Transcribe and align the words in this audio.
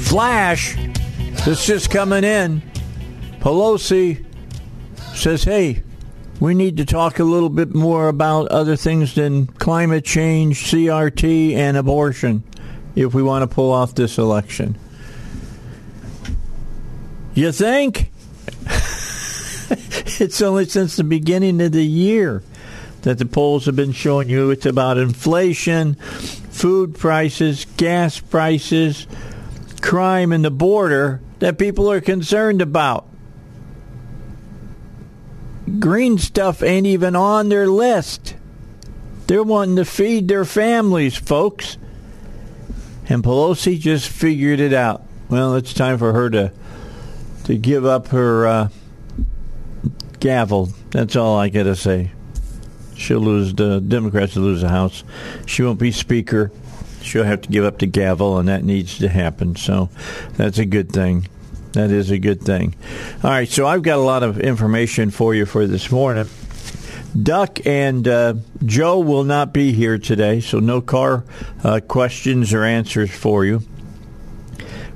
Flash, 0.00 0.76
that's 1.44 1.64
just 1.64 1.90
coming 1.90 2.24
in. 2.24 2.60
Pelosi 3.48 4.22
says, 5.14 5.44
hey, 5.44 5.82
we 6.38 6.52
need 6.52 6.76
to 6.76 6.84
talk 6.84 7.18
a 7.18 7.24
little 7.24 7.48
bit 7.48 7.74
more 7.74 8.08
about 8.08 8.48
other 8.48 8.76
things 8.76 9.14
than 9.14 9.46
climate 9.46 10.04
change, 10.04 10.64
CRT, 10.64 11.54
and 11.54 11.74
abortion 11.78 12.42
if 12.94 13.14
we 13.14 13.22
want 13.22 13.48
to 13.48 13.54
pull 13.54 13.72
off 13.72 13.94
this 13.94 14.18
election. 14.18 14.76
You 17.32 17.50
think? 17.50 18.10
it's 20.20 20.42
only 20.42 20.66
since 20.66 20.96
the 20.96 21.04
beginning 21.04 21.62
of 21.62 21.72
the 21.72 21.86
year 21.86 22.42
that 23.00 23.16
the 23.16 23.24
polls 23.24 23.64
have 23.64 23.76
been 23.76 23.92
showing 23.92 24.28
you 24.28 24.50
it's 24.50 24.66
about 24.66 24.98
inflation, 24.98 25.94
food 25.94 26.96
prices, 26.96 27.64
gas 27.78 28.20
prices, 28.20 29.06
crime 29.80 30.32
and 30.32 30.44
the 30.44 30.50
border 30.50 31.22
that 31.38 31.56
people 31.56 31.90
are 31.90 32.02
concerned 32.02 32.60
about. 32.60 33.07
Green 35.68 36.18
stuff 36.18 36.62
ain't 36.62 36.86
even 36.86 37.14
on 37.14 37.48
their 37.48 37.68
list. 37.68 38.34
They're 39.26 39.42
wanting 39.42 39.76
to 39.76 39.84
feed 39.84 40.28
their 40.28 40.44
families, 40.44 41.16
folks. 41.16 41.76
And 43.08 43.22
Pelosi 43.22 43.78
just 43.78 44.08
figured 44.08 44.60
it 44.60 44.72
out. 44.72 45.04
Well, 45.28 45.54
it's 45.54 45.74
time 45.74 45.98
for 45.98 46.12
her 46.12 46.30
to 46.30 46.52
to 47.44 47.56
give 47.56 47.86
up 47.86 48.08
her 48.08 48.46
uh, 48.46 48.68
gavel. 50.20 50.70
That's 50.90 51.16
all 51.16 51.36
I 51.36 51.48
got 51.48 51.64
to 51.64 51.76
say. 51.76 52.12
She'll 52.96 53.20
lose 53.20 53.54
the 53.54 53.80
Democrats 53.80 54.34
will 54.34 54.44
lose 54.44 54.60
the 54.62 54.68
House. 54.68 55.04
She 55.46 55.62
won't 55.62 55.78
be 55.78 55.92
Speaker 55.92 56.50
she'll 57.02 57.24
have 57.24 57.42
to 57.42 57.48
give 57.48 57.64
up 57.64 57.78
the 57.78 57.86
gavel, 57.86 58.38
and 58.38 58.48
that 58.48 58.64
needs 58.64 58.98
to 58.98 59.08
happen. 59.08 59.56
So 59.56 59.90
that's 60.36 60.58
a 60.58 60.64
good 60.64 60.92
thing. 60.92 61.28
That 61.78 61.92
is 61.92 62.10
a 62.10 62.18
good 62.18 62.42
thing. 62.42 62.74
All 63.22 63.30
right, 63.30 63.48
so 63.48 63.64
I've 63.64 63.82
got 63.82 63.98
a 63.98 64.02
lot 64.02 64.24
of 64.24 64.40
information 64.40 65.10
for 65.10 65.32
you 65.32 65.46
for 65.46 65.64
this 65.64 65.92
morning. 65.92 66.26
Duck 67.22 67.64
and 67.64 68.06
uh, 68.08 68.34
Joe 68.64 68.98
will 68.98 69.22
not 69.22 69.52
be 69.52 69.72
here 69.72 69.96
today, 69.96 70.40
so 70.40 70.58
no 70.58 70.80
car 70.80 71.24
uh, 71.62 71.78
questions 71.86 72.52
or 72.52 72.64
answers 72.64 73.12
for 73.12 73.44
you. 73.44 73.62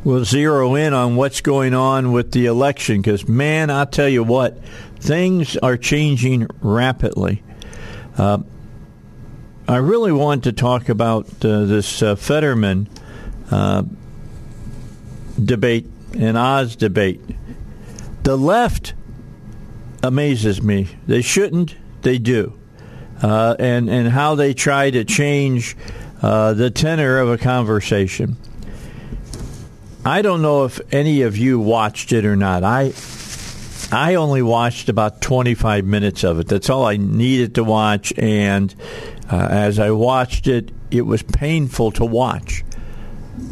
We'll 0.03 0.25
zero 0.25 0.75
in 0.75 0.93
on 0.93 1.15
what's 1.15 1.41
going 1.41 1.73
on 1.73 2.11
with 2.11 2.33
the 2.33 2.47
election 2.47 3.01
because, 3.01 3.29
man, 3.29 3.71
I'll 3.71 3.87
tell 3.87 4.09
you 4.09 4.25
what, 4.25 4.59
things 4.97 5.56
are 5.59 5.77
changing 5.77 6.49
rapidly. 6.62 7.45
Uh, 8.19 8.39
I 9.69 9.77
really 9.77 10.11
want 10.11 10.43
to 10.45 10.53
talk 10.53 10.89
about 10.89 11.27
uh, 11.45 11.65
this 11.65 12.03
uh, 12.03 12.17
Fetterman 12.17 12.89
uh, 13.53 13.85
debate 15.43 15.87
and 16.15 16.37
Oz 16.37 16.77
debate. 16.77 17.21
The 18.23 18.37
left 18.37 18.95
amazes 20.03 20.62
me. 20.62 20.89
They 21.06 21.23
shouldn't, 21.23 21.77
they 22.03 22.19
do. 22.19 22.59
Uh, 23.23 23.55
and, 23.59 23.89
and 23.89 24.09
how 24.09 24.34
they 24.34 24.53
try 24.55 24.91
to 24.91 25.05
change 25.05 25.77
uh, 26.21 26.55
the 26.55 26.71
tenor 26.71 27.19
of 27.19 27.31
a 27.31 27.39
conversation. 27.39 28.37
I 30.05 30.23
don't 30.23 30.43
know 30.43 30.65
if 30.65 30.81
any 30.93 31.23
of 31.23 31.37
you 31.37 31.61
watched 31.61 32.12
it 32.12 32.25
or 32.25 32.34
not. 32.34 32.65
I 32.65 32.93
I 33.93 34.15
only 34.15 34.41
watched 34.41 34.89
about 34.89 35.21
25 35.21 35.84
minutes 35.84 36.25
of 36.25 36.41
it. 36.41 36.49
That's 36.49 36.71
all 36.71 36.87
I 36.87 36.97
needed 36.97 37.56
to 37.56 37.65
watch, 37.65 38.12
and 38.17 38.75
uh, 39.31 39.37
as 39.50 39.79
I 39.79 39.91
watched 39.91 40.47
it, 40.47 40.73
it 40.91 41.03
was 41.03 41.23
painful 41.23 41.93
to 41.93 42.05
watch. 42.05 42.65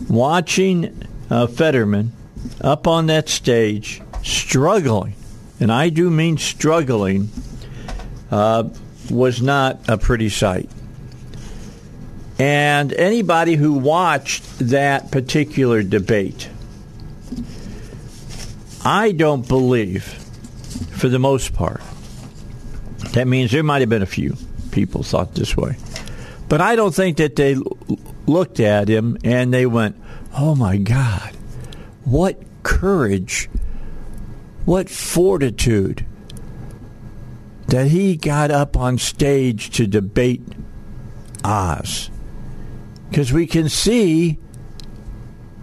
Watching 0.09 1.07
uh, 1.29 1.47
Fetterman 1.47 2.13
up 2.61 2.87
on 2.87 3.07
that 3.07 3.29
stage, 3.29 4.03
struggling, 4.23 5.15
and 5.59 5.71
I 5.73 5.89
do 5.89 6.11
mean 6.11 6.39
struggling, 6.39 7.31
uh, 8.31 8.69
was 9.11 9.43
not 9.43 9.89
a 9.89 9.99
pretty 9.99 10.29
sight. 10.29 10.71
And 12.39 12.93
anybody 12.95 13.57
who 13.57 13.75
watched 13.75 14.61
that 14.61 15.11
particular 15.11 15.83
debate, 15.83 16.49
I 18.83 19.13
don't 19.13 19.47
believe, 19.47 20.05
for 20.93 21.09
the 21.09 21.19
most 21.19 21.53
part, 21.53 21.83
that 23.13 23.27
means 23.27 23.51
there 23.51 23.63
might 23.63 23.81
have 23.81 23.91
been 23.91 24.03
a 24.03 24.07
few 24.07 24.37
people 24.71 25.03
thought 25.03 25.35
this 25.35 25.57
way. 25.57 25.77
But 26.49 26.61
I 26.61 26.77
don't 26.77 26.95
think 26.95 27.19
that 27.19 27.37
they 27.37 27.57
looked 28.27 28.61
at 28.61 28.89
him 28.89 29.19
and 29.23 29.53
they 29.53 29.67
went, 29.67 29.97
oh 30.37 30.55
my 30.55 30.79
God, 30.79 31.37
what 32.11 32.43
courage, 32.65 33.49
what 34.65 34.91
fortitude 34.91 36.05
that 37.69 37.87
he 37.87 38.17
got 38.17 38.51
up 38.51 38.77
on 38.77 38.99
stage 38.99 39.71
to 39.71 39.87
debate 39.87 40.43
Oz. 41.45 42.11
Because 43.09 43.33
we 43.33 43.47
can 43.47 43.69
see 43.69 44.39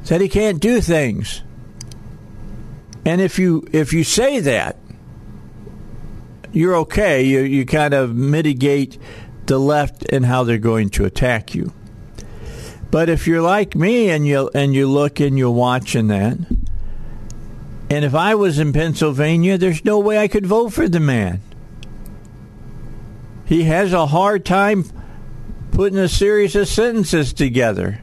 that 0.05 0.21
he 0.21 0.29
can't 0.29 0.61
do 0.61 0.79
things. 0.79 1.43
And 3.05 3.21
if 3.21 3.37
you 3.37 3.67
if 3.73 3.91
you 3.91 4.05
say 4.05 4.39
that, 4.39 4.77
you're 6.53 6.75
okay. 6.77 7.23
You, 7.23 7.41
you 7.41 7.65
kind 7.65 7.93
of 7.93 8.15
mitigate 8.15 8.97
the 9.45 9.59
left 9.59 10.05
and 10.11 10.25
how 10.25 10.43
they're 10.43 10.57
going 10.57 10.89
to 10.91 11.05
attack 11.05 11.53
you. 11.53 11.73
But 12.89 13.09
if 13.09 13.27
you're 13.27 13.41
like 13.41 13.75
me 13.75 14.09
and 14.09 14.25
you 14.25 14.49
and 14.53 14.73
you 14.73 14.87
look 14.87 15.19
and 15.19 15.37
you're 15.37 15.51
watching 15.51 16.07
that, 16.07 16.37
and 17.89 18.05
if 18.05 18.15
I 18.15 18.35
was 18.35 18.59
in 18.59 18.73
Pennsylvania, 18.73 19.57
there's 19.57 19.83
no 19.85 19.99
way 19.99 20.17
I 20.17 20.27
could 20.27 20.45
vote 20.45 20.69
for 20.69 20.87
the 20.87 20.99
man. 20.99 21.41
He 23.45 23.63
has 23.63 23.93
a 23.93 24.07
hard 24.07 24.45
time 24.45 24.85
putting 25.71 25.97
a 25.97 26.09
series 26.09 26.55
of 26.55 26.67
sentences 26.67 27.33
together. 27.33 28.01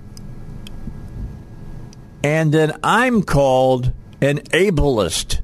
And 2.23 2.53
then 2.53 2.78
I'm 2.83 3.23
called 3.23 3.93
an 4.23 4.38
ableist. 4.38 5.41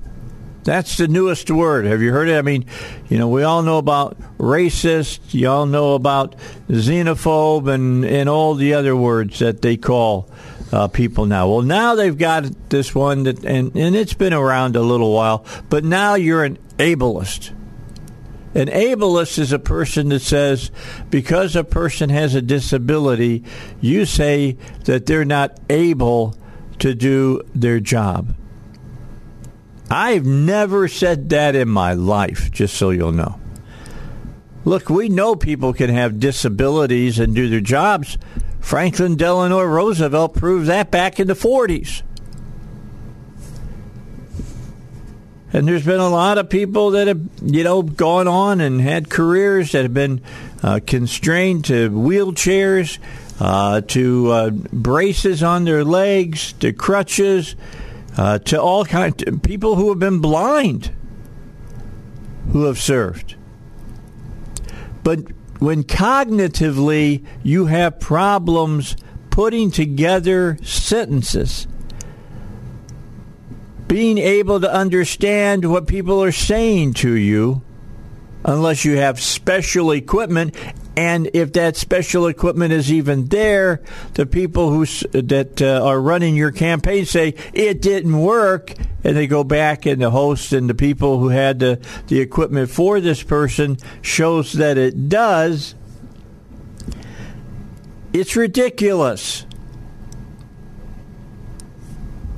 That's 0.64 0.96
the 0.98 1.08
newest 1.08 1.50
word. 1.50 1.86
Have 1.86 2.02
you 2.02 2.12
heard 2.12 2.28
it? 2.28 2.36
I 2.36 2.42
mean, 2.42 2.66
you 3.08 3.18
know, 3.18 3.28
we 3.28 3.42
all 3.42 3.62
know 3.62 3.78
about 3.78 4.18
racist. 4.38 5.32
You 5.32 5.48
all 5.48 5.66
know 5.66 5.94
about 5.94 6.36
xenophobe 6.68 7.72
and, 7.72 8.04
and 8.04 8.28
all 8.28 8.54
the 8.54 8.74
other 8.74 8.94
words 8.94 9.38
that 9.38 9.62
they 9.62 9.76
call 9.76 10.28
uh, 10.72 10.88
people 10.88 11.26
now. 11.26 11.48
Well, 11.48 11.62
now 11.62 11.94
they've 11.94 12.16
got 12.16 12.68
this 12.68 12.94
one 12.94 13.24
that, 13.24 13.44
and, 13.44 13.74
and 13.74 13.96
it's 13.96 14.14
been 14.14 14.34
around 14.34 14.76
a 14.76 14.82
little 14.82 15.12
while, 15.12 15.44
but 15.68 15.84
now 15.84 16.14
you're 16.14 16.44
an 16.44 16.58
ableist. 16.78 17.52
An 18.54 18.66
ableist 18.66 19.38
is 19.38 19.52
a 19.52 19.58
person 19.58 20.08
that 20.08 20.20
says 20.20 20.70
because 21.08 21.54
a 21.54 21.64
person 21.64 22.10
has 22.10 22.34
a 22.34 22.42
disability, 22.42 23.44
you 23.80 24.04
say 24.04 24.58
that 24.84 25.06
they're 25.06 25.24
not 25.24 25.58
able 25.70 26.36
to 26.80 26.94
do 26.94 27.42
their 27.54 27.80
job. 27.80 28.34
I've 29.90 30.24
never 30.24 30.86
said 30.86 31.30
that 31.30 31.56
in 31.56 31.68
my 31.68 31.94
life, 31.94 32.52
just 32.52 32.76
so 32.76 32.90
you'll 32.90 33.10
know. 33.10 33.40
Look, 34.64 34.88
we 34.88 35.08
know 35.08 35.34
people 35.34 35.72
can 35.72 35.90
have 35.90 36.20
disabilities 36.20 37.18
and 37.18 37.34
do 37.34 37.48
their 37.48 37.60
jobs. 37.60 38.16
Franklin 38.60 39.16
Delano 39.16 39.62
Roosevelt 39.62 40.34
proved 40.34 40.66
that 40.66 40.90
back 40.90 41.18
in 41.18 41.26
the 41.26 41.34
40s. 41.34 42.02
And 45.52 45.66
there's 45.66 45.84
been 45.84 45.98
a 45.98 46.08
lot 46.08 46.38
of 46.38 46.48
people 46.48 46.92
that 46.92 47.08
have, 47.08 47.20
you 47.42 47.64
know, 47.64 47.82
gone 47.82 48.28
on 48.28 48.60
and 48.60 48.80
had 48.80 49.10
careers 49.10 49.72
that 49.72 49.82
have 49.82 49.94
been 49.94 50.22
uh, 50.62 50.78
constrained 50.86 51.64
to 51.64 51.90
wheelchairs, 51.90 52.98
uh, 53.40 53.80
to 53.80 54.30
uh, 54.30 54.50
braces 54.50 55.42
on 55.42 55.64
their 55.64 55.82
legs, 55.82 56.52
to 56.60 56.72
crutches, 56.72 57.56
uh, 58.16 58.38
to 58.38 58.60
all 58.60 58.84
kinds 58.84 59.22
of 59.26 59.42
people 59.42 59.76
who 59.76 59.88
have 59.88 59.98
been 59.98 60.20
blind 60.20 60.92
who 62.52 62.64
have 62.64 62.78
served. 62.78 63.36
But 65.02 65.20
when 65.60 65.84
cognitively 65.84 67.24
you 67.42 67.66
have 67.66 68.00
problems 68.00 68.96
putting 69.30 69.70
together 69.70 70.58
sentences, 70.62 71.66
being 73.86 74.18
able 74.18 74.60
to 74.60 74.72
understand 74.72 75.70
what 75.70 75.86
people 75.86 76.22
are 76.22 76.32
saying 76.32 76.94
to 76.94 77.12
you, 77.12 77.62
unless 78.44 78.84
you 78.84 78.96
have 78.96 79.20
special 79.20 79.90
equipment. 79.90 80.54
And 81.00 81.30
if 81.32 81.54
that 81.54 81.78
special 81.78 82.26
equipment 82.26 82.74
is 82.74 82.92
even 82.92 83.24
there, 83.28 83.80
the 84.12 84.26
people 84.26 84.68
who 84.68 84.84
that 84.84 85.62
uh, 85.62 85.82
are 85.82 85.98
running 85.98 86.36
your 86.36 86.50
campaign 86.52 87.06
say 87.06 87.36
it 87.54 87.80
didn't 87.80 88.20
work, 88.20 88.74
and 89.02 89.16
they 89.16 89.26
go 89.26 89.42
back 89.42 89.86
and 89.86 90.02
the 90.02 90.10
host 90.10 90.52
and 90.52 90.68
the 90.68 90.74
people 90.74 91.18
who 91.18 91.30
had 91.30 91.58
the, 91.58 91.80
the 92.08 92.20
equipment 92.20 92.68
for 92.68 93.00
this 93.00 93.22
person 93.22 93.78
shows 94.02 94.52
that 94.52 94.76
it 94.76 95.08
does. 95.08 95.74
It's 98.12 98.36
ridiculous. 98.36 99.46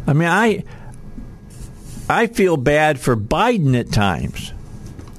I 0.07 0.13
mean, 0.13 0.29
I 0.29 0.63
I 2.09 2.29
feel 2.29 2.57
bad 2.57 3.01
for 3.01 3.17
Biden 3.17 3.77
at 3.77 3.91
times 3.91 4.53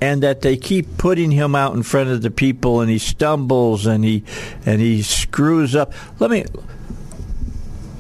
and 0.03 0.21
that 0.21 0.41
they 0.41 0.57
keep 0.57 0.97
putting 0.97 1.31
him 1.31 1.55
out 1.55 1.73
in 1.73 1.81
front 1.81 2.09
of 2.09 2.21
the 2.21 2.29
people 2.29 2.81
and 2.81 2.89
he 2.89 2.97
stumbles 2.97 3.85
and 3.85 4.03
he 4.03 4.21
and 4.65 4.81
he 4.81 5.01
screws 5.01 5.77
up. 5.77 5.93
Let 6.19 6.29
me 6.29 6.43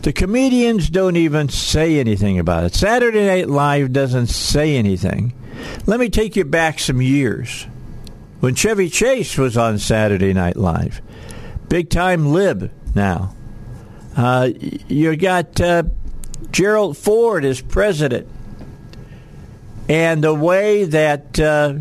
the 0.01 0.11
comedians 0.11 0.89
don't 0.89 1.15
even 1.15 1.47
say 1.47 2.01
anything 2.01 2.39
about 2.39 2.65
it. 2.65 2.75
Saturday 2.75 3.25
Night 3.25 3.47
Live 3.47 3.93
doesn't 3.93 4.27
say 4.27 4.75
anything. 4.75 5.33
Let 5.85 5.97
me 5.97 6.09
take 6.09 6.35
you 6.35 6.43
back 6.43 6.77
some 6.79 7.01
years. 7.01 7.67
When 8.41 8.53
Chevy 8.53 8.89
Chase 8.89 9.37
was 9.37 9.55
on 9.55 9.79
Saturday 9.79 10.33
Night 10.33 10.57
Live, 10.57 11.01
big 11.69 11.89
time 11.89 12.33
lib 12.33 12.69
now. 12.93 13.33
Uh, 14.17 14.49
you 14.59 15.15
got 15.15 15.61
uh, 15.61 15.83
Gerald 16.51 16.97
Ford 16.97 17.45
as 17.45 17.61
president. 17.61 18.27
And 19.87 20.21
the 20.21 20.33
way 20.33 20.85
that 20.85 21.39
uh, 21.39 21.75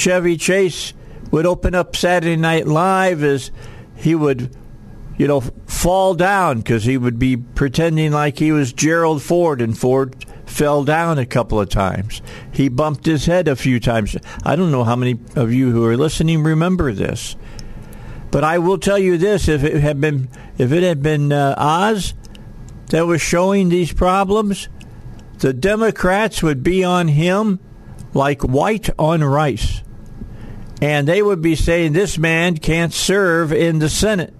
Chevy 0.00 0.38
Chase 0.38 0.94
would 1.30 1.44
open 1.44 1.74
up 1.74 1.94
Saturday 1.94 2.34
Night 2.34 2.66
Live 2.66 3.22
is 3.22 3.50
he 3.94 4.14
would, 4.14 4.56
you 5.18 5.28
know, 5.28 5.42
fall 5.66 6.14
down 6.14 6.60
because 6.60 6.84
he 6.84 6.96
would 6.96 7.18
be 7.18 7.36
pretending 7.36 8.10
like 8.10 8.38
he 8.38 8.50
was 8.50 8.72
Gerald 8.72 9.22
Ford, 9.22 9.60
and 9.60 9.76
Ford 9.76 10.24
fell 10.46 10.84
down 10.84 11.18
a 11.18 11.26
couple 11.26 11.60
of 11.60 11.68
times. 11.68 12.22
He 12.50 12.70
bumped 12.70 13.04
his 13.04 13.26
head 13.26 13.46
a 13.46 13.54
few 13.54 13.78
times. 13.78 14.16
I 14.42 14.56
don't 14.56 14.70
know 14.70 14.84
how 14.84 14.96
many 14.96 15.18
of 15.36 15.52
you 15.52 15.70
who 15.70 15.84
are 15.84 15.98
listening 15.98 16.42
remember 16.42 16.94
this, 16.94 17.36
but 18.30 18.42
I 18.42 18.56
will 18.56 18.78
tell 18.78 18.98
you 18.98 19.18
this: 19.18 19.48
if 19.48 19.62
it 19.62 19.82
had 19.82 20.00
been 20.00 20.30
if 20.56 20.72
it 20.72 20.82
had 20.82 21.02
been 21.02 21.30
uh, 21.30 21.54
Oz 21.58 22.14
that 22.86 23.06
was 23.06 23.20
showing 23.20 23.68
these 23.68 23.92
problems 23.92 24.70
the 25.40 25.52
Democrats 25.52 26.42
would 26.42 26.62
be 26.62 26.82
on 26.82 27.08
him 27.08 27.60
like 28.14 28.40
white 28.40 28.88
on 28.98 29.22
rice. 29.22 29.82
And 30.80 31.06
they 31.06 31.22
would 31.22 31.42
be 31.42 31.56
saying, 31.56 31.92
this 31.92 32.16
man 32.16 32.56
can't 32.56 32.92
serve 32.92 33.52
in 33.52 33.78
the 33.78 33.88
Senate. 33.88 34.34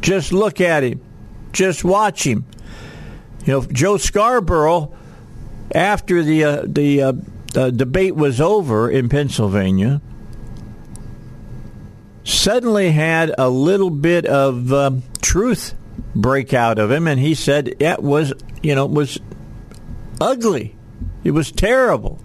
Just 0.00 0.32
look 0.32 0.60
at 0.60 0.82
him. 0.82 1.00
Just 1.52 1.84
watch 1.84 2.26
him. 2.26 2.44
You 3.44 3.52
know, 3.52 3.62
Joe 3.62 3.98
Scarborough, 3.98 4.92
after 5.72 6.22
the, 6.22 6.44
uh, 6.44 6.62
the 6.66 7.02
uh, 7.02 7.12
uh, 7.54 7.70
debate 7.70 8.16
was 8.16 8.40
over 8.40 8.90
in 8.90 9.08
Pennsylvania, 9.08 10.00
suddenly 12.24 12.90
had 12.90 13.34
a 13.38 13.48
little 13.48 13.90
bit 13.90 14.26
of 14.26 14.72
um, 14.72 15.02
truth 15.20 15.74
break 16.14 16.52
out 16.52 16.78
of 16.78 16.90
him, 16.90 17.06
and 17.06 17.18
he 17.20 17.34
said 17.34 17.74
it 17.80 18.02
was, 18.02 18.32
you 18.62 18.74
know, 18.74 18.86
was 18.86 19.18
ugly. 20.20 20.76
It 21.24 21.32
was 21.32 21.52
terrible. 21.52 22.20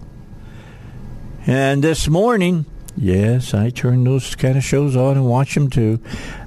And 1.46 1.82
this 1.82 2.08
morning, 2.08 2.66
yes, 2.98 3.54
I 3.54 3.70
turn 3.70 4.04
those 4.04 4.34
kind 4.34 4.56
of 4.56 4.64
shows 4.64 4.96
on 4.96 5.16
and 5.16 5.26
watch 5.26 5.54
them 5.54 5.70
too. 5.70 6.00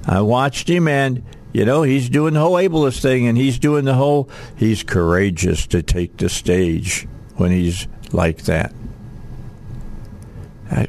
I 0.06 0.20
watched 0.20 0.68
him, 0.68 0.88
and 0.88 1.22
you 1.52 1.64
know 1.64 1.82
he's 1.82 2.08
doing 2.08 2.34
the 2.34 2.40
whole 2.40 2.54
ableist 2.54 3.00
thing, 3.02 3.26
and 3.26 3.36
he's 3.36 3.58
doing 3.58 3.84
the 3.84 3.94
whole. 3.94 4.28
He's 4.56 4.82
courageous 4.82 5.66
to 5.68 5.82
take 5.82 6.16
the 6.16 6.28
stage 6.28 7.06
when 7.36 7.50
he's 7.50 7.88
like 8.12 8.42
that. 8.42 8.72
I, 10.70 10.86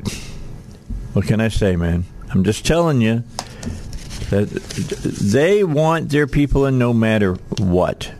what 1.13 1.25
can 1.25 1.41
I 1.41 1.49
say, 1.49 1.75
man? 1.75 2.05
I'm 2.31 2.43
just 2.43 2.65
telling 2.65 3.01
you 3.01 3.23
that 4.29 4.49
they 4.49 5.63
want 5.63 6.09
their 6.09 6.27
people 6.27 6.65
in 6.65 6.79
no 6.79 6.93
matter 6.93 7.33
what 7.59 8.13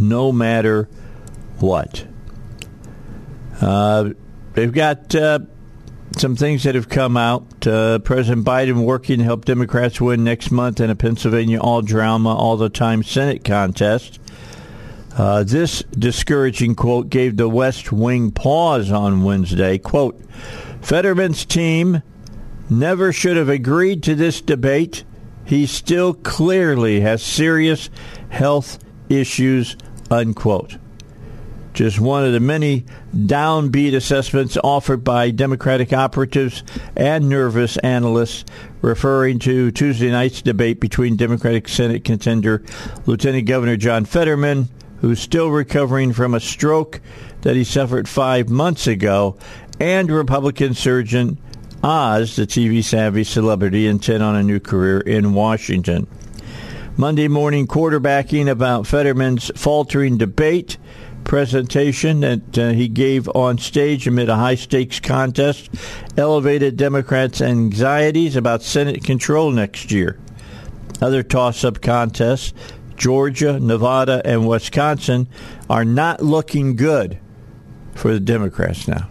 no 0.00 0.32
matter 0.32 0.88
what. 1.58 2.06
Uh, 3.60 4.10
they've 4.54 4.72
got 4.72 5.14
uh, 5.14 5.40
some 6.16 6.36
things 6.36 6.64
that 6.64 6.74
have 6.74 6.88
come 6.88 7.16
out. 7.16 7.66
Uh, 7.66 7.98
President 8.00 8.44
Biden 8.44 8.84
working 8.84 9.18
to 9.18 9.24
help 9.24 9.44
Democrats 9.44 10.00
win 10.00 10.24
next 10.24 10.50
month 10.50 10.80
in 10.80 10.90
a 10.90 10.96
Pennsylvania 10.96 11.60
all 11.60 11.82
drama, 11.82 12.34
all 12.34 12.56
the 12.56 12.68
time 12.68 13.02
Senate 13.02 13.44
contest. 13.44 14.18
Uh, 15.16 15.42
this 15.42 15.82
discouraging 15.98 16.74
quote 16.74 17.10
gave 17.10 17.36
the 17.36 17.48
West 17.48 17.90
Wing 17.90 18.30
pause 18.30 18.90
on 18.90 19.24
Wednesday. 19.24 19.76
Quote, 19.76 20.20
Fetterman's 20.80 21.44
team 21.44 22.02
never 22.70 23.12
should 23.12 23.36
have 23.36 23.48
agreed 23.48 24.02
to 24.04 24.14
this 24.14 24.40
debate. 24.40 25.04
He 25.44 25.66
still 25.66 26.14
clearly 26.14 27.00
has 27.00 27.22
serious 27.22 27.90
health 28.28 28.78
issues 29.08 29.76
unquote. 30.10 30.76
Just 31.74 32.00
one 32.00 32.24
of 32.24 32.32
the 32.32 32.40
many 32.40 32.84
downbeat 33.14 33.94
assessments 33.94 34.56
offered 34.64 35.04
by 35.04 35.30
Democratic 35.30 35.92
operatives 35.92 36.64
and 36.96 37.28
nervous 37.28 37.76
analysts 37.78 38.44
referring 38.80 39.38
to 39.40 39.70
Tuesday 39.70 40.10
night's 40.10 40.42
debate 40.42 40.80
between 40.80 41.16
Democratic 41.16 41.68
Senate 41.68 42.04
contender 42.04 42.64
Lieutenant 43.06 43.46
Governor 43.46 43.76
John 43.76 44.04
Fetterman, 44.04 44.68
who's 45.00 45.20
still 45.20 45.50
recovering 45.50 46.12
from 46.12 46.34
a 46.34 46.40
stroke 46.40 47.00
that 47.42 47.54
he 47.54 47.64
suffered 47.64 48.08
five 48.08 48.48
months 48.48 48.86
ago, 48.86 49.36
and 49.78 50.10
Republican 50.10 50.74
surgeon 50.74 51.38
Oz, 51.82 52.34
the 52.34 52.46
TV 52.46 52.82
savvy 52.82 53.22
celebrity 53.22 53.86
intent 53.86 54.22
on 54.22 54.34
a 54.34 54.42
new 54.42 54.58
career 54.58 54.98
in 54.98 55.32
Washington. 55.32 56.08
Monday 56.96 57.28
morning 57.28 57.68
quarterbacking 57.68 58.50
about 58.50 58.84
Fetterman's 58.84 59.52
faltering 59.54 60.18
debate 60.18 60.76
presentation 61.28 62.20
that 62.20 62.58
uh, 62.58 62.70
he 62.70 62.88
gave 62.88 63.28
on 63.28 63.58
stage 63.58 64.08
amid 64.08 64.28
a 64.28 64.34
high 64.34 64.56
stakes 64.56 64.98
contest 64.98 65.70
elevated 66.16 66.76
Democrats' 66.76 67.40
anxieties 67.40 68.34
about 68.34 68.62
Senate 68.62 69.04
control 69.04 69.52
next 69.52 69.92
year. 69.92 70.18
Other 71.00 71.22
toss 71.22 71.62
up 71.62 71.80
contests, 71.80 72.52
Georgia, 72.96 73.60
Nevada, 73.60 74.20
and 74.24 74.48
Wisconsin, 74.48 75.28
are 75.70 75.84
not 75.84 76.22
looking 76.22 76.74
good 76.74 77.18
for 77.94 78.12
the 78.12 78.20
Democrats 78.20 78.88
now. 78.88 79.08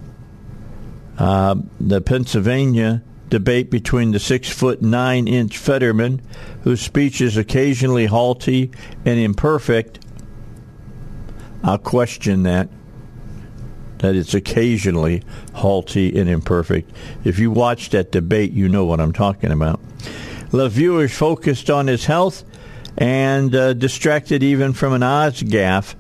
Uh, 1.18 1.56
the 1.80 2.02
Pennsylvania 2.02 3.04
debate 3.30 3.70
between 3.70 4.12
the 4.12 4.20
six 4.20 4.50
foot 4.50 4.82
nine 4.82 5.28
inch 5.28 5.58
Fetterman, 5.58 6.22
whose 6.64 6.82
speech 6.82 7.22
is 7.22 7.38
occasionally 7.38 8.08
halty 8.08 8.72
and 9.06 9.20
imperfect. 9.20 10.00
I'll 11.68 11.78
question 11.78 12.44
that. 12.44 12.70
That 13.98 14.16
it's 14.16 14.34
occasionally 14.34 15.22
halty 15.54 16.18
and 16.18 16.30
imperfect. 16.30 16.90
If 17.26 17.40
you 17.40 17.52
watch 17.52 17.90
that 17.90 18.12
debate, 18.12 18.54
you 18.54 18.70
know 18.70 18.86
what 18.86 19.02
I'm 19.02 19.12
talking 19.12 19.52
about. 19.52 19.82
The 20.52 20.70
viewers 20.70 21.12
focused 21.12 21.70
on 21.70 21.88
his 21.88 22.06
health 22.06 22.46
and 22.98 23.54
uh, 23.54 23.74
distracted 23.74 24.44
even 24.44 24.72
from 24.72 24.94
an 24.94 25.04
Oz 25.04 25.44
gaffe 25.44 25.96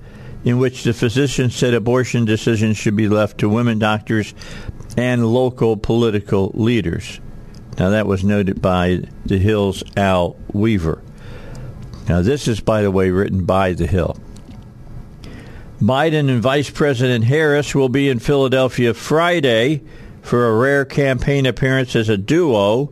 in 0.45 0.57
which 0.57 0.83
the 0.83 0.93
physician 0.93 1.49
said 1.49 1.73
abortion 1.73 2.23
decisions 2.23 2.77
should 2.77 2.95
be 2.95 3.09
left 3.09 3.39
to 3.39 3.49
women 3.49 3.77
doctors 3.77 4.33
and 4.95 5.27
local 5.27 5.75
political 5.75 6.51
leaders. 6.53 7.19
Now, 7.77 7.89
that 7.89 8.07
was 8.07 8.23
noted 8.23 8.61
by 8.61 9.01
The 9.25 9.37
Hill's 9.37 9.83
Al 9.97 10.37
Weaver. 10.53 11.03
Now, 12.07 12.21
this 12.21 12.47
is, 12.47 12.61
by 12.61 12.83
the 12.83 12.91
way, 12.91 13.09
written 13.09 13.43
by 13.43 13.73
The 13.73 13.85
Hill. 13.85 14.17
Biden 15.81 16.27
and 16.29 16.41
Vice 16.41 16.71
President 16.71 17.25
Harris 17.25 17.75
will 17.75 17.89
be 17.89 18.09
in 18.09 18.17
Philadelphia 18.17 18.95
Friday 18.95 19.83
for 20.23 20.47
a 20.47 20.57
rare 20.57 20.85
campaign 20.85 21.45
appearance 21.45 21.95
as 21.95 22.09
a 22.09 22.17
duo 22.17 22.89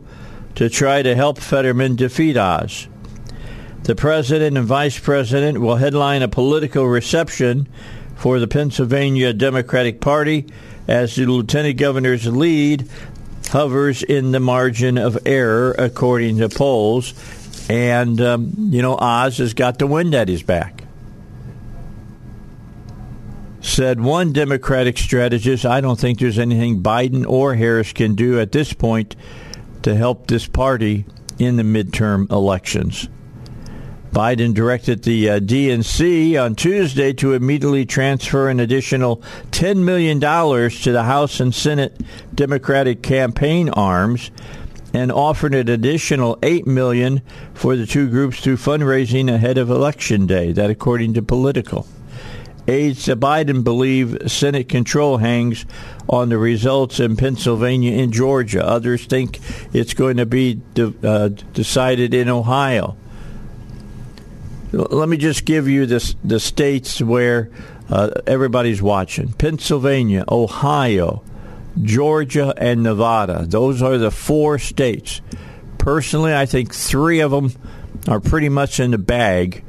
to 0.54 0.70
try 0.70 1.02
to 1.02 1.16
help 1.16 1.38
Fetterman 1.38 1.96
defeat 1.96 2.36
Oz. 2.36 2.86
The 3.82 3.96
president 3.96 4.56
and 4.56 4.66
vice 4.66 4.98
president 4.98 5.60
will 5.60 5.76
headline 5.76 6.22
a 6.22 6.28
political 6.28 6.86
reception 6.86 7.68
for 8.14 8.38
the 8.38 8.48
Pennsylvania 8.48 9.32
Democratic 9.32 10.00
Party 10.00 10.46
as 10.86 11.16
the 11.16 11.26
lieutenant 11.26 11.78
governor's 11.78 12.26
lead 12.26 12.88
hovers 13.50 14.04
in 14.04 14.30
the 14.30 14.40
margin 14.40 14.96
of 14.96 15.18
error, 15.26 15.72
according 15.72 16.38
to 16.38 16.48
polls. 16.48 17.14
And, 17.68 18.20
um, 18.20 18.54
you 18.56 18.80
know, 18.80 18.96
Oz 18.96 19.38
has 19.38 19.54
got 19.54 19.80
the 19.80 19.88
wind 19.88 20.14
at 20.14 20.28
his 20.28 20.44
back. 20.44 20.85
Said 23.66 24.00
one 24.00 24.32
Democratic 24.32 24.96
strategist, 24.96 25.66
I 25.66 25.80
don't 25.80 25.98
think 25.98 26.20
there's 26.20 26.38
anything 26.38 26.84
Biden 26.84 27.28
or 27.28 27.56
Harris 27.56 27.92
can 27.92 28.14
do 28.14 28.38
at 28.38 28.52
this 28.52 28.72
point 28.72 29.16
to 29.82 29.96
help 29.96 30.28
this 30.28 30.46
party 30.46 31.04
in 31.40 31.56
the 31.56 31.64
midterm 31.64 32.30
elections. 32.30 33.08
Biden 34.12 34.54
directed 34.54 35.02
the 35.02 35.28
uh, 35.28 35.40
DNC 35.40 36.40
on 36.40 36.54
Tuesday 36.54 37.12
to 37.14 37.34
immediately 37.34 37.84
transfer 37.84 38.48
an 38.48 38.60
additional 38.60 39.16
$10 39.50 39.78
million 39.78 40.20
to 40.20 40.92
the 40.92 41.02
House 41.02 41.40
and 41.40 41.52
Senate 41.52 42.00
Democratic 42.32 43.02
campaign 43.02 43.68
arms 43.70 44.30
and 44.94 45.10
offered 45.10 45.56
an 45.56 45.68
additional 45.68 46.38
8 46.40 46.68
million 46.68 47.20
for 47.52 47.74
the 47.74 47.84
two 47.84 48.08
groups 48.08 48.40
through 48.40 48.58
fundraising 48.58 49.28
ahead 49.28 49.58
of 49.58 49.70
Election 49.70 50.26
Day. 50.26 50.52
That 50.52 50.70
according 50.70 51.14
to 51.14 51.22
Politico. 51.22 51.84
Aides 52.68 53.04
to 53.04 53.16
Biden 53.16 53.62
believe 53.62 54.30
Senate 54.30 54.68
control 54.68 55.18
hangs 55.18 55.64
on 56.08 56.28
the 56.28 56.38
results 56.38 57.00
in 57.00 57.16
Pennsylvania 57.16 58.02
and 58.02 58.12
Georgia. 58.12 58.66
Others 58.66 59.06
think 59.06 59.40
it's 59.72 59.94
going 59.94 60.16
to 60.16 60.26
be 60.26 60.60
de- 60.74 60.94
uh, 61.02 61.28
decided 61.28 62.14
in 62.14 62.28
Ohio. 62.28 62.96
Let 64.72 65.08
me 65.08 65.16
just 65.16 65.44
give 65.44 65.68
you 65.68 65.86
this, 65.86 66.16
the 66.24 66.40
states 66.40 67.00
where 67.00 67.50
uh, 67.88 68.10
everybody's 68.26 68.82
watching 68.82 69.32
Pennsylvania, 69.32 70.24
Ohio, 70.28 71.22
Georgia, 71.80 72.52
and 72.56 72.82
Nevada. 72.82 73.46
Those 73.46 73.80
are 73.80 73.96
the 73.96 74.10
four 74.10 74.58
states. 74.58 75.20
Personally, 75.78 76.34
I 76.34 76.46
think 76.46 76.74
three 76.74 77.20
of 77.20 77.30
them 77.30 77.52
are 78.08 78.20
pretty 78.20 78.48
much 78.48 78.80
in 78.80 78.90
the 78.90 78.98
bag 78.98 79.64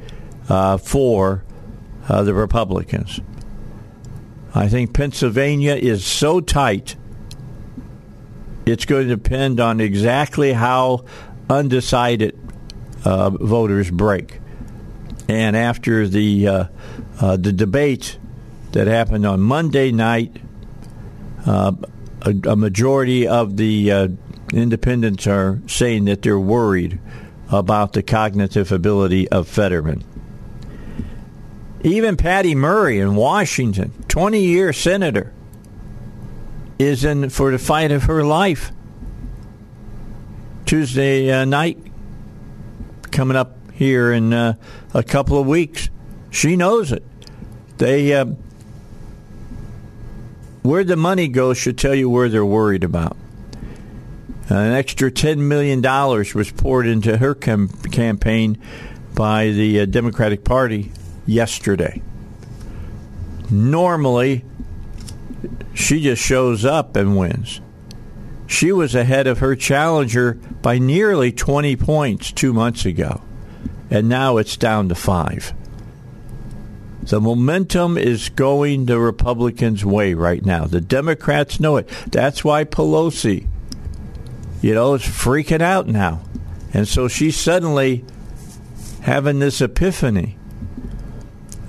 uh, 0.48 0.78
for 0.78 1.44
uh, 2.08 2.22
the 2.22 2.34
Republicans. 2.34 3.20
I 4.54 4.68
think 4.68 4.94
Pennsylvania 4.94 5.74
is 5.74 6.04
so 6.04 6.40
tight, 6.40 6.96
it's 8.66 8.84
going 8.84 9.08
to 9.08 9.16
depend 9.16 9.60
on 9.60 9.80
exactly 9.80 10.52
how 10.52 11.04
undecided 11.48 12.38
uh, 13.04 13.30
voters 13.30 13.90
break. 13.90 14.40
And 15.28 15.56
after 15.56 16.08
the 16.08 16.48
uh, 16.48 16.64
uh, 17.20 17.36
the 17.36 17.52
debate 17.52 18.18
that 18.72 18.86
happened 18.86 19.26
on 19.26 19.40
Monday 19.40 19.92
night, 19.92 20.36
uh, 21.46 21.72
a, 22.22 22.34
a, 22.50 22.56
majority 22.56 23.26
of 23.26 23.56
the 23.56 23.92
uh, 23.92 24.08
independents 24.52 25.26
are 25.26 25.60
saying 25.66 26.06
that 26.06 26.22
they're 26.22 26.38
worried 26.38 26.98
about 27.50 27.92
the 27.92 28.02
cognitive 28.02 28.72
ability 28.72 29.28
of 29.28 29.48
Fetterman. 29.48 30.04
Even 31.82 32.16
Patty 32.16 32.54
Murray 32.54 32.98
in 32.98 33.14
Washington, 33.14 33.92
20 34.08 34.40
year 34.40 34.72
senator, 34.72 35.32
is 36.78 37.04
in 37.04 37.30
for 37.30 37.50
the 37.52 37.58
fight 37.58 37.92
of 37.92 38.04
her 38.04 38.24
life. 38.24 38.72
Tuesday 40.66 41.30
uh, 41.30 41.44
night, 41.44 41.78
coming 43.10 43.36
up 43.36 43.56
here 43.72 44.12
in 44.12 44.32
uh, 44.32 44.54
a 44.92 45.02
couple 45.02 45.40
of 45.40 45.46
weeks. 45.46 45.88
She 46.30 46.56
knows 46.56 46.92
it. 46.92 47.04
They 47.78 48.12
uh, 48.12 48.26
where 50.62 50.84
the 50.84 50.96
money 50.96 51.28
goes 51.28 51.56
should 51.56 51.78
tell 51.78 51.94
you 51.94 52.10
where 52.10 52.28
they're 52.28 52.44
worried 52.44 52.84
about. 52.84 53.16
An 54.48 54.72
extra 54.72 55.10
$10 55.10 55.38
million 55.38 55.80
was 56.34 56.50
poured 56.52 56.86
into 56.86 57.18
her 57.18 57.34
cam- 57.34 57.68
campaign 57.68 58.58
by 59.14 59.50
the 59.50 59.80
uh, 59.80 59.86
Democratic 59.86 60.44
Party 60.44 60.92
yesterday. 61.28 62.02
Normally, 63.50 64.44
she 65.74 66.02
just 66.02 66.22
shows 66.22 66.64
up 66.64 66.96
and 66.96 67.16
wins. 67.16 67.60
She 68.46 68.72
was 68.72 68.94
ahead 68.94 69.26
of 69.26 69.38
her 69.38 69.54
challenger 69.54 70.34
by 70.62 70.78
nearly 70.78 71.30
20 71.30 71.76
points 71.76 72.32
two 72.32 72.52
months 72.52 72.84
ago 72.84 73.22
and 73.90 74.08
now 74.08 74.36
it's 74.36 74.56
down 74.56 74.88
to 74.88 74.94
five. 74.94 75.54
The 77.02 77.20
momentum 77.20 77.96
is 77.96 78.28
going 78.28 78.84
the 78.84 78.98
Republicans' 78.98 79.84
way 79.84 80.14
right 80.14 80.44
now. 80.44 80.66
The 80.66 80.80
Democrats 80.80 81.58
know 81.58 81.76
it. 81.78 81.88
That's 82.10 82.44
why 82.44 82.64
Pelosi, 82.64 83.46
you 84.60 84.74
know, 84.74 84.94
is 84.94 85.02
freaking 85.02 85.62
out 85.62 85.86
now. 85.86 86.22
And 86.74 86.86
so 86.86 87.08
she's 87.08 87.36
suddenly 87.36 88.04
having 89.02 89.38
this 89.38 89.62
epiphany 89.62 90.37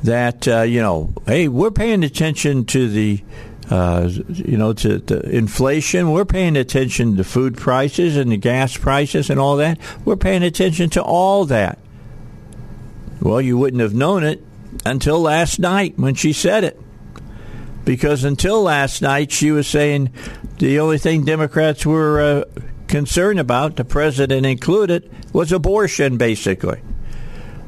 that, 0.04 0.48
uh, 0.48 0.62
you 0.62 0.82
know, 0.82 1.14
hey, 1.26 1.48
we're 1.48 1.72
paying 1.72 2.04
attention 2.04 2.66
to 2.66 2.90
the, 2.90 3.24
uh, 3.70 4.10
you 4.30 4.58
know, 4.58 4.74
to 4.74 5.00
the 5.00 5.22
inflation. 5.30 6.12
We're 6.12 6.26
paying 6.26 6.56
attention 6.56 7.18
to 7.18 7.24
food 7.24 7.58
prices 7.58 8.16
and 8.16 8.32
the 8.32 8.38
gas 8.38 8.78
prices 8.78 9.30
and 9.30 9.40
all 9.40 9.58
that. 9.58 9.80
We're 10.06 10.16
paying 10.16 10.44
attention 10.44 10.90
to 10.92 11.04
all 11.04 11.46
that. 11.46 11.80
Well, 13.22 13.42
you 13.42 13.58
wouldn't 13.58 13.82
have 13.82 13.94
known 13.94 14.24
it 14.24 14.44
until 14.86 15.20
last 15.20 15.60
night 15.60 15.98
when 15.98 16.16
she 16.16 16.34
said 16.34 16.64
it. 16.64 16.80
Because 17.84 18.24
until 18.24 18.62
last 18.62 19.02
night, 19.02 19.32
she 19.32 19.52
was 19.52 19.68
saying 19.68 20.12
the 20.60 20.80
only 20.80 20.98
thing 20.98 21.26
Democrats 21.26 21.86
were 21.86 22.22
uh, 22.22 22.44
concerned 22.88 23.40
about, 23.40 23.76
the 23.78 23.86
president 23.86 24.46
included, 24.46 25.10
was 25.34 25.52
abortion, 25.52 26.18
basically. 26.18 26.82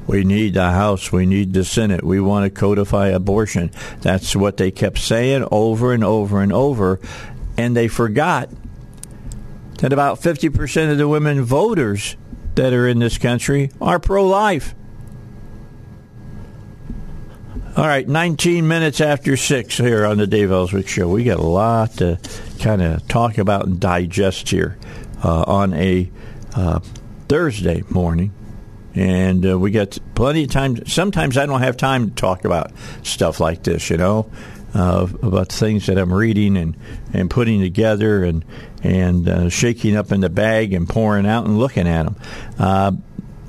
We 0.08 0.24
need 0.24 0.56
the 0.56 0.72
House. 0.72 1.12
We 1.12 1.26
need 1.26 1.54
the 1.54 1.64
Senate. 1.64 2.04
We 2.04 2.20
want 2.20 2.46
to 2.46 2.60
codify 2.60 3.08
abortion. 3.08 3.72
That's 4.02 4.36
what 4.36 4.58
they 4.58 4.72
kept 4.72 4.98
saying 4.98 5.48
over 5.52 5.94
and 5.94 6.04
over 6.04 6.42
and 6.42 6.52
over. 6.52 7.00
And 7.58 7.76
they 7.76 7.88
forgot 7.88 8.50
that 9.80 9.94
about 9.94 10.20
50% 10.20 10.92
of 10.92 10.98
the 10.98 11.08
women 11.08 11.44
voters 11.44 12.16
that 12.56 12.74
are 12.74 12.88
in 12.88 13.00
this 13.00 13.18
country 13.18 13.72
are 13.80 14.00
pro 14.00 14.28
life. 14.28 14.76
All 17.78 17.88
right, 17.88 18.08
19 18.08 18.68
minutes 18.68 19.00
after 19.00 19.38
6 19.38 19.78
here 19.78 20.06
on 20.06 20.18
the 20.18 20.28
Dave 20.28 20.52
Elswick 20.52 20.90
Show. 20.90 21.08
We 21.08 21.24
got 21.24 21.40
a 21.40 21.44
lot 21.44 21.94
to 21.98 22.20
kind 22.60 22.82
of 22.82 23.08
talk 23.08 23.38
about 23.38 23.66
and 23.66 23.80
digest 23.80 24.50
here 24.50 24.78
uh, 25.24 25.44
on 25.48 25.74
a 25.74 26.12
uh, 26.54 26.82
Thursday 27.30 27.84
morning. 27.90 28.34
And 28.94 29.46
uh, 29.46 29.58
we 29.58 29.72
got 29.72 29.98
plenty 30.16 30.44
of 30.44 30.52
time. 30.52 30.86
Sometimes 30.86 31.38
I 31.38 31.46
don't 31.46 31.62
have 31.62 31.78
time 31.78 32.10
to 32.10 32.16
talk 32.16 32.44
about 32.44 32.72
stuff 33.04 33.40
like 33.40 33.64
this, 33.64 33.90
you 33.90 33.98
know, 33.98 34.30
uh, 34.74 35.08
about 35.22 35.50
things 35.50 35.86
that 35.86 35.98
I'm 35.98 36.14
reading 36.14 36.58
and, 36.58 36.76
and 37.14 37.30
putting 37.30 37.62
together 37.62 38.24
and, 38.24 38.44
and 38.84 39.30
uh, 39.30 39.50
shaking 39.50 39.96
up 39.96 40.12
in 40.12 40.20
the 40.20 40.30
bag 40.30 40.74
and 40.74 40.88
pouring 40.88 41.26
out 41.26 41.46
and 41.46 41.58
looking 41.58 41.88
at 41.88 42.04
them. 42.04 42.16
Uh, 42.60 42.92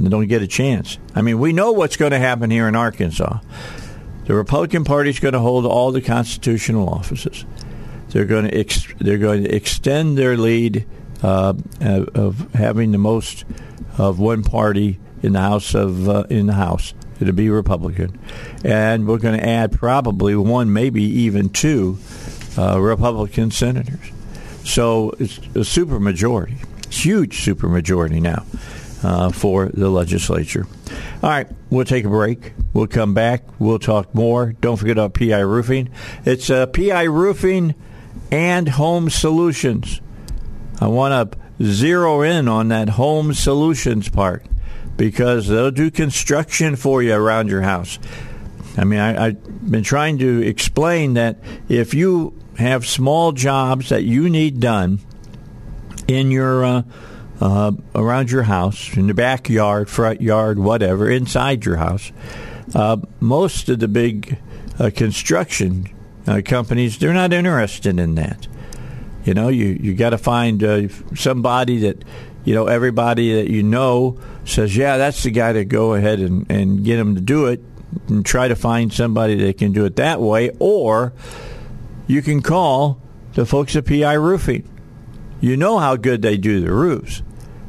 don't 0.01 0.27
get 0.27 0.43
a 0.43 0.47
chance. 0.47 0.99
I 1.15 1.23
mean, 1.23 1.39
we 1.39 1.53
know 1.53 1.73
what's 1.73 1.97
going 1.97 2.13
to 2.13 2.19
happen 2.19 2.51
here 2.51 2.69
in 2.69 2.77
Arkansas. 2.77 3.39
The 4.25 4.35
Republican 4.35 4.85
Party 4.85 5.11
is 5.11 5.21
going 5.21 5.35
to 5.35 5.41
hold 5.41 5.67
all 5.67 5.91
the 5.93 6.01
constitutional 6.01 6.89
offices. 6.89 7.45
They're 8.09 8.25
going 8.25 8.45
to 8.45 8.57
ex- 8.57 8.87
they're 8.99 9.19
going 9.19 9.45
to 9.45 9.55
extend 9.55 10.19
their 10.19 10.37
lead 10.37 10.87
uh, 11.23 11.55
of 11.81 12.53
having 12.53 12.93
the 12.93 12.99
most 12.99 13.45
of 13.99 14.19
one 14.19 14.43
party 14.43 14.99
in 15.23 15.33
the 15.33 15.41
House 15.41 15.75
of 15.75 16.09
uh, 16.09 16.25
in 16.29 16.47
the 16.47 16.55
House. 16.55 16.95
It'll 17.21 17.35
be 17.35 17.51
Republican, 17.51 18.19
and 18.65 19.07
we're 19.07 19.19
going 19.19 19.39
to 19.39 19.47
add 19.47 19.73
probably 19.73 20.35
one, 20.35 20.73
maybe 20.73 21.03
even 21.03 21.51
two 21.51 21.99
uh, 22.59 22.81
Republican 22.81 23.51
senators. 23.51 24.11
So 24.65 25.15
it's 25.19 25.39
a 25.55 25.65
super 25.65 26.01
majority, 26.01 26.57
huge 26.91 27.43
super 27.43 27.69
majority 27.69 28.21
now 28.21 28.45
uh, 29.03 29.31
for 29.31 29.67
the 29.67 29.89
legislature. 29.89 30.67
All 31.23 31.31
right, 31.31 31.49
we'll 31.71 31.85
take 31.85 32.05
a 32.05 32.09
break. 32.09 32.55
We'll 32.73 32.89
come 32.89 33.15
back. 33.15 33.45
We'll 33.59 33.79
talk 33.79 34.15
more. 34.15 34.53
Don't 34.61 34.77
forget 34.77 34.99
about 34.99 35.15
PI 35.15 35.41
Roofing. 35.41 35.91
It's 36.25 36.51
uh, 36.51 36.67
PI 36.67 37.05
Roofing 37.05 37.75
and 38.31 38.69
Home 38.69 39.11
Solutions. 39.11 40.01
I 40.81 40.89
want 40.89 41.33
to 41.33 41.39
zero 41.65 42.23
in 42.23 42.49
on 42.49 42.69
that 42.69 42.89
home 42.89 43.35
solutions 43.35 44.09
part 44.09 44.45
because 44.97 45.49
they'll 45.49 45.71
do 45.71 45.91
construction 45.91 46.77
for 46.77 47.03
you 47.03 47.15
around 47.15 47.49
your 47.49 47.63
house. 47.63 47.99
I 48.77 48.85
mean, 48.85 49.01
I, 49.01 49.27
have 49.27 49.71
been 49.71 49.83
trying 49.83 50.19
to 50.19 50.43
explain 50.47 51.15
that 51.15 51.39
if 51.69 51.95
you 51.95 52.39
have 52.57 52.87
small 52.87 53.33
jobs 53.33 53.91
that 53.91 54.05
you 54.05 54.29
need 54.29 54.61
done 54.61 55.01
in 56.09 56.31
your 56.31 56.65
uh, 56.65 56.83
uh, 57.41 57.73
around 57.95 58.31
your 58.31 58.45
house, 58.45 58.97
in 58.97 59.09
the 59.09 59.15
backyard, 59.15 59.91
front 59.91 60.21
yard, 60.21 60.59
whatever, 60.59 61.11
inside 61.11 61.65
your 61.65 61.77
house, 61.77 62.13
uh, 62.75 62.97
most 63.21 63.69
of 63.69 63.81
the 63.81 63.89
big 63.89 64.39
uh, 64.79 64.91
construction 64.95 65.89
uh, 66.27 66.41
companies 66.45 66.99
they're 66.99 67.13
not 67.13 67.33
interested 67.33 67.99
in 67.99 68.15
that. 68.15 68.47
You 69.25 69.35
know, 69.35 69.49
you 69.49 69.79
you 69.81 69.95
got 69.95 70.11
to 70.11 70.19
find 70.19 70.63
uh, 70.63 70.89
somebody 71.15 71.79
that 71.79 72.05
you 72.45 72.55
know 72.55 72.67
everybody 72.67 73.35
that 73.35 73.51
you 73.51 73.63
know 73.63 74.19
says, 74.45 74.77
yeah, 74.77 74.97
that's 74.97 75.23
the 75.23 75.31
guy 75.31 75.53
to 75.53 75.65
go 75.65 75.95
ahead 75.95 76.21
and, 76.21 76.51
and 76.51 76.85
get 76.85 76.99
him 76.99 77.15
to 77.15 77.21
do 77.21 77.47
it, 77.47 77.61
and 78.09 78.25
try 78.25 78.49
to 78.49 78.57
find 78.57 78.93
somebody 78.93 79.37
that 79.37 79.59
can 79.59 79.73
do 79.73 79.85
it 79.85 79.97
that 79.97 80.21
way, 80.21 80.51
or 80.59 81.13
you 82.07 82.23
can 82.23 82.43
call 82.43 83.01
the 83.35 83.47
folks 83.47 83.77
at 83.77 83.87
PI 83.87 84.15
Roofing. 84.15 84.69
You 85.41 85.57
know 85.57 85.79
how 85.79 85.97
good 85.97 86.23
they 86.23 86.37
do 86.37 86.61
the 86.61 86.73
roofs. 86.73 87.23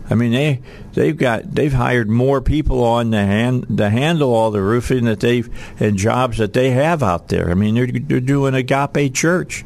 I 0.09 0.15
mean, 0.15 0.31
they 0.31 0.61
they've 0.93 1.17
got 1.17 1.55
they've 1.55 1.73
hired 1.73 2.09
more 2.09 2.41
people 2.41 2.83
on 2.83 3.09
the 3.09 3.25
hand 3.25 3.77
to 3.77 3.89
handle 3.89 4.33
all 4.33 4.51
the 4.51 4.61
roofing 4.61 5.05
that 5.05 5.21
they've 5.21 5.49
and 5.79 5.97
jobs 5.97 6.37
that 6.37 6.53
they 6.53 6.71
have 6.71 7.01
out 7.01 7.29
there. 7.29 7.49
I 7.49 7.53
mean, 7.53 7.75
they're 7.75 7.87
they're 7.87 8.19
doing 8.19 8.53
Agape 8.53 9.13
Church. 9.13 9.65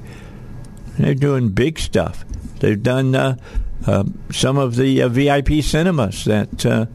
They're 0.98 1.16
doing 1.16 1.50
big 1.50 1.80
stuff. 1.80 2.24
They've 2.60 2.82
done 2.82 3.14
uh, 3.14 3.38
some 3.86 4.58
of 4.58 4.76
the 4.76 5.02
uh, 5.02 5.10
VIP 5.10 5.64
cinemas 5.64 6.26
that 6.26 6.66
uh, 6.66 6.86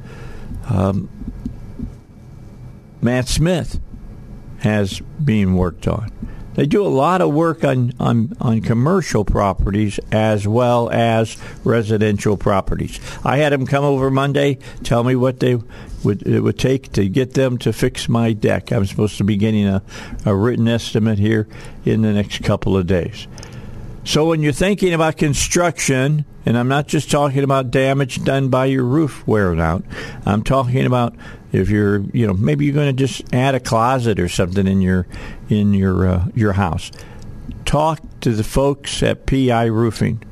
um, 0.69 1.09
Matt 3.01 3.29
Smith 3.29 3.81
has 4.59 5.01
been 5.23 5.55
worked 5.55 5.89
on. 5.89 6.13
They 6.55 6.67
do 6.67 6.87
a 6.87 6.89
lot 6.89 7.23
of 7.23 7.33
work 7.33 7.65
on, 7.65 7.93
on, 7.99 8.37
on 8.41 8.61
commercial 8.61 9.25
properties 9.25 9.99
as 10.11 10.47
well 10.47 10.91
as 10.91 11.37
residential 11.65 12.37
properties. 12.37 13.01
I 13.25 13.39
had 13.39 13.53
them 13.53 13.67
come 13.67 13.85
over 13.85 14.11
Monday, 14.11 14.59
tell 14.83 15.03
me 15.03 15.17
what 15.17 15.41
they 15.41 15.59
would 16.05 16.27
it 16.27 16.41
would 16.41 16.59
take 16.59 16.93
to 16.93 17.09
get 17.09 17.35
them 17.35 17.59
to 17.59 17.73
fix 17.73 18.09
my 18.09 18.33
deck. 18.33 18.73
I'm 18.73 18.87
supposed 18.87 19.19
to 19.19 19.25
be 19.25 19.37
getting 19.37 19.67
a, 19.67 19.83
a 20.27 20.35
written 20.35 20.69
estimate 20.69 21.19
here 21.19 21.49
in 21.85 22.03
the 22.03 22.13
next 22.13 22.43
couple 22.43 22.77
of 22.77 22.87
days. 22.87 23.27
So 24.05 24.27
when 24.27 24.43
you're 24.43 24.53
thinking 24.53 24.93
about 24.93 25.17
construction, 25.17 26.25
and 26.45 26.59
I'm 26.59 26.69
not 26.69 26.89
just 26.89 27.11
talking 27.11 27.45
about 27.45 27.71
damage 27.71 28.25
done 28.25 28.49
by 28.49 28.67
your 28.67 28.85
roof 28.85 29.27
wearing 29.27 29.61
out, 29.61 29.85
I'm 30.27 30.43
talking 30.43 30.87
about 30.87 31.15
if 31.53 31.69
you're, 31.69 32.01
you 32.13 32.27
know, 32.27 32.33
maybe 32.33 32.65
you're 32.65 32.75
going 32.75 32.95
to 32.95 33.07
just 33.07 33.33
add 33.33 33.55
a 33.55 33.61
closet 33.61 34.19
or 34.19 34.29
something 34.29 34.67
in 34.67 34.81
your 34.81 35.07
in 35.49 35.75
your 35.75 36.07
uh, 36.07 36.29
your 36.35 36.53
house. 36.53 36.91
Talk 37.65 38.01
to 38.21 38.33
the 38.33 38.45
folks 38.45 39.03
at 39.03 39.27
PI 39.27 39.67
Roofing. 39.67 40.23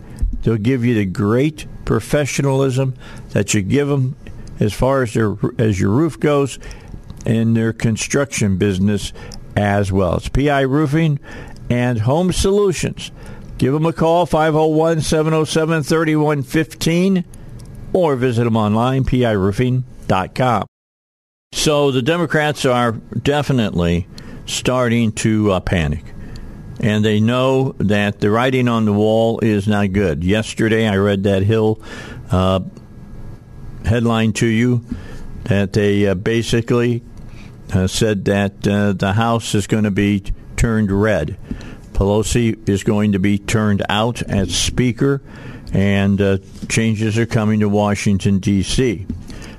They'll 0.43 0.57
give 0.57 0.85
you 0.85 0.95
the 0.95 1.05
great 1.05 1.67
professionalism 1.85 2.95
that 3.31 3.53
you 3.53 3.63
give 3.63 3.89
them 3.89 4.17
as 4.59 4.73
far 4.73 5.03
as 5.03 5.15
their 5.15 5.37
as 5.59 5.81
your 5.81 5.91
roof 5.91 6.19
goes 6.19 6.59
in 7.27 7.55
their 7.55 7.73
construction 7.73 8.57
business 8.57 9.13
as 9.57 9.93
well. 9.93 10.17
It's 10.17 10.29
PI 10.29 10.63
Roofing 10.63 11.21
and 11.69 12.01
Home 12.01 12.33
Solutions. 12.33 13.13
Give 13.61 13.75
them 13.75 13.85
a 13.85 13.93
call, 13.93 14.25
501 14.25 15.03
707 15.03 15.83
3115, 15.83 17.25
or 17.93 18.17
visit 18.17 18.45
them 18.45 18.57
online, 18.57 19.05
piroofing.com. 19.05 20.67
So 21.53 21.91
the 21.91 22.01
Democrats 22.01 22.65
are 22.65 22.93
definitely 22.93 24.09
starting 24.47 25.13
to 25.13 25.53
uh, 25.53 25.61
panic. 25.61 26.03
And 26.81 27.05
they 27.05 27.21
know 27.21 27.73
that 27.73 28.21
the 28.21 28.31
writing 28.31 28.67
on 28.67 28.87
the 28.87 28.95
wall 28.95 29.41
is 29.41 29.69
not 29.69 29.93
good. 29.93 30.25
Yesterday, 30.25 30.89
I 30.89 30.97
read 30.97 31.25
that 31.25 31.43
Hill 31.43 31.83
uh, 32.31 32.61
headline 33.85 34.33
to 34.33 34.47
you 34.47 34.87
that 35.45 35.75
they 35.75 36.07
uh, 36.07 36.15
basically 36.15 37.03
uh, 37.75 37.89
said 37.89 38.25
that 38.25 38.67
uh, 38.67 38.95
the 38.95 39.13
House 39.13 39.55
is 39.55 39.67
going 39.67 39.85
to 39.85 39.91
be 39.91 40.25
turned 40.57 40.91
red 40.91 41.37
Pelosi 42.01 42.67
is 42.67 42.83
going 42.83 43.13
to 43.13 43.19
be 43.19 43.37
turned 43.37 43.83
out 43.91 44.23
as 44.23 44.57
Speaker, 44.57 45.21
and 45.75 46.19
uh, 46.19 46.39
changes 46.67 47.19
are 47.19 47.27
coming 47.27 47.61
to 47.61 47.69
Washington, 47.69 48.39
D.C. 48.39 49.07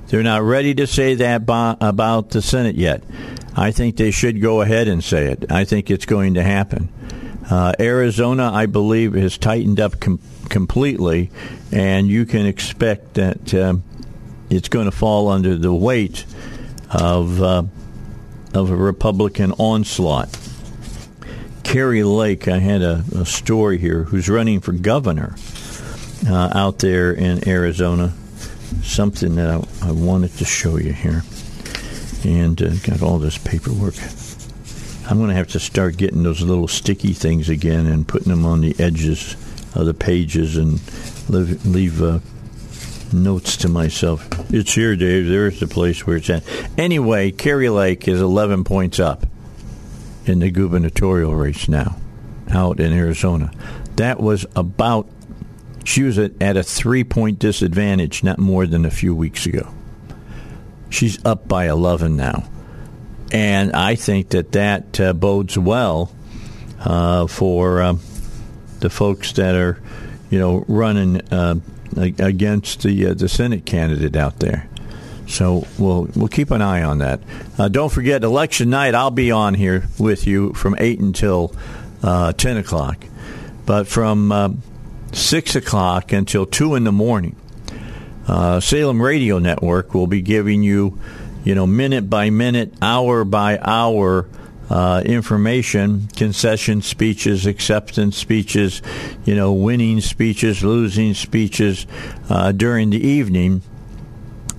They're 0.08 0.24
not 0.24 0.42
ready 0.42 0.74
to 0.74 0.88
say 0.88 1.14
that 1.14 1.42
about 1.46 2.30
the 2.30 2.42
Senate 2.42 2.74
yet. 2.74 3.04
I 3.54 3.70
think 3.70 3.96
they 3.96 4.10
should 4.10 4.42
go 4.42 4.60
ahead 4.60 4.88
and 4.88 5.04
say 5.04 5.26
it. 5.26 5.52
I 5.52 5.62
think 5.62 5.88
it's 5.88 6.04
going 6.04 6.34
to 6.34 6.42
happen. 6.42 6.88
Uh, 7.48 7.74
Arizona, 7.78 8.50
I 8.52 8.66
believe, 8.66 9.14
has 9.14 9.38
tightened 9.38 9.78
up 9.78 10.00
com- 10.00 10.18
completely, 10.48 11.30
and 11.70 12.08
you 12.08 12.26
can 12.26 12.44
expect 12.44 13.14
that 13.14 13.54
um, 13.54 13.84
it's 14.50 14.68
going 14.68 14.86
to 14.86 14.90
fall 14.90 15.28
under 15.28 15.56
the 15.56 15.72
weight 15.72 16.24
of 16.90 17.40
uh, 17.40 17.62
of 18.52 18.70
a 18.70 18.76
Republican 18.76 19.52
onslaught. 19.52 20.36
Kari 21.64 22.02
Lake, 22.02 22.48
I 22.48 22.58
had 22.58 22.82
a, 22.82 23.04
a 23.16 23.26
story 23.26 23.78
here, 23.78 24.04
who's 24.04 24.28
running 24.28 24.60
for 24.60 24.72
governor 24.72 25.34
uh, 26.26 26.50
out 26.54 26.78
there 26.78 27.12
in 27.12 27.48
Arizona. 27.48 28.12
Something 28.82 29.36
that 29.36 29.48
I, 29.48 29.88
I 29.88 29.92
wanted 29.92 30.32
to 30.38 30.44
show 30.44 30.76
you 30.76 30.92
here. 30.92 31.22
And 32.24 32.60
uh, 32.60 32.74
got 32.84 33.02
all 33.02 33.18
this 33.18 33.38
paperwork. 33.38 33.94
I'm 35.10 35.18
going 35.18 35.30
to 35.30 35.34
have 35.34 35.48
to 35.48 35.60
start 35.60 35.96
getting 35.96 36.22
those 36.22 36.42
little 36.42 36.68
sticky 36.68 37.12
things 37.12 37.48
again 37.48 37.86
and 37.86 38.06
putting 38.06 38.30
them 38.30 38.44
on 38.44 38.60
the 38.60 38.74
edges 38.78 39.34
of 39.74 39.86
the 39.86 39.94
pages 39.94 40.56
and 40.56 40.80
leave, 41.28 41.66
leave 41.66 42.02
uh, 42.02 42.20
notes 43.12 43.56
to 43.58 43.68
myself. 43.68 44.28
It's 44.52 44.74
here, 44.74 44.94
Dave. 44.96 45.26
There's 45.26 45.60
the 45.60 45.66
place 45.66 46.06
where 46.06 46.16
it's 46.16 46.30
at. 46.30 46.44
Anyway, 46.78 47.30
Kari 47.30 47.68
Lake 47.68 48.06
is 48.06 48.20
11 48.20 48.64
points 48.64 49.00
up 49.00 49.26
in 50.26 50.40
the 50.40 50.50
gubernatorial 50.50 51.34
race 51.34 51.68
now 51.68 51.96
out 52.50 52.80
in 52.80 52.92
Arizona. 52.92 53.50
That 53.96 54.20
was 54.20 54.46
about, 54.54 55.08
she 55.84 56.02
was 56.02 56.18
at, 56.18 56.56
a 56.56 56.62
three 56.62 57.04
point 57.04 57.38
disadvantage 57.38 58.22
not 58.22 58.38
more 58.38 58.66
than 58.66 58.84
a 58.84 58.90
few 58.90 59.14
weeks 59.14 59.46
ago. 59.46 59.72
She's 60.90 61.24
up 61.24 61.48
by 61.48 61.68
11 61.68 62.16
now. 62.16 62.44
And 63.32 63.72
I 63.72 63.94
think 63.94 64.30
that 64.30 64.52
that 64.52 65.00
uh, 65.00 65.14
bodes 65.14 65.56
well 65.56 66.12
uh, 66.80 67.26
for 67.26 67.80
uh, 67.80 67.94
the 68.80 68.90
folks 68.90 69.32
that 69.32 69.54
are, 69.54 69.80
you 70.30 70.38
know, 70.38 70.64
running 70.68 71.22
uh, 71.32 71.56
against 71.96 72.82
the 72.82 73.06
uh, 73.06 73.14
the 73.14 73.28
Senate 73.28 73.64
candidate 73.64 74.16
out 74.16 74.40
there. 74.40 74.68
So 75.32 75.66
we'll 75.78 76.08
we'll 76.14 76.28
keep 76.28 76.50
an 76.50 76.60
eye 76.60 76.82
on 76.82 76.98
that. 76.98 77.20
Uh, 77.56 77.68
don't 77.68 77.90
forget, 77.90 78.22
election 78.22 78.68
night. 78.68 78.94
I'll 78.94 79.10
be 79.10 79.30
on 79.30 79.54
here 79.54 79.84
with 79.98 80.26
you 80.26 80.52
from 80.52 80.76
eight 80.78 81.00
until 81.00 81.54
uh, 82.02 82.34
ten 82.34 82.58
o'clock, 82.58 83.06
but 83.64 83.88
from 83.88 84.30
uh, 84.30 84.50
six 85.12 85.56
o'clock 85.56 86.12
until 86.12 86.44
two 86.44 86.74
in 86.74 86.84
the 86.84 86.92
morning, 86.92 87.34
uh, 88.28 88.60
Salem 88.60 89.00
Radio 89.00 89.38
Network 89.38 89.94
will 89.94 90.06
be 90.06 90.20
giving 90.20 90.62
you, 90.62 90.98
you 91.44 91.54
know, 91.54 91.66
minute 91.66 92.10
by 92.10 92.28
minute, 92.28 92.74
hour 92.82 93.24
by 93.24 93.58
hour. 93.58 94.28
Uh, 94.70 95.02
information, 95.04 96.08
concession 96.16 96.80
speeches, 96.80 97.44
acceptance 97.44 98.16
speeches, 98.16 98.80
you 99.26 99.34
know, 99.34 99.52
winning 99.52 100.00
speeches, 100.00 100.64
losing 100.64 101.12
speeches 101.12 101.86
uh, 102.30 102.52
during 102.52 102.88
the 102.88 103.06
evening 103.06 103.60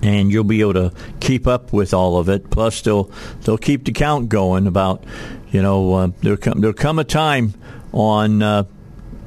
and 0.04 0.30
you'll 0.30 0.44
be 0.44 0.60
able 0.60 0.74
to 0.74 0.92
keep 1.20 1.46
up 1.46 1.72
with 1.72 1.94
all 1.94 2.18
of 2.18 2.28
it. 2.28 2.50
Plus, 2.50 2.82
they'll 2.82 3.10
they'll 3.42 3.58
keep 3.58 3.84
the 3.84 3.92
count 3.92 4.28
going. 4.28 4.66
About 4.66 5.04
you 5.50 5.62
know 5.62 5.94
uh, 5.94 6.08
there'll 6.20 6.38
come 6.38 6.60
there'll 6.60 6.74
come 6.74 6.98
a 6.98 7.04
time 7.04 7.54
on 7.92 8.42
uh, 8.42 8.64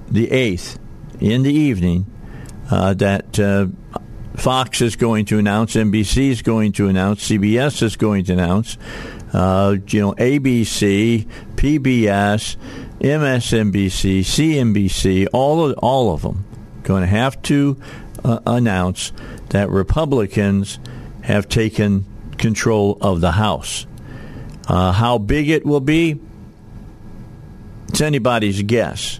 the 0.10 0.32
eighth 0.32 0.80
in 1.20 1.44
the 1.44 1.54
evening 1.54 2.06
uh, 2.72 2.94
that. 2.96 3.40
Uh, 3.40 3.68
Fox 4.36 4.82
is 4.82 4.96
going 4.96 5.26
to 5.26 5.40
announce, 5.40 5.74
NBC 5.74 6.30
is 6.30 6.44
going 6.44 6.72
to 6.74 6.88
announce, 6.90 7.28
CBS 7.28 7.82
is 7.82 7.96
going 7.96 8.24
to 8.26 8.34
announce, 8.34 8.78
uh, 9.34 9.78
you 9.88 10.00
know, 10.00 10.14
ABC, 10.14 11.26
PBS, 11.56 12.56
MSNBC, 13.00 14.20
CNBC, 14.20 15.28
all 15.34 15.66
of 15.66 15.78
all 15.80 16.14
of 16.14 16.22
them 16.22 16.46
going 16.88 17.02
to 17.02 17.08
have 17.08 17.40
to 17.44 17.78
uh, 18.24 18.40
announce 18.46 19.12
that 19.50 19.70
Republicans 19.70 20.80
have 21.24 21.48
taken 21.50 22.06
control 22.38 22.98
of 23.02 23.22
the 23.22 23.32
House. 23.32 23.86
Uh, 24.68 24.92
how 24.92 25.18
big 25.18 25.50
it 25.50 25.66
will 25.66 25.80
be, 25.80 26.20
it's 27.90 28.02
anybody's 28.02 28.62
guess. 28.64 29.20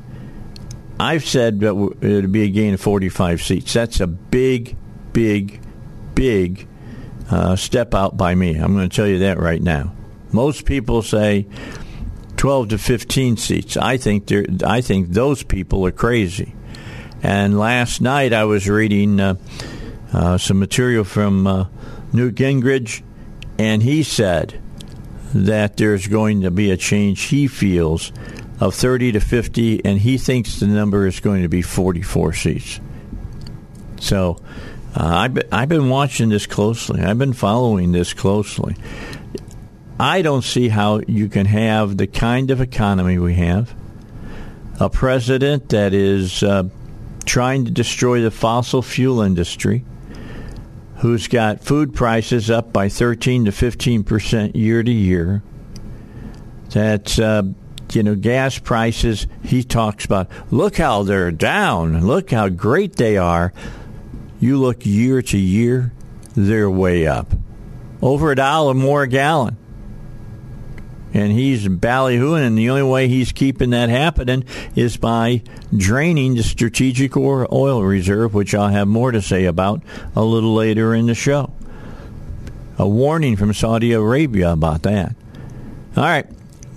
I've 1.00 1.26
said 1.26 1.60
that 1.62 1.70
it 2.02 2.14
would 2.14 2.32
be 2.32 2.44
a 2.44 2.50
gain 2.50 2.74
of 2.74 2.82
45 2.82 3.42
seats. 3.42 3.74
That's 3.74 4.00
a 4.00 4.08
big, 4.08 4.76
big, 5.14 5.62
big 6.16 6.68
uh, 7.30 7.56
step 7.56 7.94
out 7.94 8.18
by 8.18 8.34
me. 8.36 8.56
I'm 8.56 8.74
going 8.74 8.90
to 8.90 8.96
tell 8.96 9.08
you 9.08 9.20
that 9.20 9.40
right 9.40 9.62
now. 9.62 9.94
Most 10.32 10.66
people 10.66 11.02
say 11.02 11.46
12 12.38 12.70
to 12.70 12.78
15 12.78 13.38
seats. 13.38 13.78
I 13.78 13.98
think 13.98 14.32
I 14.64 14.82
think 14.82 15.10
those 15.10 15.44
people 15.44 15.86
are 15.86 15.92
crazy. 15.92 16.54
And 17.24 17.58
last 17.58 18.02
night 18.02 18.34
I 18.34 18.46
was 18.46 18.70
reading 18.70 19.20
uh, 19.20 19.36
uh, 20.14 20.38
some 20.38 20.60
material 20.60 21.04
from 21.04 21.48
uh, 21.48 21.66
Newt 22.14 22.36
Gingrich, 22.36 23.02
and 23.58 23.82
he 23.82 24.04
said 24.04 24.62
that 25.34 25.78
there's 25.78 26.08
going 26.08 26.42
to 26.42 26.52
be 26.52 26.72
a 26.72 26.78
change 26.78 27.24
he 27.24 27.48
feels 27.48 28.12
of 28.60 28.74
30 28.74 29.14
to 29.14 29.20
50, 29.20 29.86
and 29.86 30.00
he 30.00 30.18
thinks 30.18 30.60
the 30.60 30.68
number 30.68 31.06
is 31.06 31.20
going 31.20 31.44
to 31.44 31.50
be 31.50 31.62
44 31.62 32.34
seats. 32.34 32.80
So 34.00 34.38
uh, 34.96 35.06
I've, 35.06 35.34
been, 35.34 35.48
I've 35.52 35.70
been 35.70 35.90
watching 35.90 36.30
this 36.30 36.48
closely. 36.48 37.02
I've 37.02 37.18
been 37.18 37.34
following 37.34 37.92
this 37.92 38.14
closely. 38.14 38.76
I 40.00 40.22
don't 40.22 40.44
see 40.44 40.70
how 40.70 41.02
you 41.08 41.28
can 41.28 41.46
have 41.46 41.98
the 41.98 42.08
kind 42.08 42.52
of 42.52 42.62
economy 42.62 43.18
we 43.18 43.36
have, 43.36 43.76
a 44.80 44.90
president 44.90 45.70
that 45.70 45.94
is 45.94 46.44
uh, 46.44 46.64
trying 47.28 47.66
to 47.66 47.72
destroy 47.72 48.22
the 48.22 48.32
fossil 48.32 48.82
fuel 48.82 49.22
industry, 49.22 49.84
who's 50.98 51.28
got 51.28 51.64
food 51.64 51.94
prices 51.94 52.50
up 52.50 52.74
by 52.74 52.90
13 52.90 53.46
to 53.46 53.52
15 53.52 54.04
percent 54.04 54.56
year 54.56 54.82
to 54.82 54.92
year. 54.92 55.44
That's 56.70 57.20
uh, 57.20 57.44
you 57.94 58.04
know 58.04 58.16
gas 58.16 58.58
prices. 58.58 59.28
He 59.44 59.64
talks 59.64 60.06
about 60.06 60.30
look 60.52 60.78
how 60.78 61.04
they're 61.04 61.32
down, 61.32 62.06
look 62.06 62.32
how 62.32 62.50
great 62.50 62.96
they 62.96 63.18
are. 63.18 63.54
You 64.40 64.58
look 64.58 64.86
year 64.86 65.22
to 65.22 65.38
year, 65.38 65.94
they're 66.36 66.70
way 66.70 67.08
up, 67.08 67.34
over 68.02 68.32
a 68.32 68.36
dollar 68.36 68.74
more 68.74 69.04
a 69.04 69.08
gallon 69.08 69.58
and 71.18 71.32
he's 71.32 71.68
ballyhooing, 71.68 72.46
and 72.46 72.58
the 72.58 72.70
only 72.70 72.84
way 72.84 73.08
he's 73.08 73.32
keeping 73.32 73.72
that 73.72 73.90
happening 73.90 74.44
is 74.76 74.98
by 74.98 75.42
draining 75.76 76.36
the 76.36 76.44
strategic 76.44 77.18
oil 77.18 77.84
reserve, 77.84 78.34
which 78.34 78.54
I'll 78.54 78.70
have 78.70 78.88
more 78.88 79.12
to 79.12 79.22
say 79.22 79.46
about 79.46 79.82
a 80.16 80.24
little 80.24 80.54
later 80.54 80.94
in 80.94 81.08
the 81.08 81.16
show. 81.16 81.52
A 82.78 82.88
warning 82.88 83.36
from 83.36 83.54
Saudi 83.54 83.94
Arabia 83.94 84.52
about 84.52 84.84
that. 84.84 85.16
All 85.96 86.04
right, 86.04 86.28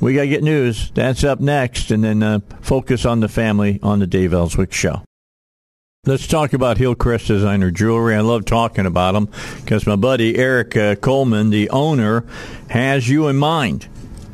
we 0.00 0.14
got 0.14 0.22
to 0.22 0.28
get 0.28 0.42
news. 0.42 0.90
That's 0.92 1.22
up 1.24 1.40
next, 1.40 1.90
and 1.90 2.02
then 2.02 2.22
uh, 2.22 2.40
focus 2.62 3.04
on 3.04 3.20
the 3.20 3.28
family 3.28 3.78
on 3.82 3.98
the 3.98 4.06
Dave 4.06 4.32
Elswick 4.32 4.72
Show. 4.72 5.02
Let's 6.06 6.26
talk 6.26 6.54
about 6.54 6.78
Hillcrest 6.78 7.26
Designer 7.26 7.70
Jewelry. 7.70 8.14
I 8.14 8.20
love 8.20 8.46
talking 8.46 8.86
about 8.86 9.12
them 9.12 9.28
because 9.56 9.86
my 9.86 9.96
buddy 9.96 10.38
Eric 10.38 10.74
uh, 10.74 10.94
Coleman, 10.94 11.50
the 11.50 11.68
owner, 11.68 12.24
has 12.70 13.06
you 13.06 13.28
in 13.28 13.36
mind. 13.36 13.86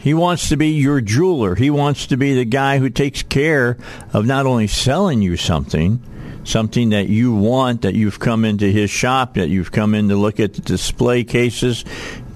He 0.07 0.15
wants 0.15 0.51
to 0.51 0.57
be 0.57 0.69
your 0.69 1.01
jeweler. 1.01 1.57
He 1.57 1.69
wants 1.69 2.07
to 2.07 2.17
be 2.17 2.33
the 2.33 2.45
guy 2.45 2.79
who 2.79 2.91
takes 2.91 3.25
care 3.25 3.77
of 4.13 4.25
not 4.25 4.47
only 4.47 4.69
selling 4.69 5.21
you 5.21 5.37
something, 5.37 6.01
something 6.45 6.91
that 6.91 7.09
you 7.09 7.35
want, 7.35 7.83
that 7.83 7.97
you've 7.97 8.21
come 8.21 8.45
into 8.45 8.71
his 8.71 8.89
shop, 8.89 9.35
that 9.35 9.49
you've 9.49 9.73
come 9.73 9.97
in 9.97 10.09
to 10.11 10.15
look 10.15 10.39
at 10.39 10.55
the 10.55 10.61
display 10.61 11.25
cases. 11.25 11.85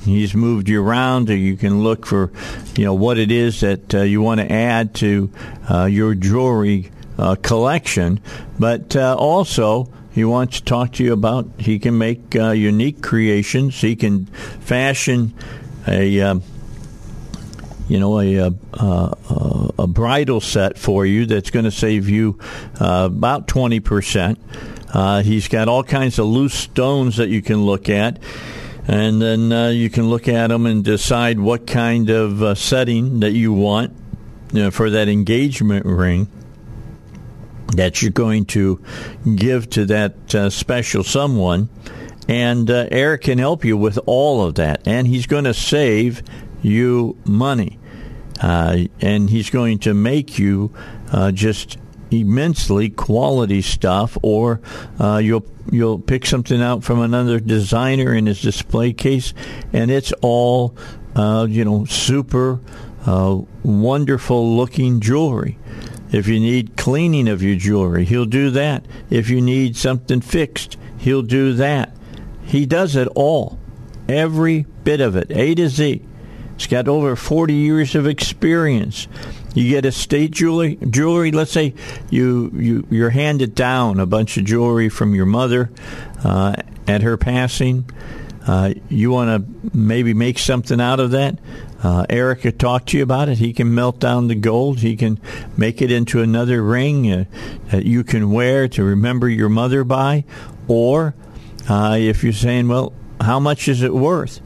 He's 0.04 0.34
moved 0.34 0.68
you 0.68 0.82
around, 0.82 1.30
or 1.30 1.36
you 1.36 1.56
can 1.56 1.84
look 1.84 2.06
for, 2.06 2.32
you 2.74 2.86
know, 2.86 2.94
what 2.94 3.18
it 3.18 3.30
is 3.30 3.60
that 3.60 3.94
uh, 3.94 4.00
you 4.00 4.20
want 4.20 4.40
to 4.40 4.50
add 4.50 4.92
to 4.96 5.30
uh, 5.70 5.84
your 5.84 6.16
jewelry 6.16 6.90
uh, 7.18 7.36
collection. 7.36 8.18
But 8.58 8.96
uh, 8.96 9.14
also, 9.16 9.92
he 10.10 10.24
wants 10.24 10.58
to 10.58 10.64
talk 10.64 10.94
to 10.94 11.04
you 11.04 11.12
about 11.12 11.48
he 11.58 11.78
can 11.78 11.96
make 11.96 12.34
uh, 12.34 12.50
unique 12.50 13.00
creations. 13.00 13.80
He 13.80 13.94
can 13.94 14.26
fashion 14.26 15.34
a 15.86 16.20
um, 16.20 16.42
you 17.90 17.98
know, 17.98 18.20
a, 18.20 18.36
a, 18.36 18.54
a, 18.74 19.70
a 19.80 19.86
bridal 19.88 20.40
set 20.40 20.78
for 20.78 21.04
you 21.04 21.26
that's 21.26 21.50
going 21.50 21.64
to 21.64 21.72
save 21.72 22.08
you 22.08 22.38
uh, 22.80 23.08
about 23.10 23.48
20%. 23.48 24.38
Uh, 24.94 25.22
he's 25.22 25.48
got 25.48 25.66
all 25.66 25.82
kinds 25.82 26.20
of 26.20 26.26
loose 26.26 26.54
stones 26.54 27.16
that 27.16 27.30
you 27.30 27.42
can 27.42 27.66
look 27.66 27.88
at. 27.88 28.20
And 28.86 29.20
then 29.20 29.52
uh, 29.52 29.68
you 29.70 29.90
can 29.90 30.08
look 30.08 30.28
at 30.28 30.46
them 30.46 30.66
and 30.66 30.84
decide 30.84 31.40
what 31.40 31.66
kind 31.66 32.10
of 32.10 32.40
uh, 32.44 32.54
setting 32.54 33.20
that 33.20 33.32
you 33.32 33.52
want 33.52 33.92
you 34.52 34.62
know, 34.62 34.70
for 34.70 34.90
that 34.90 35.08
engagement 35.08 35.84
ring 35.84 36.28
that 37.74 38.02
you're 38.02 38.12
going 38.12 38.44
to 38.44 38.80
give 39.34 39.68
to 39.70 39.86
that 39.86 40.32
uh, 40.32 40.48
special 40.48 41.02
someone. 41.02 41.68
And 42.28 42.70
uh, 42.70 42.86
Eric 42.92 43.22
can 43.22 43.38
help 43.38 43.64
you 43.64 43.76
with 43.76 43.98
all 44.06 44.44
of 44.44 44.54
that. 44.54 44.86
And 44.86 45.08
he's 45.08 45.26
going 45.26 45.44
to 45.44 45.54
save 45.54 46.22
you 46.62 47.18
money. 47.24 47.79
Uh, 48.40 48.84
and 49.00 49.30
he's 49.30 49.50
going 49.50 49.78
to 49.80 49.94
make 49.94 50.38
you 50.38 50.72
uh, 51.12 51.30
just 51.30 51.78
immensely 52.10 52.88
quality 52.88 53.62
stuff, 53.62 54.16
or 54.22 54.60
uh, 54.98 55.18
you'll 55.18 55.46
you'll 55.70 55.98
pick 55.98 56.26
something 56.26 56.60
out 56.60 56.82
from 56.82 57.00
another 57.00 57.38
designer 57.38 58.14
in 58.14 58.26
his 58.26 58.40
display 58.42 58.92
case, 58.92 59.34
and 59.72 59.90
it's 59.90 60.12
all 60.22 60.74
uh, 61.14 61.46
you 61.48 61.64
know 61.64 61.84
super 61.84 62.60
uh, 63.06 63.40
wonderful 63.62 64.56
looking 64.56 65.00
jewelry. 65.00 65.58
If 66.12 66.26
you 66.26 66.40
need 66.40 66.76
cleaning 66.76 67.28
of 67.28 67.42
your 67.42 67.56
jewelry, 67.56 68.04
he'll 68.04 68.24
do 68.24 68.50
that. 68.50 68.84
If 69.10 69.30
you 69.30 69.40
need 69.40 69.76
something 69.76 70.20
fixed, 70.20 70.76
he'll 70.98 71.22
do 71.22 71.52
that. 71.54 71.96
He 72.42 72.66
does 72.66 72.96
it 72.96 73.06
all, 73.14 73.60
every 74.08 74.66
bit 74.82 75.00
of 75.00 75.14
it, 75.14 75.30
A 75.30 75.54
to 75.54 75.68
Z. 75.68 76.02
He's 76.60 76.66
got 76.66 76.88
over 76.88 77.16
40 77.16 77.54
years 77.54 77.94
of 77.94 78.06
experience. 78.06 79.08
You 79.54 79.70
get 79.70 79.86
estate 79.86 80.32
jewelry, 80.32 80.76
jewelry. 80.90 81.32
Let's 81.32 81.52
say 81.52 81.72
you 82.10 82.50
you 82.54 82.86
you're 82.90 83.08
handed 83.08 83.54
down 83.54 83.98
a 83.98 84.04
bunch 84.04 84.36
of 84.36 84.44
jewelry 84.44 84.90
from 84.90 85.14
your 85.14 85.24
mother 85.24 85.70
uh, 86.22 86.56
at 86.86 87.00
her 87.00 87.16
passing. 87.16 87.88
Uh, 88.46 88.74
you 88.90 89.10
want 89.10 89.30
to 89.30 89.74
maybe 89.74 90.12
make 90.12 90.38
something 90.38 90.82
out 90.82 91.00
of 91.00 91.12
that. 91.12 91.38
Uh, 91.82 92.04
Eric 92.10 92.42
could 92.42 92.60
talk 92.60 92.84
to 92.86 92.98
you 92.98 93.02
about 93.04 93.30
it. 93.30 93.38
He 93.38 93.54
can 93.54 93.74
melt 93.74 93.98
down 93.98 94.28
the 94.28 94.34
gold. 94.34 94.80
He 94.80 94.96
can 94.96 95.18
make 95.56 95.80
it 95.80 95.90
into 95.90 96.20
another 96.20 96.62
ring 96.62 97.10
uh, 97.10 97.24
that 97.70 97.86
you 97.86 98.04
can 98.04 98.32
wear 98.32 98.68
to 98.68 98.84
remember 98.84 99.30
your 99.30 99.48
mother 99.48 99.82
by. 99.82 100.24
Or 100.68 101.14
uh, 101.70 101.96
if 101.98 102.22
you're 102.22 102.34
saying, 102.34 102.68
well, 102.68 102.92
how 103.18 103.40
much 103.40 103.66
is 103.66 103.80
it 103.82 103.94
worth? 103.94 104.42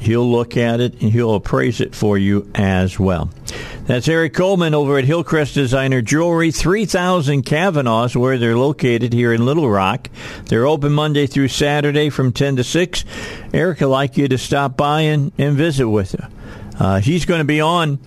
He'll 0.00 0.28
look 0.28 0.56
at 0.56 0.80
it 0.80 1.00
and 1.00 1.12
he'll 1.12 1.34
appraise 1.34 1.80
it 1.80 1.94
for 1.94 2.16
you 2.18 2.50
as 2.54 2.98
well. 2.98 3.30
That's 3.86 4.08
Eric 4.08 4.34
Coleman 4.34 4.74
over 4.74 4.98
at 4.98 5.04
Hillcrest 5.04 5.54
Designer 5.54 6.00
Jewelry, 6.00 6.50
3000 6.50 7.42
Kavanaugh's, 7.42 8.16
where 8.16 8.38
they're 8.38 8.56
located 8.56 9.12
here 9.12 9.32
in 9.32 9.44
Little 9.44 9.68
Rock. 9.68 10.08
They're 10.46 10.66
open 10.66 10.92
Monday 10.92 11.26
through 11.26 11.48
Saturday 11.48 12.08
from 12.08 12.32
10 12.32 12.56
to 12.56 12.64
6. 12.64 13.04
Eric 13.52 13.80
would 13.80 13.88
like 13.88 14.16
you 14.16 14.28
to 14.28 14.38
stop 14.38 14.76
by 14.76 15.02
and, 15.02 15.32
and 15.38 15.56
visit 15.56 15.88
with 15.88 16.14
you. 16.14 16.24
Uh, 16.78 17.00
he's 17.00 17.26
going 17.26 17.40
to 17.40 17.44
be 17.44 17.60
on 17.60 17.98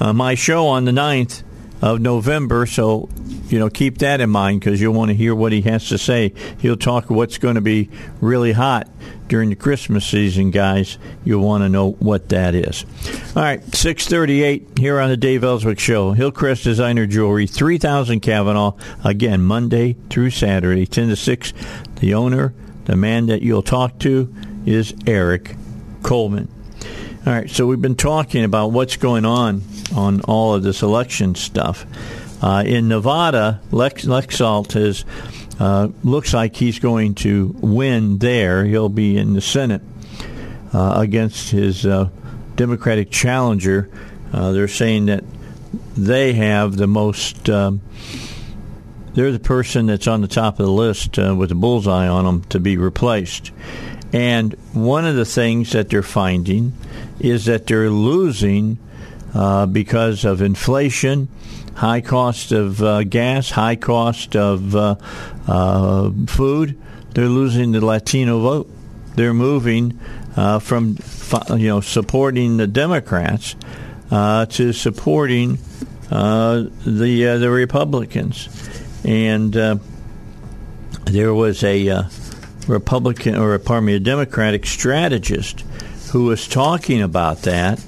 uh, 0.00 0.12
my 0.12 0.34
show 0.34 0.66
on 0.66 0.84
the 0.84 0.92
9th 0.92 1.42
of 1.80 2.00
November. 2.00 2.66
So, 2.66 3.08
you 3.48 3.58
know, 3.58 3.70
keep 3.70 3.98
that 3.98 4.20
in 4.20 4.30
mind 4.30 4.60
because 4.60 4.80
you'll 4.80 4.94
want 4.94 5.10
to 5.10 5.14
hear 5.14 5.34
what 5.34 5.52
he 5.52 5.62
has 5.62 5.88
to 5.88 5.98
say. 5.98 6.32
He'll 6.58 6.76
talk 6.76 7.10
what's 7.10 7.38
going 7.38 7.54
to 7.54 7.60
be 7.60 7.90
really 8.20 8.52
hot 8.52 8.88
during 9.28 9.50
the 9.50 9.56
Christmas 9.56 10.06
season, 10.06 10.50
guys. 10.50 10.98
You'll 11.24 11.44
want 11.44 11.62
to 11.62 11.68
know 11.68 11.92
what 11.92 12.30
that 12.30 12.54
is. 12.54 12.84
All 13.36 13.42
right, 13.42 13.62
638 13.74 14.78
here 14.78 14.98
on 14.98 15.10
the 15.10 15.16
Dave 15.16 15.44
Elswick 15.44 15.78
Show. 15.78 16.12
Hillcrest 16.12 16.64
Designer 16.64 17.06
Jewelry, 17.06 17.46
3000 17.46 18.20
Kavanaugh. 18.20 18.72
Again, 19.04 19.42
Monday 19.42 19.96
through 20.10 20.30
Saturday, 20.30 20.86
10 20.86 21.08
to 21.08 21.16
6. 21.16 21.52
The 21.96 22.14
owner, 22.14 22.54
the 22.86 22.96
man 22.96 23.26
that 23.26 23.42
you'll 23.42 23.62
talk 23.62 23.98
to, 24.00 24.34
is 24.66 24.94
Eric 25.06 25.54
Coleman. 26.02 26.48
All 27.26 27.32
right, 27.32 27.50
so 27.50 27.66
we've 27.66 27.82
been 27.82 27.96
talking 27.96 28.44
about 28.44 28.72
what's 28.72 28.96
going 28.96 29.24
on 29.26 29.62
on 29.94 30.20
all 30.22 30.54
of 30.54 30.62
this 30.62 30.82
election 30.82 31.34
stuff. 31.34 31.86
Uh, 32.42 32.62
in 32.64 32.88
Nevada, 32.88 33.60
Lex, 33.72 34.04
Laxalt 34.04 34.76
is 34.76 35.04
uh, 35.58 35.88
looks 36.04 36.32
like 36.32 36.54
he's 36.54 36.78
going 36.78 37.14
to 37.16 37.54
win 37.58 38.18
there. 38.18 38.64
He'll 38.64 38.88
be 38.88 39.16
in 39.16 39.34
the 39.34 39.40
Senate 39.40 39.82
uh, 40.72 40.94
against 40.96 41.50
his 41.50 41.84
uh, 41.84 42.10
Democratic 42.54 43.10
challenger. 43.10 43.90
Uh, 44.32 44.52
they're 44.52 44.68
saying 44.68 45.06
that 45.06 45.24
they 45.96 46.34
have 46.34 46.76
the 46.76 46.86
most. 46.86 47.48
Um, 47.50 47.80
they're 49.14 49.32
the 49.32 49.40
person 49.40 49.86
that's 49.86 50.06
on 50.06 50.20
the 50.20 50.28
top 50.28 50.60
of 50.60 50.66
the 50.66 50.72
list 50.72 51.18
uh, 51.18 51.34
with 51.36 51.50
a 51.50 51.56
bullseye 51.56 52.06
on 52.06 52.24
them 52.24 52.42
to 52.50 52.60
be 52.60 52.76
replaced. 52.76 53.50
And 54.12 54.52
one 54.72 55.04
of 55.04 55.16
the 55.16 55.24
things 55.24 55.72
that 55.72 55.88
they're 55.88 56.02
finding 56.02 56.72
is 57.18 57.46
that 57.46 57.66
they're 57.66 57.90
losing 57.90 58.78
uh, 59.34 59.66
because 59.66 60.24
of 60.24 60.42
inflation, 60.42 61.28
high 61.74 62.00
cost 62.00 62.52
of 62.52 62.82
uh, 62.82 63.02
gas, 63.04 63.50
high 63.50 63.76
cost 63.76 64.36
of 64.36 64.74
uh, 64.74 64.96
uh, 65.46 66.10
food. 66.26 66.80
They're 67.14 67.26
losing 67.26 67.72
the 67.72 67.84
Latino 67.84 68.40
vote. 68.40 68.70
They're 69.14 69.34
moving 69.34 69.98
uh, 70.36 70.58
from 70.60 70.96
you 71.50 71.68
know 71.68 71.80
supporting 71.80 72.56
the 72.56 72.66
Democrats 72.66 73.56
to 74.10 74.72
supporting 74.72 75.58
the 76.10 76.70
the 76.84 77.50
Republicans, 77.50 78.48
and 79.04 79.52
there 81.04 81.34
was 81.34 81.64
a 81.64 82.06
Republican 82.68 83.34
or 83.34 83.58
pardon 83.58 83.86
me, 83.86 83.94
a 83.94 84.00
Democratic 84.00 84.66
strategist 84.66 85.64
who 86.12 86.24
was 86.24 86.46
talking 86.46 87.02
about 87.02 87.42
that, 87.42 87.82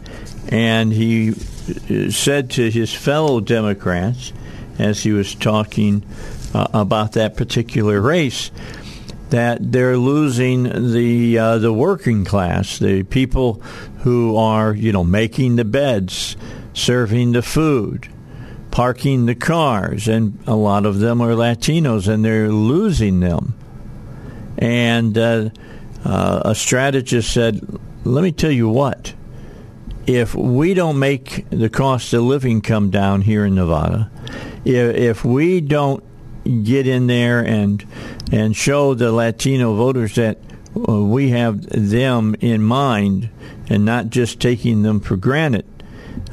and 0.50 0.92
he 0.92 1.30
uh, 1.30 2.10
said 2.10 2.50
to 2.50 2.70
his 2.70 2.92
fellow 2.92 3.40
Democrats 3.40 4.32
as 4.78 5.02
he 5.02 5.12
was 5.12 5.34
talking 5.34 6.04
uh, 6.52 6.66
about 6.72 7.12
that 7.12 7.36
particular 7.36 8.00
race 8.00 8.50
that 9.30 9.72
they're 9.72 9.96
losing 9.96 10.64
the 10.92 11.38
uh, 11.38 11.58
the 11.58 11.72
working 11.72 12.24
class, 12.24 12.78
the 12.78 13.04
people 13.04 13.54
who 14.02 14.36
are 14.36 14.74
you 14.74 14.92
know 14.92 15.04
making 15.04 15.56
the 15.56 15.64
beds, 15.64 16.36
serving 16.74 17.32
the 17.32 17.42
food, 17.42 18.08
parking 18.72 19.26
the 19.26 19.34
cars, 19.34 20.08
and 20.08 20.38
a 20.46 20.56
lot 20.56 20.84
of 20.84 20.98
them 20.98 21.20
are 21.20 21.32
Latinos, 21.32 22.08
and 22.08 22.24
they're 22.24 22.50
losing 22.50 23.20
them. 23.20 23.54
And 24.58 25.16
uh, 25.16 25.50
uh, 26.04 26.42
a 26.44 26.54
strategist 26.56 27.32
said, 27.32 27.60
"Let 28.04 28.22
me 28.22 28.32
tell 28.32 28.50
you 28.50 28.68
what." 28.68 29.14
If 30.10 30.34
we 30.34 30.74
don't 30.74 30.98
make 30.98 31.48
the 31.50 31.68
cost 31.68 32.12
of 32.14 32.22
living 32.22 32.62
come 32.62 32.90
down 32.90 33.22
here 33.22 33.44
in 33.44 33.54
Nevada, 33.54 34.10
if, 34.64 34.96
if 34.96 35.24
we 35.24 35.60
don't 35.60 36.02
get 36.64 36.88
in 36.88 37.06
there 37.06 37.46
and 37.46 37.86
and 38.32 38.56
show 38.56 38.94
the 38.94 39.12
Latino 39.12 39.76
voters 39.76 40.16
that 40.16 40.38
uh, 40.76 41.00
we 41.00 41.28
have 41.30 41.64
them 41.68 42.34
in 42.40 42.60
mind 42.60 43.30
and 43.68 43.84
not 43.84 44.10
just 44.10 44.40
taking 44.40 44.82
them 44.82 44.98
for 44.98 45.16
granted. 45.16 45.64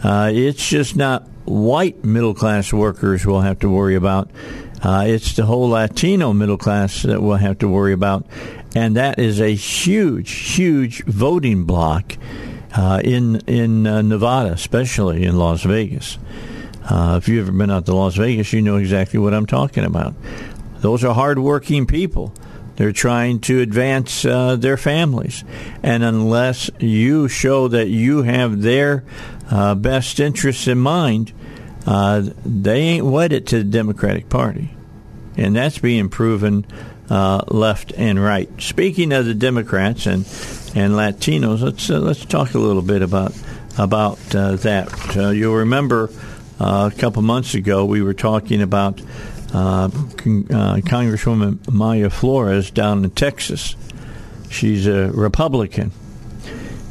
Uh, 0.04 0.32
it's 0.34 0.68
just 0.68 0.96
not 0.96 1.28
white 1.46 2.04
middle 2.04 2.34
class 2.34 2.74
workers 2.74 3.28
we'll 3.28 3.42
have 3.42 3.60
to 3.60 3.70
worry 3.70 3.96
about. 3.96 4.32
Uh, 4.82 5.04
it's 5.06 5.36
the 5.36 5.46
whole 5.46 5.70
Latino 5.70 6.34
middle 6.34 6.58
class 6.58 7.04
that 7.04 7.22
we'll 7.22 7.38
have 7.38 7.60
to 7.60 7.68
worry 7.68 7.94
about. 7.94 8.26
And 8.76 8.96
that 8.96 9.20
is 9.20 9.40
a 9.40 9.54
huge, 9.54 10.32
huge 10.32 11.04
voting 11.06 11.66
block 11.66 12.18
uh, 12.74 13.02
in, 13.04 13.38
in 13.48 13.88
uh, 13.88 14.02
Nevada, 14.02 14.52
especially 14.52 15.24
in 15.24 15.38
Las 15.38 15.64
Vegas. 15.64 16.18
Uh, 16.84 17.20
if 17.22 17.28
you've 17.28 17.48
ever 17.48 17.58
been 17.58 17.70
out 17.70 17.86
to 17.86 17.96
Las 17.96 18.16
Vegas, 18.16 18.54
you 18.54 18.62
know 18.62 18.78
exactly 18.78 19.20
what 19.20 19.34
I'm 19.34 19.46
talking 19.46 19.84
about. 19.84 20.14
Those 20.80 21.04
are 21.04 21.14
hardworking 21.14 21.86
people. 21.86 22.34
They're 22.78 22.92
trying 22.94 23.40
to 23.42 23.60
advance 23.60 24.24
uh, 24.24 24.56
their 24.56 24.78
families. 24.78 25.44
And 25.82 26.04
unless 26.04 26.70
you 26.80 27.28
show 27.28 27.68
that 27.70 27.88
you 27.88 28.22
have 28.22 28.62
their 28.62 29.04
uh, 29.50 29.74
best 29.76 30.20
interests 30.20 30.68
in 30.68 30.78
mind, 30.78 31.34
uh, 31.88 32.22
they 32.46 32.82
ain't 32.82 33.06
wedded 33.06 33.48
to 33.48 33.58
the 33.58 33.64
Democratic 33.64 34.30
Party. 34.30 34.70
And 35.36 35.56
that's 35.56 35.80
being 35.80 36.10
proven 36.10 36.66
uh, 37.10 37.44
left 37.48 37.94
and 37.94 38.22
right. 38.22 38.50
Speaking 38.62 39.12
of 39.12 39.26
the 39.26 39.34
Democrats 39.34 40.06
and, 40.06 40.26
and 40.76 40.94
Latinos, 40.94 41.62
let's, 41.62 41.90
uh, 41.90 42.00
let's 42.00 42.26
talk 42.26 42.54
a 42.54 42.60
little 42.60 42.82
bit 42.82 43.02
about, 43.02 43.34
about 43.78 44.20
uh, 44.36 44.56
that. 44.58 45.18
Uh, 45.18 45.30
you'll 45.30 45.56
remember 45.56 46.10
a 46.60 46.92
couple 46.98 47.22
months 47.22 47.54
ago 47.54 47.86
we 47.86 48.02
were 48.02 48.14
talking 48.14 48.62
about 48.62 48.98
Con- 49.52 50.44
Congresswoman 50.44 51.58
Mayra 51.66 52.12
Flores 52.12 52.72
down 52.72 53.04
in 53.04 53.12
Texas. 53.12 53.76
She's 54.50 54.88
a 54.88 55.12
Republican. 55.12 55.92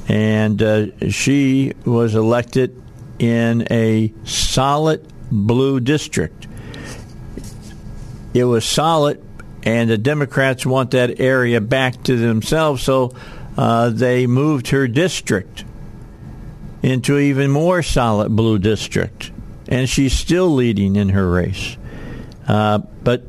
And 0.08 0.92
she 1.10 1.72
was 1.84 2.14
elected 2.14 2.80
in 3.18 3.66
a 3.70 4.12
solid 4.24 5.06
blue 5.30 5.80
district. 5.80 6.46
It 8.34 8.44
was 8.44 8.64
solid, 8.64 9.22
and 9.62 9.90
the 9.90 9.98
Democrats 9.98 10.66
want 10.66 10.90
that 10.92 11.18
area 11.20 11.60
back 11.60 12.02
to 12.04 12.16
themselves, 12.16 12.82
so 12.82 13.12
uh, 13.56 13.90
they 13.90 14.26
moved 14.26 14.68
her 14.68 14.86
district 14.86 15.64
into 16.82 17.18
even 17.18 17.50
more 17.50 17.82
solid 17.82 18.34
blue 18.36 18.58
district, 18.58 19.30
and 19.68 19.88
she's 19.88 20.12
still 20.12 20.48
leading 20.48 20.96
in 20.96 21.08
her 21.10 21.30
race. 21.30 21.76
Uh, 22.46 22.78
but 22.78 23.24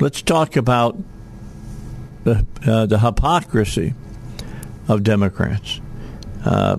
let's 0.00 0.20
talk 0.20 0.56
about 0.56 0.98
the 2.24 2.44
uh, 2.66 2.86
the 2.86 2.98
hypocrisy 2.98 3.94
of 4.88 5.02
Democrats. 5.02 5.80
Uh, 6.44 6.78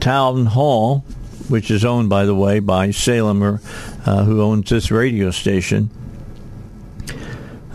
Town 0.00 0.46
Hall, 0.46 1.04
which 1.48 1.70
is 1.70 1.84
owned, 1.84 2.08
by 2.08 2.24
the 2.24 2.34
way, 2.34 2.58
by 2.58 2.90
Salem, 2.90 3.42
uh, 3.42 4.24
who 4.24 4.42
owns 4.42 4.68
this 4.70 4.90
radio 4.90 5.30
station, 5.30 5.90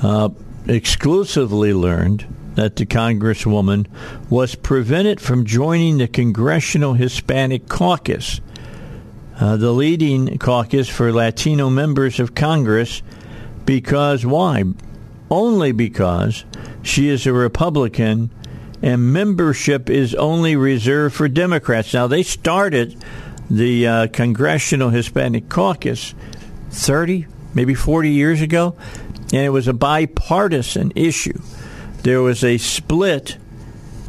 uh, 0.02 0.30
exclusively 0.68 1.74
learned 1.74 2.28
that 2.60 2.76
the 2.76 2.86
Congresswoman 2.86 3.88
was 4.30 4.54
prevented 4.54 5.22
from 5.22 5.46
joining 5.46 5.98
the 5.98 6.10
Congressional 6.10 6.94
Hispanic 6.94 7.70
Caucus, 7.70 8.42
uh, 9.40 9.56
the 9.56 9.72
leading 9.72 10.38
caucus 10.38 10.90
for 10.90 11.14
Latino 11.14 11.70
members 11.70 12.20
of 12.20 12.36
Congress, 12.36 13.02
because 13.66 14.26
why? 14.26 14.66
Only 15.32 15.72
because 15.72 16.44
she 16.84 17.08
is 17.08 17.26
a 17.26 17.32
Republican 17.32 18.30
and 18.82 19.14
membership 19.14 19.90
is 19.90 20.14
only 20.16 20.58
reserved 20.58 21.16
for 21.16 21.30
Democrats. 21.30 21.94
Now, 21.94 22.08
they 22.08 22.24
started 22.24 23.02
the 23.50 23.88
uh, 23.88 24.08
Congressional 24.08 24.90
Hispanic 24.90 25.48
Caucus 25.48 26.14
30, 26.72 27.26
maybe 27.54 27.74
40 27.74 28.10
years 28.10 28.42
ago, 28.42 28.76
and 29.32 29.46
it 29.46 29.50
was 29.50 29.70
a 29.70 29.74
bipartisan 29.74 30.92
issue. 30.96 31.40
There 32.04 32.22
was 32.22 32.44
a 32.44 32.58
split 32.58 33.38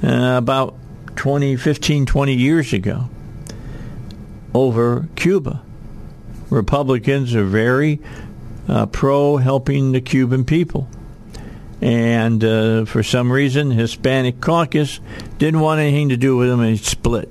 uh, 0.02 0.34
about 0.38 0.76
20, 1.16 1.56
15, 1.56 2.06
20 2.06 2.34
years 2.34 2.72
ago 2.72 3.08
over 4.54 5.08
Cuba. 5.16 5.62
Republicans 6.48 7.34
are 7.34 7.44
very 7.44 8.00
uh, 8.68 8.86
pro 8.86 9.36
helping 9.36 9.92
the 9.92 10.00
Cuban 10.00 10.44
people 10.44 10.88
and 11.80 12.44
uh, 12.44 12.84
for 12.84 13.02
some 13.02 13.32
reason, 13.32 13.70
Hispanic 13.70 14.40
caucus 14.40 15.00
didn't 15.38 15.60
want 15.60 15.80
anything 15.80 16.10
to 16.10 16.16
do 16.16 16.36
with 16.36 16.48
them, 16.48 16.60
and 16.60 16.78
it 16.78 16.84
split. 16.84 17.28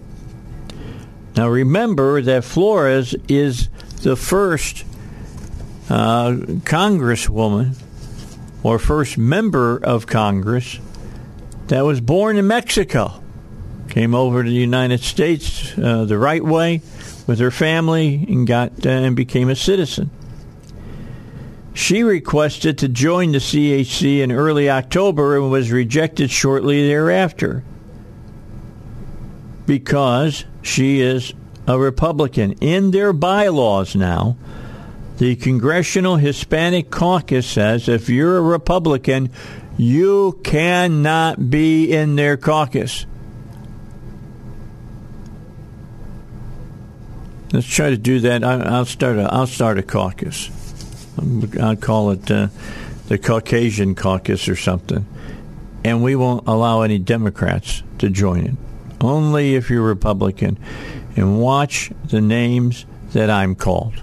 Now, 1.36 1.50
remember 1.50 2.22
that 2.22 2.43
Flores 2.43 3.15
is 3.28 3.69
the 4.02 4.15
first 4.15 4.86
uh, 5.89 6.32
congresswoman 6.65 7.76
or 8.63 8.80
first 8.80 9.17
member 9.17 9.78
of 9.78 10.08
Congress 10.08 10.80
that 11.67 11.82
was 11.82 12.02
born 12.02 12.38
in 12.38 12.48
Mexico. 12.48 13.22
Came 13.89 14.13
over 14.13 14.43
to 14.43 14.50
the 14.50 14.56
United 14.56 15.02
States 15.02 15.78
uh, 15.78 16.06
the 16.06 16.17
right 16.17 16.43
way 16.43 16.82
with 17.26 17.39
her 17.39 17.52
family 17.52 18.26
and 18.28 18.45
got 18.45 18.86
uh, 18.86 18.89
and 18.89 19.15
became 19.15 19.50
a 19.50 19.56
citizen. 19.56 20.10
She 21.74 22.04
requested 22.04 22.80
to 22.80 22.89
join 22.89 23.32
the 23.32 23.38
CHC 23.38 24.19
in 24.19 24.32
early 24.32 24.69
October 24.69 25.38
and 25.38 25.50
was 25.50 25.72
rejected 25.72 26.30
shortly 26.30 26.88
thereafter 26.88 27.63
because 29.65 30.45
she 30.62 31.00
is 31.00 31.34
a 31.67 31.80
Republican. 31.80 32.54
In 32.54 32.91
their 32.91 33.13
bylaws 33.13 33.95
now, 33.95 34.36
the 35.19 35.36
Congressional 35.36 36.15
Hispanic 36.15 36.89
Caucus 36.89 37.45
says 37.45 37.89
if 37.89 38.08
you're 38.10 38.38
a 38.38 38.41
Republican, 38.41 39.29
you 39.77 40.39
cannot 40.45 41.49
be 41.49 41.91
in 41.91 42.15
their 42.15 42.38
caucus. 42.38 43.05
Let's 47.51 47.67
try 47.67 47.89
to 47.89 47.97
do 47.97 48.21
that. 48.21 48.45
I'll 48.45 48.86
start 48.86 49.17
a 49.17 49.23
I'll 49.23 49.47
start 49.47 49.77
a 49.77 49.84
caucus. 49.84 50.49
I'll 51.60 51.75
call 51.75 52.12
it 52.12 52.32
uh, 52.32 52.47
the 53.10 53.17
Caucasian 53.17 53.95
Caucus 53.95 54.47
or 54.47 54.55
something. 54.55 55.05
And 55.84 56.01
we 56.01 56.15
won't 56.15 56.47
allow 56.47 56.82
any 56.82 56.97
Democrats 56.97 57.84
to 57.97 58.10
join 58.10 58.45
it. 58.45 58.55
Only 59.01 59.55
if 59.55 59.69
you're 59.69 59.82
Republican. 59.82 60.58
And 61.17 61.41
watch 61.41 61.91
the 62.05 62.21
names 62.21 62.86
that 63.12 63.29
I'm 63.29 63.55
called. 63.55 64.01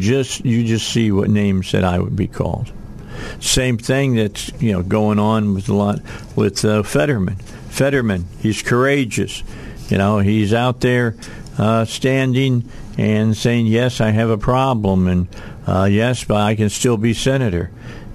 Just 0.00 0.44
you 0.44 0.64
just 0.64 0.88
see 0.88 1.10
what 1.12 1.30
names 1.30 1.72
that 1.72 1.84
I 1.84 1.98
would 1.98 2.16
be 2.16 2.26
called. 2.26 2.72
Same 3.40 3.78
thing 3.78 4.16
that's 4.16 4.50
you 4.60 4.72
know 4.72 4.82
going 4.82 5.18
on 5.18 5.54
with 5.54 5.68
a 5.68 5.74
lot 5.74 6.00
with 6.34 6.64
uh, 6.64 6.82
Fetterman. 6.82 7.36
Fetterman, 7.36 8.26
he's 8.40 8.62
courageous. 8.62 9.42
You 9.88 9.98
know, 9.98 10.18
he's 10.18 10.52
out 10.52 10.80
there 10.80 11.16
uh, 11.58 11.84
standing 11.84 12.68
and 12.98 13.36
saying, 13.36 13.66
"Yes, 13.66 14.00
I 14.00 14.10
have 14.10 14.30
a 14.30 14.38
problem," 14.38 15.06
and 15.08 15.28
uh, 15.66 15.88
"Yes, 15.90 16.24
but 16.24 16.36
I 16.36 16.54
can 16.54 16.68
still 16.68 16.96
be 16.96 17.14
senator." 17.14 17.70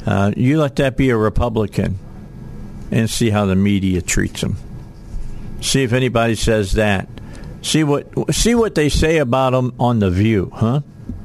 Uh, 0.05 0.31
you 0.35 0.59
let 0.59 0.77
that 0.77 0.97
be 0.97 1.09
a 1.11 1.17
Republican, 1.17 1.99
and 2.91 3.09
see 3.09 3.29
how 3.29 3.45
the 3.45 3.55
media 3.55 4.01
treats 4.01 4.41
him. 4.41 4.57
See 5.61 5.83
if 5.83 5.93
anybody 5.93 6.35
says 6.35 6.73
that. 6.73 7.07
See 7.61 7.83
what 7.83 8.33
see 8.33 8.55
what 8.55 8.73
they 8.73 8.89
say 8.89 9.17
about 9.19 9.53
him 9.53 9.73
on 9.79 9.99
the 9.99 10.09
View, 10.09 10.51
huh? 10.53 10.81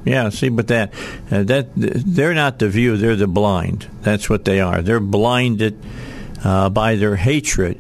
Yeah, 0.07 0.29
see, 0.29 0.49
but 0.49 0.69
that 0.69 0.95
uh, 1.33 1.43
that 1.43 1.71
they're 1.75 2.33
not 2.33 2.61
the 2.61 2.69
View; 2.69 2.97
they're 2.97 3.17
the 3.17 3.27
blind. 3.27 3.89
That's 4.03 4.31
what 4.31 4.45
they 4.45 4.61
are. 4.61 4.81
They're 4.81 5.01
blinded 5.01 5.77
uh, 6.45 6.71
by 6.71 6.95
their 6.95 7.17
hatred 7.17 7.79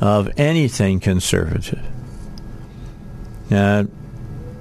of 0.00 0.30
anything 0.38 0.98
conservative. 0.98 1.84
Uh, 3.50 3.84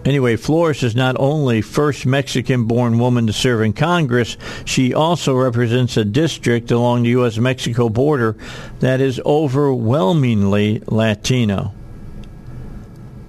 Anyway, 0.03 0.35
Flores 0.35 0.81
is 0.81 0.95
not 0.95 1.15
only 1.19 1.61
first 1.61 2.07
Mexican-born 2.07 2.97
woman 2.97 3.27
to 3.27 3.33
serve 3.33 3.61
in 3.61 3.73
Congress, 3.73 4.35
she 4.65 4.95
also 4.95 5.35
represents 5.35 5.95
a 5.95 6.03
district 6.03 6.71
along 6.71 7.03
the 7.03 7.09
U.S.-Mexico 7.09 7.93
border 7.93 8.35
that 8.79 8.99
is 8.99 9.21
overwhelmingly 9.23 10.81
Latino. 10.87 11.75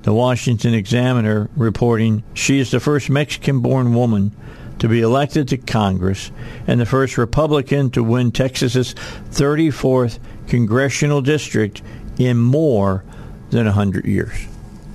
The 0.03 0.13
Washington 0.13 0.75
Examiner 0.75 1.49
reporting 1.57 2.25
she 2.35 2.59
is 2.59 2.71
the 2.71 2.81
first 2.81 3.09
Mexican-born 3.09 3.95
woman 3.95 4.35
to 4.81 4.89
be 4.89 5.01
elected 5.01 5.47
to 5.49 5.57
Congress 5.57 6.33
and 6.67 6.81
the 6.81 6.87
first 6.87 7.17
Republican 7.17 7.91
to 7.91 8.03
win 8.03 8.33
Texas's 8.33 8.95
34th 9.31 10.19
congressional 10.49 11.23
district 11.23 11.83
in 12.19 12.37
more 12.37 13.05
than 13.51 13.67
100 13.67 14.05
years. 14.05 14.47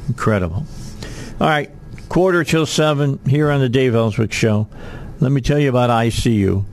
Incredible. 0.10 0.66
All 1.40 1.48
right, 1.48 1.72
quarter 2.10 2.44
till 2.44 2.66
seven 2.66 3.20
here 3.26 3.50
on 3.50 3.62
the 3.62 3.70
Dave 3.70 3.96
Elswick 3.96 4.34
Show. 4.34 4.68
Let 5.20 5.32
me 5.32 5.42
tell 5.42 5.60
you 5.60 5.70
about 5.70 5.90
ICU. 5.90 6.66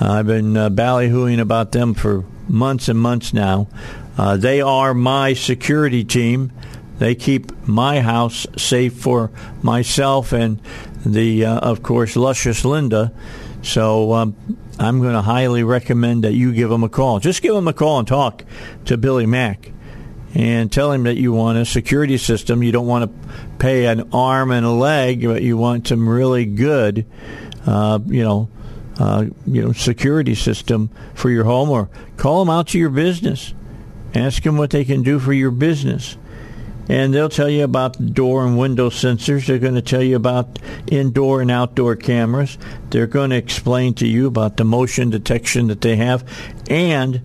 Uh, 0.00 0.12
I've 0.12 0.26
been 0.26 0.56
uh, 0.56 0.70
ballyhooing 0.70 1.40
about 1.40 1.72
them 1.72 1.94
for 1.94 2.24
months 2.48 2.88
and 2.88 2.98
months 2.98 3.34
now. 3.34 3.68
Uh, 4.16 4.36
they 4.36 4.60
are 4.60 4.94
my 4.94 5.34
security 5.34 6.04
team. 6.04 6.52
They 7.00 7.14
keep 7.14 7.66
my 7.66 8.02
house 8.02 8.46
safe 8.58 8.92
for 8.92 9.30
myself 9.62 10.34
and 10.34 10.60
the, 11.04 11.46
uh, 11.46 11.58
of 11.60 11.82
course, 11.82 12.14
luscious 12.14 12.62
Linda. 12.62 13.10
So 13.62 14.12
um, 14.12 14.36
I'm 14.78 15.00
going 15.00 15.14
to 15.14 15.22
highly 15.22 15.64
recommend 15.64 16.24
that 16.24 16.34
you 16.34 16.52
give 16.52 16.68
them 16.68 16.84
a 16.84 16.90
call. 16.90 17.18
Just 17.18 17.40
give 17.40 17.54
them 17.54 17.66
a 17.68 17.72
call 17.72 18.00
and 18.00 18.06
talk 18.06 18.44
to 18.84 18.98
Billy 18.98 19.24
Mack 19.24 19.72
and 20.34 20.70
tell 20.70 20.92
him 20.92 21.04
that 21.04 21.16
you 21.16 21.32
want 21.32 21.56
a 21.56 21.64
security 21.64 22.18
system. 22.18 22.62
You 22.62 22.70
don't 22.70 22.86
want 22.86 23.10
to 23.10 23.28
pay 23.58 23.86
an 23.86 24.10
arm 24.12 24.50
and 24.50 24.66
a 24.66 24.70
leg, 24.70 25.22
but 25.22 25.42
you 25.42 25.56
want 25.56 25.88
some 25.88 26.06
really 26.06 26.44
good, 26.44 27.06
uh, 27.66 27.98
you 28.08 28.22
know, 28.22 28.50
uh, 28.98 29.24
you 29.46 29.62
know, 29.62 29.72
security 29.72 30.34
system 30.34 30.90
for 31.14 31.30
your 31.30 31.44
home, 31.44 31.70
or 31.70 31.88
call 32.18 32.44
them 32.44 32.50
out 32.50 32.68
to 32.68 32.78
your 32.78 32.90
business. 32.90 33.54
Ask 34.14 34.42
them 34.42 34.58
what 34.58 34.68
they 34.68 34.84
can 34.84 35.02
do 35.02 35.18
for 35.18 35.32
your 35.32 35.50
business. 35.50 36.18
And 36.90 37.14
they'll 37.14 37.28
tell 37.28 37.48
you 37.48 37.62
about 37.62 38.14
door 38.14 38.44
and 38.44 38.58
window 38.58 38.90
sensors. 38.90 39.46
They're 39.46 39.60
going 39.60 39.76
to 39.76 39.80
tell 39.80 40.02
you 40.02 40.16
about 40.16 40.58
indoor 40.88 41.40
and 41.40 41.48
outdoor 41.48 41.94
cameras. 41.94 42.58
They're 42.90 43.06
going 43.06 43.30
to 43.30 43.36
explain 43.36 43.94
to 43.94 44.08
you 44.08 44.26
about 44.26 44.56
the 44.56 44.64
motion 44.64 45.08
detection 45.08 45.68
that 45.68 45.82
they 45.82 45.94
have. 45.94 46.24
And 46.68 47.22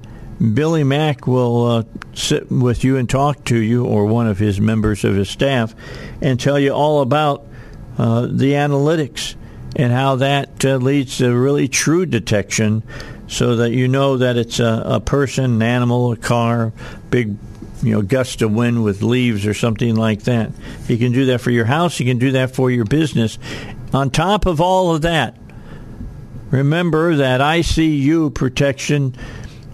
Billy 0.54 0.84
Mack 0.84 1.26
will 1.26 1.66
uh, 1.66 1.84
sit 2.14 2.52
with 2.52 2.84
you 2.84 2.98
and 2.98 3.10
talk 3.10 3.44
to 3.46 3.58
you, 3.58 3.88
or 3.88 4.06
one 4.06 4.28
of 4.28 4.38
his 4.38 4.62
members 4.62 5.04
of 5.04 5.16
his 5.16 5.32
staff, 5.32 5.74
and 6.22 6.40
tell 6.40 6.60
you 6.60 6.70
all 6.72 7.02
about 7.02 7.48
uh, 7.98 8.28
the 8.28 8.52
analytics 8.52 9.34
and 9.76 9.92
how 9.92 10.18
that 10.18 10.64
uh, 10.64 10.76
leads 10.76 11.18
to 11.18 11.36
really 11.36 11.68
true 11.68 12.06
detection 12.06 12.84
so 13.28 13.56
that 13.56 13.72
you 13.72 13.88
know 13.88 14.18
that 14.18 14.38
it's 14.38 14.60
a, 14.60 14.84
a, 14.86 15.00
person, 15.00 15.46
an 15.56 15.62
animal, 15.64 16.12
a 16.12 16.18
car, 16.18 16.72
big 17.10 17.36
you 17.86 17.92
know 17.92 18.02
gust 18.02 18.42
of 18.42 18.52
wind 18.52 18.84
with 18.84 19.04
leaves 19.04 19.46
or 19.46 19.54
something 19.54 19.96
like 19.96 20.24
that. 20.24 20.52
You 20.88 20.98
can 20.98 21.12
do 21.12 21.26
that 21.28 21.40
for 21.40 21.52
your 21.52 21.66
house, 21.66 22.00
you 22.00 22.06
can 22.06 22.18
do 22.18 22.32
that 22.32 22.56
for 22.56 22.72
your 22.72 22.86
business. 22.86 23.38
On 23.94 24.10
top 24.10 24.46
of 24.46 24.60
all 24.60 24.94
of 24.94 25.04
that, 25.04 25.38
remember 26.50 27.16
that 27.18 27.42
ICU 27.42 28.34
protection 28.34 29.16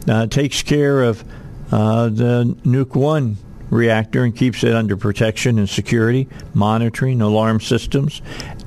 uh, 0.08 0.28
takes 0.28 0.62
care 0.62 1.04
of 1.04 1.24
uh, 1.72 2.10
the 2.10 2.58
Nuke 2.66 2.96
1 2.96 3.38
reactor 3.70 4.24
and 4.26 4.36
keeps 4.36 4.64
it 4.64 4.76
under 4.76 4.98
protection 4.98 5.58
and 5.58 5.70
security, 5.70 6.28
monitoring, 6.54 7.22
alarm 7.22 7.62
systems, 7.62 8.22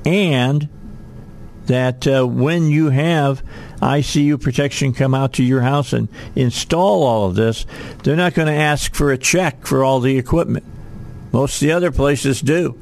and 0.06 0.68
that 1.66 2.06
uh, 2.06 2.26
when 2.26 2.68
you 2.68 2.90
have 2.90 3.42
ICU 3.84 4.40
protection 4.40 4.92
come 4.94 5.14
out 5.14 5.34
to 5.34 5.44
your 5.44 5.60
house 5.60 5.92
and 5.92 6.08
install 6.34 7.02
all 7.04 7.26
of 7.26 7.34
this, 7.34 7.66
they're 8.02 8.16
not 8.16 8.34
going 8.34 8.48
to 8.48 8.54
ask 8.54 8.94
for 8.94 9.12
a 9.12 9.18
check 9.18 9.66
for 9.66 9.84
all 9.84 10.00
the 10.00 10.16
equipment. 10.16 10.64
Most 11.32 11.60
of 11.60 11.66
the 11.66 11.72
other 11.72 11.92
places 11.92 12.40
do. 12.40 12.78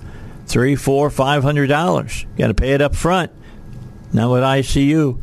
Three, 0.46 0.76
four, 0.76 1.10
five 1.10 1.42
hundred 1.42 1.68
dollars. 1.68 2.26
Got 2.36 2.48
to 2.48 2.54
pay 2.54 2.72
it 2.72 2.80
up 2.80 2.94
front. 2.94 3.32
Now 4.12 4.32
with 4.32 4.42
ICU, 4.42 5.20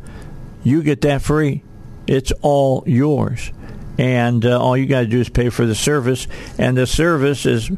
you 0.63 0.83
get 0.83 1.01
that 1.01 1.21
free. 1.21 1.63
It's 2.07 2.31
all 2.41 2.83
yours. 2.87 3.51
And 3.97 4.45
uh, 4.45 4.59
all 4.59 4.75
you 4.75 4.85
got 4.85 5.01
to 5.01 5.05
do 5.05 5.19
is 5.19 5.29
pay 5.29 5.49
for 5.49 5.65
the 5.65 5.75
service. 5.75 6.27
And 6.57 6.77
the 6.77 6.87
service 6.87 7.45
is 7.45 7.69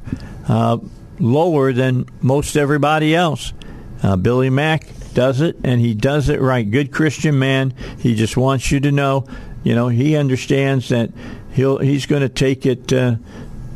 uh, 0.47 0.77
lower 1.19 1.73
than 1.73 2.05
most 2.21 2.55
everybody 2.55 3.15
else. 3.15 3.53
Uh, 4.01 4.15
Billy 4.15 4.49
Mack 4.49 4.87
does 5.13 5.41
it, 5.41 5.57
and 5.63 5.81
he 5.81 5.93
does 5.93 6.29
it 6.29 6.41
right. 6.41 6.69
Good 6.69 6.91
Christian 6.91 7.37
man. 7.39 7.73
He 7.99 8.15
just 8.15 8.37
wants 8.37 8.71
you 8.71 8.79
to 8.81 8.91
know, 8.91 9.25
you 9.63 9.75
know, 9.75 9.87
he 9.87 10.15
understands 10.15 10.89
that 10.89 11.11
he'll 11.51 11.77
he's 11.79 12.05
going 12.05 12.21
to 12.21 12.29
take 12.29 12.65
it, 12.65 12.91
uh, 12.91 13.15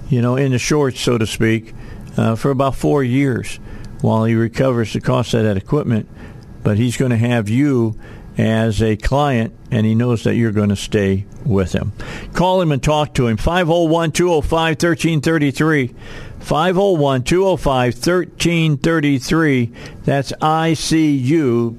you 0.09 0.21
know, 0.21 0.35
in 0.35 0.51
the 0.51 0.59
shorts, 0.59 0.99
so 0.99 1.17
to 1.17 1.27
speak, 1.27 1.73
uh, 2.17 2.35
for 2.35 2.51
about 2.51 2.75
four 2.75 3.03
years 3.03 3.57
while 4.01 4.25
he 4.25 4.35
recovers 4.35 4.93
the 4.93 5.01
cost 5.01 5.33
of 5.33 5.43
that 5.43 5.57
equipment. 5.57 6.07
But 6.63 6.77
he's 6.77 6.97
going 6.97 7.11
to 7.11 7.17
have 7.17 7.49
you 7.49 7.99
as 8.37 8.81
a 8.81 8.97
client, 8.97 9.53
and 9.71 9.85
he 9.85 9.95
knows 9.95 10.23
that 10.23 10.35
you're 10.35 10.51
going 10.51 10.69
to 10.69 10.75
stay 10.75 11.25
with 11.45 11.73
him. 11.73 11.93
Call 12.33 12.61
him 12.61 12.71
and 12.71 12.81
talk 12.81 13.13
to 13.15 13.27
him. 13.27 13.37
501 13.37 14.11
205 14.11 14.51
1333. 14.51 15.95
501 16.45 17.23
205 17.23 17.95
1333. 17.95 19.71
That's 20.03 20.31
ICU 20.31 21.75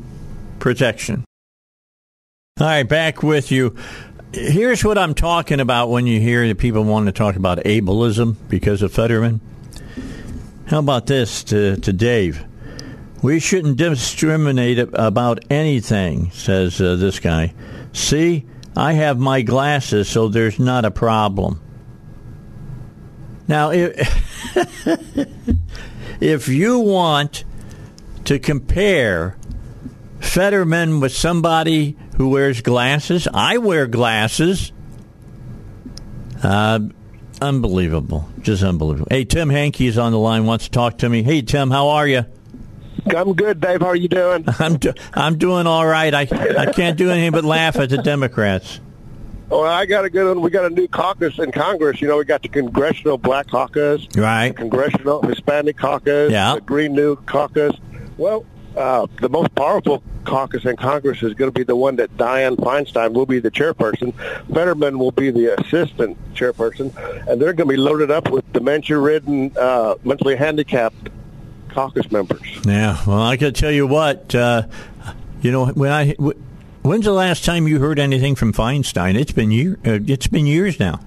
protection. 0.59 1.25
All 2.59 2.67
right, 2.67 2.83
back 2.83 3.23
with 3.23 3.53
you. 3.53 3.77
Here's 4.33 4.85
what 4.85 4.99
I'm 4.99 5.15
talking 5.15 5.61
about 5.61 5.91
when 5.91 6.09
you 6.09 6.19
hear 6.19 6.49
that 6.49 6.59
people 6.59 6.83
want 6.83 7.07
to 7.07 7.13
talk 7.13 7.37
about 7.37 7.59
ableism 7.59 8.35
because 8.49 8.83
of 8.83 8.93
Fetterman. 8.93 9.41
How 10.67 10.81
about 10.81 11.07
this 11.07 11.45
to, 11.45 11.77
to 11.77 11.93
Dave? 11.93 12.45
We 13.23 13.39
shouldn't 13.39 13.77
discriminate 13.77 14.81
about 14.81 15.45
anything, 15.49 16.33
says 16.33 16.81
uh, 16.81 16.97
this 16.97 17.21
guy. 17.21 17.55
See, 17.93 18.45
I 18.77 18.95
have 18.95 19.17
my 19.21 19.43
glasses, 19.43 20.09
so 20.09 20.27
there's 20.27 20.59
not 20.59 20.85
a 20.85 20.91
problem. 20.91 21.61
Now, 23.49 23.71
if, 23.71 24.57
if 26.21 26.49
you 26.49 26.79
want 26.81 27.45
to 28.25 28.39
compare 28.39 29.37
Fetterman 30.21 31.01
with 31.01 31.13
somebody 31.13 31.97
who 32.17 32.31
wears 32.31 32.61
glasses, 32.61 33.29
I 33.33 33.59
wear 33.59 33.87
glasses. 33.87 34.73
Uh, 36.43 36.81
unbelievable. 37.41 38.29
Just 38.41 38.63
unbelievable. 38.63 39.09
Hey, 39.11 39.25
Tim 39.25 39.49
Hankey 39.49 39.87
is 39.87 39.99
on 39.99 40.13
the 40.13 40.19
line, 40.19 40.47
wants 40.47 40.65
to 40.65 40.71
talk 40.71 40.99
to 40.99 41.09
me. 41.09 41.23
Hey, 41.23 41.43
Tim, 41.43 41.71
how 41.71 41.89
are 41.91 42.07
you? 42.07 42.25
I'm 43.15 43.35
good, 43.35 43.61
Dave. 43.61 43.81
How 43.83 43.89
are 43.89 43.97
you 43.97 44.09
doing? 44.09 44.45
I'm 44.59 44.79
do- 44.79 44.95
I'm 45.15 45.39
doing 45.39 45.67
all 45.69 45.87
right. 45.87 46.13
I 46.13 46.23
I 46.23 46.73
can't 46.73 46.99
do 46.99 47.11
anything 47.11 47.31
but 47.31 47.45
laugh 47.45 47.77
at 47.77 47.91
the 47.91 47.99
Democrats. 47.99 48.81
Well, 49.49 49.63
I 49.63 49.87
got 49.87 50.05
a 50.05 50.11
good 50.11 50.27
one. 50.27 50.41
We 50.41 50.51
got 50.51 50.65
a 50.65 50.75
new 50.75 50.89
caucus 50.89 51.39
in 51.39 51.53
Congress. 51.53 52.01
You 52.01 52.09
know, 52.09 52.19
we 52.19 52.25
got 52.25 52.43
the 52.43 52.49
Congressional 52.49 53.17
Black 53.17 53.49
Caucus, 53.49 54.07
right? 54.17 54.55
Congressional 54.57 55.23
Hispanic 55.23 55.77
Caucus, 55.77 56.33
yeah. 56.33 56.57
the 56.57 56.61
Green 56.61 56.95
New 56.95 57.17
Caucus. 57.17 57.77
Well, 58.17 58.45
uh, 58.77 59.07
the 59.21 59.29
most 59.29 59.55
powerful 59.55 60.03
caucus 60.25 60.65
in 60.65 60.77
Congress 60.77 61.23
is 61.23 61.33
going 61.35 61.51
to 61.51 61.57
be 61.57 61.63
the 61.63 61.77
one 61.77 61.97
that 61.97 62.15
Dianne 62.17 62.57
Feinstein 62.57 63.13
will 63.13 63.25
be 63.25 63.39
the 63.39 63.51
chairperson. 63.51 64.13
Fetterman 64.53 64.99
will 64.99 65.13
be 65.13 65.31
the 65.31 65.59
assistant 65.61 66.19
chairperson, 66.35 66.95
and 67.29 67.41
they're 67.41 67.53
going 67.53 67.69
to 67.69 67.75
be 67.75 67.77
loaded 67.77 68.11
up 68.11 68.29
with 68.31 68.53
dementia-ridden, 68.53 69.53
uh, 69.57 69.95
mentally 70.05 70.35
handicapped 70.35 71.09
caucus 71.69 72.11
members. 72.11 72.43
Yeah, 72.67 72.99
well, 73.07 73.23
I 73.23 73.37
can 73.37 73.55
tell 73.55 73.71
you 73.71 73.87
what, 73.87 74.35
uh, 74.35 74.67
you 75.41 75.53
know, 75.53 75.67
when 75.67 75.93
I 75.93 76.17
when's 76.87 77.05
the 77.05 77.13
last 77.13 77.45
time 77.45 77.67
you 77.69 77.81
heard 77.81 77.99
anything 77.99 78.35
from 78.35 78.53
Feinstein? 78.53 79.15
It's 79.19 79.33
been 79.33 79.51
year, 79.51 79.79
uh, 79.87 79.99
it's 80.07 80.27
been 80.27 80.47
years 80.47 80.79
now. 80.81 81.01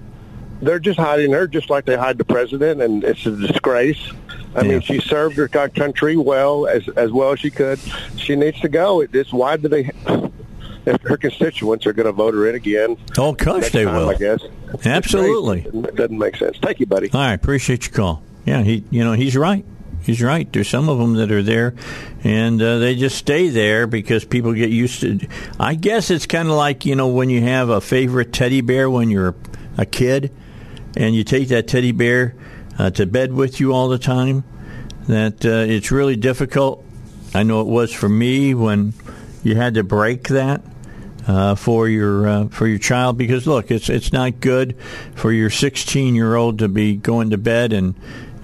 they're 0.62 0.78
just 0.78 0.98
hiding 0.98 1.32
her 1.32 1.46
just 1.46 1.70
like 1.70 1.86
they 1.86 1.96
hide 1.96 2.18
the 2.18 2.24
president, 2.24 2.82
and 2.82 3.02
it's 3.02 3.24
a 3.24 3.30
disgrace. 3.30 3.98
I 4.54 4.60
Yeah. 4.62 4.68
mean, 4.72 4.80
she 4.82 5.00
served 5.00 5.36
her 5.36 5.48
country 5.48 6.16
well 6.16 6.66
as 6.66 6.86
as 6.96 7.10
well 7.10 7.32
as 7.32 7.40
she 7.40 7.50
could. 7.50 7.78
She 8.16 8.36
needs 8.36 8.60
to 8.60 8.68
go. 8.68 9.00
It, 9.00 9.14
it's 9.14 9.32
why 9.32 9.56
do 9.56 9.68
they? 9.68 9.90
If 10.86 11.00
her 11.02 11.16
constituents 11.18 11.86
are 11.86 11.92
going 11.92 12.06
to 12.06 12.12
vote 12.12 12.32
her 12.34 12.48
in 12.48 12.54
again, 12.54 12.96
Oh, 13.18 13.32
gosh, 13.32 13.60
next 13.60 13.72
they 13.72 13.84
time, 13.84 13.94
will. 13.96 14.08
I 14.10 14.14
guess. 14.14 14.40
Absolutely. 14.84 15.60
It 15.66 15.94
doesn't 15.96 16.18
make 16.18 16.36
sense. 16.36 16.56
Thank 16.62 16.80
you, 16.80 16.86
buddy. 16.86 17.10
All 17.12 17.20
right, 17.20 17.34
appreciate 17.34 17.86
your 17.86 17.94
call. 17.94 18.22
Yeah, 18.46 18.62
he, 18.62 18.82
you 18.90 19.04
know, 19.04 19.12
he's 19.12 19.36
right. 19.36 19.64
He's 20.02 20.22
right. 20.22 20.50
There's 20.52 20.68
some 20.68 20.88
of 20.88 20.98
them 20.98 21.14
that 21.14 21.30
are 21.30 21.42
there, 21.42 21.74
and 22.24 22.60
uh, 22.60 22.78
they 22.78 22.94
just 22.96 23.16
stay 23.16 23.48
there 23.48 23.86
because 23.86 24.24
people 24.24 24.52
get 24.52 24.70
used 24.70 25.00
to. 25.00 25.26
I 25.58 25.74
guess 25.74 26.10
it's 26.10 26.26
kind 26.26 26.48
of 26.48 26.54
like 26.54 26.86
you 26.86 26.96
know 26.96 27.08
when 27.08 27.30
you 27.30 27.42
have 27.42 27.68
a 27.68 27.80
favorite 27.80 28.32
teddy 28.32 28.60
bear 28.60 28.88
when 28.88 29.10
you're 29.10 29.34
a 29.76 29.86
kid, 29.86 30.32
and 30.96 31.14
you 31.14 31.24
take 31.24 31.48
that 31.48 31.68
teddy 31.68 31.92
bear 31.92 32.34
uh, 32.78 32.90
to 32.90 33.06
bed 33.06 33.32
with 33.32 33.60
you 33.60 33.72
all 33.72 33.88
the 33.88 33.98
time. 33.98 34.44
That 35.06 35.44
uh, 35.44 35.70
it's 35.70 35.90
really 35.90 36.16
difficult. 36.16 36.84
I 37.34 37.42
know 37.42 37.60
it 37.60 37.66
was 37.66 37.92
for 37.92 38.08
me 38.08 38.54
when 38.54 38.94
you 39.42 39.56
had 39.56 39.74
to 39.74 39.84
break 39.84 40.28
that 40.28 40.62
uh, 41.26 41.54
for 41.54 41.88
your 41.88 42.26
uh, 42.26 42.48
for 42.48 42.66
your 42.66 42.78
child 42.78 43.18
because 43.18 43.46
look, 43.46 43.70
it's 43.70 43.88
it's 43.88 44.12
not 44.12 44.40
good 44.40 44.76
for 45.14 45.32
your 45.32 45.50
16 45.50 46.14
year 46.14 46.34
old 46.34 46.58
to 46.58 46.68
be 46.68 46.96
going 46.96 47.30
to 47.30 47.38
bed 47.38 47.72
and 47.72 47.94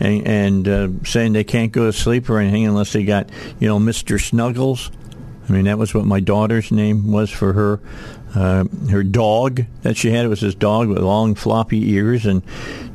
and, 0.00 0.26
and 0.26 0.68
uh, 0.68 0.88
saying 1.04 1.32
they 1.32 1.44
can't 1.44 1.72
go 1.72 1.86
to 1.86 1.92
sleep 1.92 2.28
or 2.28 2.38
anything 2.38 2.66
unless 2.66 2.92
they 2.92 3.04
got 3.04 3.30
you 3.58 3.68
know 3.68 3.78
Mr. 3.78 4.20
Snuggles. 4.20 4.90
I 5.48 5.52
mean 5.52 5.64
that 5.64 5.78
was 5.78 5.94
what 5.94 6.04
my 6.04 6.20
daughter's 6.20 6.70
name 6.70 7.12
was 7.12 7.30
for 7.30 7.52
her. 7.52 7.80
Uh, 8.34 8.64
her 8.90 9.02
dog 9.02 9.64
that 9.80 9.96
she 9.96 10.10
had 10.10 10.26
it 10.26 10.28
was 10.28 10.40
this 10.40 10.54
dog 10.54 10.88
with 10.88 10.98
long 10.98 11.34
floppy 11.34 11.92
ears, 11.92 12.26
and 12.26 12.42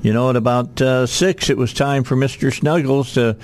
you 0.04 0.14
know 0.14 0.30
at 0.30 0.36
about 0.36 0.80
uh, 0.82 1.08
six 1.08 1.50
it 1.50 1.58
was 1.58 1.74
time 1.74 2.04
for 2.04 2.16
Mister 2.16 2.52
Snuggles 2.52 3.14
to 3.14 3.38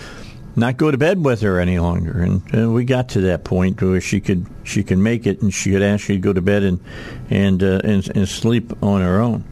not 0.57 0.75
go 0.75 0.89
to 0.89 0.97
bed 0.97 1.23
with 1.23 1.41
her 1.41 1.59
any 1.59 1.79
longer. 1.79 2.19
And 2.19 2.55
uh, 2.55 2.69
we 2.69 2.83
got 2.83 3.09
to 3.09 3.21
that 3.21 3.43
point 3.43 3.81
where 3.81 4.01
she 4.01 4.19
could 4.19 4.45
she 4.63 4.83
could 4.83 4.97
make 4.97 5.25
it, 5.25 5.41
and 5.41 5.53
she 5.53 5.71
could 5.71 5.83
actually 5.83 6.17
go 6.17 6.33
to 6.33 6.41
bed 6.41 6.63
and 6.63 6.79
and 7.29 7.63
uh, 7.63 7.79
and, 7.83 8.09
and 8.15 8.27
sleep 8.27 8.83
on 8.83 9.01
her 9.01 9.21
own. 9.21 9.43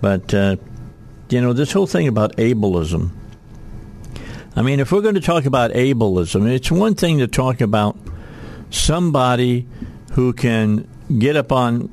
But 0.00 0.32
uh, 0.32 0.56
you 1.28 1.40
know, 1.40 1.52
this 1.52 1.72
whole 1.72 1.86
thing 1.86 2.08
about 2.08 2.36
ableism. 2.36 3.10
I 4.54 4.62
mean, 4.62 4.80
if 4.80 4.92
we're 4.92 5.00
going 5.00 5.14
to 5.14 5.20
talk 5.20 5.46
about 5.46 5.70
ableism, 5.72 6.50
it's 6.50 6.70
one 6.70 6.94
thing 6.94 7.18
to 7.18 7.26
talk 7.26 7.60
about 7.60 7.96
somebody 8.70 9.66
who 10.12 10.32
can 10.32 10.88
get 11.18 11.36
up 11.36 11.52
on 11.52 11.90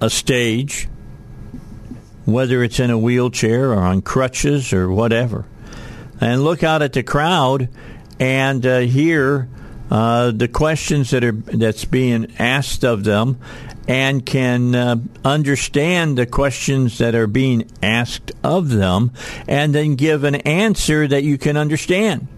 a 0.00 0.10
stage, 0.10 0.88
whether 2.24 2.62
it's 2.62 2.80
in 2.80 2.90
a 2.90 2.98
wheelchair 2.98 3.72
or 3.72 3.78
on 3.78 4.02
crutches 4.02 4.72
or 4.72 4.90
whatever 4.90 5.46
and 6.20 6.44
look 6.44 6.62
out 6.62 6.82
at 6.82 6.92
the 6.92 7.02
crowd 7.02 7.68
and 8.18 8.64
uh, 8.66 8.80
hear 8.80 9.48
uh, 9.90 10.30
the 10.30 10.46
questions 10.46 11.10
that 11.10 11.24
are 11.24 11.32
that's 11.32 11.84
being 11.84 12.32
asked 12.38 12.84
of 12.84 13.02
them, 13.04 13.40
and 13.90 14.24
can 14.24 14.72
uh, 14.72 14.94
understand 15.24 16.16
the 16.16 16.24
questions 16.24 16.98
that 16.98 17.16
are 17.16 17.26
being 17.26 17.68
asked 17.82 18.30
of 18.44 18.68
them, 18.68 19.10
and 19.48 19.74
then 19.74 19.96
give 19.96 20.22
an 20.22 20.36
answer 20.36 21.08
that 21.08 21.24
you 21.24 21.36
can 21.36 21.56
understand. 21.56 22.28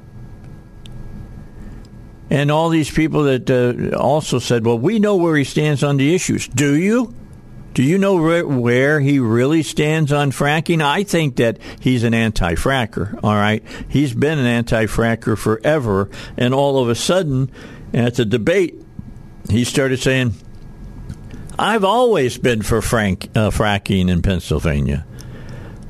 And 2.30 2.50
all 2.50 2.70
these 2.70 2.90
people 2.90 3.24
that 3.24 3.50
uh, 3.50 3.94
also 3.94 4.38
said, 4.38 4.64
"Well, 4.64 4.78
we 4.78 4.98
know 4.98 5.16
where 5.16 5.36
he 5.36 5.44
stands 5.44 5.82
on 5.84 5.98
the 5.98 6.14
issues." 6.14 6.48
Do 6.48 6.74
you? 6.74 7.14
Do 7.74 7.82
you 7.82 7.98
know 7.98 8.16
where, 8.16 8.46
where 8.46 9.00
he 9.00 9.18
really 9.18 9.62
stands 9.62 10.10
on 10.10 10.30
fracking? 10.30 10.82
I 10.82 11.04
think 11.04 11.36
that 11.36 11.58
he's 11.80 12.02
an 12.02 12.14
anti-fracker. 12.14 13.20
All 13.22 13.34
right, 13.34 13.62
he's 13.90 14.14
been 14.14 14.38
an 14.38 14.46
anti-fracker 14.46 15.36
forever, 15.36 16.08
and 16.38 16.54
all 16.54 16.82
of 16.82 16.88
a 16.88 16.94
sudden, 16.94 17.50
at 17.92 18.14
the 18.14 18.24
debate, 18.24 18.74
he 19.50 19.64
started 19.64 20.00
saying, 20.00 20.34
"I've 21.62 21.84
always 21.84 22.38
been 22.38 22.62
for 22.62 22.82
frank, 22.82 23.30
uh, 23.34 23.50
fracking 23.50 24.10
in 24.10 24.20
Pennsylvania." 24.22 25.06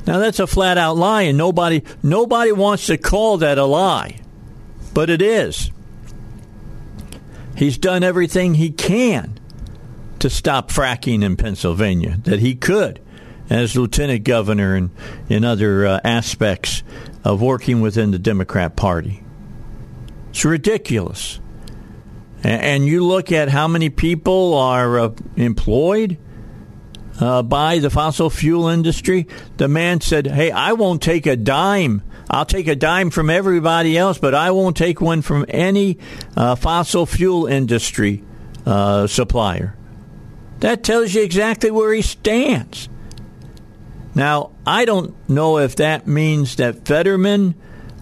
Now 0.07 0.19
that's 0.19 0.41
a 0.41 0.47
flat-out 0.47 0.97
lie, 0.97 1.23
and 1.23 1.39
nobody 1.39 1.83
nobody 2.03 2.53
wants 2.53 2.87
to 2.87 2.99
call 2.99 3.39
that 3.39 3.59
a 3.59 3.65
lie, 3.65 4.21
but 4.93 5.11
it 5.11 5.23
is. 5.23 5.71
He's 7.57 7.79
done 7.79 8.03
everything 8.03 8.55
he 8.55 8.71
can 8.71 9.39
to 10.19 10.31
stop 10.31 10.71
fracking 10.71 11.23
in 11.23 11.37
Pennsylvania 11.37 12.19
that 12.25 12.41
he 12.41 12.55
could 12.55 13.01
as 13.51 13.77
lieutenant 13.77 14.25
governor 14.25 14.75
and 14.75 14.91
in 15.29 15.45
other 15.45 15.87
uh, 15.87 16.01
aspects 16.05 16.83
of 17.25 17.43
working 17.43 17.81
within 17.81 18.11
the 18.11 18.19
Democrat 18.19 18.77
Party. 18.77 19.23
It's 20.31 20.45
ridiculous. 20.45 21.39
And, 22.45 22.87
you 22.87 23.05
look 23.05 23.31
at 23.31 23.49
how 23.49 23.69
many 23.69 23.89
people 23.89 24.55
are 24.55 24.99
uh, 24.99 25.11
employed 25.37 26.19
uh, 27.21 27.43
by 27.43 27.79
the 27.79 27.91
fossil 27.91 28.31
fuel 28.31 28.69
industry. 28.69 29.29
The 29.59 29.69
man 29.69 30.01
said, 30.01 30.27
Hey, 30.27 30.51
I 30.51 30.73
won't 30.73 31.03
take 31.03 31.27
a 31.27 31.37
dime. 31.37 32.03
I'll 32.29 32.47
take 32.47 32.67
a 32.67 32.75
dime 32.75 33.11
from 33.11 33.31
everybody 33.31 33.97
else, 33.97 34.19
but 34.19 34.35
I 34.35 34.51
won't 34.51 34.77
take 34.77 35.01
one 35.01 35.23
from 35.23 35.45
any 35.49 35.99
uh, 36.37 36.57
fossil 36.57 37.07
fuel 37.07 37.47
industry 37.47 38.25
uh, 38.67 39.07
supplier. 39.07 39.77
That 40.61 40.83
tells 40.83 41.15
you 41.15 41.23
exactly 41.23 41.71
where 41.71 41.93
he 41.93 42.03
stands. 42.03 42.89
Now, 44.15 44.53
I 44.67 44.85
don't 44.85 45.15
know 45.29 45.59
if 45.59 45.77
that 45.77 46.07
means 46.07 46.57
that 46.57 46.87
Fetterman 46.87 47.55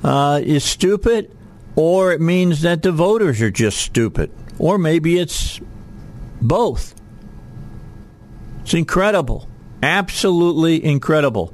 uh, 0.02 0.40
is 0.42 0.64
stupid 0.64 1.36
or 1.76 2.12
it 2.12 2.20
means 2.20 2.62
that 2.62 2.82
the 2.82 2.92
voters 2.92 3.40
are 3.40 3.50
just 3.50 3.78
stupid. 3.78 4.30
Or 4.58 4.78
maybe 4.78 5.18
it's 5.18 5.60
both. 6.40 6.94
It's 8.62 8.74
incredible. 8.74 9.48
Absolutely 9.82 10.84
incredible. 10.84 11.52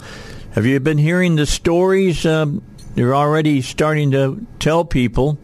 Have 0.52 0.66
you 0.66 0.80
been 0.80 0.98
hearing 0.98 1.36
the 1.36 1.46
stories? 1.46 2.26
Um, 2.26 2.62
they're 2.94 3.14
already 3.14 3.62
starting 3.62 4.10
to 4.12 4.46
tell 4.58 4.84
people 4.84 5.38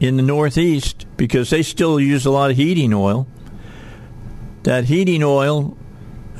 in 0.00 0.16
the 0.16 0.22
Northeast 0.22 1.06
because 1.16 1.50
they 1.50 1.62
still 1.62 1.98
use 1.98 2.26
a 2.26 2.30
lot 2.30 2.50
of 2.50 2.56
heating 2.56 2.94
oil 2.94 3.26
that 4.66 4.84
heating 4.84 5.22
oil, 5.22 5.76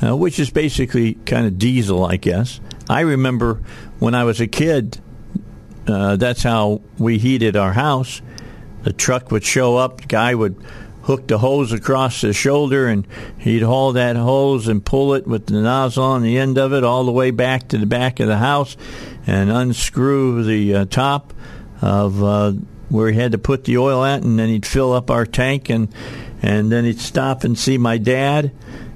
uh, 0.03 0.15
which 0.15 0.37
is 0.37 0.49
basically 0.49 1.13
kind 1.13 1.47
of 1.47 1.57
diesel, 1.57 2.05
I 2.05 2.17
guess. 2.17 2.59
I 2.89 2.99
remember 3.01 3.61
when 3.99 4.15
I 4.15 4.25
was 4.25 4.41
a 4.41 4.47
kid, 4.47 4.99
uh, 5.89 6.15
that's 6.15 6.43
how 6.43 6.81
we 6.97 7.17
heated 7.17 7.55
our 7.55 7.73
house. 7.73 8.21
The 8.83 8.93
truck 8.93 9.31
would 9.31 9.43
show 9.43 9.77
up, 9.77 10.01
the 10.01 10.07
guy 10.07 10.35
would 10.35 10.55
hook 11.03 11.27
the 11.27 11.37
hose 11.37 11.71
across 11.71 12.21
his 12.21 12.35
shoulder, 12.35 12.87
and 12.87 13.07
he'd 13.37 13.61
haul 13.63 13.93
that 13.93 14.15
hose 14.17 14.67
and 14.67 14.83
pull 14.83 15.13
it 15.13 15.25
with 15.25 15.45
the 15.45 15.61
nozzle 15.61 16.03
on 16.03 16.21
the 16.21 16.37
end 16.37 16.57
of 16.57 16.73
it 16.73 16.83
all 16.83 17.05
the 17.05 17.11
way 17.11 17.31
back 17.31 17.69
to 17.69 17.77
the 17.77 17.85
back 17.85 18.19
of 18.19 18.27
the 18.27 18.37
house 18.37 18.75
and 19.25 19.49
unscrew 19.49 20.43
the 20.43 20.75
uh, 20.75 20.85
top 20.85 21.33
of 21.81 22.21
uh, 22.23 22.51
where 22.89 23.11
he 23.11 23.19
had 23.19 23.31
to 23.31 23.37
put 23.37 23.63
the 23.63 23.77
oil 23.77 24.03
at, 24.03 24.23
and 24.23 24.37
then 24.37 24.49
he'd 24.49 24.65
fill 24.65 24.93
up 24.93 25.09
our 25.09 25.25
tank 25.25 25.69
and 25.69 25.93
and 26.41 26.71
then 26.71 26.85
he'd 26.85 26.99
stop 26.99 27.43
and 27.43 27.57
see 27.57 27.77
my 27.77 27.97
dad, 27.97 28.51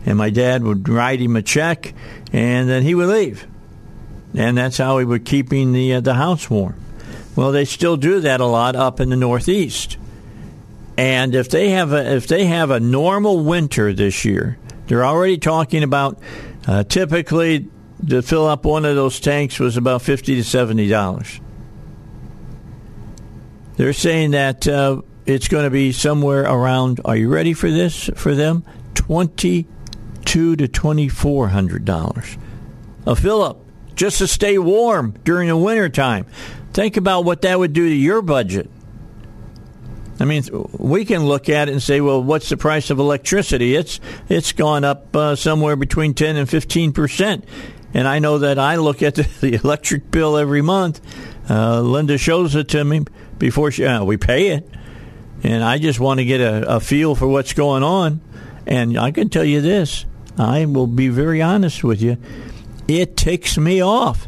and 0.05 0.17
my 0.17 0.29
dad 0.29 0.63
would 0.63 0.87
write 0.87 1.19
him 1.19 1.35
a 1.35 1.41
check, 1.41 1.93
and 2.31 2.69
then 2.69 2.83
he 2.83 2.93
would 2.93 3.09
leave, 3.09 3.47
and 4.35 4.57
that's 4.57 4.77
how 4.77 4.97
he 4.97 5.05
would 5.05 5.25
keeping 5.25 5.71
the 5.71 5.95
uh, 5.95 5.99
the 6.01 6.13
house 6.13 6.49
warm. 6.49 6.75
Well, 7.35 7.51
they 7.51 7.65
still 7.65 7.97
do 7.97 8.19
that 8.21 8.41
a 8.41 8.45
lot 8.45 8.75
up 8.75 8.99
in 8.99 9.09
the 9.09 9.15
Northeast, 9.15 9.97
and 10.97 11.33
if 11.35 11.49
they 11.49 11.69
have 11.69 11.93
a 11.93 12.15
if 12.15 12.27
they 12.27 12.45
have 12.45 12.71
a 12.71 12.79
normal 12.79 13.43
winter 13.43 13.93
this 13.93 14.25
year, 14.25 14.57
they're 14.87 15.05
already 15.05 15.37
talking 15.37 15.83
about 15.83 16.19
uh, 16.67 16.83
typically 16.83 17.69
to 18.07 18.21
fill 18.21 18.47
up 18.47 18.65
one 18.65 18.85
of 18.85 18.95
those 18.95 19.19
tanks 19.19 19.59
was 19.59 19.77
about 19.77 20.01
fifty 20.01 20.35
to 20.35 20.43
seventy 20.43 20.87
dollars. 20.87 21.39
They're 23.77 23.93
saying 23.93 24.31
that. 24.31 24.67
Uh, 24.67 25.01
it's 25.23 25.47
going 25.47 25.65
to 25.65 25.69
be 25.69 25.91
somewhere 25.91 26.41
around. 26.41 26.99
Are 27.05 27.15
you 27.15 27.29
ready 27.29 27.53
for 27.53 27.69
this? 27.69 28.09
For 28.15 28.33
them, 28.33 28.65
twenty-two 28.95 30.55
to 30.55 30.67
twenty-four 30.67 31.49
hundred 31.49 31.85
dollars 31.85 32.37
a 33.05 33.15
fill 33.15 33.41
up 33.43 33.60
just 34.01 34.17
to 34.17 34.25
stay 34.25 34.57
warm 34.57 35.13
during 35.23 35.47
the 35.47 35.55
winter 35.55 35.87
time. 35.87 36.25
Think 36.73 36.97
about 36.97 37.23
what 37.23 37.43
that 37.43 37.59
would 37.59 37.71
do 37.71 37.87
to 37.87 37.93
your 37.93 38.23
budget. 38.23 38.67
I 40.19 40.25
mean, 40.25 40.43
we 40.71 41.05
can 41.05 41.23
look 41.23 41.49
at 41.49 41.69
it 41.69 41.71
and 41.71 41.83
say, 41.83 42.01
well, 42.01 42.23
what's 42.23 42.49
the 42.49 42.57
price 42.57 42.89
of 42.89 42.97
electricity? 42.97 43.75
It's 43.75 43.99
it's 44.27 44.53
gone 44.53 44.83
up 44.83 45.15
uh, 45.15 45.35
somewhere 45.35 45.75
between 45.75 46.15
ten 46.15 46.35
and 46.35 46.49
fifteen 46.49 46.93
percent. 46.93 47.45
And 47.93 48.07
I 48.07 48.17
know 48.17 48.39
that 48.39 48.57
I 48.57 48.77
look 48.77 49.03
at 49.03 49.13
the, 49.21 49.27
the 49.39 49.53
electric 49.53 50.09
bill 50.09 50.35
every 50.35 50.63
month. 50.63 50.99
Uh, 51.47 51.81
Linda 51.81 52.17
shows 52.17 52.55
it 52.55 52.69
to 52.69 52.83
me 52.83 53.05
before 53.37 53.69
she, 53.69 53.85
uh, 53.85 54.03
we 54.03 54.17
pay 54.17 54.47
it 54.47 54.67
and 55.43 55.63
I 55.63 55.77
just 55.77 55.99
want 55.99 56.19
to 56.19 56.25
get 56.25 56.39
a, 56.39 56.75
a, 56.75 56.79
feel 56.79 57.15
for 57.15 57.27
what's 57.27 57.53
going 57.53 57.83
on. 57.83 58.21
And 58.65 58.97
I 58.97 59.11
can 59.11 59.29
tell 59.29 59.43
you 59.43 59.61
this: 59.61 60.05
I 60.39 60.65
will 60.65 60.87
be 60.87 61.07
very 61.09 61.41
honest 61.41 61.83
with 61.83 62.01
you. 62.01 62.17
It 62.99 63.15
ticks 63.15 63.57
me 63.57 63.81
off, 63.81 64.27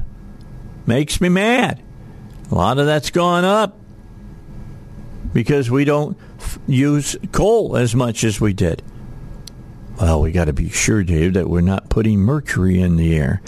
makes 0.86 1.20
me 1.20 1.30
mad. 1.30 1.82
A 2.52 2.56
lot 2.56 2.78
of 2.78 2.86
that's 2.86 3.10
gone 3.10 3.46
up 3.46 3.78
because 5.34 5.70
we 5.72 5.86
don't 5.86 6.18
f- 6.40 6.60
use 6.68 7.18
coal 7.32 7.76
as 7.76 7.96
much 7.96 8.24
as 8.24 8.40
we 8.40 8.54
did. 8.54 8.84
Well, 10.00 10.22
we 10.22 10.32
got 10.32 10.46
to 10.46 10.54
be 10.54 10.70
sure, 10.70 11.04
Dave, 11.04 11.34
that 11.34 11.50
we're 11.50 11.62
not 11.62 11.90
putting 11.90 12.20
mercury 12.20 12.80
in 12.80 12.96
the 12.96 13.16
air. 13.16 13.42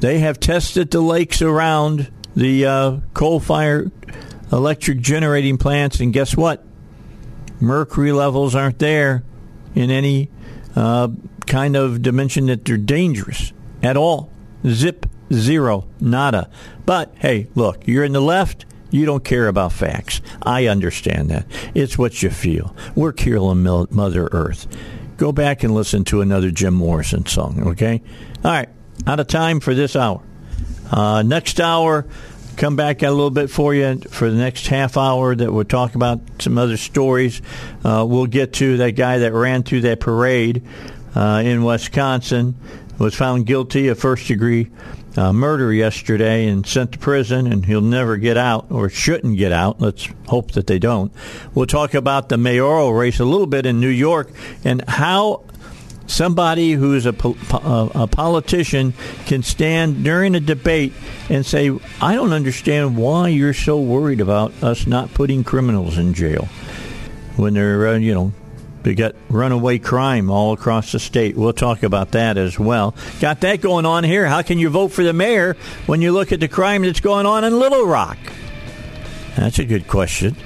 They 0.00 0.18
have 0.18 0.40
tested 0.40 0.90
the 0.90 1.00
lakes 1.00 1.40
around 1.40 2.10
the 2.36 2.66
uh, 2.66 2.96
coal 3.14 3.40
fired 3.40 3.92
electric 4.52 5.00
generating 5.00 5.58
plants, 5.58 6.00
and 6.00 6.12
guess 6.12 6.36
what? 6.36 6.64
Mercury 7.60 8.12
levels 8.12 8.54
aren't 8.54 8.78
there 8.78 9.24
in 9.74 9.90
any 9.90 10.30
uh, 10.76 11.08
kind 11.46 11.76
of 11.76 12.02
dimension 12.02 12.46
that 12.46 12.64
they're 12.64 12.76
dangerous 12.76 13.52
at 13.82 13.96
all. 13.96 14.30
Zip, 14.66 15.06
zero, 15.32 15.86
nada. 16.00 16.50
But 16.86 17.14
hey, 17.18 17.48
look, 17.54 17.86
you're 17.86 18.04
in 18.04 18.12
the 18.12 18.20
left. 18.20 18.64
You 18.90 19.06
don't 19.06 19.24
care 19.24 19.48
about 19.48 19.72
facts. 19.72 20.20
I 20.42 20.66
understand 20.66 21.28
that. 21.30 21.46
It's 21.74 21.98
what 21.98 22.22
you 22.22 22.30
feel. 22.30 22.76
We're 22.94 23.12
killing 23.12 23.62
Mother 23.62 24.28
Earth. 24.30 24.68
Go 25.16 25.32
back 25.32 25.64
and 25.64 25.74
listen 25.74 26.04
to 26.04 26.20
another 26.20 26.50
Jim 26.50 26.74
Morrison 26.74 27.26
song, 27.26 27.68
okay? 27.68 28.02
All 28.44 28.50
right, 28.50 28.68
out 29.06 29.20
of 29.20 29.26
time 29.26 29.60
for 29.60 29.74
this 29.74 29.96
hour. 29.96 30.22
Uh, 30.90 31.22
next 31.22 31.60
hour, 31.60 32.06
come 32.56 32.76
back 32.76 33.02
a 33.02 33.10
little 33.10 33.30
bit 33.30 33.50
for 33.50 33.74
you 33.74 33.96
for 33.96 34.30
the 34.30 34.36
next 34.36 34.66
half 34.66 34.96
hour 34.96 35.34
that 35.34 35.52
we'll 35.52 35.64
talk 35.64 35.94
about 35.94 36.20
some 36.40 36.58
other 36.58 36.76
stories. 36.76 37.42
Uh, 37.84 38.04
we'll 38.08 38.26
get 38.26 38.52
to 38.54 38.76
that 38.78 38.92
guy 38.92 39.18
that 39.18 39.32
ran 39.32 39.62
through 39.62 39.82
that 39.82 40.00
parade 40.00 40.62
uh, 41.14 41.42
in 41.44 41.64
Wisconsin, 41.64 42.54
was 42.98 43.14
found 43.14 43.46
guilty 43.46 43.88
of 43.88 43.98
first 43.98 44.28
degree 44.28 44.70
uh, 45.16 45.32
murder 45.32 45.72
yesterday 45.72 46.46
and 46.46 46.66
sent 46.66 46.92
to 46.92 46.98
prison, 46.98 47.46
and 47.46 47.66
he'll 47.66 47.80
never 47.80 48.16
get 48.16 48.36
out 48.36 48.66
or 48.70 48.88
shouldn't 48.88 49.38
get 49.38 49.52
out. 49.52 49.80
Let's 49.80 50.08
hope 50.26 50.52
that 50.52 50.66
they 50.66 50.78
don't. 50.78 51.12
We'll 51.54 51.66
talk 51.66 51.94
about 51.94 52.28
the 52.28 52.36
mayoral 52.36 52.92
race 52.92 53.20
a 53.20 53.24
little 53.24 53.46
bit 53.46 53.66
in 53.66 53.80
New 53.80 53.88
York 53.88 54.30
and 54.64 54.82
how 54.88 55.44
somebody 56.06 56.72
who's 56.72 57.06
a, 57.06 57.14
a, 57.14 58.06
politician 58.06 58.92
can 59.26 59.42
stand 59.42 60.04
during 60.04 60.34
a 60.34 60.40
debate 60.40 60.92
and 61.30 61.46
say, 61.46 61.70
I 62.00 62.14
don't 62.14 62.32
understand 62.32 62.96
why 62.96 63.28
you're 63.28 63.54
so 63.54 63.80
worried 63.80 64.20
about 64.20 64.52
us 64.62 64.86
not 64.86 65.14
putting 65.14 65.44
criminals 65.44 65.96
in 65.96 66.12
jail 66.12 66.46
when 67.36 67.54
they're, 67.54 67.88
uh, 67.88 67.96
you 67.96 68.14
know, 68.14 68.32
they 68.84 68.94
got 68.94 69.14
runaway 69.28 69.78
crime 69.78 70.30
all 70.30 70.52
across 70.52 70.92
the 70.92 70.98
state. 70.98 71.36
We'll 71.36 71.52
talk 71.52 71.82
about 71.82 72.12
that 72.12 72.36
as 72.36 72.58
well. 72.58 72.94
Got 73.18 73.40
that 73.40 73.60
going 73.60 73.86
on 73.86 74.04
here. 74.04 74.26
How 74.26 74.42
can 74.42 74.58
you 74.58 74.68
vote 74.68 74.88
for 74.88 75.02
the 75.02 75.12
mayor 75.12 75.56
when 75.86 76.02
you 76.02 76.12
look 76.12 76.32
at 76.32 76.40
the 76.40 76.48
crime 76.48 76.82
that's 76.82 77.00
going 77.00 77.26
on 77.26 77.44
in 77.44 77.58
Little 77.58 77.86
Rock? 77.86 78.18
That's 79.36 79.58
a 79.58 79.64
good 79.64 79.88
question. 79.88 80.36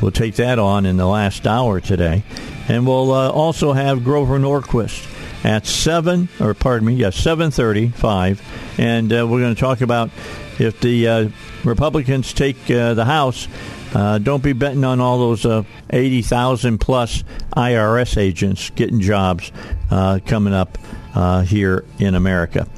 We'll 0.00 0.10
take 0.10 0.36
that 0.36 0.58
on 0.58 0.86
in 0.86 0.96
the 0.96 1.06
last 1.06 1.46
hour 1.46 1.80
today. 1.80 2.24
And 2.68 2.86
we'll 2.86 3.12
uh, 3.12 3.30
also 3.30 3.72
have 3.72 4.04
Grover 4.04 4.38
Norquist 4.38 5.06
at 5.44 5.66
7, 5.66 6.28
or 6.40 6.54
pardon 6.54 6.86
me, 6.86 6.94
yes, 6.94 7.20
7.35. 7.20 8.40
And 8.78 9.12
uh, 9.12 9.26
we're 9.28 9.40
going 9.40 9.54
to 9.54 9.60
talk 9.60 9.82
about 9.82 10.10
if 10.58 10.80
the 10.80 11.08
uh, 11.08 11.28
Republicans 11.64 12.32
take 12.32 12.70
uh, 12.70 12.94
the 12.94 13.04
House, 13.04 13.48
uh, 13.94 14.18
don't 14.18 14.42
be 14.42 14.52
betting 14.52 14.84
on 14.84 15.00
all 15.00 15.18
those 15.18 15.44
uh, 15.44 15.64
80,000 15.90 16.78
plus 16.78 17.24
IRS 17.56 18.16
agents 18.16 18.70
getting 18.70 19.00
jobs 19.00 19.50
uh, 19.90 20.20
coming 20.26 20.54
up 20.54 20.78
uh, 21.14 21.42
here 21.42 21.84
in 21.98 22.14
America. 22.14 22.68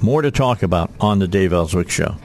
More 0.00 0.22
to 0.22 0.30
talk 0.30 0.62
about 0.62 0.90
on 1.00 1.18
the 1.18 1.28
Dave 1.28 1.52
Elswick 1.52 1.90
Show. 1.90 2.16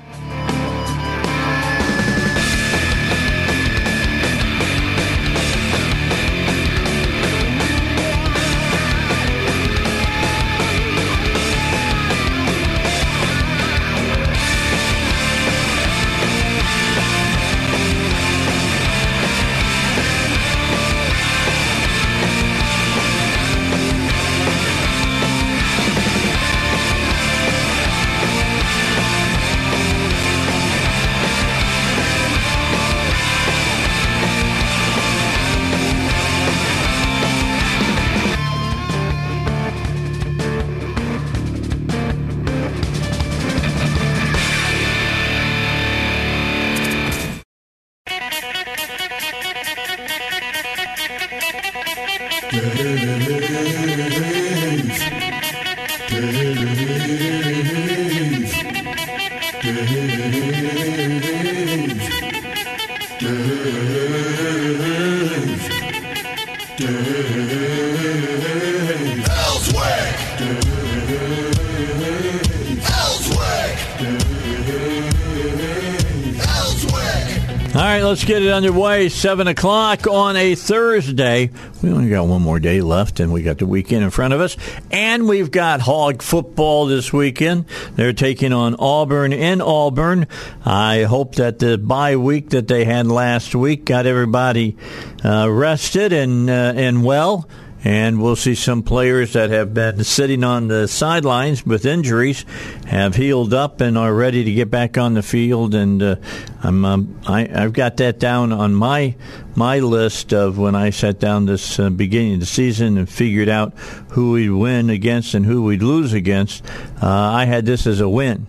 Underway. 78.57 79.07
7 79.07 79.47
o'clock 79.47 80.07
on 80.07 80.35
a 80.35 80.55
Thursday. 80.55 81.51
We 81.83 81.91
only 81.91 82.09
got 82.09 82.25
one 82.25 82.41
more 82.41 82.59
day 82.59 82.81
left, 82.81 83.19
and 83.19 83.31
we 83.31 83.43
got 83.43 83.59
the 83.59 83.67
weekend 83.67 84.03
in 84.03 84.09
front 84.09 84.33
of 84.33 84.41
us. 84.41 84.57
And 84.89 85.29
we've 85.29 85.51
got 85.51 85.79
hog 85.79 86.23
football 86.23 86.87
this 86.87 87.13
weekend. 87.13 87.65
They're 87.95 88.13
taking 88.13 88.53
on 88.53 88.75
Auburn 88.79 89.31
in 89.31 89.61
Auburn. 89.61 90.25
I 90.65 91.03
hope 91.03 91.35
that 91.35 91.59
the 91.59 91.77
bye 91.77 92.15
week 92.15 92.49
that 92.49 92.67
they 92.67 92.83
had 92.83 93.05
last 93.05 93.53
week 93.53 93.85
got 93.85 94.07
everybody 94.07 94.75
uh, 95.23 95.47
rested 95.51 96.11
and, 96.11 96.49
uh, 96.49 96.73
and 96.75 97.03
well 97.03 97.47
and 97.87 98.21
we'll 98.21 98.35
see 98.35 98.53
some 98.53 98.83
players 98.83 99.31
that 99.31 99.49
have 99.49 99.73
been 99.73 100.03
sitting 100.03 100.43
on 100.43 100.67
the 100.67 100.89
sidelines 100.89 101.65
with 101.65 101.85
injuries 101.85 102.43
have 102.85 103.15
healed 103.15 103.53
up 103.53 103.79
and 103.79 103.97
are 103.97 104.13
ready 104.13 104.43
to 104.43 104.51
get 104.51 104.69
back 104.69 104.97
on 104.97 105.13
the 105.13 105.23
field. 105.23 105.73
And 105.73 106.03
uh, 106.03 106.17
I'm 106.61 106.83
um, 106.83 107.21
I, 107.25 107.45
have 107.45 107.71
got 107.71 107.95
that 107.97 108.19
down 108.19 108.51
on 108.51 108.75
my 108.75 109.15
my 109.55 109.79
list 109.79 110.33
of 110.33 110.57
when 110.57 110.75
I 110.75 110.89
sat 110.89 111.17
down 111.17 111.45
this 111.45 111.79
uh, 111.79 111.89
beginning 111.89 112.33
of 112.33 112.39
the 112.41 112.45
season 112.45 112.97
and 112.97 113.09
figured 113.09 113.47
out 113.47 113.73
who 114.09 114.33
we'd 114.33 114.49
win 114.49 114.89
against 114.89 115.33
and 115.33 115.45
who 115.45 115.63
we'd 115.63 115.81
lose 115.81 116.11
against. 116.11 116.65
Uh, 117.01 117.07
I 117.07 117.45
had 117.45 117.65
this 117.65 117.87
as 117.87 118.01
a 118.01 118.09
win. 118.09 118.47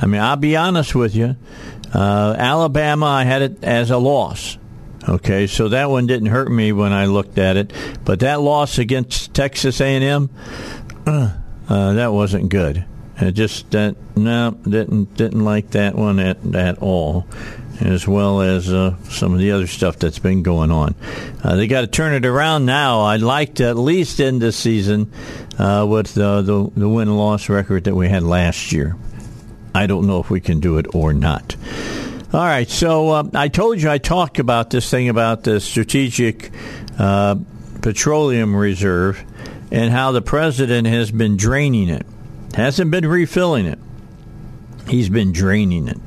I 0.00 0.06
mean, 0.06 0.22
I'll 0.22 0.36
be 0.36 0.56
honest 0.56 0.94
with 0.94 1.14
you. 1.14 1.36
Uh, 1.92 2.34
Alabama, 2.38 3.04
I 3.04 3.24
had 3.24 3.42
it 3.42 3.62
as 3.62 3.90
a 3.90 3.98
loss. 3.98 4.56
Okay, 5.08 5.46
so 5.46 5.68
that 5.68 5.88
one 5.88 6.06
didn't 6.06 6.28
hurt 6.28 6.50
me 6.50 6.72
when 6.72 6.92
I 6.92 7.06
looked 7.06 7.38
at 7.38 7.56
it, 7.56 7.72
but 8.04 8.20
that 8.20 8.40
loss 8.40 8.78
against 8.78 9.34
Texas 9.34 9.80
A&M, 9.80 10.30
uh, 11.06 11.32
uh, 11.68 11.92
that 11.92 12.12
wasn't 12.12 12.48
good. 12.48 12.84
It 13.18 13.32
just 13.32 13.70
that 13.70 13.96
no 14.16 14.50
didn't 14.50 15.14
didn't 15.14 15.44
like 15.44 15.70
that 15.70 15.94
one 15.94 16.18
at 16.18 16.54
at 16.54 16.78
all, 16.80 17.26
as 17.80 18.06
well 18.06 18.42
as 18.42 18.70
uh, 18.70 18.96
some 19.04 19.32
of 19.32 19.38
the 19.38 19.52
other 19.52 19.66
stuff 19.66 19.98
that's 19.98 20.18
been 20.18 20.42
going 20.42 20.70
on. 20.70 20.94
Uh, 21.42 21.56
they 21.56 21.66
got 21.66 21.80
to 21.80 21.86
turn 21.86 22.12
it 22.12 22.26
around 22.26 22.66
now. 22.66 23.02
I'd 23.02 23.22
like 23.22 23.54
to 23.54 23.64
at 23.68 23.78
least 23.78 24.20
end 24.20 24.42
this 24.42 24.56
season 24.56 25.10
uh, 25.58 25.86
with 25.88 26.12
the, 26.12 26.42
the 26.42 26.70
the 26.76 26.88
win 26.88 27.16
loss 27.16 27.48
record 27.48 27.84
that 27.84 27.94
we 27.94 28.08
had 28.08 28.22
last 28.22 28.72
year. 28.72 28.96
I 29.74 29.86
don't 29.86 30.06
know 30.06 30.20
if 30.20 30.28
we 30.28 30.40
can 30.40 30.60
do 30.60 30.76
it 30.76 30.94
or 30.94 31.14
not. 31.14 31.56
All 32.32 32.40
right, 32.40 32.68
so 32.68 33.10
uh, 33.10 33.30
I 33.34 33.46
told 33.46 33.80
you 33.80 33.88
I 33.88 33.98
talked 33.98 34.40
about 34.40 34.70
this 34.70 34.90
thing 34.90 35.08
about 35.08 35.44
the 35.44 35.60
strategic 35.60 36.50
uh, 36.98 37.36
petroleum 37.82 38.54
reserve 38.54 39.22
and 39.70 39.92
how 39.92 40.10
the 40.10 40.22
president 40.22 40.88
has 40.88 41.12
been 41.12 41.36
draining 41.36 41.88
it. 41.88 42.04
Hasn't 42.54 42.90
been 42.90 43.06
refilling 43.06 43.66
it. 43.66 43.78
He's 44.88 45.08
been 45.08 45.30
draining 45.32 45.86
it. 45.86 45.98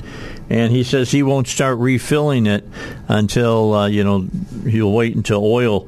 And 0.49 0.73
he 0.73 0.83
says 0.83 1.09
he 1.09 1.23
won't 1.23 1.47
start 1.47 1.77
refilling 1.77 2.47
it 2.47 2.65
until, 3.07 3.73
uh, 3.73 3.87
you 3.87 4.03
know, 4.03 4.27
he'll 4.69 4.91
wait 4.91 5.15
until 5.15 5.45
oil 5.45 5.87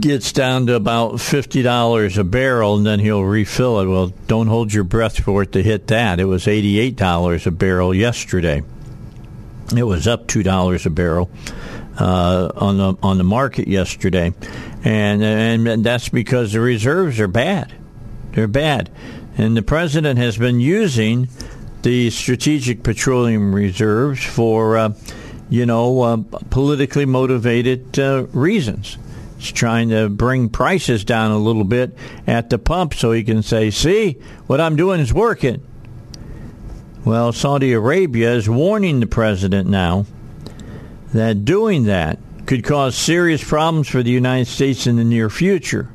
gets 0.00 0.32
down 0.32 0.66
to 0.66 0.74
about 0.74 1.20
fifty 1.20 1.62
dollars 1.62 2.18
a 2.18 2.24
barrel, 2.24 2.76
and 2.76 2.86
then 2.86 2.98
he'll 2.98 3.24
refill 3.24 3.80
it. 3.80 3.86
Well, 3.86 4.08
don't 4.26 4.46
hold 4.46 4.72
your 4.72 4.84
breath 4.84 5.22
for 5.22 5.42
it 5.42 5.52
to 5.52 5.62
hit 5.62 5.88
that. 5.88 6.20
It 6.20 6.24
was 6.24 6.48
eighty-eight 6.48 6.96
dollars 6.96 7.46
a 7.46 7.50
barrel 7.50 7.94
yesterday. 7.94 8.62
It 9.74 9.82
was 9.82 10.06
up 10.06 10.26
two 10.26 10.42
dollars 10.42 10.86
a 10.86 10.90
barrel 10.90 11.30
uh, 11.98 12.50
on 12.54 12.76
the 12.78 12.94
on 13.02 13.18
the 13.18 13.24
market 13.24 13.68
yesterday, 13.68 14.32
and, 14.84 15.22
and 15.22 15.84
that's 15.84 16.08
because 16.08 16.52
the 16.52 16.60
reserves 16.60 17.18
are 17.20 17.28
bad. 17.28 17.74
They're 18.32 18.46
bad, 18.46 18.90
and 19.36 19.56
the 19.56 19.62
president 19.62 20.18
has 20.18 20.36
been 20.36 20.60
using 20.60 21.28
the 21.82 22.10
strategic 22.10 22.82
petroleum 22.82 23.54
reserves 23.54 24.22
for, 24.22 24.76
uh, 24.76 24.94
you 25.48 25.66
know, 25.66 26.02
uh, 26.02 26.16
politically 26.50 27.04
motivated 27.04 27.98
uh, 27.98 28.26
reasons. 28.32 28.98
He's 29.38 29.52
trying 29.52 29.90
to 29.90 30.08
bring 30.08 30.48
prices 30.48 31.04
down 31.04 31.30
a 31.30 31.38
little 31.38 31.64
bit 31.64 31.96
at 32.26 32.50
the 32.50 32.58
pump 32.58 32.94
so 32.94 33.12
he 33.12 33.24
can 33.24 33.42
say, 33.42 33.70
"See, 33.70 34.18
what 34.46 34.60
I'm 34.60 34.76
doing 34.76 35.00
is 35.00 35.12
working." 35.12 35.62
Well, 37.06 37.32
Saudi 37.32 37.72
Arabia 37.72 38.34
is 38.34 38.48
warning 38.48 38.98
the 38.98 39.06
president 39.06 39.68
now 39.68 40.06
that 41.14 41.44
doing 41.44 41.84
that 41.84 42.18
could 42.46 42.64
cause 42.64 42.96
serious 42.96 43.44
problems 43.44 43.86
for 43.86 44.02
the 44.02 44.10
United 44.10 44.46
States 44.46 44.88
in 44.88 44.96
the 44.96 45.04
near 45.04 45.30
future. 45.30 45.88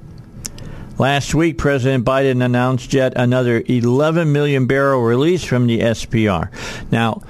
Last 0.97 1.35
week, 1.35 1.57
President 1.57 2.05
Biden 2.05 2.41
announced 2.41 2.93
yet 2.93 3.11
another 3.17 3.61
11 3.67 4.31
million 4.31 4.67
barrel 4.67 5.01
release 5.01 5.43
from 5.43 5.67
the 5.67 5.79
SPR. 5.79 6.49
Now, 6.91 7.21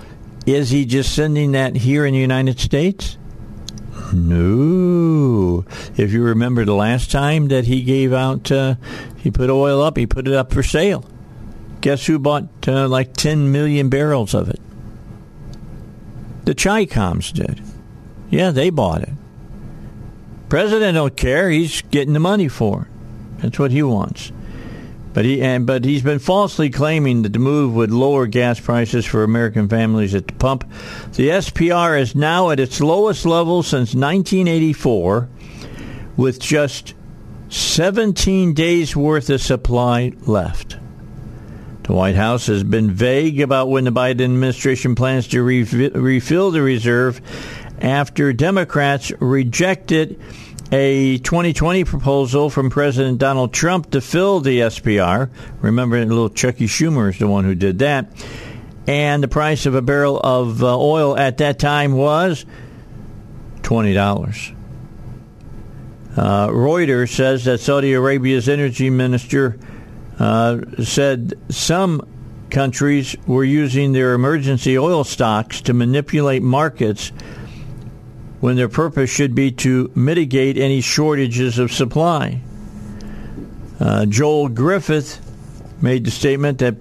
is 0.45 0.69
he 0.69 0.85
just 0.85 1.15
sending 1.15 1.53
that 1.53 1.75
here 1.75 2.05
in 2.05 2.13
the 2.13 2.19
United 2.19 2.59
States? 2.59 3.17
No. 4.13 5.65
If 5.97 6.11
you 6.11 6.21
remember 6.21 6.65
the 6.65 6.75
last 6.75 7.09
time 7.09 7.47
that 7.47 7.65
he 7.65 7.81
gave 7.81 8.13
out, 8.13 8.51
uh, 8.51 8.75
he 9.17 9.31
put 9.31 9.49
oil 9.49 9.81
up, 9.81 9.97
he 9.97 10.05
put 10.05 10.27
it 10.27 10.35
up 10.35 10.53
for 10.53 10.61
sale. 10.61 11.03
Guess 11.81 12.05
who 12.05 12.19
bought 12.19 12.47
uh, 12.67 12.87
like 12.87 13.13
10 13.13 13.51
million 13.51 13.89
barrels 13.89 14.33
of 14.33 14.49
it? 14.49 14.59
The 16.45 16.55
Chicoms 16.55 17.33
did. 17.33 17.61
Yeah, 18.29 18.51
they 18.51 18.69
bought 18.69 19.03
it. 19.03 19.13
President 20.49 20.95
don't 20.95 21.15
care. 21.15 21.49
He's 21.49 21.81
getting 21.81 22.13
the 22.13 22.19
money 22.19 22.47
for 22.47 22.83
it. 22.83 23.41
That's 23.41 23.59
what 23.59 23.71
he 23.71 23.83
wants. 23.83 24.31
But 25.13 25.25
he 25.25 25.41
and 25.41 25.65
but 25.65 25.83
he's 25.83 26.03
been 26.03 26.19
falsely 26.19 26.69
claiming 26.69 27.23
that 27.23 27.33
the 27.33 27.39
move 27.39 27.73
would 27.75 27.91
lower 27.91 28.27
gas 28.27 28.59
prices 28.59 29.05
for 29.05 29.23
American 29.23 29.67
families 29.67 30.15
at 30.15 30.27
the 30.27 30.33
pump. 30.33 30.63
The 31.13 31.29
SPR 31.29 31.99
is 31.99 32.15
now 32.15 32.49
at 32.49 32.59
its 32.59 32.79
lowest 32.79 33.25
level 33.25 33.61
since 33.63 33.93
1984, 33.93 35.27
with 36.15 36.39
just 36.39 36.93
17 37.49 38.53
days 38.53 38.95
worth 38.95 39.29
of 39.29 39.41
supply 39.41 40.13
left. 40.21 40.77
The 41.83 41.93
White 41.93 42.15
House 42.15 42.47
has 42.47 42.63
been 42.63 42.91
vague 42.91 43.41
about 43.41 43.69
when 43.69 43.85
the 43.85 43.91
Biden 43.91 44.21
administration 44.21 44.95
plans 44.95 45.27
to 45.29 45.41
refill 45.41 46.51
the 46.51 46.61
reserve 46.61 47.21
after 47.81 48.31
Democrats 48.33 49.11
rejected 49.19 50.19
a 50.71 51.17
2020 51.17 51.83
proposal 51.83 52.49
from 52.49 52.69
President 52.69 53.17
Donald 53.17 53.53
Trump 53.53 53.91
to 53.91 53.99
fill 53.99 54.39
the 54.39 54.59
SPR. 54.59 55.29
Remember, 55.61 55.99
little 56.05 56.29
Chucky 56.29 56.67
Schumer 56.67 57.09
is 57.09 57.19
the 57.19 57.27
one 57.27 57.43
who 57.43 57.55
did 57.55 57.79
that. 57.79 58.11
And 58.87 59.21
the 59.21 59.27
price 59.27 59.65
of 59.65 59.75
a 59.75 59.81
barrel 59.81 60.19
of 60.19 60.63
uh, 60.63 60.77
oil 60.77 61.17
at 61.17 61.39
that 61.39 61.59
time 61.59 61.93
was 61.93 62.45
$20. 63.61 64.55
Uh, 66.15 66.47
Reuters 66.47 67.13
says 67.13 67.45
that 67.45 67.59
Saudi 67.59 67.93
Arabia's 67.93 68.49
energy 68.49 68.89
minister 68.89 69.57
said 70.83 71.33
some 71.49 72.01
countries 72.51 73.15
were 73.25 73.43
using 73.43 73.93
their 73.93 74.13
emergency 74.13 74.77
oil 74.77 75.03
stocks 75.03 75.61
to 75.61 75.73
manipulate 75.73 76.43
markets 76.43 77.09
when 78.41 78.55
their 78.55 78.69
purpose 78.69 79.09
should 79.09 79.33
be 79.33 79.51
to 79.51 79.91
mitigate 79.95 80.57
any 80.57 80.81
shortages 80.81 81.57
of 81.57 81.71
supply. 81.71 82.41
Uh, 83.79 84.05
Joel 84.05 84.49
Griffith 84.49 85.19
made 85.81 86.05
the 86.05 86.11
statement 86.11 86.59
that 86.59 86.75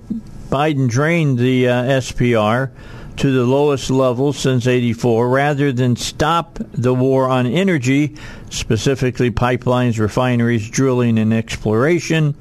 Biden 0.50 0.88
drained 0.88 1.38
the 1.38 1.68
uh, 1.68 1.82
SPR 2.00 2.70
to 3.16 3.30
the 3.30 3.44
lowest 3.44 3.90
level 3.90 4.32
since 4.32 4.66
84 4.66 5.28
rather 5.28 5.72
than 5.72 5.96
stop 5.96 6.58
the 6.72 6.94
war 6.94 7.28
on 7.28 7.46
energy, 7.46 8.16
specifically 8.50 9.30
pipelines, 9.30 9.98
refineries, 9.98 10.68
drilling, 10.68 11.18
and 11.18 11.32
exploration 11.32 12.34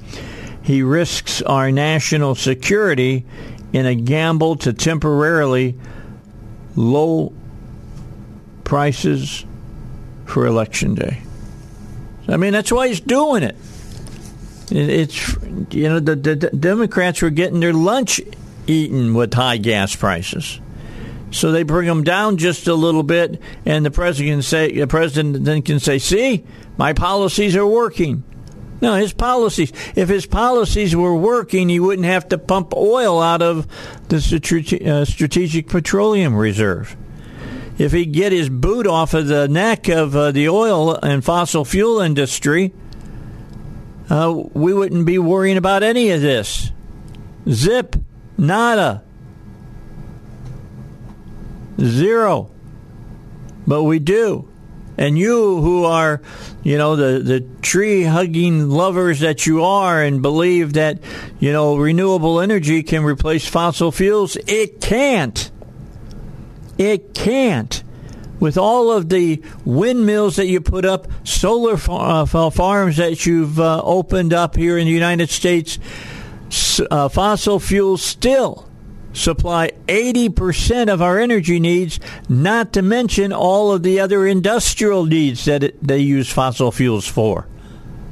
he 0.62 0.82
risks 0.82 1.42
our 1.42 1.70
national 1.72 2.34
security 2.34 3.24
in 3.72 3.86
a 3.86 3.94
gamble 3.94 4.56
to 4.56 4.72
temporarily 4.72 5.78
low 6.76 7.32
prices 8.64 9.44
for 10.26 10.46
election 10.46 10.94
day. 10.94 11.22
I 12.28 12.36
mean, 12.36 12.52
that's 12.52 12.70
why 12.70 12.88
he's 12.88 13.00
doing 13.00 13.42
it. 13.42 13.56
It's 14.70 15.36
you 15.70 15.88
know 15.88 15.98
the, 15.98 16.14
the, 16.14 16.36
Democrats 16.36 17.22
were 17.22 17.30
getting 17.30 17.58
their 17.58 17.72
lunch 17.72 18.20
eaten 18.68 19.14
with 19.14 19.34
high 19.34 19.56
gas 19.56 19.96
prices. 19.96 20.60
So 21.32 21.50
they 21.50 21.64
bring 21.64 21.88
them 21.88 22.04
down 22.04 22.36
just 22.36 22.68
a 22.68 22.74
little 22.74 23.02
bit, 23.02 23.40
and 23.66 23.84
the 23.84 23.90
president 23.90 24.34
can 24.34 24.42
say, 24.42 24.72
the 24.72 24.86
president 24.86 25.44
then 25.44 25.62
can 25.62 25.80
say, 25.80 25.98
"See, 25.98 26.44
my 26.76 26.92
policies 26.92 27.56
are 27.56 27.66
working." 27.66 28.22
No, 28.80 28.94
his 28.94 29.12
policies. 29.12 29.72
If 29.94 30.08
his 30.08 30.26
policies 30.26 30.96
were 30.96 31.14
working, 31.14 31.68
he 31.68 31.80
wouldn't 31.80 32.06
have 32.06 32.28
to 32.30 32.38
pump 32.38 32.74
oil 32.74 33.20
out 33.20 33.42
of 33.42 33.66
the 34.08 34.16
uh, 34.86 35.04
Strategic 35.04 35.68
Petroleum 35.68 36.34
Reserve. 36.34 36.96
If 37.78 37.92
he'd 37.92 38.12
get 38.12 38.32
his 38.32 38.48
boot 38.48 38.86
off 38.86 39.14
of 39.14 39.26
the 39.26 39.48
neck 39.48 39.88
of 39.88 40.14
uh, 40.14 40.32
the 40.32 40.48
oil 40.48 40.94
and 40.94 41.24
fossil 41.24 41.64
fuel 41.64 42.00
industry, 42.00 42.72
uh, 44.10 44.34
we 44.52 44.74
wouldn't 44.74 45.06
be 45.06 45.18
worrying 45.18 45.56
about 45.56 45.82
any 45.82 46.10
of 46.10 46.20
this. 46.20 46.72
Zip, 47.48 47.96
nada, 48.36 49.02
zero. 51.80 52.50
But 53.66 53.84
we 53.84 53.98
do. 53.98 54.49
And 55.00 55.18
you 55.18 55.62
who 55.62 55.86
are, 55.86 56.20
you 56.62 56.76
know, 56.76 56.94
the, 56.94 57.20
the 57.20 57.40
tree 57.62 58.02
hugging 58.02 58.68
lovers 58.68 59.20
that 59.20 59.46
you 59.46 59.64
are 59.64 60.02
and 60.02 60.20
believe 60.20 60.74
that, 60.74 60.98
you 61.38 61.52
know, 61.52 61.76
renewable 61.76 62.38
energy 62.38 62.82
can 62.82 63.02
replace 63.02 63.48
fossil 63.48 63.92
fuels, 63.92 64.36
it 64.46 64.82
can't. 64.82 65.50
It 66.76 67.14
can't. 67.14 67.82
With 68.40 68.58
all 68.58 68.92
of 68.92 69.08
the 69.08 69.42
windmills 69.64 70.36
that 70.36 70.48
you 70.48 70.60
put 70.60 70.84
up, 70.84 71.08
solar 71.24 71.78
uh, 71.88 72.50
farms 72.50 72.98
that 72.98 73.24
you've 73.24 73.58
uh, 73.58 73.80
opened 73.82 74.34
up 74.34 74.54
here 74.54 74.76
in 74.76 74.84
the 74.84 74.92
United 74.92 75.30
States, 75.30 75.78
uh, 76.90 77.08
fossil 77.08 77.58
fuels 77.58 78.02
still 78.02 78.69
supply 79.12 79.70
80% 79.86 80.92
of 80.92 81.02
our 81.02 81.18
energy 81.18 81.60
needs, 81.60 81.98
not 82.28 82.72
to 82.74 82.82
mention 82.82 83.32
all 83.32 83.72
of 83.72 83.82
the 83.82 84.00
other 84.00 84.26
industrial 84.26 85.06
needs 85.06 85.44
that 85.44 85.62
it, 85.62 85.82
they 85.82 85.98
use 85.98 86.30
fossil 86.30 86.70
fuels 86.70 87.06
for. 87.06 87.46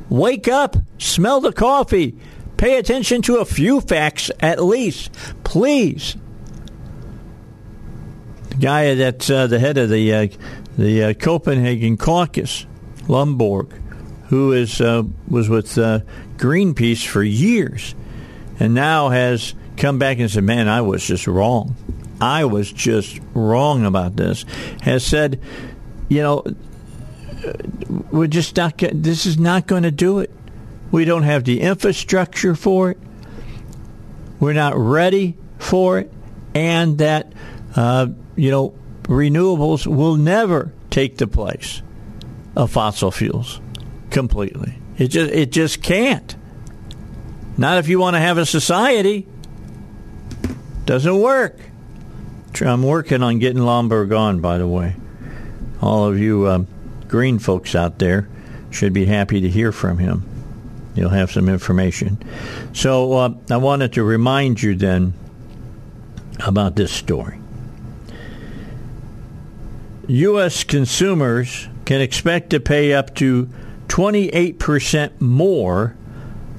Wake 0.09 0.49
up, 0.49 0.77
smell 0.99 1.41
the 1.41 1.53
coffee, 1.53 2.17
pay 2.57 2.79
attention 2.79 3.23
to 3.23 3.37
a 3.37 3.45
few 3.45 3.81
facts 3.81 4.31
at 4.41 4.63
least, 4.63 5.13
please. 5.45 6.17
The 8.51 8.57
guy 8.57 8.95
that's 8.95 9.31
uh, 9.31 9.47
the 9.47 9.59
head 9.59 9.79
of 9.79 9.91
the 9.91 10.15
uh, 10.15 10.29
the 10.77 11.05
uh, 11.05 11.15
Copenhagen 11.15 11.97
Caucus, 11.97 12.67
Lomborg, 13.03 13.73
who 14.29 14.53
is 14.53 14.81
uh, 14.81 15.03
was 15.29 15.49
with 15.49 15.77
uh, 15.77 16.01
Greenpeace 16.37 17.07
for 17.07 17.23
years, 17.23 17.95
and 18.59 18.75
now 18.75 19.11
has 19.11 19.55
come 19.79 19.99
back 19.99 20.19
and 20.19 20.31
said, 20.31 20.45
"Man, 20.45 20.69
I 20.69 20.81
was 20.83 21.07
just 21.07 21.27
wrong. 21.27 21.77
I 22.21 22.45
was 22.45 22.71
just 22.71 23.21
wrong 23.35 23.87
about 23.87 24.17
this." 24.17 24.45
Has 24.83 25.05
said, 25.05 25.41
you 26.09 26.23
know, 26.23 26.45
we're 28.11 28.27
just 28.27 28.57
not. 28.57 28.79
This 28.93 29.27
is 29.27 29.39
not 29.39 29.67
going 29.67 29.85
to 29.85 29.91
do 29.91 30.19
it. 30.19 30.31
We 30.91 31.05
don't 31.05 31.23
have 31.23 31.45
the 31.45 31.61
infrastructure 31.61 32.55
for 32.55 32.93
it. 32.93 32.99
We're 34.41 34.55
not 34.55 34.77
ready 34.77 35.37
for 35.59 35.99
it, 35.99 36.13
and 36.55 36.99
that 36.99 37.33
uh, 37.77 38.09
you 38.37 38.51
know 38.51 38.75
renewables 39.05 39.87
will 39.87 40.17
never 40.17 40.73
take 40.91 41.19
the 41.19 41.27
place 41.27 41.83
of 42.57 42.71
fossil 42.71 43.11
fuels 43.11 43.61
completely. 44.11 44.79
It 44.97 45.09
just 45.09 45.33
it 45.33 45.53
just 45.53 45.83
can't. 45.83 46.35
Not 47.57 47.79
if 47.79 47.89
you 47.89 47.99
want 47.99 48.15
to 48.15 48.21
have 48.21 48.39
a 48.39 48.47
society 48.47 49.27
doesn't 50.89 51.21
work. 51.21 51.61
I'm 52.63 52.83
working 52.83 53.23
on 53.23 53.39
getting 53.39 53.61
Lomborg 53.61 54.19
on, 54.19 54.41
by 54.41 54.57
the 54.57 54.67
way. 54.67 54.97
All 55.83 56.07
of 56.07 56.19
you 56.19 56.47
uh, 56.47 56.65
green 57.09 57.39
folks 57.39 57.75
out 57.75 57.99
there, 57.99 58.27
should 58.71 58.95
be 58.95 59.05
happy 59.05 59.43
to 59.43 59.51
hear 59.51 59.71
from 59.71 59.99
him. 59.99 60.25
You'll 60.95 61.11
have 61.11 61.31
some 61.31 61.47
information. 61.47 62.19
So 62.73 63.13
uh, 63.13 63.35
I 63.51 63.59
wanted 63.59 63.93
to 63.93 64.03
remind 64.03 64.63
you 64.63 64.75
then 64.77 65.13
about 66.41 66.75
this 66.75 66.91
story. 66.91 67.39
U.S. 70.07 70.65
consumers 70.65 71.69
can 71.85 72.01
expect 72.01 72.49
to 72.51 72.61
pay 72.61 72.95
up 72.95 73.15
to 73.17 73.51
28% 73.89 75.21
more 75.21 75.95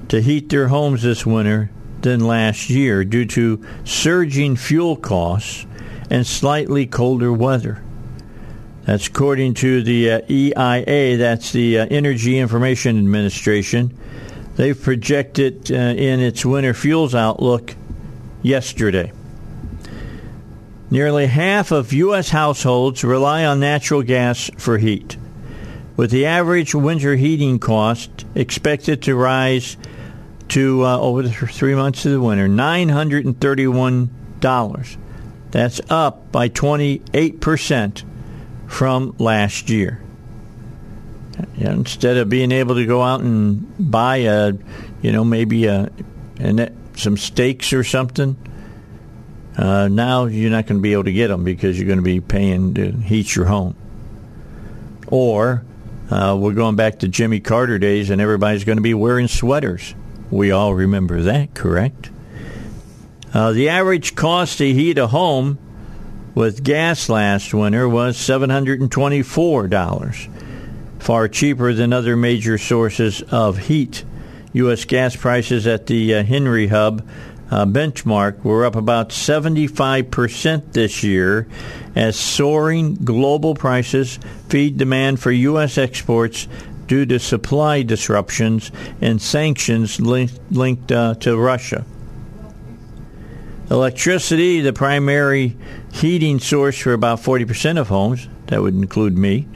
to 0.07 0.21
heat 0.21 0.49
their 0.49 0.67
homes 0.67 1.01
this 1.01 1.25
winter 1.25 1.71
than 2.01 2.19
last 2.21 2.69
year 2.69 3.03
due 3.03 3.25
to 3.25 3.65
surging 3.83 4.55
fuel 4.55 4.95
costs 4.95 5.65
and 6.09 6.25
slightly 6.25 6.85
colder 6.85 7.31
weather. 7.31 7.83
That's 8.83 9.07
according 9.07 9.55
to 9.55 9.83
the 9.83 10.11
uh, 10.11 10.21
EIA, 10.29 11.17
that's 11.17 11.51
the 11.51 11.79
uh, 11.79 11.87
Energy 11.91 12.39
Information 12.39 12.97
Administration. 12.97 13.95
They've 14.55 14.81
projected 14.81 15.71
uh, 15.71 15.75
in 15.75 16.19
its 16.19 16.45
winter 16.45 16.73
fuels 16.73 17.13
outlook 17.13 17.75
yesterday. 18.41 19.11
Nearly 20.89 21.27
half 21.27 21.71
of 21.71 21.93
U.S. 21.93 22.29
households 22.29 23.03
rely 23.03 23.45
on 23.45 23.59
natural 23.59 24.01
gas 24.01 24.49
for 24.57 24.79
heat, 24.79 25.17
with 25.95 26.09
the 26.09 26.25
average 26.25 26.73
winter 26.73 27.15
heating 27.15 27.59
cost 27.59 28.25
expected 28.33 29.03
to 29.03 29.15
rise 29.15 29.77
to 30.49 30.85
uh, 30.85 30.99
over 30.99 31.21
the 31.21 31.31
three 31.31 31.75
months 31.75 32.05
of 32.05 32.11
the 32.11 32.21
winter 32.21 32.47
$931. 32.47 34.97
That's 35.51 35.81
up 35.89 36.31
by 36.31 36.49
28% 36.49 38.03
from 38.67 39.15
last 39.17 39.69
year. 39.69 40.01
instead 41.55 42.17
of 42.17 42.29
being 42.29 42.51
able 42.51 42.75
to 42.75 42.85
go 42.85 43.01
out 43.01 43.21
and 43.21 43.91
buy 43.91 44.17
a, 44.17 44.53
you 45.01 45.11
know, 45.11 45.23
maybe 45.23 45.65
a, 45.65 45.89
a 46.39 46.71
some 46.95 47.17
steaks 47.17 47.73
or 47.73 47.83
something, 47.83 48.35
uh, 49.57 49.87
now 49.87 50.25
you're 50.25 50.51
not 50.51 50.67
going 50.67 50.77
to 50.77 50.81
be 50.81 50.93
able 50.93 51.05
to 51.05 51.11
get 51.11 51.27
them 51.27 51.43
because 51.43 51.77
you're 51.77 51.87
going 51.87 51.99
to 51.99 52.03
be 52.03 52.21
paying 52.21 52.73
to 52.75 52.91
heat 52.91 53.35
your 53.35 53.45
home. 53.45 53.75
Or 55.07 55.63
uh, 56.11 56.37
we're 56.39 56.53
going 56.53 56.75
back 56.75 56.99
to 56.99 57.07
Jimmy 57.07 57.39
Carter 57.39 57.79
days, 57.79 58.09
and 58.09 58.21
everybody's 58.21 58.63
going 58.63 58.77
to 58.77 58.83
be 58.83 58.93
wearing 58.93 59.27
sweaters. 59.27 59.95
We 60.31 60.51
all 60.51 60.75
remember 60.75 61.23
that, 61.23 61.53
correct? 61.53 62.09
Uh, 63.33 63.51
the 63.51 63.67
average 63.69 64.15
cost 64.15 64.59
to 64.59 64.73
heat 64.73 64.97
a 64.97 65.07
home 65.07 65.59
with 66.35 66.63
gas 66.63 67.09
last 67.09 67.53
winter 67.53 67.89
was 67.89 68.17
$724, 68.17 70.29
far 70.99 71.27
cheaper 71.27 71.73
than 71.73 71.91
other 71.93 72.15
major 72.15 72.57
sources 72.57 73.21
of 73.23 73.57
heat. 73.57 74.05
U.S. 74.53 74.85
gas 74.85 75.15
prices 75.15 75.67
at 75.67 75.87
the 75.87 76.15
uh, 76.15 76.23
Henry 76.23 76.67
Hub 76.67 77.07
uh, 77.51 77.65
benchmark 77.65 78.43
were 78.43 78.65
up 78.65 78.75
about 78.75 79.09
75% 79.09 80.73
this 80.73 81.03
year 81.03 81.47
as 81.95 82.17
soaring 82.17 82.95
global 82.95 83.55
prices 83.55 84.19
feed 84.47 84.77
demand 84.77 85.19
for 85.19 85.31
U.S. 85.31 85.77
exports 85.77 86.47
due 86.89 87.05
to 87.05 87.17
supply 87.19 87.83
disruptions 87.83 88.71
and 88.99 89.21
sanctions 89.21 90.01
linked, 90.01 90.37
linked 90.51 90.91
uh, 90.91 91.13
to 91.13 91.37
Russia. 91.37 91.85
Electricity, 93.69 94.61
the 94.61 94.73
primary 94.73 95.55
heating 95.93 96.39
source 96.39 96.79
for 96.79 96.93
about 96.93 97.19
40% 97.19 97.79
of 97.79 97.87
homes, 97.87 98.27
that 98.47 98.63
would 98.63 98.73
include 98.73 99.15
me. 99.15 99.47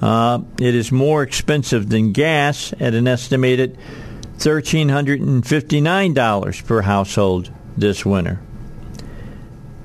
Uh, 0.00 0.38
it 0.58 0.74
is 0.74 0.90
more 0.90 1.22
expensive 1.22 1.90
than 1.90 2.12
gas 2.12 2.72
at 2.80 2.94
an 2.94 3.06
estimated 3.06 3.76
$1,359 4.38 6.66
per 6.66 6.80
household 6.80 7.50
this 7.76 8.06
winter. 8.06 8.40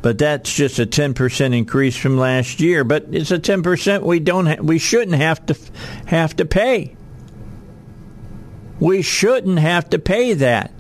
But 0.04 0.18
that's 0.18 0.54
just 0.54 0.80
a 0.80 0.86
10% 0.86 1.58
increase 1.58 1.96
from 1.96 2.18
last 2.18 2.60
year. 2.60 2.84
But 2.84 3.06
it's 3.12 3.32
a 3.32 3.40
10% 3.40 4.04
we 4.04 4.20
don't 4.20 4.46
ha- 4.46 4.62
we 4.62 4.78
shouldn't 4.78 5.16
have 5.16 5.44
to 5.46 5.58
have 6.08 6.36
to 6.36 6.46
pay. 6.46 6.98
We 8.82 9.02
shouldn't 9.02 9.60
have 9.60 9.90
to 9.92 10.00
pay 10.00 10.34
that. 10.34 10.74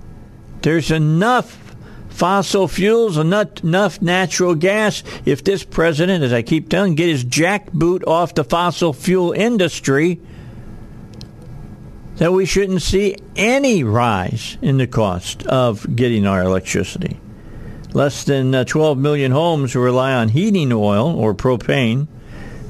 There's 0.61 0.91
enough 0.91 1.73
fossil 2.09 2.67
fuels, 2.67 3.17
enough, 3.17 3.63
enough 3.63 4.01
natural 4.01 4.55
gas. 4.55 5.03
If 5.23 5.41
this 5.45 5.63
president, 5.63 6.25
as 6.25 6.33
I 6.33 6.41
keep 6.41 6.67
telling, 6.67 6.95
get 6.95 7.07
his 7.07 7.23
jackboot 7.23 8.05
off 8.05 8.35
the 8.35 8.43
fossil 8.43 8.91
fuel 8.91 9.31
industry, 9.31 10.19
that 12.17 12.33
we 12.33 12.45
shouldn't 12.45 12.81
see 12.81 13.15
any 13.37 13.85
rise 13.85 14.57
in 14.61 14.77
the 14.77 14.87
cost 14.87 15.47
of 15.47 15.95
getting 15.95 16.27
our 16.27 16.41
electricity. 16.41 17.21
Less 17.93 18.23
than 18.23 18.55
uh, 18.55 18.63
12 18.63 18.97
million 18.97 19.31
homes 19.31 19.75
rely 19.75 20.13
on 20.13 20.29
heating 20.29 20.71
oil 20.71 21.15
or 21.15 21.35
propane. 21.35 22.07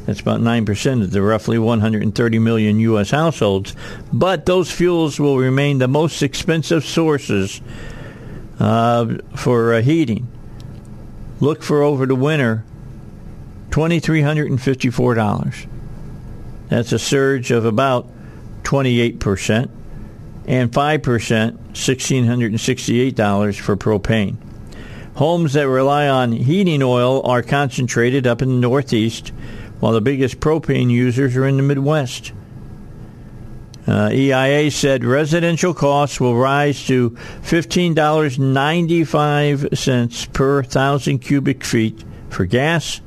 That's 0.05 0.19
about 0.19 0.41
9% 0.41 1.01
of 1.01 1.11
the 1.11 1.21
roughly 1.21 1.57
130 1.57 2.39
million 2.39 2.77
U.S. 2.79 3.11
households. 3.11 3.73
But 4.11 4.45
those 4.45 4.69
fuels 4.69 5.17
will 5.19 5.37
remain 5.37 5.77
the 5.77 5.87
most 5.87 6.21
expensive 6.21 6.83
sources 6.83 7.61
uh, 8.59 9.15
for 9.35 9.75
uh, 9.75 9.81
heating. 9.81 10.27
Look 11.39 11.63
for 11.63 11.81
over 11.81 12.05
the 12.05 12.15
winter 12.15 12.65
$2,354. 13.69 15.67
That's 16.69 16.91
a 16.91 16.99
surge 16.99 17.51
of 17.51 17.63
about 17.65 18.09
28%, 18.63 19.69
and 20.47 20.71
5%, 20.71 21.01
$1,668 21.01 23.59
for 23.59 23.75
propane. 23.75 24.37
Homes 25.15 25.53
that 25.53 25.67
rely 25.67 26.07
on 26.07 26.31
heating 26.31 26.81
oil 26.81 27.21
are 27.23 27.43
concentrated 27.43 28.25
up 28.25 28.41
in 28.41 28.49
the 28.49 28.55
Northeast, 28.55 29.29
while 29.79 29.93
the 29.93 30.01
biggest 30.01 30.39
propane 30.39 30.89
users 30.89 31.35
are 31.35 31.45
in 31.45 31.57
the 31.57 31.63
Midwest. 31.63 32.31
Uh, 33.85 34.09
EIA 34.11 34.71
said 34.71 35.03
residential 35.03 35.73
costs 35.73 36.17
will 36.19 36.37
rise 36.37 36.85
to 36.87 37.11
$15.95 37.41 40.33
per 40.33 40.63
thousand 40.63 41.19
cubic 41.19 41.65
feet 41.65 42.01
for 42.29 42.45
gas, 42.45 43.01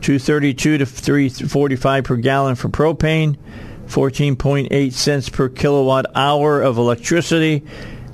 232 0.00 0.78
to 0.78 0.86
345 0.86 2.04
per 2.04 2.16
gallon 2.16 2.56
for 2.56 2.68
propane, 2.68 3.36
14.8 3.86 4.92
cents 4.92 5.28
per 5.28 5.48
kilowatt 5.48 6.06
hour 6.14 6.60
of 6.60 6.78
electricity, 6.78 7.64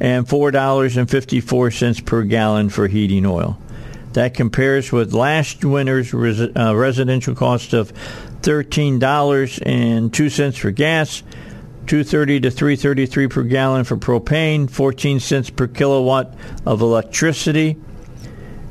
and 0.01 0.27
$4.54 0.27 2.05
per 2.05 2.25
gallon 2.25 2.69
for 2.69 2.89
heating 2.89 3.25
oil. 3.27 3.57
That 4.15 4.35
compares 4.35 4.91
with 4.93 5.13
last 5.13 5.65
winter's 5.65 6.13
res- 6.15 6.41
uh, 6.41 6.75
residential 6.77 7.35
cost 7.35 7.73
of 7.73 7.93
$13.02 8.43 10.59
for 10.59 10.71
gas, 10.71 11.23
230 11.87 12.41
to 12.41 12.51
333 12.51 13.29
per 13.29 13.43
gallon 13.43 13.85
for 13.85 13.97
propane, 13.97 14.71
14 14.71 15.21
cents 15.21 15.51
per 15.51 15.67
kilowatt 15.67 16.35
of 16.65 16.81
electricity, 16.81 17.77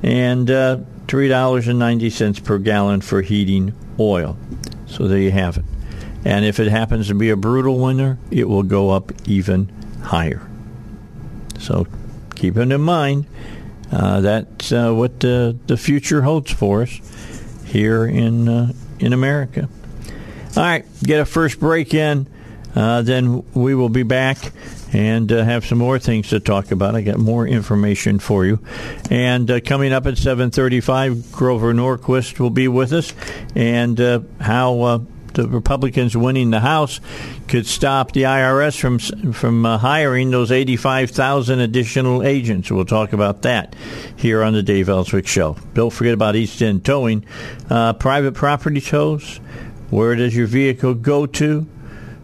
and 0.01 0.49
uh, 0.49 0.77
$3.90 1.07 2.43
per 2.43 2.57
gallon 2.59 3.01
for 3.01 3.21
heating 3.21 3.73
oil. 3.99 4.37
So 4.85 5.07
there 5.07 5.19
you 5.19 5.31
have 5.31 5.57
it. 5.57 5.65
And 6.25 6.45
if 6.45 6.59
it 6.59 6.69
happens 6.69 7.09
to 7.09 7.15
be 7.15 7.31
a 7.31 7.35
brutal 7.35 7.79
winter, 7.79 8.17
it 8.31 8.47
will 8.47 8.63
go 8.63 8.91
up 8.91 9.11
even 9.27 9.69
higher. 10.03 10.41
So 11.63 11.87
keep 12.35 12.57
it 12.57 12.71
in 12.71 12.81
mind. 12.81 13.25
Uh, 13.91 14.21
that's 14.21 14.71
uh, 14.71 14.91
what 14.91 15.19
the, 15.19 15.57
the 15.67 15.77
future 15.77 16.23
holds 16.23 16.51
for 16.51 16.81
us 16.81 16.99
here 17.65 18.05
in 18.05 18.49
uh, 18.49 18.73
in 18.99 19.13
America. 19.13 19.69
All 20.55 20.63
right, 20.63 20.85
get 21.03 21.19
a 21.19 21.25
first 21.25 21.59
break 21.59 21.93
in. 21.93 22.27
Uh, 22.75 23.03
then 23.03 23.43
we 23.53 23.75
will 23.75 23.89
be 23.89 24.03
back 24.03 24.51
and 24.93 25.31
uh, 25.31 25.43
have 25.43 25.65
some 25.65 25.77
more 25.77 25.99
things 25.99 26.29
to 26.29 26.39
talk 26.39 26.71
about. 26.71 26.95
I 26.95 27.01
got 27.01 27.17
more 27.17 27.47
information 27.47 28.17
for 28.17 28.45
you. 28.45 28.59
And 29.11 29.49
uh, 29.49 29.59
coming 29.59 29.93
up 29.93 30.07
at 30.07 30.15
7:35, 30.15 31.31
Grover 31.31 31.73
Norquist 31.73 32.39
will 32.39 32.49
be 32.49 32.67
with 32.67 32.93
us, 32.93 33.13
and 33.55 33.99
how 34.39 35.05
the 35.33 35.47
Republicans 35.47 36.15
winning 36.15 36.51
the 36.51 36.59
House 36.59 36.99
could 37.47 37.65
stop 37.65 38.11
the 38.11 38.23
IRS 38.23 38.79
from 38.79 38.99
from 39.33 39.65
uh, 39.65 39.77
hiring 39.77 40.31
those 40.31 40.51
85,000 40.51 41.59
additional 41.59 42.23
agents. 42.23 42.71
We'll 42.71 42.85
talk 42.85 43.13
about 43.13 43.41
that 43.43 43.75
here 44.15 44.43
on 44.43 44.53
the 44.53 44.63
Dave 44.63 44.89
Elswick 44.89 45.27
Show. 45.27 45.57
Don't 45.73 45.91
forget 45.91 46.13
about 46.13 46.35
East 46.35 46.61
End 46.61 46.85
Towing, 46.85 47.25
private 47.67 48.33
property 48.33 48.81
tows. 48.81 49.39
Where 49.89 50.15
does 50.15 50.35
your 50.35 50.47
vehicle 50.47 50.95
go 50.95 51.25
to? 51.25 51.67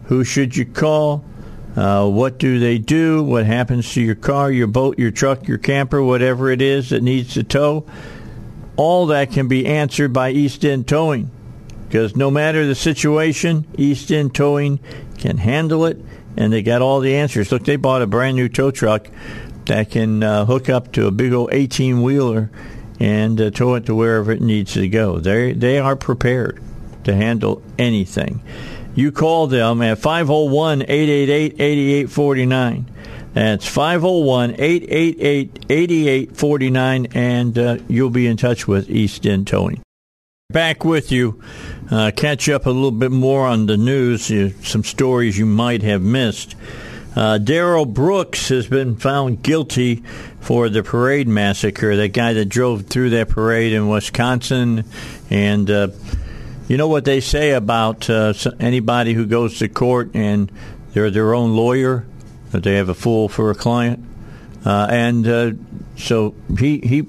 Who 0.06 0.24
should 0.24 0.56
you 0.56 0.66
call? 0.66 1.24
Uh, 1.76 2.08
what 2.08 2.38
do 2.38 2.58
they 2.58 2.78
do? 2.78 3.22
What 3.22 3.46
happens 3.46 3.92
to 3.94 4.02
your 4.02 4.16
car, 4.16 4.50
your 4.50 4.66
boat, 4.66 4.98
your 4.98 5.12
truck, 5.12 5.46
your 5.46 5.58
camper, 5.58 6.02
whatever 6.02 6.50
it 6.50 6.60
is 6.60 6.90
that 6.90 7.02
needs 7.02 7.34
to 7.34 7.44
tow? 7.44 7.86
All 8.76 9.06
that 9.06 9.30
can 9.30 9.46
be 9.46 9.66
answered 9.66 10.12
by 10.12 10.30
East 10.30 10.64
End 10.64 10.88
Towing. 10.88 11.30
Because 11.90 12.14
no 12.14 12.30
matter 12.30 12.64
the 12.68 12.76
situation, 12.76 13.66
East 13.76 14.12
End 14.12 14.32
Towing 14.32 14.78
can 15.18 15.38
handle 15.38 15.86
it, 15.86 15.98
and 16.36 16.52
they 16.52 16.62
got 16.62 16.82
all 16.82 17.00
the 17.00 17.16
answers. 17.16 17.50
Look, 17.50 17.64
they 17.64 17.74
bought 17.74 18.00
a 18.00 18.06
brand 18.06 18.36
new 18.36 18.48
tow 18.48 18.70
truck 18.70 19.08
that 19.66 19.90
can 19.90 20.22
uh, 20.22 20.44
hook 20.44 20.68
up 20.68 20.92
to 20.92 21.08
a 21.08 21.10
big 21.10 21.32
old 21.32 21.52
18 21.52 22.00
wheeler 22.00 22.48
and 23.00 23.40
uh, 23.40 23.50
tow 23.50 23.74
it 23.74 23.86
to 23.86 23.94
wherever 23.96 24.30
it 24.30 24.40
needs 24.40 24.74
to 24.74 24.88
go. 24.88 25.18
They 25.18 25.52
they 25.52 25.80
are 25.80 25.96
prepared 25.96 26.62
to 27.02 27.12
handle 27.12 27.60
anything. 27.76 28.40
You 28.94 29.10
call 29.10 29.48
them 29.48 29.82
at 29.82 29.98
501 29.98 30.82
888 30.82 31.60
8849. 31.60 32.90
That's 33.32 33.66
501 33.66 34.60
888 34.60 35.66
8849, 35.68 37.06
and 37.14 37.58
uh, 37.58 37.78
you'll 37.88 38.10
be 38.10 38.28
in 38.28 38.36
touch 38.36 38.68
with 38.68 38.88
East 38.88 39.26
End 39.26 39.48
Towing. 39.48 39.82
Back 40.50 40.84
with 40.84 41.12
you. 41.12 41.40
Uh, 41.92 42.10
catch 42.10 42.48
up 42.48 42.66
a 42.66 42.70
little 42.70 42.90
bit 42.90 43.12
more 43.12 43.46
on 43.46 43.66
the 43.66 43.76
news, 43.76 44.32
uh, 44.32 44.50
some 44.64 44.82
stories 44.82 45.38
you 45.38 45.46
might 45.46 45.82
have 45.82 46.02
missed. 46.02 46.56
Uh, 47.14 47.38
Darrell 47.38 47.86
Brooks 47.86 48.48
has 48.48 48.66
been 48.66 48.96
found 48.96 49.44
guilty 49.44 50.02
for 50.40 50.68
the 50.68 50.82
parade 50.82 51.28
massacre, 51.28 51.94
that 51.94 52.08
guy 52.08 52.32
that 52.32 52.46
drove 52.46 52.86
through 52.86 53.10
that 53.10 53.28
parade 53.28 53.72
in 53.72 53.88
Wisconsin. 53.88 54.84
And 55.30 55.70
uh, 55.70 55.88
you 56.66 56.76
know 56.76 56.88
what 56.88 57.04
they 57.04 57.20
say 57.20 57.52
about 57.52 58.10
uh, 58.10 58.34
anybody 58.58 59.14
who 59.14 59.26
goes 59.26 59.60
to 59.60 59.68
court 59.68 60.10
and 60.14 60.50
they're 60.94 61.12
their 61.12 61.32
own 61.32 61.54
lawyer, 61.54 62.06
that 62.50 62.64
they 62.64 62.74
have 62.74 62.88
a 62.88 62.94
fool 62.94 63.28
for 63.28 63.52
a 63.52 63.54
client? 63.54 64.04
Uh, 64.66 64.88
and 64.90 65.28
uh, 65.28 65.52
so 65.96 66.34
he, 66.58 66.78
he 66.80 67.06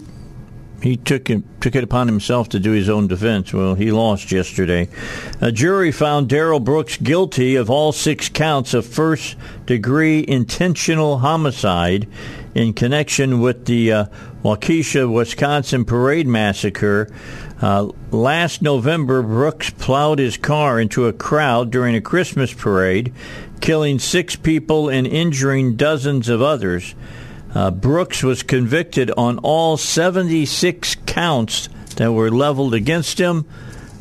he 0.82 0.98
took 0.98 1.30
it, 1.30 1.44
took 1.62 1.76
it 1.76 1.84
upon 1.84 2.08
himself 2.08 2.50
to 2.50 2.60
do 2.60 2.72
his 2.72 2.90
own 2.90 3.08
defense. 3.08 3.54
Well, 3.54 3.76
he 3.76 3.92
lost 3.92 4.32
yesterday. 4.32 4.90
A 5.40 5.52
jury 5.52 5.92
found 5.92 6.28
Darrell 6.28 6.60
Brooks 6.60 6.98
guilty 6.98 7.56
of 7.56 7.70
all 7.70 7.92
six 7.92 8.30
counts 8.30 8.74
of 8.74 8.86
first 8.86 9.36
degree 9.66 10.26
intentional 10.28 11.20
homicide 11.20 12.08
in 12.56 12.74
connection 12.74 13.40
with 13.40 13.66
the 13.66 13.92
uh, 13.92 14.06
Waukesha, 14.44 15.12
Wisconsin 15.12 15.86
parade 15.86 16.28
massacre. 16.28 17.08
Uh, 17.62 17.92
last 18.10 18.64
November, 18.64 19.22
Brooks 19.22 19.70
plowed 19.70 20.18
his 20.18 20.36
car 20.36 20.80
into 20.80 21.06
a 21.06 21.14
crowd 21.14 21.70
during 21.70 21.96
a 21.96 22.02
Christmas 22.02 22.52
parade, 22.52 23.14
killing 23.60 24.00
six 24.00 24.36
people 24.36 24.90
and 24.90 25.06
injuring 25.06 25.76
dozens 25.76 26.28
of 26.28 26.42
others. 26.42 26.96
Uh, 27.54 27.72
Brooks 27.72 28.24
was 28.24 28.44
convicted 28.44 29.12
on 29.18 29.38
all 29.40 29.78
76 29.78 30.96
counts 31.06 31.68
that 31.98 32.14
were 32.14 32.32
leveled 32.32 32.74
against 32.74 33.20
him, 33.20 33.46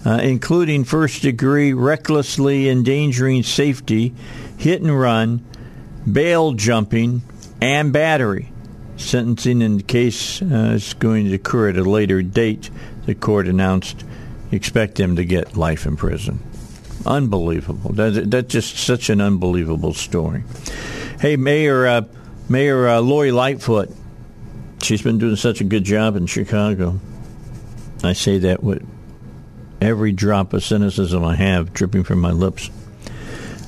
uh, 0.07 0.21
including 0.23 0.85
first 0.85 1.23
degree 1.23 1.73
recklessly 1.73 2.69
endangering 2.69 3.43
safety, 3.43 4.15
hit 4.57 4.81
and 4.83 4.99
run, 4.99 5.45
bail 6.11 6.53
jumping, 6.53 7.23
and 7.61 7.93
battery. 7.93 8.53
Sentencing 8.97 9.63
in 9.63 9.79
the 9.79 9.83
case 9.83 10.41
uh, 10.43 10.73
is 10.75 10.95
going 10.95 11.27
to 11.27 11.35
occur 11.35 11.71
at 11.71 11.77
a 11.77 11.83
later 11.83 12.23
date. 12.23 12.71
The 13.07 13.15
court 13.15 13.49
announced 13.49 14.05
expect 14.53 14.99
him 15.01 15.17
to 15.17 15.25
get 15.25 15.57
life 15.57 15.87
in 15.87 15.97
prison. 15.97 16.41
Unbelievable. 17.07 17.93
That, 17.93 18.31
that's 18.31 18.53
just 18.53 18.77
such 18.77 19.09
an 19.09 19.21
unbelievable 19.21 19.95
story. 19.95 20.45
Hey, 21.19 21.37
Mayor. 21.37 21.87
Uh, 21.87 22.03
Mayor 22.51 22.89
uh, 22.89 23.01
Lori 23.01 23.31
Lightfoot, 23.31 23.91
she's 24.83 25.03
been 25.03 25.19
doing 25.19 25.37
such 25.37 25.61
a 25.61 25.65
good 25.65 25.85
job 25.85 26.17
in 26.17 26.27
Chicago. 26.27 26.99
I 28.03 28.13
say 28.13 28.39
that 28.39 28.61
with 28.61 28.85
every 29.81 30.11
drop 30.11 30.53
of 30.53 30.65
cynicism 30.65 31.25
I 31.25 31.37
have 31.37 31.73
dripping 31.73 32.03
from 32.03 32.19
my 32.19 32.33
lips. 32.33 32.69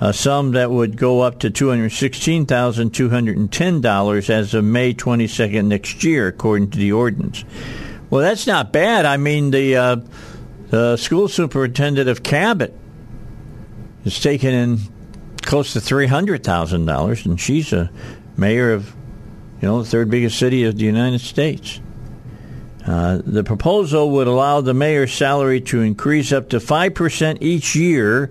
a 0.00 0.12
sum 0.12 0.52
that 0.52 0.70
would 0.70 0.96
go 0.96 1.20
up 1.20 1.40
to 1.40 1.50
$216,210 1.50 4.30
as 4.30 4.54
of 4.54 4.64
May 4.64 4.94
22nd 4.94 5.66
next 5.66 6.04
year, 6.04 6.28
according 6.28 6.70
to 6.70 6.78
the 6.78 6.92
ordinance. 6.92 7.44
Well, 8.08 8.22
that's 8.22 8.46
not 8.46 8.72
bad. 8.72 9.04
I 9.04 9.18
mean, 9.18 9.50
the, 9.50 9.76
uh, 9.76 9.96
the 10.68 10.96
school 10.96 11.28
superintendent 11.28 12.08
of 12.08 12.22
Cabot 12.22 12.72
is 14.04 14.20
taking 14.20 14.54
in 14.54 14.78
close 15.42 15.74
to 15.74 15.80
$300,000, 15.80 17.26
and 17.26 17.40
she's 17.40 17.72
a 17.72 17.90
mayor 18.36 18.72
of, 18.72 18.94
you 19.60 19.68
know, 19.68 19.82
the 19.82 19.88
third 19.88 20.10
biggest 20.10 20.38
city 20.38 20.64
of 20.64 20.76
the 20.76 20.84
United 20.84 21.20
States. 21.20 21.80
Uh, 22.86 23.20
the 23.24 23.42
proposal 23.42 24.10
would 24.10 24.28
allow 24.28 24.60
the 24.60 24.74
mayor's 24.74 25.12
salary 25.12 25.60
to 25.60 25.80
increase 25.80 26.32
up 26.32 26.48
to 26.50 26.58
5% 26.58 27.38
each 27.40 27.74
year 27.74 28.30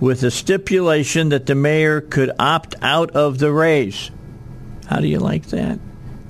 with 0.00 0.22
a 0.24 0.30
stipulation 0.30 1.28
that 1.28 1.46
the 1.46 1.54
mayor 1.54 2.00
could 2.00 2.30
opt 2.38 2.74
out 2.82 3.10
of 3.12 3.38
the 3.38 3.52
raise. 3.52 4.10
How 4.86 4.98
do 4.98 5.06
you 5.06 5.20
like 5.20 5.46
that? 5.46 5.78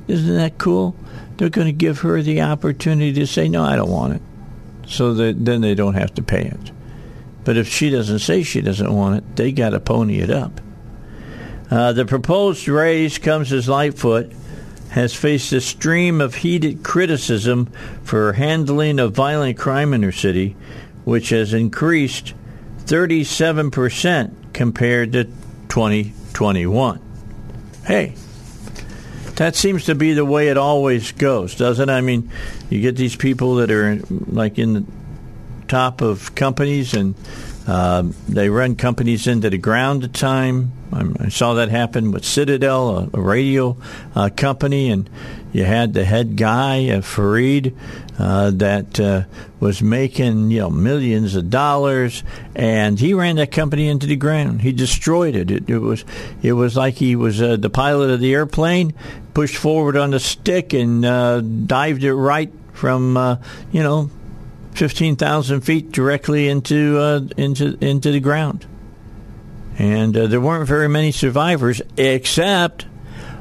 Isn't 0.07 0.37
that 0.37 0.59
cool? 0.59 0.95
They're 1.37 1.49
going 1.49 1.67
to 1.67 1.73
give 1.73 2.01
her 2.01 2.23
the 2.23 2.43
opportunity 2.43 3.13
to 3.15 3.27
say, 3.27 3.49
no, 3.49 3.65
I 3.65 3.77
don't 3.77 3.91
want 3.91 4.15
it. 4.15 4.23
So 4.87 5.15
that 5.15 5.45
then 5.45 5.63
they 5.63 5.75
don't 5.75 5.95
have 5.95 6.15
to 6.15 6.23
pay 6.23 6.43
it. 6.43 6.71
But 7.45 7.57
if 7.57 7.69
she 7.69 7.91
doesn't 7.91 8.21
say 8.21 8.43
she 8.43 8.61
doesn't 8.61 8.93
want 8.93 9.17
it, 9.17 9.37
they 9.37 9.53
got 9.53 9.71
to 9.71 9.81
pony 9.81 10.19
it 10.19 10.31
up. 10.31 10.61
Uh, 11.71 11.93
the 11.93 12.05
proposed 12.05 12.69
raise 12.69 13.19
comes 13.19 13.53
as 13.53 13.69
Lightfoot 13.69 14.33
has 14.91 15.15
faced 15.15 15.53
a 15.53 15.61
stream 15.61 16.21
of 16.21 16.37
heated 16.37 16.85
criticism 16.85 17.67
for 18.05 18.35
handling 18.35 19.01
of 19.01 19.13
violent 19.13 19.59
crime 19.59 19.93
in 19.93 20.03
her 20.03 20.13
city, 20.13 20.55
which 21.05 21.31
has 21.31 21.53
increased 21.53 22.33
37% 22.85 24.53
compared 24.53 25.13
to 25.13 25.25
2021. 25.69 27.01
Hey, 27.85 28.15
that 29.37 29.57
seems 29.57 29.87
to 29.87 29.95
be 29.95 30.13
the 30.13 30.25
way 30.25 30.49
it 30.49 30.57
always 30.57 31.11
goes, 31.11 31.57
doesn't 31.57 31.89
it? 31.89 31.93
I 31.93 32.01
mean, 32.01 32.31
you 32.71 32.81
get 32.81 32.97
these 32.97 33.17
people 33.17 33.57
that 33.57 33.71
are 33.71 33.99
like 34.09 34.59
in 34.59 34.75
the 34.75 34.85
top 35.67 36.03
of 36.03 36.35
companies 36.35 36.95
and 36.95 37.17
uh, 37.67 38.05
they 38.29 38.49
run 38.49 38.77
companies 38.77 39.27
into 39.27 39.51
the 39.51 39.59
ground 39.59 40.05
at 40.05 40.13
time 40.13 40.71
I 40.95 41.29
saw 41.29 41.55
that 41.55 41.71
happen 41.71 42.13
with 42.13 42.25
Citadel, 42.25 42.99
a, 42.99 43.11
a 43.15 43.21
radio 43.21 43.77
uh, 44.15 44.31
company, 44.35 44.91
and 44.91 45.11
you 45.53 45.65
had 45.65 45.93
the 45.93 46.05
head 46.05 46.37
guy, 46.37 46.89
uh, 46.91 47.01
uh, 48.19 48.51
that 48.53 49.01
uh, 49.01 49.25
was 49.59 49.83
making 49.83 50.51
you 50.51 50.61
know 50.61 50.71
millions 50.71 51.35
of 51.35 51.51
dollars, 51.51 52.23
and 52.55 52.99
he 52.99 53.13
ran 53.13 53.37
that 53.37 53.51
company 53.51 53.89
into 53.89 54.07
the 54.07 54.17
ground. 54.17 54.63
He 54.63 54.73
destroyed 54.73 55.35
it. 55.35 55.51
It, 55.51 55.69
it 55.69 55.79
was 55.79 56.05
it 56.43 56.53
was 56.53 56.77
like 56.77 56.95
he 56.95 57.17
was 57.17 57.43
uh, 57.43 57.57
the 57.57 57.71
pilot 57.71 58.11
of 58.11 58.21
the 58.21 58.33
airplane, 58.33 58.95
pushed 59.33 59.57
forward 59.57 59.97
on 59.97 60.11
the 60.11 60.21
stick 60.21 60.73
and 60.73 61.05
uh, 61.05 61.41
dived 61.41 62.05
it 62.05 62.15
right 62.15 62.53
from 62.73 63.17
uh, 63.17 63.37
you 63.73 63.83
know 63.83 64.11
fifteen 64.75 65.17
thousand 65.17 65.63
feet 65.63 65.91
directly 65.91 66.49
into 66.49 67.29
into 67.37 67.77
into 67.81 68.13
the 68.13 68.21
ground 68.21 68.67
and 69.79 70.17
uh, 70.17 70.27
there 70.27 70.41
weren't 70.41 70.69
very 70.69 70.89
many 70.89 71.11
survivors 71.13 71.83
except 71.97 72.87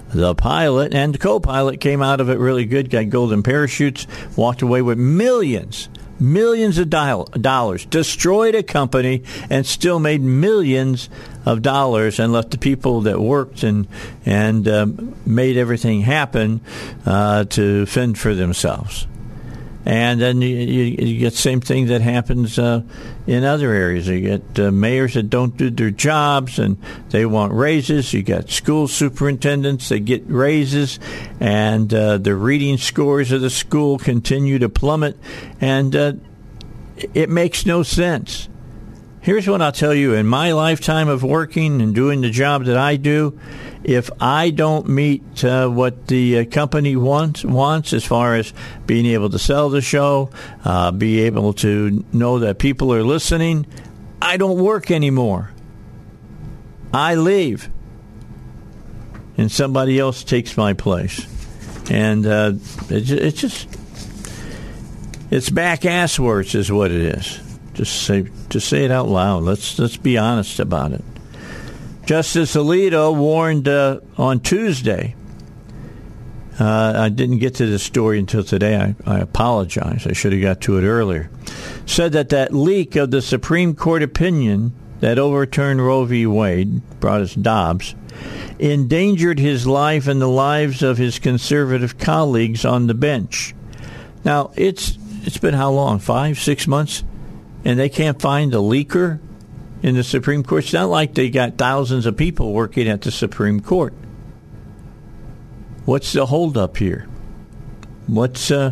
the 0.09 0.36
pilot 0.36 0.93
and 0.93 1.13
the 1.13 1.17
co-pilot 1.17 1.79
came 1.79 2.01
out 2.01 2.21
of 2.21 2.29
it 2.29 2.38
really 2.38 2.65
good 2.65 2.89
got 2.89 3.09
golden 3.09 3.41
parachutes 3.43 4.05
walked 4.36 4.61
away 4.61 4.81
with 4.81 4.97
millions 4.97 5.89
millions 6.19 6.77
of 6.77 6.89
dollars 6.89 7.86
destroyed 7.86 8.55
a 8.55 8.63
company 8.63 9.23
and 9.49 9.65
still 9.65 9.99
made 9.99 10.21
millions 10.21 11.09
of 11.45 11.61
dollars 11.61 12.19
and 12.19 12.31
left 12.31 12.51
the 12.51 12.57
people 12.57 13.01
that 13.01 13.19
worked 13.19 13.63
and 13.63 13.88
and 14.25 14.67
um, 14.67 15.15
made 15.25 15.57
everything 15.57 16.01
happen 16.01 16.61
uh, 17.05 17.43
to 17.45 17.86
fend 17.88 18.17
for 18.17 18.36
themselves 18.36 19.07
and 19.86 20.21
then 20.21 20.41
you, 20.41 20.55
you, 20.55 20.84
you 21.07 21.19
get 21.19 21.34
same 21.34 21.59
thing 21.59 21.88
that 21.88 22.01
happens 22.01 22.57
uh, 22.57 22.81
in 23.27 23.43
other 23.43 23.71
areas. 23.71 24.07
You 24.07 24.21
get 24.21 24.59
uh, 24.59 24.71
mayors 24.71 25.15
that 25.15 25.29
don't 25.29 25.57
do 25.57 25.69
their 25.69 25.91
jobs 25.91 26.59
and 26.59 26.77
they 27.09 27.25
want 27.25 27.53
raises. 27.53 28.13
You 28.13 28.23
got 28.23 28.49
school 28.49 28.88
superintendents 28.88 29.89
that 29.89 29.99
get 29.99 30.23
raises, 30.27 30.99
and 31.39 31.93
uh, 31.93 32.17
the 32.17 32.36
reading 32.36 32.77
scores 32.77 33.31
of 33.31 33.41
the 33.41 33.49
school 33.49 33.97
continue 33.97 34.59
to 34.59 34.69
plummet, 34.69 35.17
and 35.59 35.95
uh, 35.95 36.13
it 37.13 37.29
makes 37.29 37.65
no 37.65 37.84
sense. 37.84 38.47
Here's 39.24 39.47
what 39.47 39.61
I'll 39.61 39.71
tell 39.71 39.93
you 39.93 40.15
in 40.15 40.28
my 40.28 40.51
lifetime 40.51 41.07
of 41.07 41.24
working 41.24 41.82
and 41.82 41.95
doing 41.95 42.19
the 42.19 42.30
job 42.30 42.65
that 42.65 42.76
I 42.76 42.97
do, 42.97 43.39
if 43.82 44.09
I 44.19 44.49
don't 44.49 44.89
meet 44.89 45.45
uh, 45.45 45.69
what 45.69 46.07
the 46.07 46.39
uh, 46.39 46.45
company 46.45 46.97
wants 46.97 47.45
wants 47.45 47.93
as 47.93 48.03
far 48.03 48.36
as 48.36 48.51
being 48.86 49.05
able 49.05 49.30
to 49.30 49.39
sell 49.39 49.69
the 49.69 49.80
show, 49.80 50.30
uh, 50.65 50.91
be 50.91 51.21
able 51.21 51.53
to 51.53 52.03
know 52.11 52.39
that 52.39 52.59
people 52.59 52.93
are 52.93 53.01
listening, 53.01 53.65
I 54.21 54.36
don't 54.36 54.59
work 54.59 54.91
anymore. 54.91 55.51
I 56.93 57.15
leave, 57.15 57.69
and 59.38 59.49
somebody 59.49 59.99
else 59.99 60.26
takes 60.26 60.57
my 60.57 60.74
place, 60.74 61.26
and 61.89 62.26
uh, 62.26 62.51
it, 62.89 63.09
it's 63.09 63.39
just 63.39 63.69
it's 65.32 65.49
back 65.49 65.86
ass 65.86 66.19
words 66.19 66.55
is 66.55 66.69
what 66.69 66.91
it 66.91 67.17
is. 67.19 67.52
Just 67.74 68.03
say 68.03 68.28
just 68.49 68.67
say 68.67 68.86
it 68.86 68.91
out 68.91 69.07
loud. 69.07 69.43
Let's 69.43 69.80
let's 69.80 69.97
be 69.97 70.17
honest 70.17 70.59
about 70.59 70.91
it. 70.91 71.03
Justice 72.05 72.55
Alito 72.55 73.15
warned 73.15 73.67
uh, 73.67 73.99
on 74.17 74.39
Tuesday. 74.41 75.15
Uh, 76.59 76.93
I 76.95 77.09
didn't 77.09 77.39
get 77.39 77.55
to 77.55 77.65
this 77.65 77.82
story 77.82 78.19
until 78.19 78.43
today. 78.43 78.76
I, 78.76 78.95
I 79.15 79.19
apologize. 79.19 80.05
I 80.05 80.13
should 80.13 80.34
have 80.34 80.41
got 80.41 80.61
to 80.61 80.78
it 80.78 80.84
earlier. 80.84 81.32
Said 81.86 82.11
that 82.11 82.30
that 82.30 82.53
leak 82.53 82.95
of 82.95 83.09
the 83.09 83.21
Supreme 83.21 83.74
Court 83.74 84.03
opinion 84.03 84.74
that 84.99 85.17
overturned 85.17 85.84
Roe 85.84 86.05
v. 86.05 86.28
Wade, 86.28 86.82
brought 86.99 87.21
us 87.21 87.34
Dobbs, 87.34 87.95
endangered 88.59 89.39
his 89.39 89.65
life 89.65 90.07
and 90.07 90.21
the 90.21 90.28
lives 90.28 90.84
of 90.84 90.97
his 90.97 91.19
conservative 91.19 91.97
colleagues 91.97 92.63
on 92.63 92.88
the 92.88 92.93
bench. 92.93 93.55
Now, 94.24 94.51
it's 94.55 94.97
it's 95.24 95.38
been 95.38 95.55
how 95.55 95.71
long? 95.71 95.99
Five, 95.99 96.38
six 96.39 96.67
months? 96.67 97.03
And 97.66 97.80
they 97.80 97.89
can't 97.89 98.22
find 98.22 98.53
a 98.53 98.57
leaker 98.57 99.20
in 99.82 99.95
the 99.95 100.03
Supreme 100.03 100.43
Court. 100.43 100.64
It's 100.64 100.74
not 100.74 100.89
like 100.89 101.14
they 101.14 101.30
got 101.30 101.57
thousands 101.57 102.05
of 102.05 102.18
people 102.18 102.53
working 102.53 102.88
at 102.88 103.01
the 103.01 103.11
Supreme 103.11 103.59
Court. 103.59 103.93
What's 105.86 106.14
the 106.14 106.26
holdup 106.26 106.78
here? 106.78 107.07
What's 108.07 108.51
uh, 108.51 108.72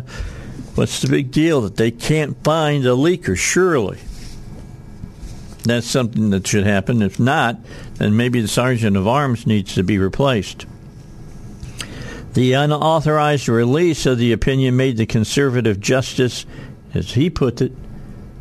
what's 0.74 1.00
the 1.02 1.08
big 1.08 1.30
deal 1.30 1.60
that 1.62 1.76
they 1.76 1.90
can't 1.90 2.42
find 2.42 2.84
a 2.84 2.90
leaker? 2.90 3.36
Surely, 3.36 3.98
that's 5.64 5.86
something 5.86 6.30
that 6.30 6.46
should 6.46 6.64
happen. 6.64 7.02
If 7.02 7.20
not, 7.20 7.58
then 7.94 8.16
maybe 8.16 8.40
the 8.40 8.48
sergeant 8.48 8.96
of 8.96 9.06
arms 9.06 9.46
needs 9.46 9.74
to 9.74 9.82
be 9.82 9.98
replaced. 9.98 10.66
The 12.32 12.54
unauthorized 12.54 13.48
release 13.48 14.06
of 14.06 14.16
the 14.16 14.32
opinion 14.32 14.76
made 14.76 14.96
the 14.96 15.04
conservative 15.04 15.80
justice, 15.80 16.46
as 16.94 17.12
he 17.12 17.28
put 17.28 17.60
it, 17.60 17.72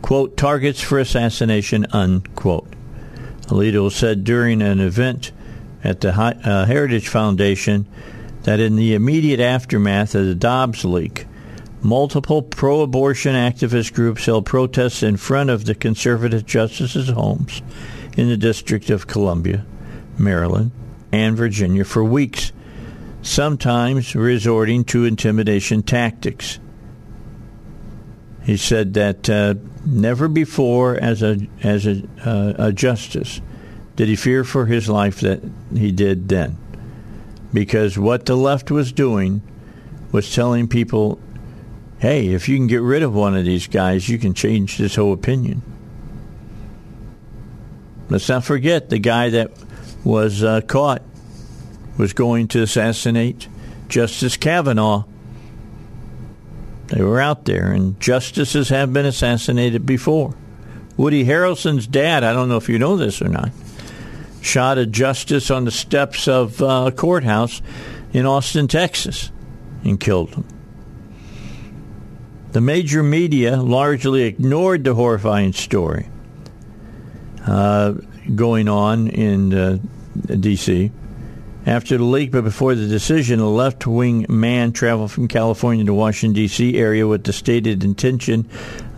quote, 0.01 0.37
targets 0.37 0.81
for 0.81 0.99
assassination, 0.99 1.85
unquote. 1.91 2.73
Alito 3.47 3.91
said 3.91 4.23
during 4.23 4.61
an 4.61 4.79
event 4.79 5.31
at 5.83 6.01
the 6.01 6.13
uh, 6.13 6.65
Heritage 6.65 7.07
Foundation 7.07 7.87
that 8.43 8.59
in 8.59 8.75
the 8.75 8.93
immediate 8.93 9.39
aftermath 9.39 10.15
of 10.15 10.25
the 10.25 10.35
Dobbs 10.35 10.85
leak, 10.85 11.25
multiple 11.81 12.41
pro 12.41 12.81
abortion 12.81 13.35
activist 13.35 13.93
groups 13.93 14.25
held 14.25 14.45
protests 14.45 15.03
in 15.03 15.17
front 15.17 15.49
of 15.49 15.65
the 15.65 15.75
conservative 15.75 16.45
justices' 16.45 17.09
homes 17.09 17.61
in 18.17 18.29
the 18.29 18.37
District 18.37 18.89
of 18.89 19.07
Columbia, 19.07 19.65
Maryland, 20.17 20.71
and 21.11 21.35
Virginia 21.35 21.83
for 21.83 22.03
weeks 22.03 22.51
sometimes 23.21 24.15
resorting 24.15 24.83
to 24.85 25.05
intimidation 25.05 25.83
tactics. 25.83 26.59
He 28.43 28.57
said 28.57 28.95
that 28.95 29.29
uh, 29.29 29.55
never 29.85 30.27
before, 30.27 30.95
as 30.95 31.21
a 31.21 31.47
as 31.61 31.85
a, 31.85 32.03
uh, 32.25 32.53
a 32.57 32.73
justice, 32.73 33.39
did 33.95 34.07
he 34.07 34.15
fear 34.15 34.43
for 34.43 34.65
his 34.65 34.89
life 34.89 35.19
that 35.21 35.41
he 35.73 35.91
did 35.91 36.27
then, 36.27 36.57
because 37.53 37.99
what 37.99 38.25
the 38.25 38.35
left 38.35 38.71
was 38.71 38.91
doing 38.91 39.41
was 40.11 40.33
telling 40.33 40.67
people, 40.67 41.19
"Hey, 41.99 42.29
if 42.29 42.49
you 42.49 42.57
can 42.57 42.67
get 42.67 42.81
rid 42.81 43.03
of 43.03 43.13
one 43.13 43.37
of 43.37 43.45
these 43.45 43.67
guys, 43.67 44.09
you 44.09 44.17
can 44.17 44.33
change 44.33 44.77
this 44.77 44.95
whole 44.95 45.13
opinion." 45.13 45.61
Let's 48.09 48.27
not 48.27 48.43
forget 48.43 48.89
the 48.89 48.99
guy 48.99 49.29
that 49.29 49.51
was 50.03 50.43
uh, 50.43 50.61
caught 50.61 51.03
was 51.97 52.13
going 52.13 52.47
to 52.49 52.63
assassinate 52.63 53.47
Justice 53.87 54.35
Kavanaugh. 54.35 55.03
They 56.91 57.01
were 57.01 57.21
out 57.21 57.45
there, 57.45 57.71
and 57.71 57.97
justices 58.01 58.67
have 58.67 58.91
been 58.91 59.05
assassinated 59.05 59.85
before. 59.85 60.35
Woody 60.97 61.23
Harrelson's 61.23 61.87
dad, 61.87 62.25
I 62.25 62.33
don't 62.33 62.49
know 62.49 62.57
if 62.57 62.67
you 62.67 62.77
know 62.77 62.97
this 62.97 63.21
or 63.21 63.29
not, 63.29 63.51
shot 64.41 64.77
a 64.77 64.85
justice 64.85 65.49
on 65.49 65.63
the 65.63 65.71
steps 65.71 66.27
of 66.27 66.61
uh, 66.61 66.85
a 66.87 66.91
courthouse 66.91 67.61
in 68.11 68.25
Austin, 68.25 68.67
Texas, 68.67 69.31
and 69.85 70.01
killed 70.01 70.35
him. 70.35 70.45
The 72.51 72.59
major 72.59 73.01
media 73.01 73.55
largely 73.55 74.23
ignored 74.23 74.83
the 74.83 74.93
horrifying 74.93 75.53
story 75.53 76.09
uh, 77.47 77.93
going 78.35 78.67
on 78.67 79.07
in 79.07 79.53
uh, 79.53 79.77
D.C. 80.27 80.91
After 81.65 81.95
the 81.95 82.03
leak, 82.03 82.31
but 82.31 82.43
before 82.43 82.73
the 82.73 82.87
decision, 82.87 83.39
a 83.39 83.47
left 83.47 83.85
wing 83.85 84.25
man 84.27 84.71
traveled 84.71 85.11
from 85.11 85.27
California 85.27 85.85
to 85.85 85.93
Washington, 85.93 86.33
D.C. 86.33 86.75
area 86.75 87.05
with 87.05 87.23
the 87.23 87.33
stated 87.33 87.83
intention 87.83 88.49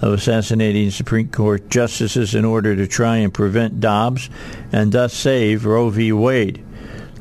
of 0.01 0.13
assassinating 0.13 0.89
Supreme 0.89 1.27
Court 1.27 1.69
justices 1.69 2.33
in 2.33 2.45
order 2.45 2.73
to 2.73 2.87
try 2.87 3.17
and 3.17 3.33
prevent 3.33 3.81
Dobbs 3.81 4.29
and 4.71 4.93
thus 4.93 5.13
save 5.13 5.65
Roe 5.65 5.89
v. 5.89 6.13
Wade. 6.13 6.63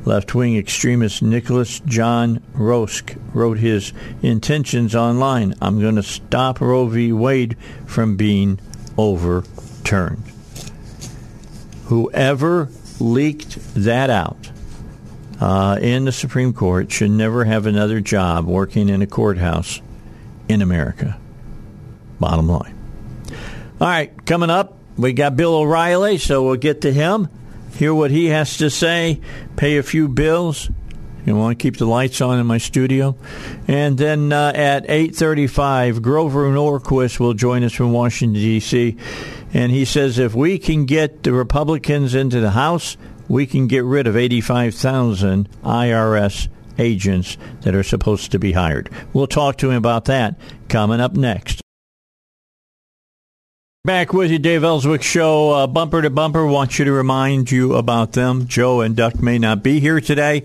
Left 0.05 0.32
wing 0.32 0.57
extremist 0.57 1.22
Nicholas 1.22 1.80
John 1.80 2.40
Roske 2.55 3.16
wrote 3.34 3.59
his 3.59 3.93
intentions 4.22 4.95
online. 4.95 5.55
I'm 5.61 5.80
going 5.80 5.97
to 5.97 6.05
stop 6.05 6.61
Roe 6.61 6.86
v. 6.86 7.12
Wade 7.12 7.57
from 7.86 8.16
being 8.16 8.61
overturned. 8.97 10.22
Whoever 11.86 12.68
leaked 13.01 13.59
that 13.74 14.09
out 14.09 14.51
uh, 15.43 15.76
in 15.80 16.05
the 16.05 16.12
Supreme 16.12 16.53
Court 16.53 16.93
should 16.93 17.11
never 17.11 17.45
have 17.45 17.66
another 17.66 18.01
job 18.01 18.47
working 18.47 18.88
in 18.88 19.03
a 19.03 19.09
courthouse 19.09 19.82
in 20.49 20.62
America. 20.62 21.18
Bottom 22.20 22.47
line. 22.47 22.78
All 23.80 23.88
right, 23.88 24.24
coming 24.24 24.51
up, 24.51 24.78
we 24.97 25.12
got 25.12 25.34
Bill 25.34 25.57
O'Reilly, 25.57 26.18
so 26.18 26.45
we'll 26.45 26.55
get 26.55 26.82
to 26.82 26.93
him, 26.93 27.28
hear 27.74 27.93
what 27.93 28.12
he 28.12 28.26
has 28.26 28.59
to 28.59 28.70
say, 28.70 29.20
pay 29.57 29.78
a 29.78 29.82
few 29.82 30.07
bills. 30.07 30.70
You 31.26 31.34
want 31.34 31.59
to 31.59 31.62
keep 31.62 31.76
the 31.76 31.86
lights 31.86 32.20
on 32.20 32.38
in 32.38 32.47
my 32.47 32.59
studio, 32.59 33.16
and 33.66 33.99
then 33.99 34.32
uh, 34.32 34.53
at 34.55 34.88
eight 34.88 35.16
thirty-five, 35.16 36.03
Grover 36.03 36.51
Norquist 36.51 37.18
will 37.18 37.34
join 37.34 37.64
us 37.64 37.72
from 37.72 37.93
Washington 37.93 38.40
D.C. 38.40 38.97
And 39.55 39.70
he 39.70 39.84
says 39.84 40.18
if 40.18 40.34
we 40.34 40.59
can 40.59 40.84
get 40.84 41.22
the 41.22 41.32
Republicans 41.32 42.14
into 42.16 42.40
the 42.40 42.51
House, 42.51 42.97
we 43.33 43.47
can 43.47 43.66
get 43.66 43.83
rid 43.83 44.07
of 44.07 44.14
85,000 44.14 45.49
IRS 45.62 46.49
agents 46.78 47.39
that 47.62 47.74
are 47.74 47.83
supposed 47.83 48.30
to 48.33 48.39
be 48.39 48.53
hired. 48.53 48.91
We'll 49.14 49.26
talk 49.26 49.57
to 49.59 49.70
him 49.70 49.78
about 49.78 50.05
that 50.05 50.39
coming 50.68 51.01
up 51.01 51.14
next. 51.14 51.62
Back 53.85 54.12
with 54.12 54.30
you, 54.30 54.39
Dave 54.39 54.62
Elswick 54.62 55.03
Show, 55.03 55.51
uh, 55.51 55.66
bumper 55.66 56.03
to 56.03 56.11
bumper. 56.11 56.47
Want 56.47 56.78
you 56.78 56.85
to 56.85 56.93
remind 56.93 57.51
you 57.51 57.74
about 57.74 58.12
them. 58.12 58.47
Joe 58.47 58.80
and 58.80 58.95
Duck 58.95 59.20
may 59.20 59.39
not 59.39 59.64
be 59.64 59.80
here 59.80 60.01
today, 60.01 60.45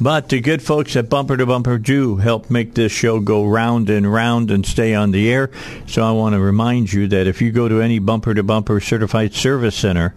but 0.00 0.30
the 0.30 0.40
good 0.40 0.62
folks 0.62 0.96
at 0.96 1.10
Bumper 1.10 1.36
to 1.36 1.44
Bumper 1.44 1.76
do 1.76 2.16
help 2.16 2.50
make 2.50 2.72
this 2.72 2.90
show 2.90 3.20
go 3.20 3.44
round 3.44 3.90
and 3.90 4.10
round 4.10 4.50
and 4.50 4.64
stay 4.64 4.94
on 4.94 5.10
the 5.10 5.30
air. 5.30 5.50
So 5.86 6.02
I 6.02 6.12
want 6.12 6.34
to 6.34 6.40
remind 6.40 6.90
you 6.90 7.08
that 7.08 7.26
if 7.26 7.42
you 7.42 7.52
go 7.52 7.68
to 7.68 7.82
any 7.82 7.98
Bumper 7.98 8.32
to 8.32 8.42
Bumper 8.42 8.80
certified 8.80 9.34
service 9.34 9.74
center, 9.74 10.14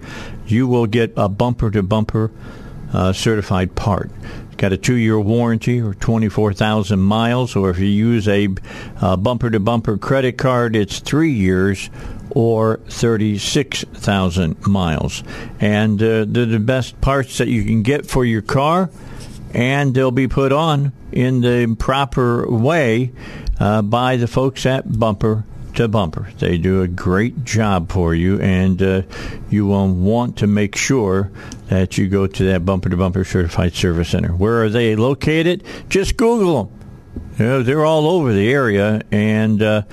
you 0.51 0.67
will 0.67 0.85
get 0.85 1.13
a 1.17 1.29
Bumper 1.29 1.71
to 1.71 1.83
Bumper 1.83 2.31
uh, 2.93 3.13
certified 3.13 3.75
part 3.75 4.11
got 4.61 4.71
a 4.71 4.77
two-year 4.77 5.19
warranty 5.19 5.81
or 5.81 5.95
24,000 5.95 6.99
miles, 6.99 7.55
or 7.55 7.71
if 7.71 7.79
you 7.79 7.87
use 7.87 8.27
a 8.27 8.47
uh, 9.01 9.17
bumper-to-bumper 9.17 9.97
credit 9.97 10.37
card, 10.37 10.75
it's 10.75 10.99
three 10.99 11.31
years 11.31 11.89
or 12.29 12.77
36,000 12.87 14.67
miles. 14.67 15.23
And 15.59 16.01
uh, 16.01 16.25
they're 16.27 16.45
the 16.45 16.59
best 16.59 17.01
parts 17.01 17.39
that 17.39 17.47
you 17.47 17.63
can 17.63 17.81
get 17.81 18.05
for 18.05 18.23
your 18.23 18.43
car, 18.43 18.91
and 19.51 19.95
they'll 19.95 20.11
be 20.11 20.27
put 20.27 20.51
on 20.51 20.93
in 21.11 21.41
the 21.41 21.75
proper 21.79 22.47
way 22.47 23.11
uh, 23.59 23.81
by 23.81 24.15
the 24.17 24.27
folks 24.27 24.67
at 24.67 24.99
Bumper 24.99 25.43
to 25.75 25.87
Bumper. 25.87 26.29
They 26.39 26.57
do 26.57 26.81
a 26.81 26.87
great 26.87 27.43
job 27.43 27.91
for 27.91 28.13
you, 28.13 28.39
and 28.41 28.81
uh, 28.81 29.01
you 29.49 29.65
will 29.65 29.87
want 29.93 30.37
to 30.37 30.47
make 30.47 30.75
sure 30.75 31.31
that 31.67 31.97
you 31.97 32.07
go 32.07 32.27
to 32.27 32.43
that 32.45 32.65
Bumper 32.65 32.89
to 32.89 32.97
Bumper 32.97 33.23
Certified 33.23 33.73
Service 33.73 34.09
Center. 34.09 34.33
Where 34.33 34.63
are 34.63 34.69
they 34.69 34.95
located? 34.95 35.63
Just 35.89 36.17
Google 36.17 36.63
them. 36.63 36.79
You 37.37 37.45
know, 37.45 37.63
they're 37.63 37.85
all 37.85 38.07
over 38.07 38.33
the 38.33 38.51
area, 38.51 39.01
and 39.11 39.61
uh, 39.61 39.83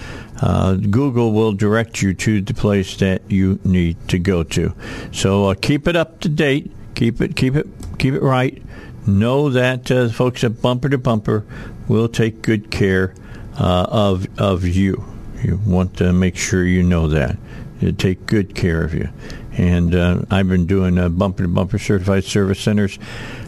uh, 0.41 0.75
Google 0.75 1.33
will 1.33 1.53
direct 1.53 2.03
you 2.03 2.15
to 2.15 2.41
the 2.41 2.55
place 2.55 2.97
that 2.99 3.31
you 3.31 3.59
need 3.65 4.09
to 4.09 4.19
go 4.19 4.43
to. 4.43 4.75
So 5.13 5.47
uh, 5.47 5.55
keep 5.55 5.89
it 5.89 5.97
up 5.97 6.21
to 6.21 6.29
date. 6.29 6.71
Keep 6.95 7.21
it, 7.21 7.37
keep 7.37 7.55
it, 7.55 7.67
keep 7.99 8.15
it 8.15 8.23
right. 8.23 8.63
Know 9.07 9.51
that 9.51 9.91
uh, 9.91 10.09
folks 10.09 10.45
at 10.45 10.61
Bumper 10.61 10.89
to 10.89 10.99
Bumper 10.99 11.45
will 11.87 12.09
take 12.09 12.43
good 12.43 12.71
care 12.71 13.15
uh, 13.59 13.87
of 13.89 14.27
of 14.39 14.67
you. 14.67 15.05
You 15.43 15.61
want 15.65 15.97
to 15.99 16.13
make 16.13 16.37
sure 16.37 16.65
you 16.65 16.83
know 16.83 17.09
that. 17.09 17.37
They 17.81 17.93
take 17.93 18.27
good 18.27 18.55
care 18.55 18.83
of 18.83 18.95
you. 18.95 19.09
And 19.53 19.95
uh, 19.95 20.23
I've 20.31 20.49
been 20.49 20.67
doing 20.67 20.99
uh, 20.99 21.09
bumper 21.09 21.45
to 21.45 21.49
bumper 21.49 21.79
certified 21.79 22.25
service 22.25 22.61
centers 22.61 22.99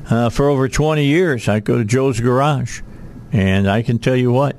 uh, 0.09 0.29
for 0.29 0.49
over 0.49 0.69
20 0.69 1.05
years. 1.05 1.49
I 1.49 1.61
go 1.61 1.79
to 1.79 1.85
Joe's 1.85 2.21
Garage, 2.21 2.83
and 3.33 3.69
I 3.69 3.83
can 3.83 3.99
tell 3.99 4.17
you 4.17 4.33
what, 4.33 4.57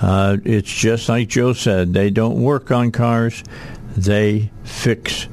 uh, 0.00 0.36
it's 0.44 0.72
just 0.72 1.08
like 1.08 1.28
Joe 1.28 1.52
said. 1.52 1.92
They 1.92 2.10
don't 2.10 2.40
work 2.40 2.70
on 2.70 2.92
cars; 2.92 3.42
they 3.96 4.50
fix 4.62 5.26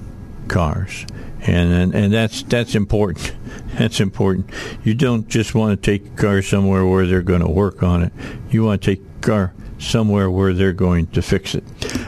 cars, 0.48 1.06
and 1.42 1.74
and, 1.74 1.96
and 1.96 2.14
that's 2.14 2.44
that's 2.44 2.76
important. 2.76 3.34
That's 3.74 4.00
important. 4.00 4.52
You 4.84 4.94
don't 4.94 5.28
just 5.28 5.56
want 5.56 5.72
to 5.72 5.92
take 5.92 6.06
a 6.06 6.16
car 6.16 6.44
somewhere 6.44 6.86
where 6.86 7.08
they're 7.08 7.24
going 7.24 7.42
to 7.42 7.50
work 7.50 7.82
on 7.82 8.04
it. 8.04 8.14
You 8.52 8.64
want 8.66 8.84
to 8.84 8.96
take 8.96 9.04
a 9.18 9.22
car 9.22 9.54
somewhere 9.84 10.30
where 10.30 10.54
they're 10.54 10.74
going 10.74 11.08
to 11.08 11.22
fix 11.22 11.56
it. 11.56 11.64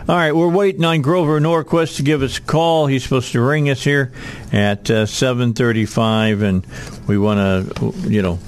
All 0.08 0.16
right, 0.16 0.34
we're 0.34 0.50
waiting 0.50 0.84
on 0.86 1.02
Grover 1.02 1.40
Norquist 1.40 1.98
to 1.98 2.04
give 2.04 2.22
us 2.22 2.38
a 2.38 2.42
call. 2.42 2.88
He's 2.88 3.04
supposed 3.04 3.32
to 3.34 3.42
ring 3.42 3.70
us 3.70 3.84
here 3.84 4.12
at 4.52 4.90
uh, 4.90 5.06
7:35, 5.06 6.42
and 6.44 6.66
we 7.08 7.18
want 7.18 7.40
to, 7.76 7.94
you 8.10 8.22
know, 8.22 8.40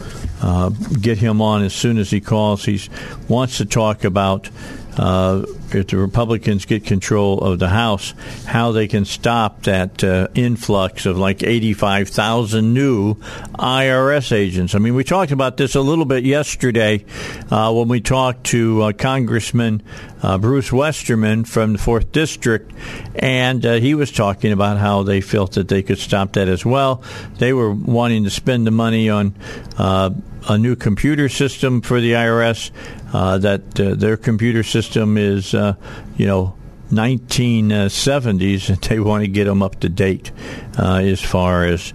uh, 0.41 0.69
get 0.69 1.17
him 1.17 1.41
on 1.41 1.63
as 1.63 1.73
soon 1.73 1.97
as 1.97 2.09
he 2.09 2.21
calls. 2.21 2.65
He 2.65 2.81
wants 3.27 3.57
to 3.57 3.65
talk 3.65 4.03
about 4.03 4.49
uh, 4.97 5.45
if 5.75 5.87
the 5.87 5.97
Republicans 5.97 6.65
get 6.65 6.85
control 6.85 7.39
of 7.39 7.59
the 7.59 7.69
House, 7.69 8.13
how 8.45 8.71
they 8.71 8.87
can 8.87 9.05
stop 9.05 9.63
that 9.63 10.03
uh, 10.03 10.27
influx 10.35 11.05
of 11.05 11.17
like 11.17 11.43
85,000 11.43 12.73
new 12.73 13.15
IRS 13.15 14.31
agents. 14.31 14.75
I 14.75 14.79
mean, 14.79 14.95
we 14.95 15.03
talked 15.03 15.31
about 15.31 15.57
this 15.57 15.75
a 15.75 15.81
little 15.81 16.05
bit 16.05 16.23
yesterday 16.23 17.05
uh, 17.49 17.73
when 17.73 17.87
we 17.87 18.01
talked 18.01 18.45
to 18.47 18.83
uh, 18.83 18.91
Congressman 18.93 19.83
uh, 20.21 20.37
Bruce 20.37 20.71
Westerman 20.71 21.45
from 21.45 21.73
the 21.73 21.79
4th 21.79 22.11
District, 22.11 22.71
and 23.15 23.65
uh, 23.65 23.73
he 23.75 23.93
was 23.93 24.11
talking 24.11 24.51
about 24.51 24.77
how 24.77 25.03
they 25.03 25.21
felt 25.21 25.53
that 25.53 25.67
they 25.67 25.83
could 25.83 25.99
stop 25.99 26.33
that 26.33 26.47
as 26.47 26.65
well. 26.65 27.03
They 27.37 27.53
were 27.53 27.71
wanting 27.71 28.23
to 28.23 28.29
spend 28.29 28.65
the 28.65 28.71
money 28.71 29.09
on 29.09 29.35
uh, 29.77 30.11
a 30.47 30.57
new 30.57 30.75
computer 30.75 31.29
system 31.29 31.81
for 31.81 31.99
the 31.99 32.13
IRS. 32.13 32.71
Uh, 33.13 33.37
that 33.37 33.79
uh, 33.79 33.95
their 33.95 34.17
computer 34.17 34.63
system 34.63 35.17
is, 35.17 35.53
uh, 35.53 35.75
you 36.17 36.25
know, 36.25 36.55
1970s, 36.91 38.69
and 38.69 38.77
they 38.81 38.99
want 38.99 39.23
to 39.23 39.27
get 39.27 39.45
them 39.45 39.61
up 39.61 39.79
to 39.79 39.89
date 39.89 40.31
as 40.77 41.21
far 41.21 41.65
as 41.65 41.93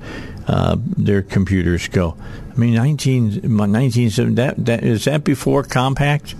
their 0.96 1.22
computers 1.22 1.88
go. 1.88 2.16
I 2.53 2.55
mean, 2.57 2.74
19, 2.74 3.24
1970, 3.57 4.34
that, 4.34 4.64
that, 4.66 4.84
is 4.84 5.07
that 5.07 5.24
before 5.24 5.62
Compaq? 5.62 6.34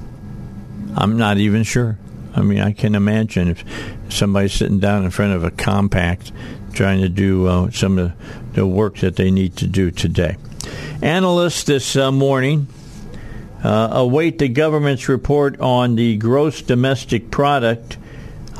I'm 0.95 1.17
not 1.17 1.39
even 1.39 1.63
sure. 1.63 1.99
I 2.35 2.43
mean, 2.43 2.61
I 2.61 2.73
can 2.73 2.95
imagine 2.95 3.49
if 3.49 3.65
somebody's 4.11 4.53
sitting 4.53 4.79
down 4.79 5.05
in 5.05 5.11
front 5.11 5.35
of 5.35 5.45
a 5.45 5.51
Compaq 5.51 6.33
trying 6.75 7.01
to 7.01 7.09
do 7.09 7.47
uh, 7.47 7.71
some 7.71 7.99
of 7.99 8.13
the 8.55 8.67
work 8.67 8.99
that 8.99 9.17
they 9.17 9.31
need 9.31 9.57
to 9.57 9.67
do 9.67 9.91
today. 9.91 10.37
Analysts 11.03 11.65
this 11.65 11.97
uh, 11.97 12.13
morning 12.13 12.69
uh, 13.65 13.89
await 13.93 14.39
the 14.39 14.49
government's 14.49 15.09
report 15.09 15.61
on 15.61 15.95
the 15.95 16.17
gross 16.17 16.63
domestic 16.63 17.31
product 17.31 17.97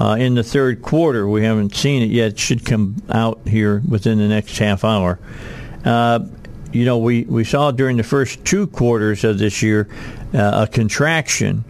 uh, 0.01 0.17
in 0.19 0.35
the 0.35 0.43
third 0.43 0.83
quarter. 0.83 1.29
We 1.29 1.45
haven't 1.45 1.75
seen 1.75 2.03
it 2.03 2.11
yet. 2.11 2.33
It 2.33 2.39
should 2.39 2.65
come 2.65 2.97
out 3.09 3.47
here 3.47 3.83
within 3.89 4.19
the 4.19 4.29
next 4.29 4.59
half 4.59 4.85
hour. 4.85 5.19
Uh, 5.85 6.27
you 6.73 6.85
know, 6.85 6.99
we, 6.99 7.25
we 7.25 7.45
saw 7.45 7.71
during 7.71 7.97
the 7.97 8.03
first 8.03 8.45
two 8.45 8.67
quarters 8.67 9.25
of 9.25 9.39
this 9.39 9.63
year 9.63 9.89
uh, 10.33 10.67
a 10.67 10.73
contraction, 10.73 11.65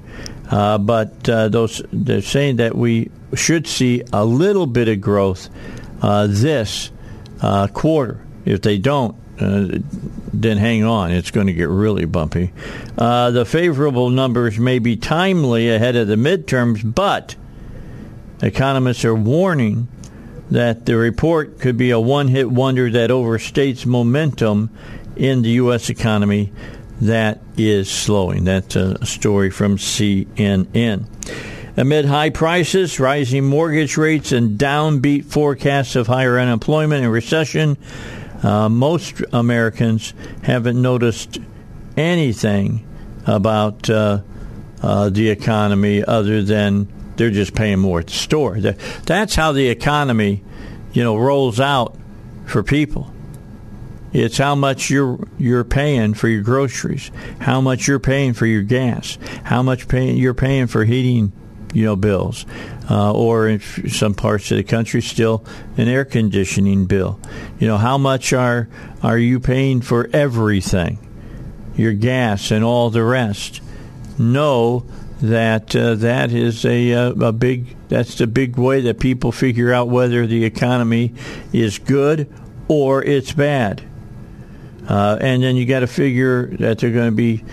uh, 0.51 0.79
but 0.79 1.25
those 1.25 1.83
they're 1.93 2.23
saying 2.23 2.57
that 2.57 2.77
we 2.77 3.11
should 3.35 3.67
see 3.67 4.05
a 4.13 4.25
little 4.25 4.67
bit 4.67 4.89
of 4.89 5.01
growth 5.01 5.49
this 6.01 6.91
quarter. 7.73 8.25
If 8.45 8.63
they 8.63 8.79
don't, 8.79 9.17
then 10.33 10.59
hang 10.59 10.85
on. 10.85 11.11
It's 11.11 11.31
going 11.31 11.47
to 11.47 11.53
get 11.53 11.69
really 11.69 12.05
bumpy. 12.05 12.53
Uh, 12.97 13.31
the 13.31 13.45
favorable 13.45 14.11
numbers 14.11 14.59
may 14.59 14.79
be 14.79 14.97
timely 14.97 15.69
ahead 15.71 15.97
of 15.97 16.09
the 16.09 16.17
midterms, 16.17 16.83
but 16.95 17.37
economists 18.43 19.05
are 19.05 19.15
warning 19.15 19.89
that 20.51 20.87
the 20.87 20.97
report 20.97 21.61
could 21.61 21.77
be 21.77 21.91
a 21.91 22.01
one 22.01 22.29
hit 22.29 22.51
wonder 22.51 22.91
that 22.91 23.11
overstates 23.11 23.87
momentum 23.87 24.71
in 25.17 25.43
the 25.43 25.51
U.S. 25.51 25.89
economy 25.91 26.53
that 27.01 27.41
is 27.57 27.91
slowing. 27.91 28.45
That's 28.45 28.77
a 28.77 29.05
story 29.05 29.51
from 29.51 29.77
CNN. 29.77 31.07
Amid 31.77 32.05
high 32.05 32.31
prices, 32.31 33.01
rising 33.01 33.45
mortgage 33.45 33.97
rates, 33.97 34.31
and 34.31 34.59
downbeat 34.59 35.25
forecasts 35.25 35.97
of 35.97 36.07
higher 36.07 36.39
unemployment 36.39 37.03
and 37.03 37.13
recession, 37.13 37.79
uh, 38.43 38.69
most 38.69 39.23
Americans 39.33 40.15
haven't 40.43 40.81
noticed 40.81 41.39
anything 41.97 42.87
about 43.27 43.89
uh, 43.89 44.23
uh, 44.83 45.11
the 45.11 45.31
economy 45.31 46.05
other 46.05 46.43
than 46.43 46.89
they're 47.17 47.31
just 47.31 47.55
paying 47.55 47.79
more 47.79 48.01
at 48.01 48.07
the 48.07 48.13
store. 48.13 48.59
That's 48.61 49.35
how 49.35 49.53
the 49.53 49.69
economy, 49.69 50.43
you 50.93 51.05
know, 51.05 51.17
rolls 51.17 51.61
out 51.61 51.97
for 52.47 52.63
people. 52.63 53.13
It's 54.13 54.37
how 54.37 54.55
much 54.55 54.91
you're 54.91 55.27
you're 55.39 55.65
paying 55.65 56.13
for 56.15 56.29
your 56.29 56.43
groceries, 56.43 57.11
how 57.41 57.61
much 57.63 57.89
you're 57.89 57.99
paying 57.99 58.35
for 58.35 58.45
your 58.45 58.63
gas, 58.63 59.19
how 59.45 59.63
much 59.63 59.89
pay, 59.89 60.13
you're 60.13 60.35
paying 60.35 60.67
for 60.67 60.85
heating 60.85 61.33
you 61.73 61.85
know 61.85 61.97
bills, 61.97 62.47
uh, 62.91 63.13
or 63.13 63.49
in 63.49 63.61
some 63.61 64.15
parts 64.15 64.51
of 64.51 64.57
the 64.57 64.65
country 64.65 65.03
still 65.03 65.45
an 65.77 65.89
air 65.89 66.05
conditioning 66.05 66.87
bill. 66.87 67.21
You 67.59 67.69
know 67.69 67.79
how 67.79 67.99
much 67.99 68.33
are 68.33 68.69
are 69.03 69.19
you 69.19 69.41
paying 69.41 69.81
for 69.81 70.09
everything, 70.13 70.99
your 71.77 71.93
gas 71.93 72.51
and 72.51 72.65
all 72.65 72.91
the 72.91 73.03
rest? 73.03 73.61
Know 74.19 74.85
that 75.23 75.75
uh, 75.75 75.95
that 75.95 76.33
is 76.33 76.65
a, 76.65 76.93
uh, 76.93 77.13
a 77.13 77.33
big 77.33 77.77
that's 77.89 78.17
the 78.17 78.27
big 78.27 78.57
way 78.57 78.81
that 78.83 78.99
people 78.99 79.33
figure 79.33 79.73
out 79.73 79.89
whether 79.89 80.27
the 80.27 80.45
economy 80.45 81.15
is 81.53 81.79
good 81.79 82.33
or 82.69 83.03
it's 83.05 83.33
bad. 83.33 83.83
Uh, 84.89 85.17
and 85.21 85.43
then 85.43 85.57
you 85.57 85.65
got 85.65 85.81
to 85.81 85.87
figure 85.87 86.47
that 86.57 86.79
they're 86.79 86.91
going 86.91 87.11
to 87.11 87.17
be 87.17 87.45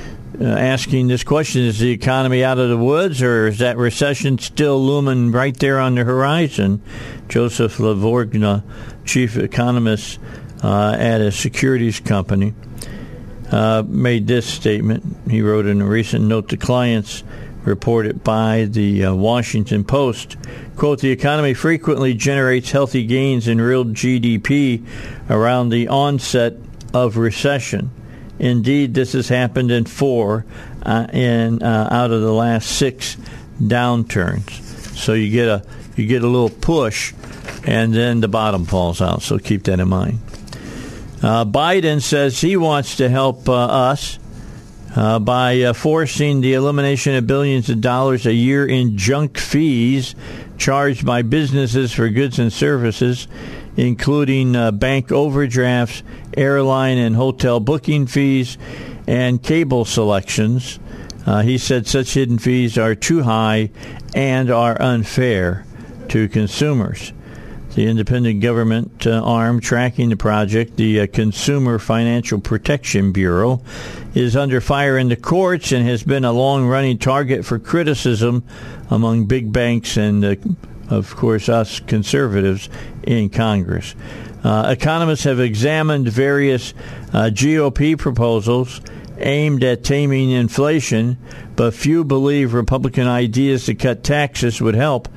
asking 0.41 1.07
this 1.07 1.23
question: 1.23 1.63
Is 1.63 1.79
the 1.79 1.91
economy 1.91 2.43
out 2.43 2.59
of 2.59 2.69
the 2.69 2.77
woods, 2.77 3.21
or 3.21 3.47
is 3.47 3.59
that 3.59 3.77
recession 3.77 4.37
still 4.37 4.83
looming 4.83 5.31
right 5.31 5.57
there 5.57 5.79
on 5.79 5.95
the 5.95 6.03
horizon? 6.03 6.81
Joseph 7.27 7.77
Lavorgna, 7.77 8.63
chief 9.05 9.37
economist 9.37 10.19
uh, 10.63 10.95
at 10.97 11.21
a 11.21 11.32
securities 11.32 11.99
company, 11.99 12.53
uh, 13.51 13.83
made 13.87 14.28
this 14.28 14.45
statement. 14.45 15.03
He 15.29 15.41
wrote 15.41 15.66
in 15.66 15.82
a 15.82 15.86
recent 15.86 16.25
note 16.25 16.49
to 16.49 16.57
clients 16.57 17.24
reported 17.63 18.24
by 18.24 18.66
the 18.66 19.05
uh, 19.05 19.13
Washington 19.13 19.83
Post. 19.83 20.37
Quote, 20.75 21.01
the 21.01 21.11
economy 21.11 21.53
frequently 21.53 22.13
generates 22.13 22.71
healthy 22.71 23.05
gains 23.05 23.47
in 23.47 23.59
real 23.59 23.86
GDP 23.86 24.86
around 25.29 25.70
the 25.70 25.87
onset 25.87 26.55
of 26.93 27.17
recession. 27.17 27.91
Indeed, 28.39 28.93
this 28.93 29.13
has 29.13 29.28
happened 29.28 29.70
in 29.70 29.86
four 29.86 30.45
uh, 30.83 31.07
in 31.11 31.61
uh, 31.61 31.89
out 31.91 32.11
of 32.11 32.21
the 32.21 32.33
last 32.33 32.70
six 32.70 33.17
downturns. 33.61 34.49
So 34.97 35.13
you 35.13 35.29
get 35.29 35.47
a 35.47 35.63
you 35.95 36.07
get 36.07 36.24
a 36.24 36.28
little 36.28 36.49
push, 36.49 37.13
and 37.66 37.93
then 37.93 38.21
the 38.21 38.29
bottom 38.29 38.66
falls 38.66 39.01
out. 39.01 39.21
So 39.21 39.37
keep 39.37 39.63
that 39.63 39.79
in 39.79 39.89
mind. 39.89 40.20
Uh, 41.21 41.43
Biden 41.43 42.01
says 42.01 42.39
he 42.39 42.55
wants 42.55 42.97
to 42.97 43.09
help 43.09 43.49
uh, 43.49 43.53
us 43.53 44.17
uh, 44.95 45.20
by 45.20 45.61
uh, 45.61 45.74
forcing 45.74 46.39
the 46.39 46.53
elimination 46.53 47.16
of 47.16 47.28
billions 47.28 47.70
of 47.70 47.82
dollars 47.82 48.25
a 48.25 48.33
year 48.33 48.66
in 48.66 48.97
junk 48.97 49.37
fees 49.37 50.16
charged 50.57 51.05
by 51.05 51.21
businesses 51.21 51.93
for 51.93 52.09
goods 52.09 52.39
and 52.39 52.51
services 52.51 53.28
including 53.80 54.58
uh, 54.58 54.72
bank 54.72 55.10
overdrafts, 55.10 56.04
airline 56.36 56.97
and 56.97 57.16
hotel 57.16 57.62
booking 57.62 58.06
fees, 58.08 58.58
and 59.08 59.42
cable 59.42 59.86
selections. 59.86 60.80
Uh, 61.26 61.42
he 61.42 61.58
said 61.58 61.88
such 61.88 62.14
hidden 62.14 62.38
fees 62.38 62.78
are 62.78 62.93
too 62.93 63.24
high 63.24 63.70
and 64.14 64.51
are 64.51 64.80
unfair 64.82 65.66
to 66.10 66.28
consumers. 66.28 67.14
the 67.76 67.88
independent 67.88 68.42
government 68.42 69.08
uh, 69.08 69.22
arm 69.24 69.62
tracking 69.62 70.10
the 70.10 70.18
project, 70.18 70.76
the 70.76 71.01
uh, 71.01 71.08
Consumer 71.08 71.80
Financial 71.80 72.39
Protection 72.39 73.14
Bureau, 73.14 73.62
is 74.14 74.36
under 74.36 74.60
fire 74.60 74.97
in 74.97 75.08
the 75.08 75.16
courts 75.16 75.72
and 75.72 75.88
has 75.88 76.04
been 76.04 76.26
a 76.26 76.32
long 76.34 76.66
running 76.66 76.97
target 76.97 77.46
for 77.46 77.60
criticism 77.60 78.43
among 78.89 79.26
big 79.26 79.54
banks 79.54 79.96
and, 79.96 80.26
uh, 80.26 80.36
of 80.89 81.16
course, 81.16 81.49
us 81.49 81.79
conservatives 81.79 82.70
in 83.03 83.29
Congress. 83.29 83.95
Uh, 84.43 84.74
economists 84.78 85.24
have 85.25 85.39
examined 85.39 86.07
various 86.07 86.74
uh, 87.13 87.29
GOP 87.32 87.97
proposals 87.97 88.82
aimed 89.17 89.63
at 89.63 89.83
taming 89.83 90.32
inflation, 90.32 91.17
but 91.55 91.74
few 91.74 92.03
believe 92.03 92.53
Republican 92.53 93.07
ideas 93.07 93.66
to 93.66 93.75
cut 93.75 94.03
taxes 94.03 94.61
would 94.61 94.75
help. 94.75 95.09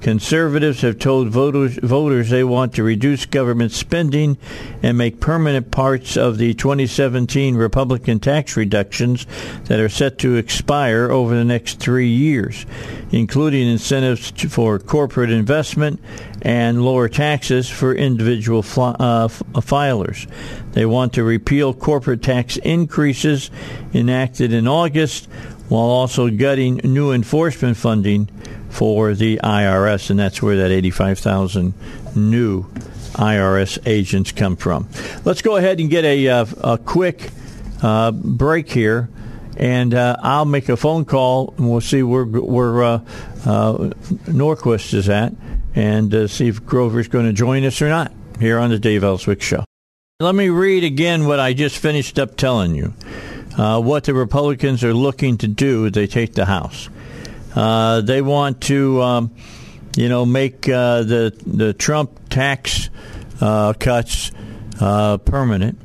Conservatives 0.00 0.80
have 0.80 0.98
told 0.98 1.28
voters, 1.28 1.78
voters 1.82 2.30
they 2.30 2.42
want 2.42 2.74
to 2.74 2.82
reduce 2.82 3.26
government 3.26 3.70
spending 3.72 4.38
and 4.82 4.96
make 4.96 5.20
permanent 5.20 5.70
parts 5.70 6.16
of 6.16 6.38
the 6.38 6.54
2017 6.54 7.54
Republican 7.54 8.18
tax 8.18 8.56
reductions 8.56 9.26
that 9.64 9.78
are 9.78 9.90
set 9.90 10.18
to 10.18 10.36
expire 10.36 11.10
over 11.10 11.34
the 11.34 11.44
next 11.44 11.80
three 11.80 12.08
years, 12.08 12.64
including 13.10 13.68
incentives 13.68 14.30
for 14.48 14.78
corporate 14.78 15.30
investment 15.30 16.00
and 16.42 16.82
lower 16.82 17.08
taxes 17.08 17.68
for 17.68 17.94
individual 17.94 18.60
uh, 18.60 19.28
filers. 19.28 20.26
They 20.72 20.86
want 20.86 21.12
to 21.14 21.24
repeal 21.24 21.74
corporate 21.74 22.22
tax 22.22 22.56
increases 22.58 23.50
enacted 23.92 24.52
in 24.52 24.66
August 24.66 25.28
while 25.70 25.86
also 25.86 26.28
gutting 26.28 26.80
new 26.82 27.12
enforcement 27.12 27.76
funding 27.76 28.26
for 28.70 29.14
the 29.14 29.38
IRS, 29.42 30.10
and 30.10 30.18
that's 30.18 30.42
where 30.42 30.56
that 30.56 30.72
85,000 30.72 31.72
new 32.16 32.64
IRS 33.12 33.78
agents 33.86 34.32
come 34.32 34.56
from. 34.56 34.88
Let's 35.24 35.42
go 35.42 35.56
ahead 35.56 35.78
and 35.78 35.88
get 35.88 36.04
a, 36.04 36.28
uh, 36.28 36.46
a 36.62 36.78
quick 36.78 37.30
uh, 37.82 38.10
break 38.10 38.68
here, 38.68 39.08
and 39.56 39.94
uh, 39.94 40.16
I'll 40.20 40.44
make 40.44 40.68
a 40.68 40.76
phone 40.76 41.04
call, 41.04 41.54
and 41.56 41.70
we'll 41.70 41.80
see 41.80 42.02
where, 42.02 42.24
where 42.24 42.82
uh, 42.82 43.00
uh, 43.46 43.72
Norquist 44.26 44.92
is 44.92 45.08
at, 45.08 45.32
and 45.76 46.12
uh, 46.12 46.26
see 46.26 46.48
if 46.48 46.66
Grover's 46.66 47.06
going 47.06 47.26
to 47.26 47.32
join 47.32 47.64
us 47.64 47.80
or 47.80 47.88
not 47.88 48.10
here 48.40 48.58
on 48.58 48.70
the 48.70 48.78
Dave 48.78 49.04
Elswick 49.04 49.40
Show. 49.40 49.64
Let 50.18 50.34
me 50.34 50.48
read 50.48 50.82
again 50.82 51.26
what 51.26 51.38
I 51.38 51.52
just 51.52 51.78
finished 51.78 52.18
up 52.18 52.36
telling 52.36 52.74
you. 52.74 52.92
What 53.56 54.04
the 54.04 54.14
Republicans 54.14 54.84
are 54.84 54.94
looking 54.94 55.38
to 55.38 55.48
do 55.48 55.86
if 55.86 55.92
they 55.92 56.06
take 56.06 56.34
the 56.34 56.46
House. 56.46 56.88
Uh, 57.54 58.00
they 58.00 58.22
want 58.22 58.60
to, 58.62 59.02
um, 59.02 59.34
you 59.96 60.08
know, 60.08 60.24
make 60.24 60.68
uh, 60.68 61.02
the 61.02 61.34
the 61.46 61.72
Trump 61.72 62.28
tax 62.28 62.90
uh, 63.40 63.72
cuts 63.74 64.30
uh, 64.80 65.18
permanent. 65.18 65.78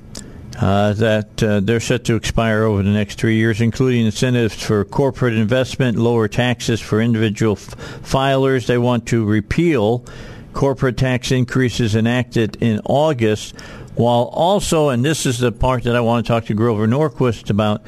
Uh, 0.57 0.93
that 0.93 1.35
they're 1.35 1.81
set 1.81 2.05
to 2.05 2.15
expire 2.15 2.63
over 2.63 2.81
the 2.81 2.89
next 2.89 3.19
three 3.19 3.35
years, 3.35 3.59
including 3.59 4.05
incentives 4.05 4.55
for 4.55 4.85
corporate 4.85 5.33
investment, 5.33 5.97
lower 5.97 6.29
taxes 6.29 6.79
for 6.79 7.01
individual 7.01 7.57
f- 7.57 7.75
filers. 8.03 8.65
They 8.65 8.77
want 8.77 9.05
to 9.07 9.25
repeal 9.25 10.05
corporate 10.53 10.95
tax 10.95 11.33
increases 11.33 11.93
enacted 11.93 12.55
in 12.61 12.79
August, 12.85 13.53
while 13.95 14.30
also, 14.31 14.89
and 14.89 15.03
this 15.03 15.26
is 15.26 15.39
the 15.39 15.51
part 15.51 15.84
that 15.84 15.95
I 15.95 16.01
want 16.01 16.26
to 16.26 16.31
talk 16.31 16.45
to 16.45 16.53
Grover 16.53 16.88
Norquist 16.88 17.49
about, 17.49 17.81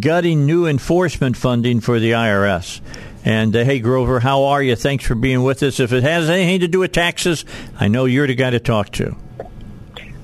gutting 0.00 0.46
new 0.46 0.66
enforcement 0.66 1.36
funding 1.36 1.80
for 1.80 2.00
the 2.00 2.12
IRS. 2.12 2.80
And 3.24 3.54
uh, 3.54 3.64
hey, 3.64 3.78
Grover, 3.80 4.20
how 4.20 4.44
are 4.44 4.62
you? 4.62 4.76
Thanks 4.76 5.04
for 5.04 5.14
being 5.14 5.42
with 5.42 5.62
us. 5.62 5.80
If 5.80 5.92
it 5.92 6.02
has 6.02 6.28
anything 6.28 6.60
to 6.60 6.68
do 6.68 6.80
with 6.80 6.92
taxes, 6.92 7.44
I 7.78 7.88
know 7.88 8.04
you're 8.04 8.26
the 8.26 8.34
guy 8.34 8.50
to 8.50 8.60
talk 8.60 8.90
to. 8.92 9.16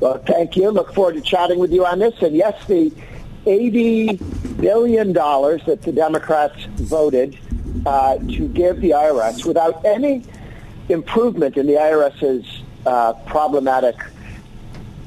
Well, 0.01 0.19
thank 0.19 0.57
you. 0.57 0.71
Look 0.71 0.95
forward 0.95 1.15
to 1.15 1.21
chatting 1.21 1.59
with 1.59 1.73
you 1.73 1.87
on 1.87 1.99
this. 1.99 2.21
And 2.23 2.35
yes, 2.35 2.63
the 2.67 2.93
$80 3.47 4.61
billion 4.61 5.13
that 5.13 5.79
the 5.83 5.93
Democrats 5.93 6.65
voted 6.77 7.39
uh, 7.87 8.19
to 8.19 8.49
give 8.49 8.81
the 8.81 8.91
IRS 8.91 9.47
without 9.47 9.85
any 9.85 10.23
improvement 10.89 11.57
in 11.57 11.67
the 11.67 11.75
IRS's 11.75 12.63
uh, 12.85 13.13
problematic 13.27 13.97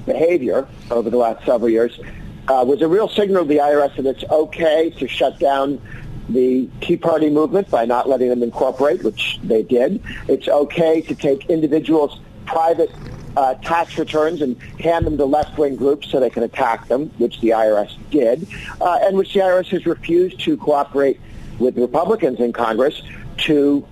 behavior 0.05 0.67
over 0.91 1.09
the 1.09 1.17
last 1.17 1.45
several 1.45 1.69
years 1.69 1.99
uh, 2.47 2.63
was 2.67 2.81
a 2.81 2.88
real 2.88 3.07
signal 3.07 3.43
to 3.43 3.49
the 3.49 3.57
IRS 3.57 3.95
that 3.95 4.05
it's 4.05 4.23
okay 4.30 4.89
to 4.91 5.07
shut 5.07 5.39
down 5.39 5.81
the 6.30 6.69
Tea 6.81 6.97
Party 6.97 7.30
movement 7.30 7.69
by 7.69 7.85
not 7.85 8.07
letting 8.07 8.30
them 8.30 8.43
incorporate, 8.43 9.03
which 9.03 9.39
they 9.43 9.63
did. 9.63 10.01
It's 10.27 10.47
okay 10.47 11.01
to 11.01 11.15
take 11.15 11.49
individuals' 11.49 12.19
private 12.45 12.91
uh, 13.35 13.55
tax 13.55 13.97
returns 13.97 14.41
and 14.41 14.61
hand 14.80 15.05
them 15.05 15.17
to 15.17 15.25
left-wing 15.25 15.75
groups 15.75 16.09
so 16.09 16.19
they 16.19 16.30
can 16.30 16.43
attack 16.43 16.88
them, 16.88 17.07
which 17.17 17.39
the 17.41 17.49
IRS 17.49 17.95
did, 18.11 18.47
uh, 18.80 18.99
and 19.01 19.17
which 19.17 19.34
the 19.34 19.39
IRS 19.39 19.67
has 19.67 19.85
refused 19.85 20.39
to 20.41 20.55
cooperate 20.57 21.19
with 21.59 21.77
Republicans 21.77 22.39
in 22.39 22.53
Congress 22.53 23.01
to 23.38 23.85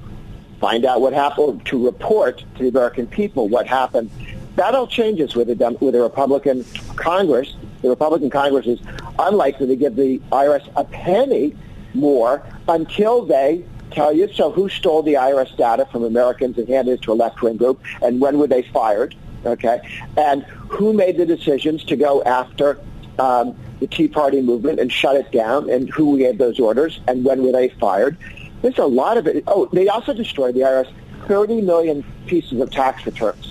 find 0.60 0.86
out 0.86 1.02
what 1.02 1.14
happened, 1.14 1.66
to 1.66 1.86
report 1.86 2.44
to 2.56 2.64
the 2.64 2.70
American 2.70 3.08
people 3.08 3.50
what 3.50 3.66
happened. 3.66 4.12
That 4.56 4.76
all 4.76 4.88
changes 4.88 5.36
with 5.36 5.50
a, 5.50 5.78
with 5.80 5.96
a 5.96 6.02
Republican 6.02 6.66
Congress. 6.96 7.56
The 7.82 7.90
Republican 7.90 8.30
Congress 8.30 8.68
is 8.68 8.80
unlikely 9.18 9.68
to 9.68 9.76
give 9.76 9.96
the 9.96 10.20
IRS 10.32 10.70
a 10.76 10.84
penny 10.84 11.56
more 11.94 12.44
until 12.68 13.26
they 13.26 13.64
tell 13.92 14.14
you, 14.14 14.32
so 14.34 14.52
who 14.52 14.70
stole 14.70 15.04
the 15.04 15.16
IRS 15.16 15.56
data 15.58 15.86
from 15.92 16.04
Americans 16.04 16.58
and 16.58 16.68
handed 16.68 16.94
it 16.94 17.02
to 17.04 17.12
a 17.12 17.16
left-wing 17.16 17.58
group, 17.58 17.82
and 18.02 18.22
when 18.22 18.40
were 18.40 18.48
they 18.48 18.62
fired, 18.62 19.16
okay? 19.46 19.82
And 20.18 20.44
who 20.70 20.94
made 20.94 21.18
the 21.18 21.26
decisions 21.26 21.84
to 21.86 21.96
go 21.96 22.24
after 22.24 22.80
um, 23.20 23.56
the 23.80 23.88
Tea 23.88 24.08
Party 24.08 24.42
movement 24.42 24.80
and 24.80 24.92
shut 24.92 25.16
it 25.16 25.32
down, 25.32 25.70
and 25.70 25.90
who 25.90 26.18
gave 26.18 26.38
those 26.38 26.60
orders, 26.60 27.00
and 27.08 27.26
when 27.26 27.44
were 27.44 27.52
they 27.52 27.70
fired? 27.70 28.18
There's 28.62 28.78
a 28.78 28.86
lot 28.86 29.18
of 29.18 29.28
it. 29.28 29.44
Oh, 29.48 29.68
they 29.74 29.88
also 29.88 30.14
destroyed 30.14 30.56
the 30.56 30.62
IRS 30.62 30.92
30 31.28 31.62
million 31.62 32.04
pieces 32.28 32.60
of 32.60 32.72
tax 32.72 33.06
returns. 33.06 33.51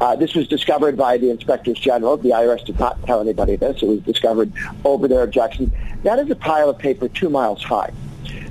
Uh, 0.00 0.14
this 0.16 0.34
was 0.34 0.46
discovered 0.46 0.96
by 0.96 1.18
the 1.18 1.30
inspectors 1.30 1.78
general. 1.78 2.16
The 2.16 2.30
IRS 2.30 2.64
did 2.64 2.78
not 2.78 3.04
tell 3.04 3.20
anybody 3.20 3.56
this. 3.56 3.82
It 3.82 3.86
was 3.86 4.00
discovered 4.00 4.52
over 4.84 5.08
their 5.08 5.22
objection. 5.22 5.72
That 6.04 6.18
is 6.18 6.30
a 6.30 6.36
pile 6.36 6.70
of 6.70 6.78
paper 6.78 7.08
two 7.08 7.28
miles 7.28 7.62
high. 7.62 7.92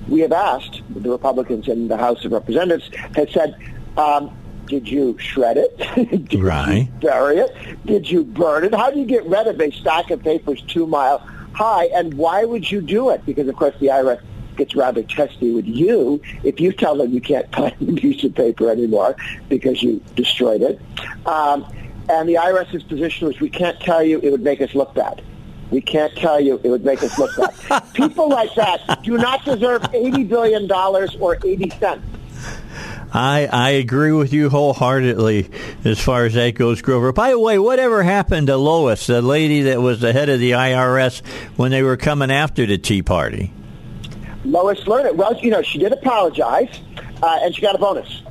We 0.07 0.21
have 0.21 0.31
asked, 0.31 0.81
the 0.89 1.09
Republicans 1.09 1.67
in 1.67 1.87
the 1.87 1.97
House 1.97 2.23
of 2.25 2.31
Representatives 2.31 2.89
had 3.15 3.29
said, 3.31 3.55
um, 3.97 4.35
did 4.67 4.87
you 4.87 5.17
shred 5.17 5.57
it? 5.57 5.77
did 6.29 6.41
right. 6.41 6.79
you 6.79 6.85
bury 6.99 7.37
it? 7.37 7.85
Did 7.85 8.09
you 8.09 8.23
burn 8.23 8.65
it? 8.65 8.73
How 8.73 8.91
do 8.91 8.99
you 8.99 9.05
get 9.05 9.25
rid 9.25 9.47
of 9.47 9.59
a 9.59 9.71
stack 9.71 10.11
of 10.11 10.21
papers 10.21 10.61
two 10.67 10.85
mile 10.85 11.19
high? 11.53 11.85
And 11.85 12.13
why 12.15 12.43
would 12.43 12.69
you 12.69 12.81
do 12.81 13.09
it? 13.09 13.25
Because, 13.25 13.47
of 13.47 13.55
course, 13.55 13.75
the 13.79 13.87
IRS 13.87 14.21
gets 14.57 14.75
rather 14.75 15.03
testy 15.03 15.51
with 15.51 15.65
you 15.65 16.21
if 16.43 16.59
you 16.59 16.71
tell 16.71 16.95
them 16.97 17.11
you 17.11 17.21
can't 17.21 17.49
find 17.55 17.73
a 17.81 17.93
piece 17.93 18.23
of 18.23 18.35
paper 18.35 18.69
anymore 18.69 19.15
because 19.49 19.81
you 19.81 20.01
destroyed 20.15 20.61
it. 20.61 20.79
Um, 21.25 21.65
and 22.09 22.27
the 22.27 22.35
IRS's 22.35 22.83
position 22.83 23.27
was, 23.27 23.39
we 23.39 23.49
can't 23.49 23.79
tell 23.79 24.03
you, 24.03 24.19
it 24.21 24.31
would 24.31 24.43
make 24.43 24.61
us 24.61 24.73
look 24.73 24.93
bad. 24.93 25.21
We 25.71 25.81
can't 25.81 26.15
tell 26.15 26.39
you, 26.39 26.59
it 26.63 26.69
would 26.69 26.85
make 26.85 27.03
us 27.03 27.17
look 27.19 27.31
bad. 27.35 27.83
People 27.93 28.29
like 28.29 28.55
that 28.55 29.03
do 29.03 29.17
not 29.17 29.43
deserve 29.43 29.81
$80 29.81 30.27
billion 30.27 30.71
or 30.71 31.37
80 31.43 31.69
cents. 31.71 32.17
I, 33.13 33.47
I 33.51 33.69
agree 33.71 34.11
with 34.11 34.33
you 34.33 34.49
wholeheartedly 34.49 35.49
as 35.85 35.99
far 35.99 36.25
as 36.25 36.33
that 36.33 36.55
goes, 36.55 36.81
Grover. 36.81 37.11
By 37.11 37.31
the 37.31 37.39
way, 37.39 37.57
whatever 37.57 38.03
happened 38.03 38.47
to 38.47 38.57
Lois, 38.57 39.07
the 39.07 39.21
lady 39.21 39.63
that 39.63 39.81
was 39.81 40.01
the 40.01 40.13
head 40.13 40.29
of 40.29 40.39
the 40.39 40.51
IRS 40.51 41.25
when 41.55 41.71
they 41.71 41.83
were 41.83 41.97
coming 41.97 42.31
after 42.31 42.65
the 42.65 42.77
Tea 42.77 43.01
Party? 43.01 43.53
Lois 44.51 44.79
Lerner. 44.81 45.13
Well, 45.13 45.37
you 45.37 45.49
know, 45.49 45.61
she 45.61 45.77
did 45.77 45.91
apologize, 45.91 46.79
uh, 47.21 47.39
and 47.41 47.55
she 47.55 47.61
got 47.61 47.75
a 47.75 47.77
bonus. 47.77 48.23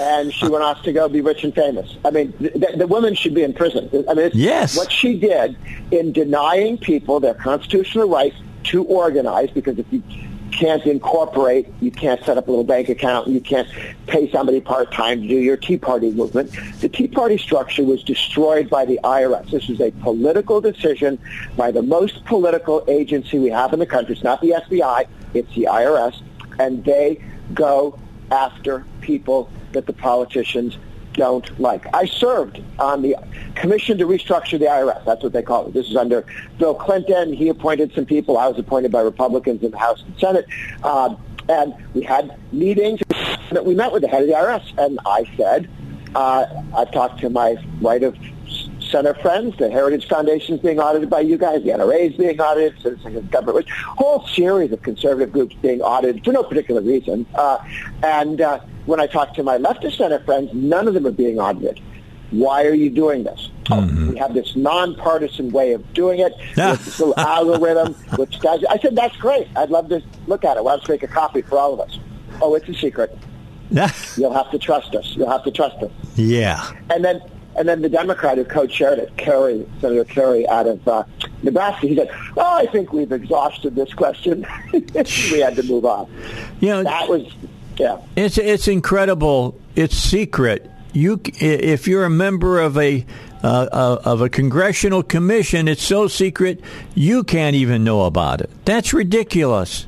and 0.00 0.32
she 0.32 0.48
went 0.48 0.64
off 0.64 0.82
to 0.82 0.92
go 0.92 1.08
be 1.08 1.20
rich 1.20 1.44
and 1.44 1.54
famous. 1.54 1.96
I 2.04 2.10
mean, 2.10 2.32
the, 2.38 2.74
the 2.76 2.86
woman 2.86 3.14
should 3.14 3.34
be 3.34 3.42
in 3.42 3.52
prison. 3.52 3.90
I 4.08 4.14
mean, 4.14 4.30
yes. 4.32 4.76
what 4.76 4.90
she 4.90 5.18
did 5.18 5.56
in 5.90 6.12
denying 6.12 6.78
people 6.78 7.20
their 7.20 7.34
constitutional 7.34 8.08
rights 8.08 8.36
to 8.64 8.84
organize, 8.84 9.50
because 9.50 9.78
if 9.78 9.86
you 9.90 10.02
can't 10.52 10.86
incorporate, 10.86 11.66
you 11.80 11.90
can't 11.90 12.24
set 12.24 12.38
up 12.38 12.46
a 12.46 12.50
little 12.50 12.64
bank 12.64 12.88
account, 12.88 13.28
you 13.28 13.40
can't 13.40 13.68
pay 14.06 14.30
somebody 14.30 14.60
part-time 14.60 15.22
to 15.22 15.28
do 15.28 15.34
your 15.34 15.56
Tea 15.56 15.76
Party 15.76 16.12
movement. 16.12 16.50
The 16.80 16.88
Tea 16.88 17.08
Party 17.08 17.36
structure 17.36 17.82
was 17.82 18.02
destroyed 18.02 18.70
by 18.70 18.84
the 18.84 19.00
IRS. 19.02 19.50
This 19.50 19.68
was 19.68 19.80
a 19.80 19.90
political 19.90 20.60
decision 20.60 21.18
by 21.56 21.70
the 21.70 21.82
most 21.82 22.24
political 22.24 22.84
agency 22.88 23.38
we 23.38 23.50
have 23.50 23.72
in 23.72 23.80
the 23.80 23.86
country. 23.86 24.14
It's 24.14 24.24
not 24.24 24.40
the 24.40 24.50
FBI, 24.50 25.06
it's 25.34 25.52
the 25.54 25.68
IRS, 25.70 26.20
and 26.58 26.84
they 26.84 27.22
go 27.52 27.98
after 28.30 28.84
people 29.00 29.50
that 29.72 29.86
the 29.86 29.92
politicians 29.92 30.78
don't 31.14 31.58
like. 31.60 31.86
I 31.94 32.06
served 32.06 32.60
on 32.78 33.02
the 33.02 33.16
Commission 33.54 33.98
to 33.98 34.04
Restructure 34.06 34.58
the 34.58 34.66
IRS. 34.66 35.04
That's 35.04 35.22
what 35.22 35.32
they 35.32 35.42
call 35.42 35.66
it. 35.66 35.74
This 35.74 35.88
is 35.88 35.96
under 35.96 36.24
Bill 36.58 36.74
Clinton. 36.74 37.32
He 37.32 37.48
appointed 37.48 37.92
some 37.94 38.04
people. 38.04 38.36
I 38.36 38.48
was 38.48 38.58
appointed 38.58 38.90
by 38.90 39.00
Republicans 39.00 39.62
in 39.62 39.70
the 39.70 39.78
House 39.78 40.02
and 40.02 40.18
Senate. 40.18 40.46
Um, 40.82 41.16
and 41.48 41.74
we 41.94 42.02
had 42.02 42.36
meetings. 42.52 43.00
That 43.52 43.64
we 43.64 43.74
met 43.74 43.92
with 43.92 44.02
the 44.02 44.08
head 44.08 44.22
of 44.22 44.28
the 44.28 44.34
IRS, 44.34 44.78
and 44.78 44.98
I 45.06 45.30
said, 45.36 45.68
Uh, 46.14 46.46
I've 46.76 46.90
talked 46.90 47.20
to 47.20 47.30
my 47.30 47.56
right 47.80 48.02
of 48.02 48.16
center 48.94 49.14
friends. 49.14 49.56
The 49.58 49.68
Heritage 49.68 50.08
Foundation 50.08 50.54
is 50.54 50.60
being 50.60 50.78
audited 50.78 51.10
by 51.10 51.18
you 51.18 51.36
guys. 51.36 51.64
The 51.64 51.70
NRA 51.70 52.12
is 52.12 52.16
being 52.16 52.40
audited. 52.40 52.80
Citizens 52.80 53.28
Government, 53.28 53.68
whole 53.68 54.24
series 54.28 54.70
of 54.70 54.82
conservative 54.82 55.32
groups 55.32 55.56
being 55.60 55.80
audited 55.80 56.24
for 56.24 56.30
no 56.30 56.44
particular 56.44 56.80
reason. 56.80 57.26
Uh, 57.34 57.58
and 58.04 58.40
uh, 58.40 58.60
when 58.86 59.00
I 59.00 59.08
talk 59.08 59.34
to 59.34 59.42
my 59.42 59.56
left 59.56 59.82
of 59.82 59.92
center 59.94 60.20
friends, 60.20 60.50
none 60.54 60.86
of 60.86 60.94
them 60.94 61.08
are 61.08 61.12
being 61.12 61.40
audited. 61.40 61.80
Why 62.30 62.64
are 62.66 62.74
you 62.74 62.88
doing 62.88 63.24
this? 63.24 63.50
Mm-hmm. 63.64 64.08
Oh, 64.08 64.10
we 64.12 64.18
have 64.18 64.32
this 64.32 64.54
nonpartisan 64.54 65.50
way 65.50 65.72
of 65.72 65.92
doing 65.92 66.20
it. 66.20 66.32
this 66.54 67.00
little 67.00 67.18
algorithm, 67.18 67.94
which 68.16 68.38
does. 68.38 68.64
I 68.70 68.78
said 68.78 68.94
that's 68.94 69.16
great. 69.16 69.48
I'd 69.56 69.70
love 69.70 69.88
to 69.88 70.04
look 70.28 70.44
at 70.44 70.56
it. 70.56 70.62
Well, 70.62 70.76
let's 70.76 70.88
make 70.88 71.02
a 71.02 71.08
copy 71.08 71.42
for 71.42 71.58
all 71.58 71.74
of 71.74 71.80
us. 71.80 71.98
Oh, 72.40 72.54
it's 72.54 72.68
a 72.68 72.74
secret. 72.74 73.18
You'll 74.16 74.34
have 74.34 74.52
to 74.52 74.58
trust 74.58 74.94
us. 74.94 75.16
You'll 75.16 75.30
have 75.30 75.42
to 75.44 75.50
trust 75.50 75.82
us. 75.82 75.90
Yeah. 76.14 76.70
And 76.90 77.04
then 77.04 77.20
and 77.56 77.68
then 77.68 77.82
the 77.82 77.88
Democrat 77.88 78.38
who 78.38 78.44
co-chaired 78.44 78.98
it, 78.98 79.16
Kerrey, 79.16 79.66
Senator 79.80 80.04
Kerrey 80.04 80.46
out 80.48 80.66
of 80.66 80.86
uh, 80.88 81.04
Nebraska, 81.42 81.86
he 81.86 81.96
said, 81.96 82.10
"Oh, 82.36 82.56
I 82.56 82.66
think 82.66 82.92
we've 82.92 83.12
exhausted 83.12 83.74
this 83.74 83.92
question. 83.94 84.46
we 84.72 85.40
had 85.40 85.56
to 85.56 85.62
move 85.64 85.84
on." 85.84 86.10
You 86.60 86.68
know, 86.68 86.84
that 86.84 87.08
was 87.08 87.32
yeah. 87.76 87.98
It's 88.16 88.38
it's 88.38 88.68
incredible. 88.68 89.58
It's 89.76 89.96
secret. 89.96 90.70
You, 90.92 91.20
if 91.40 91.88
you're 91.88 92.04
a 92.04 92.10
member 92.10 92.60
of 92.60 92.78
a 92.78 93.04
uh, 93.42 93.68
uh, 93.72 94.00
of 94.04 94.20
a 94.20 94.28
congressional 94.28 95.02
commission, 95.02 95.68
it's 95.68 95.82
so 95.82 96.08
secret 96.08 96.60
you 96.94 97.24
can't 97.24 97.56
even 97.56 97.84
know 97.84 98.02
about 98.04 98.40
it. 98.40 98.50
That's 98.64 98.92
ridiculous. 98.92 99.86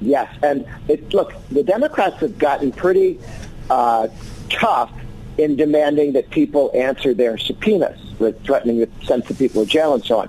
Yes, 0.00 0.32
and 0.42 0.64
it, 0.86 1.12
look, 1.12 1.34
the 1.50 1.64
Democrats 1.64 2.16
have 2.20 2.38
gotten 2.38 2.70
pretty 2.70 3.18
uh, 3.68 4.08
tough 4.48 4.92
in 5.38 5.56
demanding 5.56 6.12
that 6.12 6.30
people 6.30 6.70
answer 6.74 7.14
their 7.14 7.38
subpoenas, 7.38 7.98
with 8.18 8.42
threatening 8.44 8.80
to 8.80 9.06
send 9.06 9.24
some 9.24 9.36
people 9.36 9.64
to 9.64 9.70
jail 9.70 9.94
and 9.94 10.04
so 10.04 10.18
on. 10.18 10.28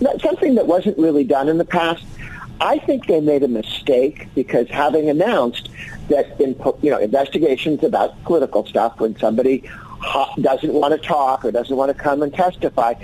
That's 0.00 0.22
something 0.22 0.56
that 0.56 0.66
wasn't 0.66 0.98
really 0.98 1.24
done 1.24 1.48
in 1.48 1.58
the 1.58 1.64
past. 1.64 2.04
I 2.60 2.78
think 2.78 3.06
they 3.06 3.20
made 3.20 3.44
a 3.44 3.48
mistake 3.48 4.28
because 4.34 4.68
having 4.68 5.08
announced 5.08 5.70
that 6.08 6.40
in 6.40 6.60
you 6.82 6.90
know 6.90 6.98
investigations 6.98 7.84
about 7.84 8.22
political 8.24 8.66
stuff, 8.66 8.98
when 8.98 9.16
somebody 9.18 9.68
doesn't 10.40 10.72
want 10.72 11.00
to 11.00 11.06
talk 11.06 11.44
or 11.44 11.52
doesn't 11.52 11.76
want 11.76 11.96
to 11.96 12.02
come 12.02 12.22
and 12.22 12.34
testify, 12.34 12.94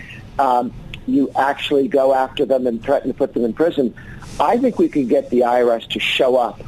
um, 0.41 0.73
you 1.07 1.31
actually 1.37 1.87
go 1.87 2.15
after 2.15 2.45
them 2.45 2.67
and 2.67 2.83
threaten 2.83 3.09
to 3.09 3.15
put 3.15 3.33
them 3.35 3.45
in 3.45 3.53
prison. 3.53 3.95
I 4.41 4.59
think 4.59 4.79
we 4.79 4.89
could 4.89 5.09
get 5.09 5.31
the 5.31 5.41
IRS 5.41 5.89
to 5.91 6.01
show 6.01 6.37
up 6.37 6.61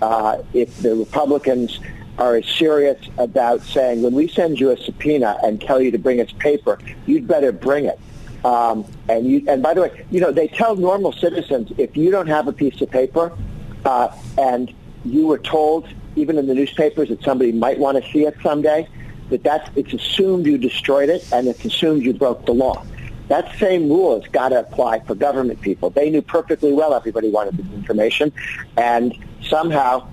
uh, 0.00 0.42
if 0.52 0.76
the 0.78 0.96
Republicans 0.96 1.78
are 2.22 2.36
as 2.36 2.46
serious 2.46 2.98
about 3.18 3.60
saying, 3.62 4.00
when 4.00 4.14
we 4.14 4.28
send 4.28 4.60
you 4.60 4.70
a 4.70 4.76
subpoena 4.76 5.36
and 5.42 5.60
tell 5.60 5.80
you 5.82 5.90
to 5.90 5.98
bring 5.98 6.20
us 6.20 6.30
paper, 6.38 6.78
you'd 7.04 7.26
better 7.26 7.50
bring 7.50 7.84
it. 7.86 7.98
Um, 8.44 8.84
and 9.08 9.26
you, 9.26 9.44
and 9.48 9.60
by 9.60 9.74
the 9.74 9.82
way, 9.82 10.06
you 10.12 10.20
know, 10.20 10.30
they 10.30 10.46
tell 10.46 10.76
normal 10.76 11.12
citizens 11.12 11.72
if 11.78 11.96
you 11.96 12.12
don't 12.12 12.28
have 12.28 12.46
a 12.46 12.52
piece 12.52 12.80
of 12.80 12.90
paper 12.90 13.36
uh, 13.84 14.16
and 14.38 14.72
you 15.04 15.26
were 15.26 15.38
told, 15.38 15.88
even 16.14 16.38
in 16.38 16.46
the 16.46 16.54
newspapers, 16.54 17.08
that 17.08 17.22
somebody 17.24 17.50
might 17.50 17.78
want 17.78 18.02
to 18.02 18.12
see 18.12 18.24
it 18.24 18.36
someday, 18.40 18.86
that 19.30 19.42
that's, 19.42 19.68
it's 19.74 19.92
assumed 19.92 20.46
you 20.46 20.58
destroyed 20.58 21.08
it 21.08 21.26
and 21.32 21.48
it's 21.48 21.64
assumed 21.64 22.04
you 22.04 22.12
broke 22.12 22.46
the 22.46 22.54
law. 22.54 22.84
That 23.26 23.52
same 23.58 23.88
rule 23.88 24.20
has 24.20 24.30
got 24.30 24.50
to 24.50 24.60
apply 24.60 25.00
for 25.00 25.16
government 25.16 25.60
people. 25.60 25.90
They 25.90 26.08
knew 26.08 26.22
perfectly 26.22 26.72
well 26.72 26.94
everybody 26.94 27.30
wanted 27.30 27.56
this 27.56 27.72
information, 27.72 28.32
and 28.76 29.16
somehow 29.42 30.06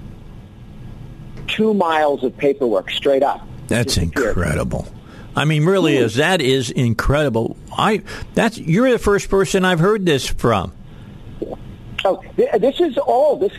two 1.50 1.74
miles 1.74 2.24
of 2.24 2.36
paperwork 2.38 2.90
straight 2.92 3.24
up. 3.24 3.46
That's 3.68 3.98
incredible. 3.98 4.88
I 5.36 5.46
mean, 5.46 5.66
really 5.66 5.96
is 5.96 6.16
that 6.16 6.42
is 6.42 6.72
incredible. 6.72 7.56
I 7.78 8.04
that's 8.34 8.58
you're 8.58 8.92
the 8.92 9.00
first 9.00 9.30
person 9.30 9.64
I've 9.64 9.80
heard 9.80 10.06
this 10.06 10.28
from. 10.28 10.74
Oh, 12.04 12.24
this 12.36 12.80
is 12.80 12.98
all 12.98 13.38
this. 13.38 13.54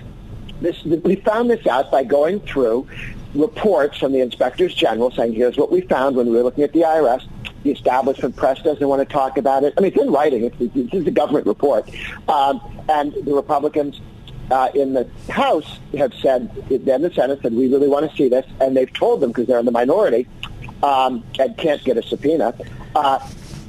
This 0.60 0.82
we 0.84 1.16
found 1.16 1.48
this 1.48 1.66
out 1.66 1.90
by 1.90 2.04
going 2.04 2.40
through 2.40 2.86
reports 3.34 3.98
from 3.98 4.12
the 4.12 4.20
inspectors 4.20 4.74
general 4.74 5.10
saying, 5.10 5.32
"Here's 5.32 5.56
what 5.56 5.70
we 5.70 5.80
found 5.82 6.16
when 6.16 6.26
we 6.26 6.36
were 6.36 6.42
looking 6.42 6.64
at 6.64 6.72
the 6.72 6.80
IRS." 6.80 7.26
The 7.62 7.70
establishment 7.70 8.36
press 8.36 8.60
doesn't 8.62 8.86
want 8.86 9.06
to 9.06 9.12
talk 9.12 9.36
about 9.38 9.64
it. 9.64 9.74
I 9.76 9.82
mean, 9.82 9.92
it's 9.92 10.02
in 10.02 10.10
writing. 10.10 10.44
It's, 10.44 10.56
it's, 10.58 10.94
it's 10.94 11.06
a 11.06 11.10
government 11.10 11.46
report, 11.46 11.90
um, 12.28 12.60
and 12.88 13.12
the 13.12 13.34
Republicans 13.34 14.00
uh, 14.51 14.70
in 14.74 14.94
the 14.94 15.09
House 15.28 15.78
have 15.97 16.12
said, 16.14 16.51
then 16.68 17.02
the 17.02 17.12
Senate 17.12 17.40
said, 17.43 17.52
we 17.52 17.68
really 17.68 17.89
want 17.89 18.10
to 18.10 18.16
see 18.16 18.28
this, 18.28 18.47
and 18.60 18.77
they've 18.77 18.93
told 18.93 19.20
them 19.20 19.31
because 19.31 19.47
they're 19.47 19.59
in 19.59 19.66
the 19.66 19.72
minority 19.72 20.27
um, 20.82 21.24
and 21.39 21.56
can't 21.56 21.82
get 21.85 21.97
a 21.97 22.02
subpoena. 22.02 22.55
Uh, 22.94 23.18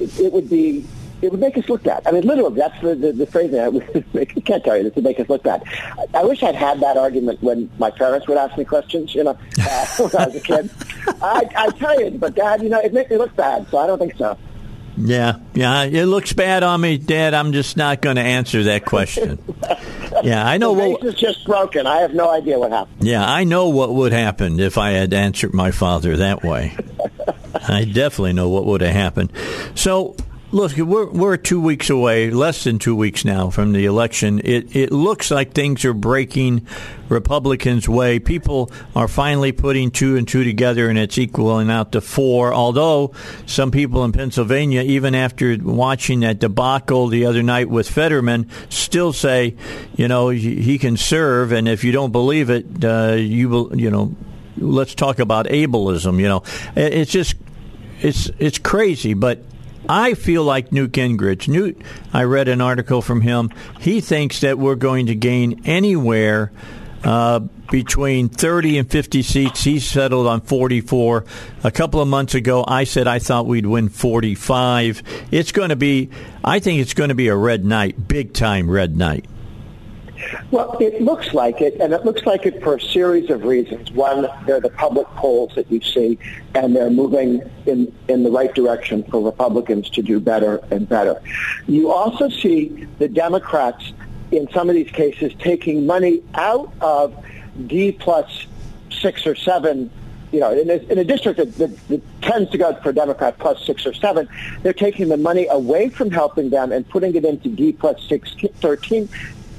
it, 0.00 0.18
it 0.18 0.32
would 0.32 0.48
be 0.48 0.84
it 1.22 1.30
would 1.30 1.40
make 1.40 1.56
us 1.56 1.68
look 1.68 1.84
bad. 1.84 2.02
I 2.04 2.10
mean, 2.10 2.26
literally, 2.26 2.56
that's 2.56 2.78
the, 2.82 2.96
the, 2.96 3.12
the 3.12 3.26
phrase. 3.26 3.54
I 4.14 4.24
can't 4.40 4.64
tell 4.64 4.76
you 4.76 4.82
this 4.82 4.94
would 4.96 5.04
make 5.04 5.20
us 5.20 5.28
look 5.28 5.44
bad. 5.44 5.62
I, 5.96 6.06
I 6.18 6.24
wish 6.24 6.42
I'd 6.42 6.56
had 6.56 6.80
that 6.80 6.96
argument 6.96 7.40
when 7.42 7.70
my 7.78 7.90
parents 7.92 8.26
would 8.26 8.36
ask 8.36 8.58
me 8.58 8.64
questions, 8.64 9.14
you 9.14 9.22
know, 9.22 9.38
uh, 9.60 9.86
when 9.98 10.16
I 10.16 10.26
was 10.26 10.34
a 10.34 10.40
kid. 10.40 10.70
I, 11.22 11.48
I 11.56 11.70
tell 11.78 12.00
you, 12.00 12.10
but 12.18 12.34
Dad, 12.34 12.60
you 12.60 12.68
know, 12.68 12.80
it 12.80 12.92
makes 12.92 13.08
me 13.08 13.18
look 13.18 13.34
bad, 13.36 13.68
so 13.70 13.78
I 13.78 13.86
don't 13.86 14.00
think 14.00 14.16
so. 14.16 14.36
Yeah, 14.96 15.36
yeah, 15.54 15.84
it 15.84 16.04
looks 16.06 16.32
bad 16.32 16.62
on 16.62 16.80
me, 16.80 16.98
Dad. 16.98 17.34
I'm 17.34 17.52
just 17.52 17.76
not 17.76 18.02
going 18.02 18.16
to 18.16 18.22
answer 18.22 18.64
that 18.64 18.84
question. 18.84 19.38
yeah, 20.22 20.46
I 20.46 20.58
know 20.58 20.74
the 20.74 20.90
what 20.90 21.04
is 21.04 21.14
just 21.14 21.44
broken. 21.46 21.86
I 21.86 22.00
have 22.00 22.12
no 22.12 22.30
idea 22.30 22.58
what 22.58 22.72
happened. 22.72 23.04
Yeah, 23.06 23.24
I 23.24 23.44
know 23.44 23.68
what 23.68 23.94
would 23.94 24.12
happen 24.12 24.60
if 24.60 24.76
I 24.76 24.90
had 24.90 25.14
answered 25.14 25.54
my 25.54 25.70
father 25.70 26.18
that 26.18 26.42
way. 26.42 26.76
I 27.68 27.84
definitely 27.84 28.34
know 28.34 28.48
what 28.48 28.66
would 28.66 28.80
have 28.82 28.94
happened. 28.94 29.32
So 29.74 30.16
Look, 30.54 30.76
we're 30.76 31.08
we're 31.08 31.38
two 31.38 31.62
weeks 31.62 31.88
away, 31.88 32.30
less 32.30 32.64
than 32.64 32.78
two 32.78 32.94
weeks 32.94 33.24
now 33.24 33.48
from 33.48 33.72
the 33.72 33.86
election. 33.86 34.38
It 34.44 34.76
it 34.76 34.92
looks 34.92 35.30
like 35.30 35.54
things 35.54 35.82
are 35.86 35.94
breaking 35.94 36.66
Republicans' 37.08 37.88
way. 37.88 38.18
People 38.18 38.70
are 38.94 39.08
finally 39.08 39.52
putting 39.52 39.90
two 39.90 40.18
and 40.18 40.28
two 40.28 40.44
together, 40.44 40.90
and 40.90 40.98
it's 40.98 41.16
equaling 41.16 41.70
out 41.70 41.92
to 41.92 42.02
four. 42.02 42.52
Although 42.52 43.14
some 43.46 43.70
people 43.70 44.04
in 44.04 44.12
Pennsylvania, 44.12 44.82
even 44.82 45.14
after 45.14 45.56
watching 45.58 46.20
that 46.20 46.38
debacle 46.38 47.08
the 47.08 47.24
other 47.24 47.42
night 47.42 47.70
with 47.70 47.88
Fetterman, 47.88 48.50
still 48.68 49.14
say, 49.14 49.56
you 49.96 50.06
know, 50.06 50.28
he 50.28 50.76
can 50.76 50.98
serve, 50.98 51.52
and 51.52 51.66
if 51.66 51.82
you 51.82 51.92
don't 51.92 52.12
believe 52.12 52.50
it, 52.50 52.84
uh, 52.84 53.14
you 53.14 53.48
will, 53.48 53.74
you 53.74 53.90
know, 53.90 54.14
let's 54.58 54.94
talk 54.94 55.18
about 55.18 55.46
ableism. 55.46 56.20
You 56.20 56.28
know, 56.28 56.42
it's 56.76 57.10
just 57.10 57.36
it's 58.02 58.30
it's 58.38 58.58
crazy, 58.58 59.14
but 59.14 59.44
I 59.88 60.14
feel 60.14 60.44
like 60.44 60.72
Newt 60.72 60.92
Gingrich. 60.92 61.48
Newt, 61.48 61.80
I 62.12 62.24
read 62.24 62.48
an 62.48 62.60
article 62.60 63.02
from 63.02 63.20
him. 63.20 63.50
He 63.80 64.00
thinks 64.00 64.40
that 64.40 64.58
we're 64.58 64.76
going 64.76 65.06
to 65.06 65.14
gain 65.14 65.62
anywhere 65.64 66.52
uh, 67.04 67.40
between 67.70 68.28
30 68.28 68.78
and 68.78 68.90
50 68.90 69.22
seats. 69.22 69.64
He 69.64 69.80
settled 69.80 70.26
on 70.26 70.40
44. 70.40 71.24
A 71.64 71.70
couple 71.70 72.00
of 72.00 72.08
months 72.08 72.34
ago, 72.34 72.64
I 72.66 72.84
said 72.84 73.06
I 73.06 73.18
thought 73.18 73.46
we'd 73.46 73.66
win 73.66 73.88
45. 73.88 75.02
It's 75.30 75.52
going 75.52 75.70
to 75.70 75.76
be, 75.76 76.10
I 76.44 76.58
think 76.58 76.80
it's 76.80 76.94
going 76.94 77.08
to 77.08 77.14
be 77.14 77.28
a 77.28 77.36
red 77.36 77.64
night, 77.64 78.08
big 78.08 78.34
time 78.34 78.70
red 78.70 78.96
night. 78.96 79.24
Well, 80.50 80.76
it 80.80 81.00
looks 81.02 81.34
like 81.34 81.60
it, 81.60 81.74
and 81.80 81.92
it 81.92 82.04
looks 82.04 82.24
like 82.26 82.46
it 82.46 82.62
for 82.62 82.76
a 82.76 82.80
series 82.80 83.30
of 83.30 83.44
reasons. 83.44 83.90
One, 83.92 84.28
they're 84.46 84.60
the 84.60 84.70
public 84.70 85.06
polls 85.16 85.54
that 85.54 85.70
you 85.70 85.80
see, 85.80 86.18
and 86.54 86.76
they're 86.76 86.90
moving 86.90 87.42
in, 87.66 87.94
in 88.08 88.22
the 88.22 88.30
right 88.30 88.54
direction 88.54 89.02
for 89.04 89.22
Republicans 89.22 89.88
to 89.90 90.02
do 90.02 90.20
better 90.20 90.60
and 90.70 90.88
better. 90.88 91.20
You 91.66 91.90
also 91.90 92.28
see 92.28 92.86
the 92.98 93.08
Democrats, 93.08 93.92
in 94.30 94.50
some 94.52 94.68
of 94.68 94.74
these 94.74 94.90
cases, 94.90 95.32
taking 95.38 95.86
money 95.86 96.22
out 96.34 96.72
of 96.80 97.14
D 97.66 97.92
plus 97.92 98.46
six 98.90 99.26
or 99.26 99.34
seven 99.34 99.90
you 100.32 100.40
know, 100.40 100.50
in 100.50 100.70
a, 100.70 100.76
in 100.90 100.96
a 100.98 101.04
district 101.04 101.36
that, 101.36 101.54
that, 101.56 101.88
that, 101.88 102.02
tends 102.22 102.50
to 102.50 102.56
go 102.56 102.72
for 102.82 102.92
Democrat 102.92 103.36
plus 103.38 103.62
six 103.66 103.84
or 103.84 103.92
seven, 103.92 104.28
they're 104.62 104.72
taking 104.72 105.08
the 105.08 105.16
money 105.16 105.46
away 105.48 105.88
from 105.88 106.10
helping 106.10 106.50
them 106.50 106.72
and 106.72 106.88
putting 106.88 107.14
it 107.14 107.24
into 107.24 107.48
D 107.48 107.72
plus 107.72 108.00
six, 108.08 108.34
13 108.60 109.08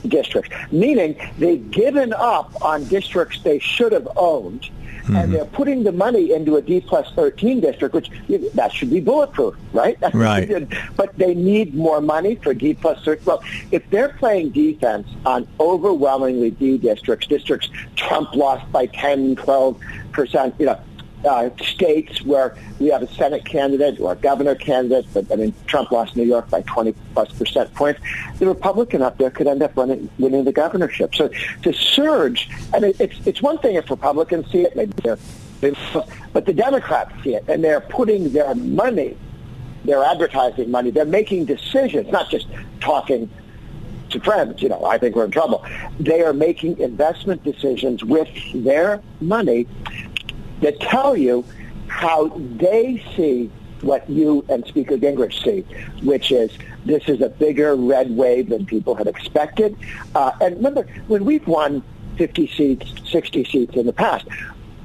districts, 0.08 0.50
meaning 0.72 1.16
they've 1.38 1.70
given 1.72 2.14
up 2.14 2.62
on 2.62 2.84
districts 2.86 3.42
they 3.44 3.60
should 3.60 3.92
have 3.92 4.08
owned, 4.16 4.62
mm-hmm. 4.62 5.16
and 5.16 5.34
they're 5.34 5.46
putting 5.46 5.84
the 5.84 5.92
money 5.92 6.34
into 6.34 6.56
a 6.56 6.62
D 6.62 6.82
plus 6.82 7.12
13 7.14 7.62
district, 7.62 7.96
which 7.96 8.10
that 8.54 8.72
should 8.72 8.90
be 8.90 9.00
bulletproof, 9.00 9.56
right? 9.74 9.98
Right. 10.14 10.68
but 10.96 11.18
they 11.18 11.34
need 11.34 11.74
more 11.74 12.00
money 12.02 12.36
for 12.36 12.54
D 12.54 12.74
plus 12.74 13.04
13. 13.04 13.26
Well, 13.26 13.44
if 13.72 13.90
they're 13.90 14.10
playing 14.10 14.52
defense 14.52 15.08
on 15.26 15.48
overwhelmingly 15.60 16.52
D 16.52 16.78
districts, 16.78 17.28
districts 17.28 17.70
Trump 17.96 18.34
lost 18.36 18.72
by 18.72 18.86
10, 18.88 19.36
12 19.38 19.80
percent, 20.12 20.56
you 20.60 20.68
know, 20.68 20.80
uh, 21.26 21.50
states 21.62 22.22
where 22.24 22.56
we 22.80 22.88
have 22.88 23.02
a 23.02 23.14
Senate 23.14 23.46
candidate 23.46 24.00
or 24.00 24.14
a 24.14 24.16
governor 24.16 24.56
candidate, 24.56 25.06
but 25.14 25.32
I 25.32 25.36
mean 25.36 25.54
Trump 25.68 25.92
lost 25.92 26.16
New 26.16 26.24
York 26.24 26.50
by 26.50 26.62
20 26.62 26.94
plus 27.14 27.32
percent 27.34 27.74
points. 27.74 28.02
The 28.40 28.48
Republican 28.48 29.02
up 29.02 29.18
there 29.18 29.30
could 29.30 29.48
end 29.48 29.62
up 29.64 29.76
running, 29.76 30.10
winning 30.20 30.44
the 30.44 30.52
governorship. 30.52 31.16
So 31.16 31.30
to 31.64 31.74
surge, 31.74 32.50
and 32.74 32.84
it, 32.84 33.00
it's 33.00 33.28
it's 33.28 33.42
one 33.42 33.58
thing 33.60 33.76
if 33.76 33.90
Republicans 33.90 34.52
see 34.52 34.62
it, 34.62 34.76
maybe 34.76 34.94
they're 35.04 35.18
But 36.34 36.46
the 36.46 36.54
Democrats 36.54 37.14
see 37.24 37.36
it, 37.36 37.46
and 37.48 37.64
they're 37.64 37.82
putting 37.82 38.34
their 38.34 38.54
money, 38.56 39.18
their 39.86 40.04
advertising 40.04 40.70
money, 40.72 40.92
they're 40.92 41.06
making 41.06 41.46
decisions, 41.46 42.12
not 42.12 42.30
just 42.30 42.48
talking 42.82 43.30
to 44.14 44.20
friends, 44.20 44.62
you 44.62 44.70
know, 44.70 44.86
I 44.86 44.98
think 44.98 45.16
we're 45.16 45.26
in 45.26 45.32
trouble. 45.32 45.66
They 46.00 46.22
are 46.22 46.34
making 46.34 46.80
investment 46.80 47.44
decisions 47.44 48.04
with 48.04 48.30
their 48.54 49.02
money 49.20 49.68
that 50.64 50.80
tell 50.80 51.16
you 51.16 51.46
how 51.88 52.30
they 52.58 53.04
see 53.16 53.52
what 53.82 54.10
you 54.10 54.46
and 54.50 54.66
Speaker 54.66 54.98
Gingrich 54.98 55.44
see, 55.44 55.62
which 56.04 56.32
is 56.32 56.52
this 56.86 57.04
is 57.08 57.22
a 57.22 57.30
bigger 57.30 57.76
red 57.76 58.16
wave 58.16 58.50
than 58.50 58.66
people 58.66 58.96
had 58.96 59.08
expected. 59.08 59.78
Uh, 60.16 60.32
and 60.42 60.56
remember, 60.58 60.88
when 61.08 61.26
we've 61.26 61.46
won 61.48 61.84
50 62.18 62.48
seats, 62.48 62.94
60 63.12 63.46
seats 63.46 63.76
in 63.76 63.86
the 63.86 63.94
past, 63.94 64.26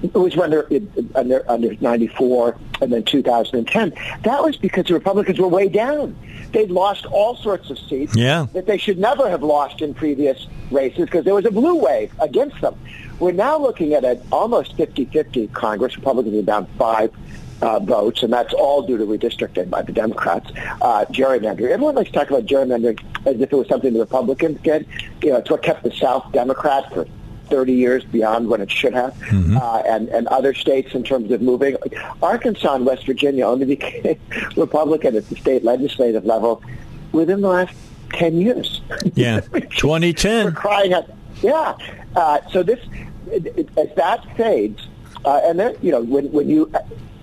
it 0.02 0.14
was 0.14 0.36
under, 0.38 0.68
under, 1.14 1.50
under 1.50 1.74
94 1.80 2.56
and 2.80 2.92
then 2.92 3.02
2010. 3.02 3.92
That 4.22 4.44
was 4.44 4.56
because 4.56 4.86
the 4.86 4.94
Republicans 4.94 5.38
were 5.38 5.48
way 5.48 5.68
down. 5.68 6.16
They'd 6.52 6.70
lost 6.70 7.04
all 7.06 7.36
sorts 7.36 7.70
of 7.70 7.78
seats 7.78 8.16
yeah. 8.16 8.46
that 8.52 8.66
they 8.66 8.78
should 8.78 8.98
never 8.98 9.28
have 9.28 9.42
lost 9.42 9.80
in 9.80 9.94
previous 9.94 10.46
races 10.70 11.06
because 11.06 11.24
there 11.24 11.34
was 11.34 11.44
a 11.44 11.50
blue 11.50 11.76
wave 11.76 12.12
against 12.20 12.60
them. 12.60 12.78
We're 13.18 13.32
now 13.32 13.58
looking 13.58 13.94
at 13.94 14.04
an 14.04 14.22
almost 14.30 14.76
50-50 14.76 15.52
Congress. 15.52 15.96
Republicans 15.96 16.36
are 16.36 16.42
down 16.42 16.66
five 16.78 17.12
uh, 17.62 17.80
votes, 17.80 18.22
and 18.22 18.32
that's 18.32 18.54
all 18.54 18.82
due 18.82 18.96
to 18.96 19.04
redistricting 19.04 19.68
by 19.70 19.82
the 19.82 19.92
Democrats. 19.92 20.50
Uh, 20.80 21.04
gerrymandering. 21.06 21.70
Everyone 21.70 21.94
likes 21.94 22.10
to 22.10 22.18
talk 22.18 22.30
about 22.30 22.46
gerrymandering 22.46 23.00
as 23.26 23.40
if 23.40 23.52
it 23.52 23.56
was 23.56 23.68
something 23.68 23.92
the 23.92 24.00
Republicans 24.00 24.60
did. 24.62 24.86
You 25.22 25.30
know, 25.30 25.36
it's 25.38 25.50
what 25.50 25.62
kept 25.62 25.82
the 25.82 25.92
South 25.92 26.30
Democrat 26.32 26.92
for 26.92 27.06
30 27.50 27.72
years 27.72 28.04
beyond 28.04 28.48
when 28.48 28.60
it 28.60 28.70
should 28.70 28.92
have, 28.92 29.14
mm-hmm. 29.14 29.56
uh, 29.56 29.78
and, 29.86 30.08
and 30.10 30.26
other 30.28 30.54
states 30.54 30.94
in 30.94 31.02
terms 31.02 31.30
of 31.30 31.40
moving. 31.40 31.76
Arkansas 32.22 32.74
and 32.74 32.86
West 32.86 33.06
Virginia 33.06 33.46
only 33.46 33.66
became 33.66 34.20
Republican 34.56 35.16
at 35.16 35.28
the 35.28 35.36
state 35.36 35.64
legislative 35.64 36.24
level 36.24 36.62
within 37.12 37.40
the 37.40 37.48
last 37.48 37.74
10 38.12 38.40
years. 38.40 38.80
Yeah, 39.14 39.40
2010. 39.76 40.46
We're 40.46 40.52
crying 40.52 40.92
out. 40.92 41.10
Yeah. 41.42 41.76
Uh, 42.16 42.38
so 42.50 42.62
this, 42.62 42.80
it, 43.30 43.46
it, 43.46 43.68
as 43.78 43.94
that 43.96 44.36
fades, 44.36 44.88
uh, 45.24 45.40
and 45.44 45.58
then, 45.58 45.76
you 45.82 45.90
know, 45.90 46.02
when, 46.02 46.30
when 46.32 46.48
you, 46.48 46.72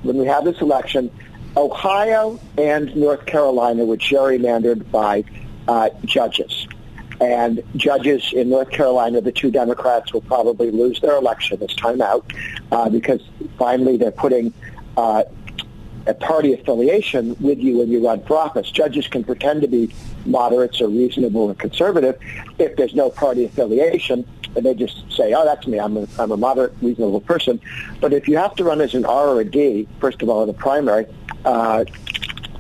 when 0.04 0.18
we 0.18 0.26
have 0.26 0.46
this 0.46 0.62
election, 0.62 1.12
Ohio 1.58 2.40
and 2.58 2.96
North 2.96 3.26
Carolina 3.26 3.86
were 3.86 3.98
gerrymandered 3.98 4.90
by 4.92 5.24
uh, 5.68 5.90
judges. 6.04 6.68
And 7.22 7.64
judges 7.78 8.34
in 8.34 8.50
North 8.50 8.72
Carolina, 8.72 9.22
the 9.22 9.32
two 9.32 9.50
Democrats 9.50 10.14
will 10.14 10.22
probably 10.22 10.70
lose 10.70 11.00
their 11.00 11.16
election 11.16 11.60
this 11.60 11.74
time 11.76 12.02
out 12.02 12.30
uh, 12.72 12.90
because 12.90 13.22
finally 13.58 13.96
they're 13.96 14.12
putting 14.12 14.54
uh, 14.98 15.24
a 16.08 16.14
party 16.14 16.54
affiliation 16.54 17.36
with 17.40 17.60
you 17.60 17.78
when 17.80 17.90
you 17.90 18.06
run 18.06 18.22
for 18.26 18.38
office. 18.38 18.70
Judges 18.70 19.08
can 19.08 19.24
pretend 19.24 19.62
to 19.62 19.68
be 19.68 19.94
moderates 20.26 20.82
or 20.82 20.88
reasonable 20.88 21.42
or 21.42 21.54
conservative 21.54 22.18
if 22.58 22.76
there's 22.76 22.96
no 22.96 23.10
party 23.10 23.46
affiliation 23.46 24.26
and 24.56 24.66
they 24.66 24.74
just 24.74 25.04
say, 25.12 25.34
oh, 25.34 25.44
that's 25.44 25.68
me. 25.68 25.80
I'm 25.80 25.98
a, 25.98 26.08
I'm 26.18 26.32
a 26.32 26.38
moderate, 26.38 26.74
reasonable 26.82 27.22
person. 27.22 27.60
But 28.00 28.14
if 28.14 28.28
you 28.28 28.38
have 28.38 28.56
to 28.56 28.64
run 28.64 28.82
as 28.82 28.94
an 28.94 29.06
R 29.06 29.28
or 29.28 29.42
a 29.42 29.46
D, 29.46 29.88
first 30.00 30.22
of 30.22 30.30
all, 30.30 30.42
in 30.42 30.48
the 30.48 30.54
primary, 30.54 31.06
uh, 31.44 31.86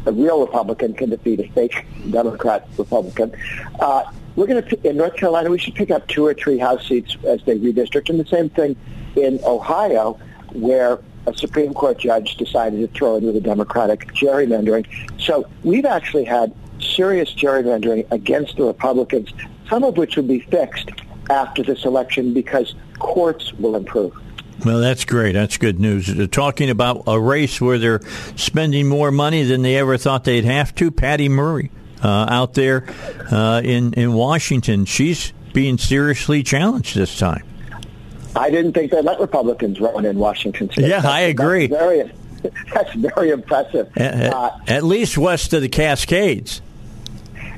a 0.05 0.11
real 0.11 0.41
Republican 0.41 0.93
can 0.93 1.09
defeat 1.09 1.39
a 1.39 1.47
fake 1.53 1.85
Democrat 2.11 2.67
Republican. 2.77 3.33
Uh, 3.79 4.03
we're 4.35 4.47
going 4.47 4.63
to, 4.63 4.87
in 4.87 4.97
North 4.97 5.15
Carolina, 5.15 5.49
we 5.49 5.57
should 5.57 5.75
pick 5.75 5.89
up 5.89 6.07
two 6.07 6.25
or 6.25 6.33
three 6.33 6.57
House 6.57 6.85
seats 6.85 7.15
as 7.25 7.41
they 7.45 7.57
redistrict. 7.57 8.09
And 8.09 8.19
the 8.19 8.25
same 8.25 8.49
thing 8.49 8.75
in 9.15 9.39
Ohio, 9.45 10.19
where 10.51 10.99
a 11.25 11.35
Supreme 11.35 11.73
Court 11.73 11.97
judge 11.97 12.35
decided 12.35 12.79
to 12.81 12.87
throw 12.87 13.15
in 13.15 13.25
with 13.25 13.37
a 13.37 13.41
Democratic 13.41 14.13
gerrymandering. 14.13 14.85
So 15.19 15.49
we've 15.63 15.85
actually 15.85 16.25
had 16.25 16.53
serious 16.85 17.33
gerrymandering 17.33 18.09
against 18.11 18.57
the 18.57 18.63
Republicans, 18.63 19.33
some 19.69 19.83
of 19.83 19.97
which 19.97 20.15
will 20.15 20.23
be 20.23 20.39
fixed 20.39 20.91
after 21.29 21.63
this 21.63 21.85
election 21.85 22.33
because 22.33 22.75
courts 22.99 23.53
will 23.53 23.75
improve. 23.75 24.15
Well, 24.63 24.79
that's 24.79 25.05
great. 25.05 25.33
That's 25.33 25.57
good 25.57 25.79
news. 25.79 26.07
They're 26.07 26.27
talking 26.27 26.69
about 26.69 27.03
a 27.07 27.19
race 27.19 27.59
where 27.59 27.77
they're 27.77 28.01
spending 28.35 28.87
more 28.87 29.11
money 29.11 29.43
than 29.43 29.63
they 29.63 29.75
ever 29.77 29.97
thought 29.97 30.23
they'd 30.23 30.45
have 30.45 30.73
to. 30.75 30.91
Patty 30.91 31.27
Murray 31.27 31.71
uh, 32.03 32.27
out 32.29 32.53
there 32.53 32.85
uh, 33.31 33.61
in 33.63 33.93
in 33.93 34.13
Washington, 34.13 34.85
she's 34.85 35.33
being 35.53 35.77
seriously 35.77 36.41
challenged 36.43 36.95
this 36.95 37.17
time. 37.17 37.43
I 38.35 38.49
didn't 38.49 38.73
think 38.73 38.91
they 38.91 39.01
let 39.01 39.19
Republicans 39.19 39.79
run 39.79 40.05
in 40.05 40.17
Washington 40.19 40.69
State. 40.69 40.87
Yeah, 40.87 41.01
that's, 41.01 41.05
I 41.05 41.19
agree. 41.21 41.67
That's 41.67 41.83
very, 41.83 42.11
that's 42.73 42.93
very 42.95 43.29
impressive. 43.29 43.97
At, 43.97 44.33
uh, 44.33 44.51
at 44.67 44.83
least 44.83 45.17
west 45.17 45.53
of 45.53 45.61
the 45.61 45.69
Cascades. 45.69 46.61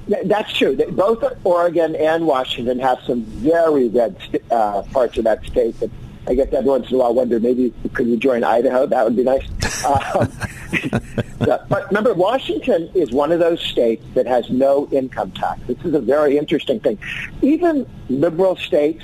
That's 0.08 0.54
true. 0.54 0.76
Both 0.76 1.24
Oregon 1.44 1.96
and 1.96 2.26
Washington 2.26 2.80
have 2.80 3.00
some 3.06 3.24
very 3.24 3.90
red 3.90 4.16
uh, 4.50 4.84
parts 4.94 5.18
of 5.18 5.26
that 5.26 5.46
state 5.46 5.80
that 5.80 5.92
I 6.28 6.34
guess 6.34 6.48
every 6.52 6.70
once 6.70 6.90
in 6.90 6.96
a 6.96 6.98
while 7.00 7.14
wonder 7.14 7.40
maybe 7.40 7.74
could 7.94 8.08
we 8.08 8.18
join 8.18 8.44
Idaho? 8.44 8.86
That 8.86 9.04
would 9.06 9.16
be 9.16 9.24
nice. 9.24 9.48
Um, 9.86 10.32
but 11.40 11.88
remember, 11.90 12.14
Washington 12.16 12.90
is 12.96 13.12
one 13.12 13.32
of 13.32 13.40
those 13.40 13.62
states 13.62 14.04
that 14.16 14.26
has 14.26 14.50
no 14.50 14.90
income 14.92 15.32
tax. 15.32 15.62
This 15.68 15.78
is 15.86 15.94
a 15.94 16.00
very 16.00 16.38
interesting 16.38 16.80
thing. 16.80 16.98
Even 17.44 17.88
liberal 18.10 18.56
states, 18.56 19.04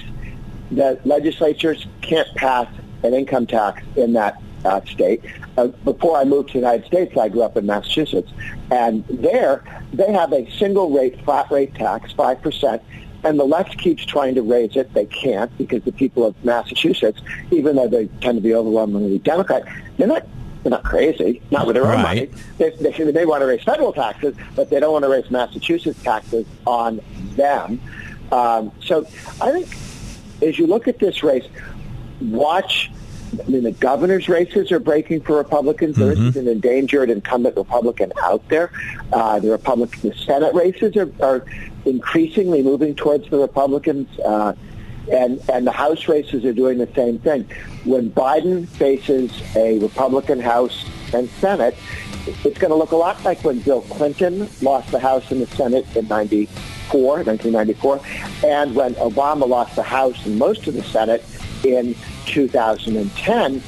the 0.71 0.99
legislatures 1.05 1.85
can't 2.01 2.27
pass 2.35 2.67
an 3.03 3.13
income 3.13 3.45
tax 3.45 3.83
in 3.95 4.13
that 4.13 4.41
uh, 4.65 4.81
state. 4.85 5.21
Uh, 5.57 5.67
before 5.67 6.17
I 6.17 6.23
moved 6.23 6.49
to 6.49 6.53
the 6.53 6.59
United 6.59 6.85
States, 6.87 7.15
I 7.17 7.29
grew 7.29 7.43
up 7.43 7.55
in 7.57 7.65
Massachusetts, 7.65 8.31
and 8.71 9.05
there 9.07 9.63
they 9.93 10.11
have 10.11 10.33
a 10.33 10.49
single 10.57 10.89
rate 10.89 11.23
flat 11.23 11.51
rate 11.51 11.75
tax, 11.75 12.11
five 12.13 12.41
percent, 12.41 12.81
and 13.23 13.39
the 13.39 13.43
left 13.43 13.77
keeps 13.77 14.03
trying 14.03 14.35
to 14.35 14.41
raise 14.41 14.75
it. 14.75 14.93
They 14.93 15.05
can't 15.05 15.55
because 15.57 15.83
the 15.83 15.91
people 15.91 16.25
of 16.25 16.43
Massachusetts, 16.43 17.21
even 17.51 17.75
though 17.75 17.87
they 17.87 18.07
tend 18.21 18.37
to 18.37 18.41
be 18.41 18.55
overwhelmingly 18.55 19.19
Democrat, 19.19 19.63
they're 19.97 20.07
not 20.07 20.25
they're 20.63 20.71
not 20.71 20.83
crazy, 20.83 21.41
not 21.51 21.67
with 21.67 21.75
their 21.75 21.83
own 21.83 22.01
right. 22.01 22.31
money. 22.31 22.43
They, 22.57 22.69
they, 22.71 23.11
they 23.11 23.25
want 23.25 23.41
to 23.41 23.45
raise 23.45 23.61
federal 23.63 23.91
taxes, 23.91 24.35
but 24.55 24.69
they 24.69 24.79
don't 24.79 24.93
want 24.93 25.03
to 25.03 25.09
raise 25.09 25.29
Massachusetts 25.29 26.01
taxes 26.01 26.45
on 26.65 27.01
them. 27.35 27.81
Um, 28.31 28.71
so 28.81 29.05
I 29.41 29.51
think 29.51 29.67
as 30.41 30.57
you 30.57 30.65
look 30.65 30.87
at 30.87 30.99
this 30.99 31.21
race, 31.21 31.45
watch 32.21 32.89
I 33.39 33.49
mean, 33.49 33.63
the 33.63 33.71
governor's 33.71 34.29
races 34.29 34.71
are 34.71 34.79
breaking 34.79 35.21
for 35.21 35.37
Republicans. 35.37 35.95
There 35.95 36.15
mm-hmm. 36.15 36.37
an 36.37 36.47
endangered 36.47 37.09
incumbent 37.09 37.55
Republican 37.55 38.13
out 38.21 38.47
there. 38.49 38.71
Uh, 39.11 39.39
the 39.39 39.51
Republican 39.51 40.09
the 40.09 40.15
Senate 40.15 40.53
races 40.53 40.95
are, 40.95 41.11
are 41.21 41.45
increasingly 41.85 42.61
moving 42.61 42.95
towards 42.95 43.29
the 43.29 43.37
Republicans, 43.37 44.07
uh, 44.19 44.53
and 45.11 45.41
and 45.49 45.65
the 45.67 45.71
House 45.71 46.07
races 46.07 46.45
are 46.45 46.53
doing 46.53 46.77
the 46.77 46.89
same 46.95 47.19
thing. 47.19 47.49
When 47.85 48.11
Biden 48.11 48.67
faces 48.67 49.31
a 49.55 49.79
Republican 49.79 50.39
House 50.39 50.85
and 51.13 51.29
Senate, 51.41 51.75
it's 52.25 52.57
going 52.57 52.71
to 52.71 52.75
look 52.75 52.91
a 52.91 52.95
lot 52.95 53.23
like 53.23 53.43
when 53.43 53.59
Bill 53.59 53.81
Clinton 53.81 54.49
lost 54.61 54.91
the 54.91 54.99
House 54.99 55.29
and 55.31 55.41
the 55.41 55.47
Senate 55.47 55.85
in 55.95 56.07
94, 56.07 57.23
1994, 57.23 58.01
and 58.45 58.75
when 58.75 58.93
Obama 58.95 59.47
lost 59.47 59.75
the 59.75 59.83
House 59.83 60.25
and 60.25 60.37
most 60.37 60.67
of 60.67 60.73
the 60.73 60.83
Senate 60.83 61.23
in 61.65 61.95
2010, 62.25 63.63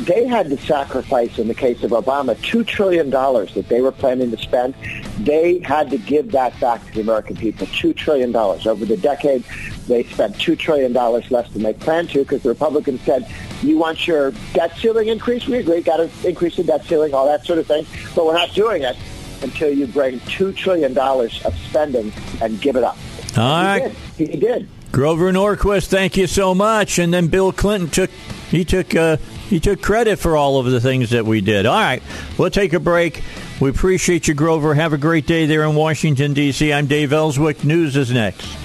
they 0.00 0.26
had 0.26 0.50
to 0.50 0.58
sacrifice, 0.58 1.38
in 1.38 1.46
the 1.46 1.54
case 1.54 1.84
of 1.84 1.92
Obama, 1.92 2.34
$2 2.36 2.66
trillion 2.66 3.10
that 3.10 3.66
they 3.68 3.80
were 3.80 3.92
planning 3.92 4.32
to 4.32 4.36
spend. 4.36 4.74
They 5.20 5.60
had 5.60 5.88
to 5.90 5.98
give 5.98 6.32
that 6.32 6.58
back 6.58 6.84
to 6.86 6.94
the 6.94 7.00
American 7.00 7.36
people, 7.36 7.68
$2 7.68 7.94
trillion. 7.94 8.34
Over 8.34 8.84
the 8.84 8.96
decade, 8.96 9.44
they 9.86 10.02
spent 10.02 10.34
$2 10.34 10.58
trillion 10.58 10.92
less 10.92 11.50
than 11.52 11.62
they 11.62 11.74
planned 11.74 12.10
to 12.10 12.18
because 12.18 12.42
the 12.42 12.48
Republicans 12.48 13.02
said, 13.02 13.30
you 13.62 13.78
want 13.78 14.06
your 14.08 14.32
debt 14.52 14.76
ceiling 14.78 15.08
increase? 15.08 15.46
We 15.46 15.58
agree, 15.58 15.80
got 15.80 15.98
to 15.98 16.10
increase 16.28 16.56
the 16.56 16.64
debt 16.64 16.84
ceiling, 16.86 17.14
all 17.14 17.26
that 17.26 17.46
sort 17.46 17.60
of 17.60 17.66
thing. 17.68 17.86
But 18.16 18.26
we're 18.26 18.34
not 18.34 18.52
doing 18.52 18.82
it 18.82 18.96
until 19.42 19.72
you 19.72 19.86
bring 19.86 20.18
$2 20.20 20.56
trillion 20.56 20.98
of 20.98 21.54
spending 21.68 22.12
and 22.42 22.60
give 22.60 22.74
it 22.74 22.82
up. 22.82 22.98
All 23.38 23.62
right. 23.62 23.92
He 24.16 24.24
did. 24.26 24.34
He 24.34 24.40
did. 24.40 24.68
Grover 24.94 25.32
Norquist, 25.32 25.88
thank 25.88 26.16
you 26.16 26.28
so 26.28 26.54
much. 26.54 27.00
And 27.00 27.12
then 27.12 27.26
Bill 27.26 27.50
Clinton 27.50 27.90
took 27.90 28.10
he 28.48 28.64
took 28.64 28.94
uh, 28.94 29.16
he 29.50 29.58
took 29.58 29.82
credit 29.82 30.20
for 30.20 30.36
all 30.36 30.60
of 30.60 30.66
the 30.66 30.80
things 30.80 31.10
that 31.10 31.26
we 31.26 31.40
did. 31.40 31.66
All 31.66 31.74
right, 31.74 32.00
we'll 32.38 32.48
take 32.48 32.74
a 32.74 32.78
break. 32.78 33.24
We 33.60 33.70
appreciate 33.70 34.28
you, 34.28 34.34
Grover. 34.34 34.72
Have 34.72 34.92
a 34.92 34.98
great 34.98 35.26
day 35.26 35.46
there 35.46 35.64
in 35.64 35.74
Washington 35.74 36.32
D.C. 36.32 36.72
I'm 36.72 36.86
Dave 36.86 37.12
Elswick. 37.12 37.64
News 37.64 37.96
is 37.96 38.12
next. 38.12 38.63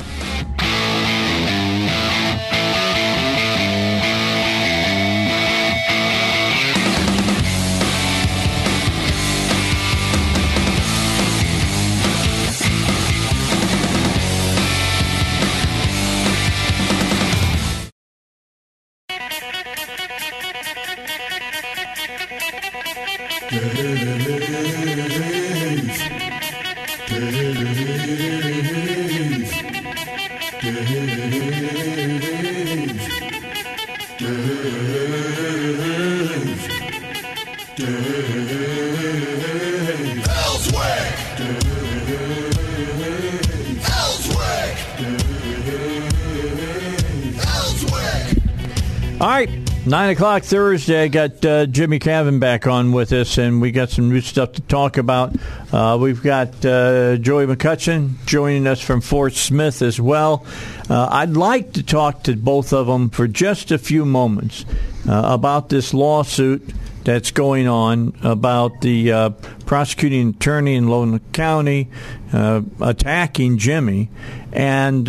Nine 50.09 50.15
o'clock 50.15 50.41
Thursday. 50.41 51.03
I 51.03 51.07
got 51.07 51.45
uh, 51.45 51.67
Jimmie 51.67 51.99
Cavan 51.99 52.39
back 52.39 52.65
on 52.65 52.93
with 52.93 53.13
us, 53.13 53.37
and 53.37 53.61
we 53.61 53.69
got 53.69 53.91
some 53.91 54.09
new 54.09 54.21
stuff 54.21 54.53
to 54.53 54.61
talk 54.63 54.97
about. 54.97 55.35
Uh, 55.71 55.99
we've 56.01 56.23
got 56.23 56.65
uh, 56.65 57.17
Joey 57.17 57.45
McCutchen 57.45 58.15
joining 58.25 58.65
us 58.65 58.81
from 58.81 59.01
Fort 59.01 59.33
Smith 59.33 59.83
as 59.83 60.01
well. 60.01 60.47
Uh, 60.89 61.09
I'd 61.11 61.33
like 61.37 61.73
to 61.73 61.83
talk 61.83 62.23
to 62.23 62.35
both 62.35 62.73
of 62.73 62.87
them 62.87 63.11
for 63.11 63.27
just 63.27 63.69
a 63.69 63.77
few 63.77 64.03
moments 64.03 64.65
uh, 65.07 65.21
about 65.25 65.69
this 65.69 65.93
lawsuit 65.93 66.67
that's 67.03 67.29
going 67.29 67.67
on 67.67 68.15
about 68.23 68.81
the 68.81 69.11
uh, 69.11 69.29
prosecuting 69.67 70.29
attorney 70.29 70.73
in 70.73 70.85
Lonoke 70.85 71.33
County 71.33 71.87
attacking 72.33 73.59
Jimmie 73.59 74.09
and 74.51 75.07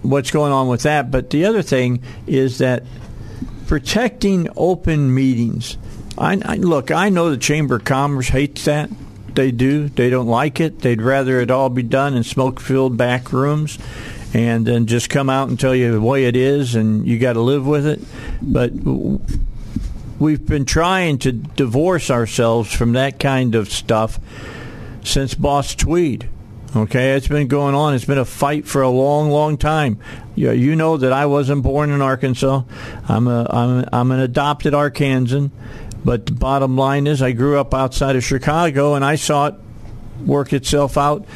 what's 0.00 0.30
going 0.30 0.52
on 0.52 0.68
with 0.68 0.84
that. 0.84 1.10
But 1.10 1.28
the 1.28 1.44
other 1.44 1.60
thing 1.60 2.02
is 2.26 2.56
that 2.58 2.84
protecting 3.72 4.46
open 4.54 5.14
meetings. 5.14 5.78
I, 6.18 6.38
I, 6.44 6.56
look, 6.56 6.90
I 6.90 7.08
know 7.08 7.30
the 7.30 7.38
Chamber 7.38 7.76
of 7.76 7.84
Commerce 7.84 8.28
hates 8.28 8.66
that. 8.66 8.90
They 9.34 9.50
do. 9.50 9.88
They 9.88 10.10
don't 10.10 10.26
like 10.26 10.60
it. 10.60 10.80
They'd 10.80 11.00
rather 11.00 11.40
it 11.40 11.50
all 11.50 11.70
be 11.70 11.82
done 11.82 12.12
in 12.12 12.22
smoke-filled 12.22 12.98
back 12.98 13.32
rooms 13.32 13.78
and 14.34 14.66
then 14.66 14.84
just 14.84 15.08
come 15.08 15.30
out 15.30 15.48
and 15.48 15.58
tell 15.58 15.74
you 15.74 15.90
the 15.90 16.02
way 16.02 16.26
it 16.26 16.36
is 16.36 16.74
and 16.74 17.06
you 17.06 17.18
got 17.18 17.32
to 17.32 17.40
live 17.40 17.66
with 17.66 17.86
it. 17.86 18.02
But 18.42 18.72
we've 20.18 20.44
been 20.44 20.66
trying 20.66 21.16
to 21.20 21.32
divorce 21.32 22.10
ourselves 22.10 22.70
from 22.70 22.92
that 22.92 23.18
kind 23.18 23.54
of 23.54 23.70
stuff 23.70 24.20
since 25.02 25.32
Boss 25.32 25.74
Tweed. 25.74 26.28
Okay, 26.74 27.12
it's 27.12 27.28
been 27.28 27.48
going 27.48 27.74
on. 27.74 27.92
It's 27.92 28.06
been 28.06 28.16
a 28.16 28.24
fight 28.24 28.66
for 28.66 28.80
a 28.80 28.88
long, 28.88 29.30
long 29.30 29.58
time. 29.58 29.98
You, 30.34 30.52
you 30.52 30.74
know 30.74 30.96
that 30.96 31.12
I 31.12 31.26
wasn't 31.26 31.62
born 31.62 31.90
in 31.90 32.00
Arkansas. 32.00 32.62
I'm 33.08 33.28
a 33.28 33.46
I'm 33.50 33.84
I'm 33.92 34.10
an 34.10 34.20
adopted 34.20 34.72
Arkansan, 34.72 35.50
but 36.02 36.24
the 36.24 36.32
bottom 36.32 36.74
line 36.78 37.06
is 37.06 37.20
I 37.20 37.32
grew 37.32 37.58
up 37.58 37.74
outside 37.74 38.16
of 38.16 38.24
Chicago 38.24 38.94
and 38.94 39.04
I 39.04 39.16
saw 39.16 39.48
it 39.48 39.54
work 40.24 40.54
itself 40.54 40.96
out 40.96 41.26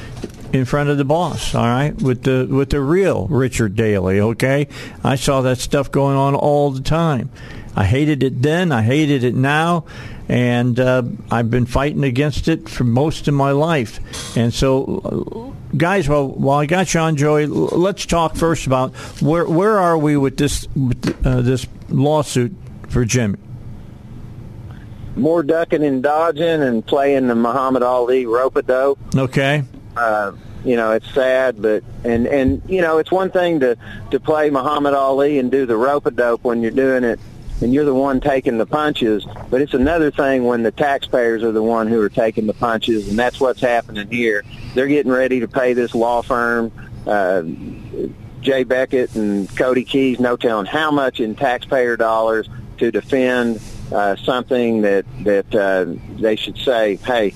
in 0.55 0.65
front 0.65 0.89
of 0.89 0.97
the 0.97 1.05
boss. 1.05 1.55
All 1.55 1.67
right, 1.67 1.95
with 2.01 2.23
the 2.23 2.49
with 2.51 2.71
the 2.71 2.81
real 2.81 3.27
Richard 3.27 3.77
Daley. 3.77 4.21
Okay, 4.21 4.69
I 5.05 5.17
saw 5.17 5.43
that 5.43 5.59
stuff 5.59 5.93
going 5.93 6.17
on 6.17 6.35
all 6.35 6.71
the 6.71 6.83
time. 6.83 7.31
I 7.75 7.85
hated 7.85 8.23
it 8.23 8.41
then. 8.41 8.73
I 8.73 8.81
hated 8.81 9.23
it 9.23 9.35
now 9.35 9.85
and 10.29 10.79
uh, 10.81 11.03
I've 11.31 11.51
been 11.51 11.67
fighting 11.67 12.05
against 12.05 12.49
it 12.49 12.69
for 12.69 12.85
most 12.85 13.29
of 13.29 13.35
my 13.35 13.53
life. 13.53 14.01
And 14.37 14.53
so, 14.53 15.55
guys, 15.77 16.09
while 16.09 16.29
while 16.29 16.59
I 16.59 16.67
got 16.67 16.93
you 16.95 17.01
on, 17.01 17.17
Joey, 17.17 17.47
let's 17.47 18.07
talk 18.07 18.37
first 18.37 18.67
about 18.67 18.95
where 19.23 19.47
where 19.47 19.79
are 19.79 19.97
we 19.97 20.17
with 20.17 20.37
this 20.37 20.67
uh, 21.25 21.43
this 21.43 21.67
lawsuit 21.89 22.55
for 22.89 23.05
Jimmie. 23.05 23.39
More 25.17 25.43
ducking 25.43 25.83
and 25.83 26.03
dodging 26.03 26.63
and 26.63 26.85
playing 26.85 27.29
the 27.29 27.35
Muhammad 27.35 27.83
Ali 27.83 28.27
rope 28.27 28.57
a 28.57 28.63
dope. 28.63 28.99
Okay. 29.15 29.65
Uh, 29.97 30.33
you 30.63 30.77
know, 30.77 30.93
it's 30.93 31.11
sad, 31.15 31.63
but 31.63 31.85
and 32.05 32.27
and 32.27 32.61
you 32.69 32.83
know, 32.83 32.99
it's 32.99 33.11
one 33.13 33.31
thing 33.31 33.61
to 33.61 33.79
to 34.11 34.21
play 34.21 34.51
Muhammad 34.51 34.93
Ali 34.93 35.39
and 35.39 35.51
do 35.51 35.65
the 35.65 35.77
rope 35.77 36.05
a 36.07 36.11
dope 36.11 36.45
when 36.45 36.61
you're 36.61 36.71
doing 36.73 37.05
it 37.05 37.21
and 37.61 37.73
you're 37.73 37.85
the 37.85 37.95
one 37.95 38.21
taking 38.21 38.59
the 38.59 38.67
punches. 38.67 39.27
But 39.51 39.61
it's 39.61 39.75
another 39.75 40.11
thing 40.11 40.45
when 40.45 40.63
the 40.63 40.71
taxpayers 40.71 41.43
are 41.43 41.53
the 41.53 41.63
one 41.63 41.89
who 41.89 42.01
are 42.01 42.09
taking 42.09 42.47
the 42.47 42.55
punches, 42.55 43.09
and 43.09 43.19
that's 43.19 43.41
what's 43.41 43.61
happening 43.61 44.11
here. 44.11 44.45
They're 44.75 44.87
getting 44.89 45.13
ready 45.13 45.41
to 45.41 45.49
pay 45.49 45.73
this 45.73 45.95
law 45.95 46.23
firm, 46.23 46.73
uh, 47.07 47.43
Jay 48.41 48.65
Beckett 48.65 49.15
and 49.17 49.55
Cody 49.57 49.85
Keys, 49.85 50.21
no 50.21 50.37
telling 50.37 50.67
how 50.67 50.91
much 50.91 51.21
in 51.21 51.35
taxpayer 51.35 51.97
dollars 51.97 52.49
to 52.79 52.91
defend 52.91 53.61
uh, 53.93 54.17
something 54.17 54.83
that 54.83 55.05
that 55.25 55.55
uh, 55.55 55.87
they 56.21 56.37
should 56.37 56.59
say, 56.59 56.97
hey, 56.97 57.35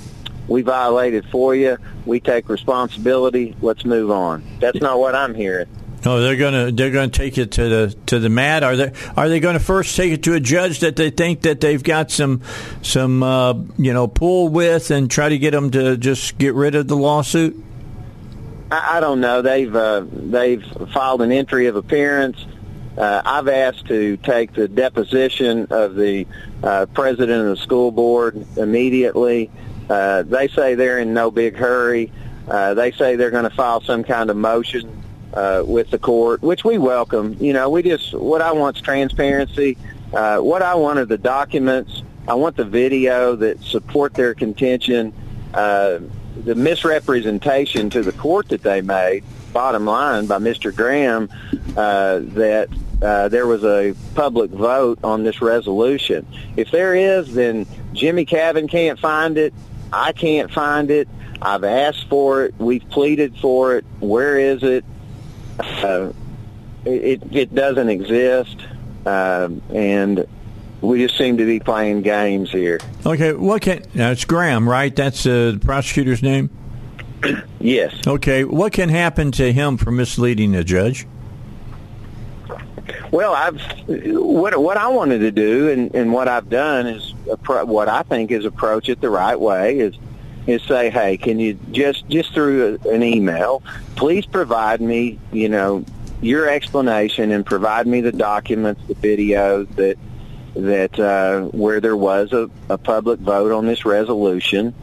we 0.48 0.62
violated 0.62 1.24
for 1.30 1.54
you. 1.54 1.78
We 2.06 2.20
take 2.20 2.48
responsibility. 2.48 3.56
Let's 3.60 3.84
move 3.84 4.10
on. 4.10 4.44
That's 4.60 4.80
not 4.80 4.98
what 4.98 5.14
I'm 5.14 5.34
hearing. 5.34 5.68
Oh, 6.04 6.20
they're 6.20 6.36
gonna 6.36 6.72
they're 6.72 6.90
gonna 6.90 7.08
take 7.08 7.36
it 7.36 7.52
to 7.52 7.68
the 7.68 7.96
to 8.06 8.18
the 8.18 8.30
mat. 8.30 8.62
Are 8.62 8.74
they 8.74 8.92
are 9.16 9.28
they 9.28 9.38
going 9.38 9.54
to 9.54 9.60
first 9.60 9.94
take 9.96 10.12
it 10.12 10.22
to 10.22 10.34
a 10.34 10.40
judge 10.40 10.80
that 10.80 10.96
they 10.96 11.10
think 11.10 11.42
that 11.42 11.60
they've 11.60 11.82
got 11.82 12.10
some 12.10 12.40
some 12.80 13.22
uh, 13.22 13.52
you 13.76 13.92
know 13.92 14.08
pull 14.08 14.48
with 14.48 14.90
and 14.90 15.10
try 15.10 15.28
to 15.28 15.36
get 15.36 15.50
them 15.50 15.70
to 15.72 15.98
just 15.98 16.38
get 16.38 16.54
rid 16.54 16.74
of 16.74 16.88
the 16.88 16.96
lawsuit? 16.96 17.62
I, 18.70 18.96
I 18.96 19.00
don't 19.00 19.20
know. 19.20 19.42
They've 19.42 19.74
uh, 19.74 20.04
they've 20.10 20.64
filed 20.92 21.20
an 21.20 21.32
entry 21.32 21.66
of 21.66 21.76
appearance. 21.76 22.46
Uh, 22.96 23.20
I've 23.24 23.48
asked 23.48 23.86
to 23.88 24.16
take 24.16 24.54
the 24.54 24.68
deposition 24.68 25.66
of 25.70 25.96
the 25.96 26.26
uh, 26.62 26.86
president 26.86 27.42
of 27.42 27.56
the 27.56 27.62
school 27.62 27.90
board 27.90 28.46
immediately. 28.56 29.50
Uh, 29.88 30.22
they 30.22 30.48
say 30.48 30.76
they're 30.76 30.98
in 30.98 31.12
no 31.12 31.30
big 31.30 31.56
hurry. 31.56 32.10
Uh, 32.48 32.74
they 32.74 32.90
say 32.90 33.16
they're 33.16 33.30
going 33.30 33.48
to 33.48 33.54
file 33.54 33.80
some 33.82 34.02
kind 34.02 34.30
of 34.30 34.36
motion 34.36 34.99
uh, 35.34 35.62
with 35.66 35.90
the 35.90 35.98
court, 35.98 36.42
which 36.42 36.64
we 36.64 36.78
welcome. 36.78 37.36
You 37.40 37.52
know, 37.52 37.70
we 37.70 37.82
just 37.82 38.14
what 38.14 38.42
I 38.42 38.52
want 38.52 38.76
is 38.76 38.82
transparency. 38.82 39.76
Uh, 40.12 40.38
what 40.38 40.62
I 40.62 40.74
want 40.74 40.98
are 40.98 41.04
the 41.04 41.18
documents. 41.18 42.02
I 42.28 42.34
want 42.34 42.56
the 42.56 42.64
video 42.64 43.36
that 43.36 43.62
support 43.62 44.14
their 44.14 44.34
contention. 44.34 45.12
Uh, 45.54 46.00
the 46.44 46.54
misrepresentation 46.54 47.90
to 47.90 48.02
the 48.02 48.12
court 48.12 48.48
that 48.48 48.62
they 48.62 48.80
made, 48.80 49.24
bottom 49.52 49.84
line, 49.84 50.26
by 50.26 50.38
Mr. 50.38 50.74
Graham, 50.74 51.28
uh, 51.76 52.20
that 52.22 52.68
uh, 53.02 53.28
there 53.28 53.46
was 53.46 53.64
a 53.64 53.94
public 54.14 54.50
vote 54.50 54.98
on 55.02 55.22
this 55.22 55.42
resolution. 55.42 56.26
If 56.56 56.70
there 56.70 56.94
is, 56.94 57.34
then 57.34 57.66
Jimmie 57.92 58.26
Cavan 58.26 58.68
can't 58.68 58.98
find 58.98 59.38
it. 59.38 59.54
I 59.92 60.12
can't 60.12 60.50
find 60.50 60.90
it. 60.90 61.08
I've 61.42 61.64
asked 61.64 62.08
for 62.08 62.44
it. 62.44 62.54
We've 62.58 62.86
pleaded 62.90 63.36
for 63.38 63.76
it. 63.76 63.84
Where 63.98 64.38
is 64.38 64.62
it? 64.62 64.84
Uh, 65.66 66.12
it 66.84 67.22
it 67.32 67.54
doesn't 67.54 67.88
exist, 67.88 68.56
uh, 69.06 69.48
and 69.72 70.26
we 70.80 71.04
just 71.04 71.18
seem 71.18 71.36
to 71.38 71.44
be 71.44 71.60
playing 71.60 72.02
games 72.02 72.50
here. 72.50 72.80
Okay, 73.04 73.32
what 73.32 73.62
can 73.62 73.82
now 73.94 74.10
it's 74.10 74.24
Graham, 74.24 74.68
right? 74.68 74.94
That's 74.94 75.26
uh, 75.26 75.52
the 75.52 75.60
prosecutor's 75.62 76.22
name. 76.22 76.50
yes. 77.60 78.06
Okay, 78.06 78.44
what 78.44 78.72
can 78.72 78.88
happen 78.88 79.32
to 79.32 79.52
him 79.52 79.76
for 79.76 79.90
misleading 79.90 80.54
a 80.54 80.64
judge? 80.64 81.06
Well, 83.10 83.34
I've 83.34 83.60
what 83.86 84.58
what 84.60 84.76
I 84.76 84.88
wanted 84.88 85.18
to 85.18 85.30
do, 85.30 85.68
and, 85.70 85.94
and 85.94 86.12
what 86.12 86.28
I've 86.28 86.48
done 86.48 86.86
is 86.86 87.14
what 87.46 87.88
I 87.88 88.02
think 88.02 88.30
is 88.30 88.44
approach 88.44 88.88
it 88.88 89.00
the 89.00 89.10
right 89.10 89.38
way 89.38 89.78
is 89.78 89.96
is 90.46 90.62
say, 90.62 90.90
hey, 90.90 91.16
can 91.16 91.38
you 91.38 91.54
just 91.70 92.08
just 92.08 92.32
through 92.32 92.78
a, 92.84 92.88
an 92.88 93.02
email, 93.02 93.62
please 93.96 94.26
provide 94.26 94.80
me, 94.80 95.18
you 95.32 95.48
know, 95.48 95.84
your 96.20 96.48
explanation 96.48 97.30
and 97.30 97.44
provide 97.44 97.86
me 97.86 98.00
the 98.00 98.12
documents, 98.12 98.82
the 98.88 98.94
videos 98.94 99.74
that 99.76 99.98
that 100.54 100.98
uh, 100.98 101.42
where 101.48 101.80
there 101.80 101.96
was 101.96 102.32
a, 102.32 102.50
a 102.68 102.76
public 102.76 103.20
vote 103.20 103.52
on 103.52 103.66
this 103.66 103.84
resolution, 103.84 104.74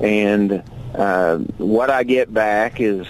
and 0.00 0.62
uh, 0.94 1.38
what 1.58 1.90
I 1.90 2.02
get 2.02 2.32
back 2.32 2.80
is 2.80 3.06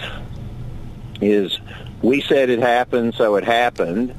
is 1.21 1.59
we 2.01 2.21
said 2.21 2.49
it 2.49 2.59
happened, 2.59 3.15
so 3.15 3.35
it 3.35 3.43
happened, 3.43 4.13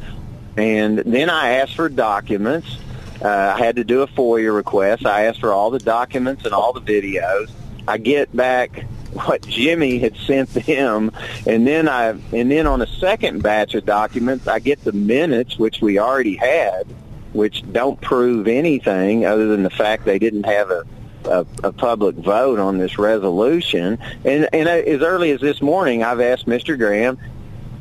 and 0.57 0.99
then 0.99 1.31
I 1.31 1.51
asked 1.57 1.77
for 1.77 1.89
documents. 1.89 2.77
Uh, 3.21 3.55
I 3.57 3.59
had 3.59 3.77
to 3.77 3.85
do 3.85 4.03
a 4.03 4.07
FOIA 4.07 4.55
request. 4.55 5.05
I 5.05 5.25
asked 5.25 5.41
for 5.41 5.53
all 5.53 5.71
the 5.71 5.81
documents 5.81 6.45
and 6.45 6.55
all 6.55 6.73
the 6.73 6.81
videos. 6.81 7.51
I 7.89 7.97
get 7.97 8.36
back 8.36 8.85
what 9.15 9.40
Jimmie 9.48 9.98
had 9.98 10.15
sent 10.19 10.51
them, 10.51 11.10
and 11.47 11.66
then 11.66 11.89
I 11.89 12.09
and 12.09 12.51
then 12.51 12.66
on 12.66 12.82
a 12.82 12.86
second 12.86 13.43
batch 13.43 13.74
of 13.74 13.86
documents, 13.86 14.47
I 14.47 14.59
get 14.59 14.85
the 14.85 14.93
minutes 14.93 15.59
which 15.59 15.81
we 15.81 15.98
already 15.98 16.36
had, 16.36 16.86
which 17.32 17.65
don't 17.73 17.98
prove 18.02 18.47
anything 18.47 19.24
other 19.24 19.47
than 19.47 19.62
the 19.62 19.70
fact 19.70 20.05
they 20.05 20.19
didn't 20.19 20.44
have 20.44 20.70
a 20.70 20.85
a, 21.24 21.47
a 21.65 21.73
public 21.73 22.16
vote 22.16 22.59
on 22.59 22.77
this 22.77 22.98
resolution. 22.98 23.98
And 24.23 24.51
and 24.52 24.69
as 24.69 25.01
early 25.01 25.31
as 25.31 25.40
this 25.40 25.62
morning, 25.62 26.05
I've 26.05 26.20
asked 26.20 26.47
Mr. 26.47 26.78
Graham. 26.78 27.19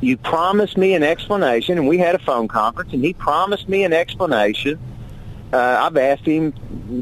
You 0.00 0.16
promised 0.16 0.78
me 0.78 0.94
an 0.94 1.02
explanation, 1.02 1.76
and 1.76 1.86
we 1.86 1.98
had 1.98 2.14
a 2.14 2.20
phone 2.20 2.48
conference, 2.48 2.94
and 2.94 3.04
he 3.04 3.12
promised 3.12 3.68
me 3.68 3.84
an 3.84 3.92
explanation. 3.92 4.78
Uh, 5.52 5.56
I've 5.56 5.96
asked 5.98 6.24
him. 6.24 6.54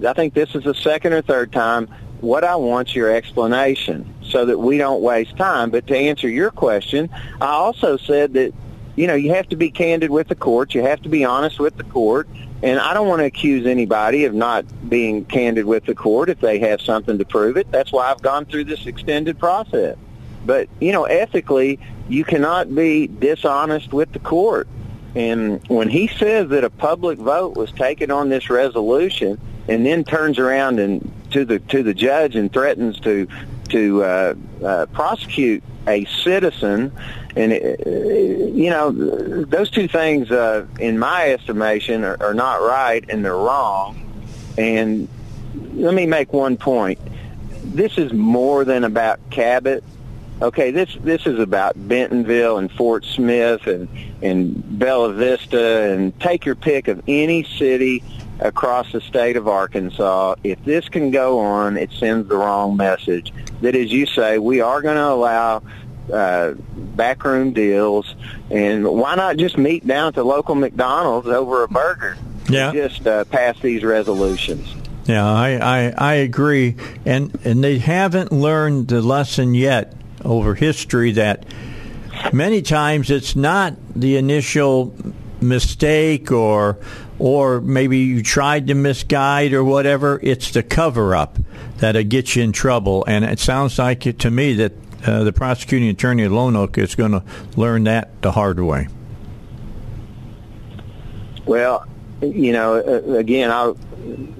I 0.05 0.13
think 0.13 0.35
this 0.35 0.55
is 0.57 0.65
the 0.65 0.75
second 0.75 1.13
or 1.13 1.23
third 1.23 1.53
time 1.53 1.89
what 2.21 2.45
I 2.45 2.57
want 2.57 2.95
your 2.95 3.11
explanation. 3.15 4.13
So 4.23 4.37
so 4.37 4.45
that 4.45 4.59
we 4.59 4.77
don't 4.77 5.01
waste 5.01 5.35
time. 5.39 5.71
But 5.71 5.87
to 5.87 5.97
answer 5.97 6.29
your 6.29 6.51
question, 6.51 7.09
I 7.41 7.47
also 7.47 7.97
said 7.97 8.35
that 8.35 8.53
you 8.95 9.07
know 9.07 9.15
you 9.15 9.33
have 9.33 9.49
to 9.49 9.57
be 9.57 9.71
candid 9.71 10.11
with 10.11 10.29
the 10.29 10.35
court. 10.35 10.75
You 10.75 10.83
have 10.83 11.01
to 11.03 11.09
be 11.09 11.25
honest 11.25 11.59
with 11.59 11.79
the 11.79 11.85
court. 11.85 12.29
And 12.63 12.79
I 12.79 12.93
don't 12.93 13.09
want 13.09 13.21
to 13.21 13.25
accuse 13.25 13.67
anybody 13.67 14.27
of 14.27 14.35
not 14.35 14.65
being 14.91 15.25
candid 15.25 15.65
with 15.65 15.87
the 15.87 15.95
court 15.95 16.29
if 16.29 16.41
they 16.41 16.59
have 16.59 16.83
something 16.83 17.17
to 17.17 17.25
prove 17.25 17.57
it. 17.57 17.71
That's 17.71 17.93
why 17.93 18.11
I've 18.11 18.21
gone 18.21 18.45
through 18.45 18.65
this 18.65 18.87
extended 18.87 19.39
process. 19.39 19.97
But, 20.47 20.69
you 20.81 20.93
know, 20.93 21.05
ethically, 21.05 21.79
you 22.09 22.25
cannot 22.25 22.75
be 22.75 23.09
dishonest 23.09 23.93
with 23.93 24.11
the 24.13 24.21
court. 24.21 24.69
And 25.15 25.67
when 25.69 25.91
he 25.91 26.09
says 26.09 26.49
that 26.49 26.65
a 26.65 26.71
public 26.71 27.19
vote 27.19 27.57
was 27.57 27.71
taken 27.73 28.11
on 28.11 28.31
this 28.31 28.49
resolution 28.49 29.39
and 29.69 29.85
then 29.85 30.05
turns 30.05 30.39
around 30.39 30.79
and 30.79 31.11
to 31.33 31.45
the 31.45 31.59
to 31.59 31.83
the 31.83 31.95
judge 31.95 32.37
and 32.37 32.53
threatens 32.53 33.01
to 33.01 33.27
to 33.69 34.05
uh, 34.05 34.35
uh, 34.65 34.87
prosecute 34.87 35.63
a 35.87 36.05
citizen, 36.05 36.93
and 37.37 37.53
it, 37.53 37.87
uh, 37.87 37.91
you 37.91 38.71
know 38.71 38.91
those 39.45 39.71
two 39.71 39.89
things, 39.89 40.31
uh, 40.31 40.67
in 40.81 40.99
my 40.99 41.31
estimation, 41.31 42.05
are, 42.05 42.17
are 42.21 42.35
not 42.35 42.61
right 42.61 43.05
and 43.09 43.25
they're 43.25 43.37
wrong. 43.37 44.03
And 44.59 45.09
let 45.75 45.95
me 45.95 46.07
make 46.07 46.33
one 46.33 46.57
point: 46.57 46.99
this 47.65 47.99
is 47.99 48.13
more 48.13 48.65
than 48.65 48.85
about 48.85 49.19
Cabot. 49.31 49.85
Okay, 50.43 50.71
this 50.71 50.95
this 51.01 51.27
is 51.27 51.39
about 51.39 51.75
Bentonville 51.89 52.59
and 52.59 52.71
Fort 52.71 53.05
Smith 53.05 53.67
and 53.67 53.89
and 54.23 54.79
Bella 54.79 55.13
Vista 55.13 55.93
and 55.93 56.19
take 56.21 56.45
your 56.45 56.55
pick 56.55 56.89
of 56.89 57.03
any 57.09 57.45
city 57.45 58.03
across 58.41 58.91
the 58.93 59.01
state 59.01 59.37
of 59.37 59.49
Arkansas. 59.49 60.37
If 60.45 60.65
this 60.65 60.89
can 60.89 61.11
go 61.11 61.39
on, 61.39 61.77
it 61.77 61.91
sends 61.93 62.29
the 62.29 62.37
wrong 62.37 62.77
message. 62.77 63.33
That, 63.61 63.75
as 63.75 63.91
you 63.91 64.07
say, 64.07 64.39
we 64.39 64.61
are 64.61 64.83
going 64.83 64.97
to 64.97 65.09
allow 65.09 65.63
uh, 66.13 66.55
backroom 66.95 67.53
deals, 67.53 68.15
and 68.51 68.87
why 68.87 69.15
not 69.15 69.37
just 69.37 69.59
meet 69.59 69.87
down 69.87 70.09
at 70.09 70.15
the 70.15 70.25
local 70.25 70.55
McDonald's 70.55 71.29
over 71.29 71.63
a 71.63 71.69
burger? 71.69 72.17
Yeah. 72.49 72.73
Just 72.73 73.07
uh, 73.07 73.25
pass 73.25 73.59
these 73.61 73.83
resolutions. 73.83 74.73
Yeah, 75.07 75.25
I, 75.25 75.53
I, 75.53 75.95
I 75.97 76.15
agree, 76.15 76.77
and 77.05 77.37
and 77.45 77.63
they 77.63 77.79
haven't 77.79 78.33
learned 78.33 78.89
the 78.89 79.01
lesson 79.01 79.55
yet 79.55 79.95
over 80.25 80.55
history 80.55 81.13
that 81.13 81.47
many 82.33 82.63
times 82.63 83.11
it's 83.11 83.37
not 83.37 83.75
the 83.95 84.17
initial 84.17 84.95
mistake 85.41 86.33
or 86.33 86.79
or 87.19 87.61
maybe 87.61 87.99
you 87.99 88.23
tried 88.23 88.67
to 88.69 88.75
misguide 88.75 89.53
or 89.53 89.65
whatever. 89.65 90.21
It's 90.23 90.51
the 90.51 90.63
cover 90.63 91.15
up 91.15 91.39
that'll 91.79 92.05
get 92.05 92.37
you 92.37 92.43
in 92.43 92.53
trouble, 92.53 93.05
and 93.07 93.25
it 93.25 93.39
sounds 93.39 93.79
like 93.79 94.07
it 94.07 94.19
to 94.21 94.31
me 94.31 94.55
that 94.55 94.73
uh, 95.07 95.25
the 95.25 95.33
prosecuting 95.33 95.89
attorney 95.89 96.25
at 96.25 96.31
Lonoke 96.31 96.79
is 96.79 96.95
going 96.95 97.13
to 97.13 97.23
learn 97.57 97.85
that 97.85 98.21
the 98.23 98.33
hard 98.33 98.61
way. 98.61 98.89
Well, 101.45 101.87
you 102.21 102.53
know, 102.53 102.75
uh, 102.77 103.13
again, 103.13 103.51
I, 103.51 103.73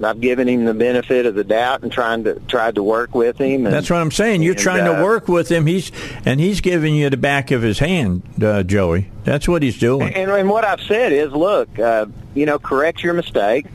I've 0.03 0.19
given 0.19 0.47
him 0.47 0.65
the 0.65 0.73
benefit 0.73 1.25
of 1.25 1.35
the 1.35 1.43
doubt 1.43 1.83
and 1.83 1.91
trying 1.91 2.23
to 2.25 2.39
tried 2.41 2.75
to 2.75 2.83
work 2.83 3.15
with 3.15 3.39
him. 3.39 3.65
And, 3.65 3.73
That's 3.73 3.89
what 3.89 4.01
I'm 4.01 4.11
saying. 4.11 4.41
You're 4.41 4.53
and, 4.53 4.61
trying 4.61 4.87
uh, 4.87 4.97
to 4.97 5.03
work 5.03 5.27
with 5.27 5.49
him. 5.49 5.67
He's 5.67 5.91
and 6.25 6.39
he's 6.39 6.59
giving 6.59 6.95
you 6.95 7.09
the 7.09 7.17
back 7.17 7.51
of 7.51 7.61
his 7.61 7.79
hand, 7.79 8.23
uh, 8.43 8.63
Joey. 8.63 9.09
That's 9.23 9.47
what 9.47 9.61
he's 9.61 9.77
doing. 9.77 10.13
And, 10.13 10.31
and 10.31 10.49
what 10.49 10.65
I've 10.65 10.81
said 10.81 11.13
is, 11.13 11.31
look, 11.31 11.77
uh, 11.79 12.07
you 12.37 12.45
know, 12.45 12.59
correct 12.59 13.03
your 13.03 13.13
mistake. 13.13 13.65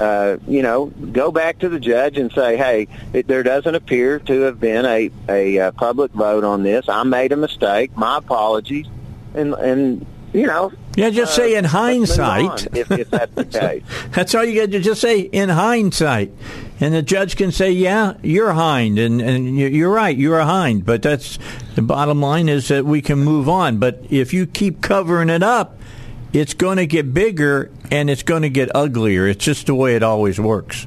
Uh, 0.00 0.38
you 0.48 0.62
know, 0.62 0.86
go 1.12 1.30
back 1.30 1.58
to 1.60 1.68
the 1.68 1.78
judge 1.78 2.16
and 2.16 2.32
say, 2.32 2.56
hey, 2.56 2.88
it, 3.12 3.28
there 3.28 3.42
doesn't 3.42 3.74
appear 3.74 4.18
to 4.20 4.40
have 4.42 4.58
been 4.58 4.84
a, 4.86 5.10
a 5.28 5.58
uh, 5.58 5.72
public 5.72 6.10
vote 6.12 6.44
on 6.44 6.62
this. 6.62 6.88
I 6.88 7.02
made 7.04 7.30
a 7.30 7.36
mistake. 7.36 7.94
My 7.96 8.16
apologies. 8.18 8.86
And, 9.34 9.52
and 9.54 10.06
you 10.32 10.46
know, 10.46 10.72
Yeah, 10.96 11.10
just 11.10 11.32
uh, 11.32 11.42
say 11.42 11.54
in 11.56 11.64
hindsight. 11.66 12.74
if, 12.74 12.90
if 12.90 13.10
that's 13.10 13.34
the 13.34 13.44
case. 13.60 13.82
That's 14.12 14.34
all 14.34 14.44
you 14.44 14.60
got 14.60 14.72
to 14.72 14.80
just 14.80 15.00
say 15.02 15.20
in 15.20 15.50
hindsight, 15.50 16.32
and 16.80 16.94
the 16.94 17.02
judge 17.02 17.36
can 17.36 17.52
say, 17.52 17.70
"Yeah, 17.70 18.14
you're 18.22 18.52
hind, 18.52 18.98
and 18.98 19.20
and 19.20 19.58
you- 19.58 19.68
you're 19.68 19.90
right, 19.92 20.16
you're 20.16 20.38
a 20.38 20.46
hind." 20.46 20.86
But 20.86 21.02
that's 21.02 21.38
the 21.74 21.82
bottom 21.82 22.20
line 22.22 22.48
is 22.48 22.68
that 22.68 22.86
we 22.86 23.02
can 23.02 23.18
move 23.18 23.46
on. 23.48 23.76
But 23.78 24.02
if 24.08 24.32
you 24.32 24.46
keep 24.46 24.80
covering 24.80 25.28
it 25.28 25.42
up, 25.42 25.78
it's 26.32 26.54
going 26.54 26.78
to 26.78 26.86
get 26.86 27.12
bigger 27.12 27.70
and 27.90 28.08
it's 28.08 28.22
going 28.22 28.42
to 28.42 28.48
get 28.50 28.74
uglier. 28.74 29.26
It's 29.26 29.44
just 29.44 29.66
the 29.66 29.74
way 29.74 29.96
it 29.96 30.02
always 30.02 30.40
works. 30.40 30.86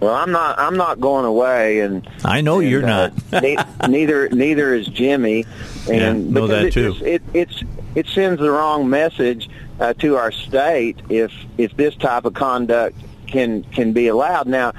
Well, 0.00 0.14
I'm 0.14 0.32
not. 0.32 0.58
I'm 0.58 0.76
not 0.76 1.00
going 1.00 1.24
away, 1.24 1.80
and 1.80 2.06
I 2.24 2.42
know 2.42 2.60
and, 2.60 2.68
you're 2.68 2.84
uh, 2.84 3.10
not. 3.32 3.32
ne- 3.42 3.56
neither 3.88 4.28
neither 4.28 4.74
is 4.74 4.86
Jimmie, 4.86 5.46
and 5.90 6.26
Yeah, 6.26 6.40
know 6.40 6.46
that 6.46 6.66
it 6.66 6.72
too. 6.74 6.92
just- 6.92 7.02
it 7.04 7.22
it's 7.32 7.62
it 7.94 8.06
sends 8.08 8.40
the 8.40 8.50
wrong 8.50 8.90
message 8.90 9.48
uh, 9.80 9.94
to 9.94 10.16
our 10.16 10.30
state 10.30 10.98
if 11.08 11.32
if 11.56 11.74
this 11.76 11.94
type 11.96 12.26
of 12.26 12.34
conduct 12.34 12.96
can 13.28 13.62
can 13.64 13.92
be 13.94 14.08
allowed. 14.08 14.46
Now, 14.46 14.72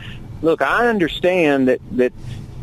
look, 0.44 0.62
I 0.62 0.90
understand 0.90 1.70
that 1.70 1.80
that 1.94 2.14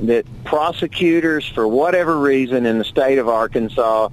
that 0.01 0.25
prosecutors, 0.45 1.49
for 1.49 1.67
whatever 1.67 2.17
reason, 2.19 2.65
in 2.65 2.79
the 2.79 2.85
state 2.85 3.19
of 3.19 3.29
Arkansas, 3.29 4.09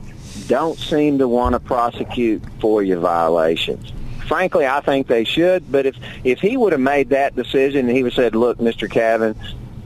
don't 0.50 0.78
seem 0.78 1.20
to 1.20 1.28
want 1.30 1.54
to 1.54 1.60
prosecute 1.62 2.42
FOIA 2.60 3.00
violations 3.00 3.94
frankly, 4.30 4.68
I 4.68 4.80
think 4.80 5.08
they 5.08 5.26
should. 5.26 5.70
But 5.70 5.86
if 5.86 5.98
if 6.24 6.40
he 6.40 6.56
would 6.56 6.72
have 6.72 6.80
made 6.80 7.10
that 7.10 7.36
decision 7.36 7.88
and 7.88 7.98
he 7.98 8.04
would 8.04 8.14
have 8.14 8.24
said, 8.24 8.36
"Look, 8.36 8.60
Mr. 8.60 8.90
Cavan, 8.90 9.36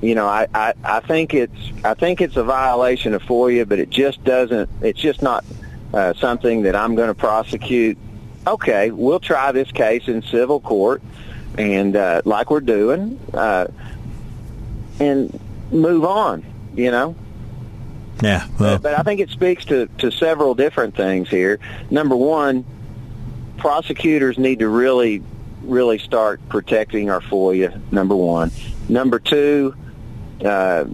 you 0.02 0.14
know, 0.14 0.28
I, 0.28 0.48
I 0.54 0.74
I 0.84 1.00
think 1.00 1.34
it's 1.34 1.72
I 1.84 1.96
think 1.96 2.22
it's 2.22 2.36
a 2.36 2.44
violation 2.44 3.16
of 3.16 3.24
FOIA, 3.24 3.68
but 3.68 3.80
it 3.80 3.90
just 3.90 4.24
doesn't. 4.24 4.70
It's 4.82 5.00
just 5.00 5.24
not 5.24 5.44
uh, 5.94 6.14
something 6.14 6.64
that 6.64 6.76
I'm 6.76 6.94
going 6.94 7.08
to 7.08 7.16
prosecute." 7.16 7.98
Okay, 8.46 8.92
we'll 8.92 9.22
try 9.22 9.54
this 9.54 9.72
case 9.72 10.10
in 10.10 10.22
civil 10.22 10.60
court, 10.60 11.02
and 11.58 11.96
uh, 11.96 12.22
like 12.26 12.52
we're 12.52 12.60
doing, 12.60 13.18
uh, 13.34 13.68
and 15.00 15.40
move 15.72 16.04
on. 16.04 16.44
You 16.76 16.92
know. 16.92 17.16
Yeah. 18.24 18.48
Well, 18.60 18.78
But, 18.78 18.84
but 18.84 19.00
I 19.00 19.04
think 19.04 19.20
it 19.20 19.30
speaks 19.30 19.66
to, 19.66 19.88
to 19.98 20.12
several 20.12 20.56
different 20.56 20.96
things 20.96 21.30
here. 21.30 21.60
Number 21.90 22.16
one, 22.16 22.66
prosecutors 23.58 24.38
need 24.38 24.60
to 24.60 24.70
really, 24.70 25.22
really 25.64 26.00
start 26.00 26.40
protecting 26.48 27.10
our 27.10 27.20
FOIA, 27.20 27.82
number 27.92 28.16
one. 28.16 28.52
Number 28.88 29.20
two, 29.20 29.76
uh, 30.44 30.86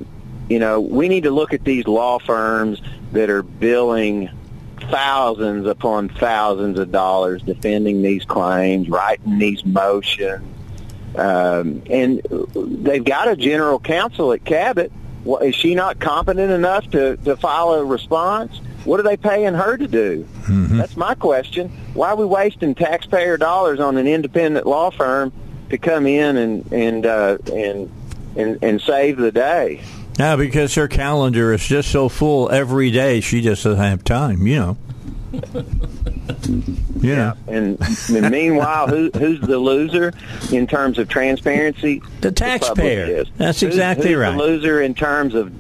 you 0.49 0.57
know, 0.57 0.81
we 0.81 1.07
need 1.07 1.23
to 1.23 1.31
look 1.31 1.53
at 1.53 1.64
these 1.64 1.88
law 1.88 2.18
firms 2.18 2.81
that 3.11 3.30
are 3.30 3.43
billing 3.43 4.31
thousands 4.89 5.68
upon 5.68 6.10
thousands 6.10 6.80
of 6.80 6.91
dollars 6.91 7.43
defending 7.43 8.01
these 8.01 8.26
claims, 8.26 8.89
writing 8.89 9.38
these 9.38 9.64
motions. 9.64 10.43
Um, 11.15 11.84
and 11.89 12.22
they've 12.56 13.03
got 13.03 13.27
a 13.27 13.35
general 13.35 13.80
counsel 13.80 14.34
at 14.34 14.43
Cabot. 14.45 14.91
Well, 15.23 15.39
is 15.39 15.55
she 15.55 15.75
not 15.75 15.99
competent 15.99 16.51
enough 16.51 16.89
to, 16.91 17.17
to 17.17 17.35
file 17.35 17.73
a 17.73 17.83
response? 17.83 18.59
What 18.85 18.99
are 18.99 19.03
they 19.03 19.17
paying 19.17 19.53
her 19.53 19.77
to 19.77 19.87
do? 19.87 20.27
That's 20.47 20.95
my 20.95 21.13
question. 21.15 21.69
Why 21.93 22.09
are 22.09 22.15
we 22.15 22.25
wasting 22.25 22.75
taxpayer 22.75 23.37
dollars 23.37 23.79
on 23.79 23.97
an 23.97 24.07
independent 24.07 24.65
law 24.65 24.89
firm 24.89 25.33
to 25.69 25.77
come 25.77 26.07
in 26.07 26.37
and 26.37 26.71
and 26.71 27.05
uh, 27.05 27.37
and, 27.53 27.91
and 28.35 28.63
and 28.63 28.81
save 28.81 29.17
the 29.17 29.31
day? 29.31 29.81
yeah, 30.17 30.35
because 30.35 30.75
her 30.75 30.87
calendar 30.87 31.53
is 31.53 31.65
just 31.65 31.91
so 31.91 32.09
full 32.09 32.49
every 32.49 32.91
day, 32.91 33.19
she 33.21 33.41
just 33.41 33.63
doesn't 33.63 33.79
have 33.79 34.03
time. 34.03 34.47
You 34.47 34.55
know. 34.59 34.77
Yeah. 37.01 37.34
And, 37.47 37.80
and 38.10 38.30
meanwhile, 38.31 38.88
who, 38.88 39.10
who's 39.18 39.39
the 39.41 39.57
loser 39.57 40.14
in 40.51 40.68
terms 40.68 40.97
of 40.99 41.10
transparency? 41.10 42.01
The 42.22 42.31
taxpayer. 42.31 43.06
is. 43.06 43.27
That's 43.38 43.60
Who's- 43.61 43.73
exactly 43.73 44.10
who's 44.10 44.18
right. 44.18 44.31
The 44.31 44.38
loser 44.38 44.81
in 44.81 44.93
terms 44.93 45.35
of 45.35 45.51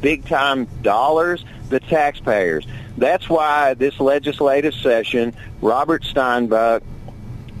big 0.00 0.24
time 0.26 0.66
dollars, 0.82 1.44
the 1.68 1.80
taxpayers. 1.80 2.66
That's 2.98 3.28
why 3.28 3.74
this 3.74 3.98
legislative 4.00 4.74
session, 4.74 5.34
Robert 5.62 6.02
Steinbuch, 6.02 6.82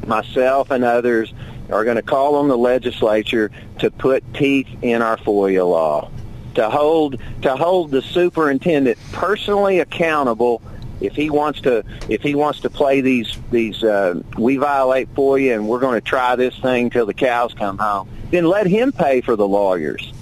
myself, 0.06 0.70
and 0.70 0.84
others 0.84 1.32
are 1.70 1.84
going 1.84 1.96
to 1.96 2.02
call 2.02 2.34
on 2.36 2.48
the 2.48 2.58
legislature 2.58 3.50
to 3.78 3.90
put 3.90 4.22
teeth 4.34 4.66
in 4.82 5.02
our 5.02 5.16
FOIA 5.18 5.68
law, 5.68 6.10
to 6.56 6.68
hold 6.68 7.20
to 7.42 7.56
hold 7.56 7.90
the 7.92 8.02
superintendent 8.02 8.98
personally 9.12 9.78
accountable 9.78 10.60
if 11.00 11.14
he 11.14 11.30
wants 11.30 11.60
to 11.62 11.84
if 12.08 12.22
he 12.22 12.34
wants 12.34 12.60
to 12.60 12.70
play 12.70 13.00
these 13.00 13.36
these 13.50 13.82
uh, 13.82 14.20
we 14.38 14.56
violate 14.56 15.12
FOIA, 15.14 15.54
and 15.54 15.68
we're 15.68 15.80
going 15.80 15.94
to 16.00 16.06
try 16.06 16.36
this 16.36 16.56
thing 16.58 16.90
till 16.90 17.06
the 17.06 17.14
cows 17.14 17.54
come 17.54 17.78
home. 17.78 18.08
Then 18.30 18.44
let 18.44 18.66
him 18.66 18.92
pay 18.92 19.20
for 19.20 19.36
the 19.36 19.46
lawyers. 19.48 20.12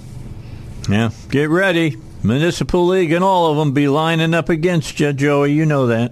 Yeah. 0.89 1.11
Get 1.29 1.49
ready. 1.49 1.97
Municipal 2.23 2.85
League 2.87 3.11
and 3.11 3.23
all 3.23 3.51
of 3.51 3.57
them 3.57 3.71
be 3.71 3.87
lining 3.87 4.33
up 4.33 4.49
against 4.49 4.99
you, 4.99 5.13
Joey. 5.13 5.53
You 5.53 5.65
know 5.65 5.87
that. 5.87 6.11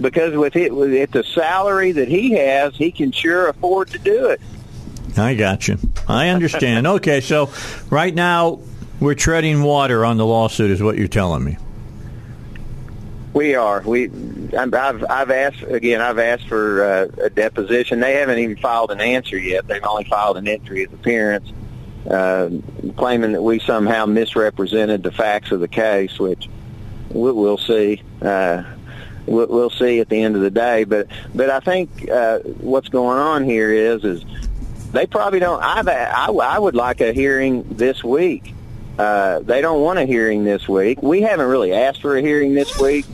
because 0.00 0.36
with 0.36 0.56
it 0.56 0.74
with 0.74 0.92
it, 0.92 1.12
the 1.12 1.24
salary 1.24 1.92
that 1.92 2.08
he 2.08 2.32
has, 2.32 2.76
he 2.76 2.90
can 2.90 3.12
sure 3.12 3.48
afford 3.48 3.88
to 3.90 3.98
do 3.98 4.26
it. 4.26 4.40
I 5.16 5.34
got 5.34 5.68
you. 5.68 5.78
I 6.08 6.28
understand. 6.28 6.86
okay, 6.98 7.20
so 7.20 7.50
right 7.88 8.14
now 8.14 8.60
we're 9.00 9.14
treading 9.14 9.62
water 9.62 10.04
on 10.04 10.16
the 10.16 10.26
lawsuit, 10.26 10.70
is 10.70 10.82
what 10.82 10.98
you're 10.98 11.08
telling 11.08 11.44
me. 11.44 11.56
We 13.34 13.56
are. 13.56 13.82
We. 13.82 14.10
I've. 14.56 14.72
I've 14.74 15.30
asked 15.32 15.62
again. 15.62 16.00
I've 16.00 16.20
asked 16.20 16.46
for 16.46 16.84
uh, 16.84 17.24
a 17.24 17.30
deposition. 17.30 17.98
They 17.98 18.14
haven't 18.14 18.38
even 18.38 18.56
filed 18.56 18.92
an 18.92 19.00
answer 19.00 19.36
yet. 19.36 19.66
They've 19.66 19.82
only 19.82 20.04
filed 20.04 20.36
an 20.36 20.46
entry 20.46 20.84
of 20.84 20.92
appearance, 20.92 21.52
uh, 22.08 22.50
claiming 22.96 23.32
that 23.32 23.42
we 23.42 23.58
somehow 23.58 24.06
misrepresented 24.06 25.02
the 25.02 25.10
facts 25.10 25.50
of 25.50 25.58
the 25.58 25.66
case, 25.66 26.16
which 26.20 26.48
we'll, 27.10 27.34
we'll 27.34 27.58
see. 27.58 28.02
Uh, 28.22 28.62
we'll, 29.26 29.48
we'll 29.48 29.70
see 29.70 29.98
at 29.98 30.08
the 30.08 30.22
end 30.22 30.36
of 30.36 30.42
the 30.42 30.52
day. 30.52 30.84
But 30.84 31.08
but 31.34 31.50
I 31.50 31.58
think 31.58 32.08
uh, 32.08 32.38
what's 32.38 32.88
going 32.88 33.18
on 33.18 33.42
here 33.42 33.72
is 33.72 34.04
is 34.04 34.24
they 34.92 35.06
probably 35.06 35.40
don't. 35.40 35.60
I've, 35.60 35.88
I 35.88 36.26
I 36.26 36.58
would 36.60 36.76
like 36.76 37.00
a 37.00 37.12
hearing 37.12 37.64
this 37.68 38.04
week. 38.04 38.54
Uh, 38.96 39.40
they 39.40 39.60
don't 39.60 39.80
want 39.82 39.98
a 39.98 40.04
hearing 40.04 40.44
this 40.44 40.68
week. 40.68 41.02
We 41.02 41.22
haven't 41.22 41.48
really 41.48 41.72
asked 41.72 42.00
for 42.00 42.16
a 42.16 42.20
hearing 42.20 42.54
this 42.54 42.78
week. 42.78 43.04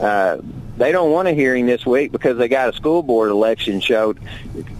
Uh, 0.00 0.38
they 0.76 0.92
don't 0.92 1.12
want 1.12 1.28
a 1.28 1.32
hearing 1.32 1.66
this 1.66 1.84
week 1.84 2.10
because 2.10 2.38
they 2.38 2.48
got 2.48 2.70
a 2.70 2.72
school 2.72 3.02
board 3.02 3.30
election 3.30 3.80
show 3.80 4.14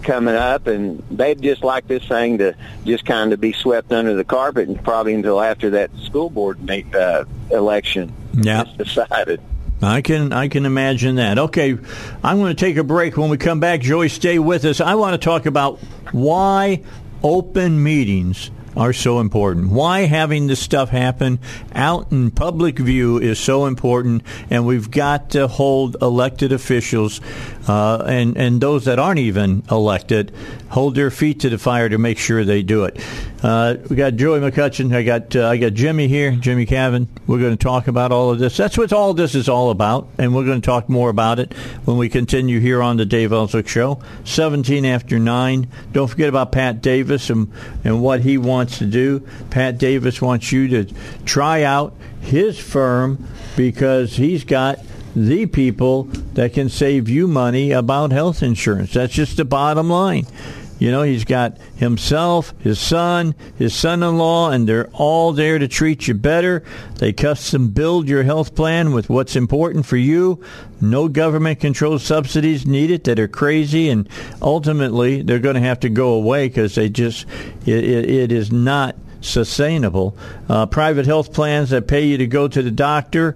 coming 0.01 0.33
up, 0.33 0.65
and 0.65 1.03
they'd 1.11 1.39
just 1.39 1.63
like 1.63 1.87
this 1.87 2.03
thing 2.07 2.39
to 2.39 2.55
just 2.85 3.05
kind 3.05 3.31
of 3.31 3.39
be 3.39 3.53
swept 3.53 3.91
under 3.91 4.15
the 4.15 4.23
carpet, 4.23 4.67
and 4.67 4.83
probably 4.83 5.13
until 5.13 5.39
after 5.39 5.69
that 5.71 5.91
school 5.99 6.31
board 6.31 6.59
meet, 6.63 6.93
uh, 6.95 7.25
election 7.51 8.11
yeah. 8.33 8.63
is 8.63 8.77
decided. 8.77 9.39
I 9.83 10.01
can 10.01 10.33
I 10.33 10.47
can 10.47 10.65
imagine 10.65 11.15
that. 11.15 11.37
Okay, 11.37 11.77
I'm 12.23 12.37
going 12.37 12.55
to 12.55 12.59
take 12.59 12.77
a 12.77 12.83
break. 12.83 13.17
When 13.17 13.29
we 13.29 13.37
come 13.37 13.59
back, 13.59 13.81
Joey, 13.81 14.09
stay 14.09 14.39
with 14.39 14.65
us. 14.65 14.81
I 14.81 14.95
want 14.95 15.19
to 15.19 15.23
talk 15.23 15.45
about 15.45 15.79
why 16.11 16.81
open 17.23 17.81
meetings 17.81 18.49
are 18.75 18.93
so 18.93 19.19
important. 19.19 19.69
Why 19.69 20.01
having 20.01 20.47
this 20.47 20.59
stuff 20.59 20.89
happen 20.89 21.39
out 21.73 22.11
in 22.11 22.31
public 22.31 22.79
view 22.79 23.17
is 23.17 23.39
so 23.39 23.65
important, 23.65 24.23
and 24.49 24.65
we've 24.65 24.89
got 24.89 25.31
to 25.31 25.47
hold 25.47 25.97
elected 26.01 26.51
officials 26.51 27.21
uh, 27.67 28.03
and 28.07 28.37
and 28.37 28.61
those 28.61 28.85
that 28.85 28.99
aren't 28.99 29.19
even 29.19 29.63
elected 29.69 30.31
hold 30.69 30.95
their 30.95 31.11
feet 31.11 31.41
to 31.41 31.49
the 31.49 31.57
fire 31.57 31.89
to 31.89 31.97
make 31.97 32.17
sure 32.17 32.43
they 32.43 32.63
do 32.63 32.85
it. 32.85 32.99
Uh, 33.43 33.75
we 33.89 33.95
got 33.95 34.15
Joey 34.15 34.39
McCutchen. 34.39 34.95
I 34.95 35.03
got 35.03 35.35
uh, 35.35 35.47
I 35.47 35.57
got 35.57 35.73
Jimmie 35.73 36.07
here, 36.07 36.31
Jimmie 36.31 36.65
Cavan. 36.65 37.07
We're 37.27 37.39
going 37.39 37.57
to 37.57 37.63
talk 37.63 37.87
about 37.87 38.11
all 38.11 38.31
of 38.31 38.39
this. 38.39 38.57
That's 38.57 38.77
what 38.77 38.93
all 38.93 39.13
this 39.13 39.35
is 39.35 39.49
all 39.49 39.69
about, 39.69 40.07
and 40.17 40.33
we're 40.33 40.45
going 40.45 40.61
to 40.61 40.65
talk 40.65 40.89
more 40.89 41.09
about 41.09 41.39
it 41.39 41.53
when 41.85 41.97
we 41.97 42.09
continue 42.09 42.59
here 42.59 42.81
on 42.81 42.97
the 42.97 43.05
Dave 43.05 43.31
Elswick 43.31 43.67
Show. 43.67 44.01
Seventeen 44.23 44.85
after 44.85 45.19
nine. 45.19 45.67
Don't 45.91 46.07
forget 46.07 46.29
about 46.29 46.51
Pat 46.51 46.81
Davis 46.81 47.29
and 47.29 47.51
and 47.83 48.01
what 48.01 48.21
he 48.21 48.37
wants 48.37 48.79
to 48.79 48.85
do. 48.85 49.27
Pat 49.49 49.77
Davis 49.77 50.21
wants 50.21 50.51
you 50.51 50.67
to 50.69 50.93
try 51.25 51.63
out 51.63 51.95
his 52.21 52.59
firm 52.59 53.27
because 53.55 54.15
he's 54.15 54.43
got 54.43 54.79
the 55.15 55.45
people 55.45 56.03
that 56.33 56.53
can 56.53 56.69
save 56.69 57.09
you 57.09 57.27
money 57.27 57.71
about 57.71 58.11
health 58.11 58.41
insurance. 58.43 58.93
That's 58.93 59.13
just 59.13 59.37
the 59.37 59.45
bottom 59.45 59.89
line. 59.89 60.25
You 60.81 60.89
know, 60.89 61.03
he's 61.03 61.25
got 61.25 61.59
himself, 61.75 62.55
his 62.59 62.79
son, 62.79 63.35
his 63.55 63.75
son 63.75 64.01
in 64.01 64.17
law, 64.17 64.49
and 64.49 64.67
they're 64.67 64.89
all 64.93 65.31
there 65.31 65.59
to 65.59 65.67
treat 65.67 66.07
you 66.07 66.15
better. 66.15 66.63
They 66.95 67.13
custom 67.13 67.69
build 67.69 68.09
your 68.09 68.23
health 68.23 68.55
plan 68.55 68.91
with 68.91 69.07
what's 69.07 69.35
important 69.35 69.85
for 69.85 69.97
you. 69.97 70.43
No 70.81 71.07
government 71.07 71.59
controlled 71.59 72.01
subsidies 72.01 72.65
needed 72.65 73.03
that 73.03 73.19
are 73.19 73.27
crazy, 73.27 73.89
and 73.89 74.09
ultimately 74.41 75.21
they're 75.21 75.37
going 75.37 75.53
to 75.53 75.61
have 75.61 75.81
to 75.81 75.89
go 75.89 76.13
away 76.13 76.47
because 76.47 76.73
they 76.73 76.89
just, 76.89 77.27
it, 77.67 77.83
it, 77.83 78.09
it 78.09 78.31
is 78.31 78.51
not 78.51 78.95
sustainable. 79.21 80.17
Uh, 80.49 80.65
private 80.65 81.05
health 81.05 81.31
plans 81.31 81.69
that 81.69 81.87
pay 81.87 82.05
you 82.05 82.17
to 82.17 82.25
go 82.25 82.47
to 82.47 82.63
the 82.63 82.71
doctor 82.71 83.35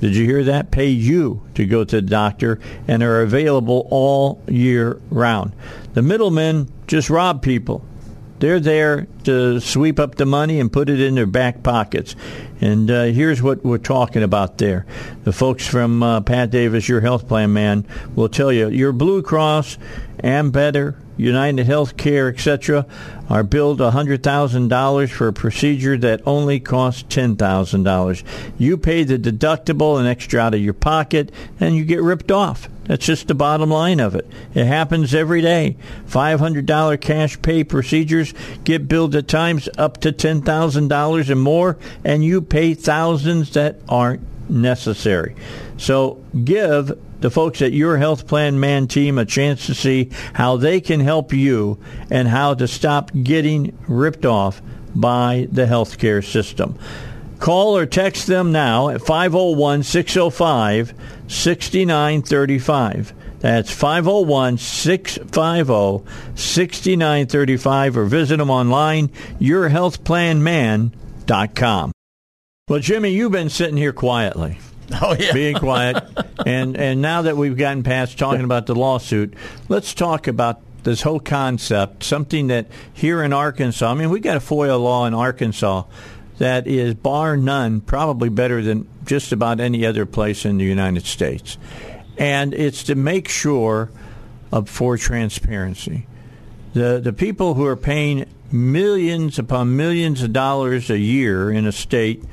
did 0.00 0.16
you 0.16 0.24
hear 0.24 0.44
that? 0.44 0.70
Pay 0.70 0.88
you 0.88 1.42
to 1.54 1.66
go 1.66 1.84
to 1.84 1.96
the 1.96 2.02
doctor 2.02 2.58
and 2.88 3.02
are 3.02 3.22
available 3.22 3.86
all 3.90 4.42
year 4.48 5.00
round. 5.10 5.52
The 5.94 6.02
middlemen 6.02 6.72
just 6.86 7.10
rob 7.10 7.42
people. 7.42 7.84
They're 8.38 8.60
there 8.60 9.06
to 9.24 9.60
sweep 9.60 10.00
up 10.00 10.14
the 10.14 10.24
money 10.24 10.58
and 10.60 10.72
put 10.72 10.88
it 10.88 10.98
in 10.98 11.14
their 11.14 11.26
back 11.26 11.62
pockets. 11.62 12.16
And 12.62 12.90
uh, 12.90 13.04
here's 13.04 13.42
what 13.42 13.62
we're 13.62 13.76
talking 13.76 14.22
about 14.22 14.56
there. 14.56 14.86
The 15.24 15.32
folks 15.32 15.66
from 15.66 16.02
uh, 16.02 16.22
Pat 16.22 16.50
Davis, 16.50 16.88
your 16.88 17.02
health 17.02 17.28
plan 17.28 17.52
man, 17.52 17.86
will 18.14 18.30
tell 18.30 18.50
you 18.50 18.70
your 18.70 18.92
Blue 18.92 19.20
Cross, 19.20 19.76
Ambetter, 20.24 20.96
United 21.20 21.66
Healthcare, 21.66 22.32
etc., 22.32 22.86
are 23.28 23.42
billed 23.42 23.78
$100,000 23.78 25.10
for 25.10 25.28
a 25.28 25.32
procedure 25.32 25.98
that 25.98 26.22
only 26.26 26.58
costs 26.58 27.02
$10,000. 27.14 28.22
You 28.58 28.76
pay 28.78 29.04
the 29.04 29.18
deductible, 29.18 29.98
and 29.98 30.08
extra 30.08 30.40
out 30.40 30.54
of 30.54 30.60
your 30.60 30.72
pocket, 30.72 31.30
and 31.60 31.76
you 31.76 31.84
get 31.84 32.02
ripped 32.02 32.32
off. 32.32 32.68
That's 32.84 33.04
just 33.04 33.28
the 33.28 33.34
bottom 33.34 33.70
line 33.70 34.00
of 34.00 34.14
it. 34.14 34.26
It 34.54 34.64
happens 34.64 35.14
every 35.14 35.42
day. 35.42 35.76
$500 36.08 37.00
cash 37.00 37.40
pay 37.42 37.62
procedures 37.64 38.34
get 38.64 38.88
billed 38.88 39.14
at 39.14 39.28
times 39.28 39.68
up 39.78 40.00
to 40.00 40.12
$10,000 40.12 41.30
and 41.30 41.40
more, 41.40 41.76
and 42.02 42.24
you 42.24 42.40
pay 42.40 42.74
thousands 42.74 43.52
that 43.52 43.76
aren't 43.88 44.22
necessary. 44.48 45.36
So 45.76 46.24
give 46.44 46.98
the 47.20 47.30
folks 47.30 47.62
at 47.62 47.72
your 47.72 47.96
health 47.98 48.26
plan 48.26 48.58
man 48.60 48.88
team 48.88 49.18
a 49.18 49.24
chance 49.24 49.66
to 49.66 49.74
see 49.74 50.10
how 50.34 50.56
they 50.56 50.80
can 50.80 50.98
help 51.00 51.32
you 51.32 51.78
and 52.10 52.26
how 52.28 52.54
to 52.54 52.66
stop 52.66 53.12
getting 53.22 53.78
ripped 53.86 54.26
off 54.26 54.60
by 54.94 55.46
the 55.50 55.66
healthcare 55.66 56.24
system. 56.24 56.78
Call 57.38 57.76
or 57.76 57.84
text 57.86 58.26
them 58.26 58.50
now 58.52 58.90
at 58.90 59.00
501 59.00 59.82
605 59.82 60.94
6935. 61.28 63.14
That's 63.38 63.72
501 63.72 64.58
650 64.58 66.04
6935 66.34 67.96
or 67.96 68.04
visit 68.04 68.36
them 68.36 68.50
online, 68.50 69.08
yourhealthplanman.com. 69.40 71.92
Well, 72.68 72.80
Jimmie, 72.80 73.08
you've 73.10 73.32
been 73.32 73.48
sitting 73.48 73.78
here 73.78 73.94
quietly. 73.94 74.58
Oh 75.02 75.16
yeah, 75.18 75.32
being 75.32 75.56
quiet, 75.56 76.02
and 76.46 76.76
and 76.76 77.00
now 77.00 77.22
that 77.22 77.36
we've 77.36 77.56
gotten 77.56 77.82
past 77.82 78.18
talking 78.18 78.44
about 78.44 78.66
the 78.66 78.74
lawsuit, 78.74 79.34
let's 79.68 79.94
talk 79.94 80.26
about 80.26 80.60
this 80.82 81.02
whole 81.02 81.20
concept. 81.20 82.02
Something 82.02 82.48
that 82.48 82.66
here 82.92 83.22
in 83.22 83.32
Arkansas, 83.32 83.88
I 83.88 83.94
mean, 83.94 84.10
we 84.10 84.20
got 84.20 84.36
a 84.36 84.40
FOIA 84.40 84.82
law 84.82 85.06
in 85.06 85.14
Arkansas 85.14 85.84
that 86.38 86.66
is 86.66 86.94
bar 86.94 87.36
none, 87.36 87.80
probably 87.80 88.30
better 88.30 88.62
than 88.62 88.88
just 89.04 89.30
about 89.30 89.60
any 89.60 89.86
other 89.86 90.06
place 90.06 90.44
in 90.44 90.58
the 90.58 90.64
United 90.64 91.04
States, 91.04 91.56
and 92.18 92.52
it's 92.52 92.82
to 92.84 92.94
make 92.94 93.28
sure 93.28 93.90
of 94.50 94.68
for 94.68 94.96
transparency. 94.96 96.06
The 96.72 96.98
the 96.98 97.12
people 97.12 97.54
who 97.54 97.64
are 97.64 97.76
paying 97.76 98.26
millions 98.52 99.38
upon 99.38 99.76
millions 99.76 100.22
of 100.22 100.32
dollars 100.32 100.90
a 100.90 100.98
year 100.98 101.50
in 101.50 101.66
a 101.66 101.72
state 101.72 102.24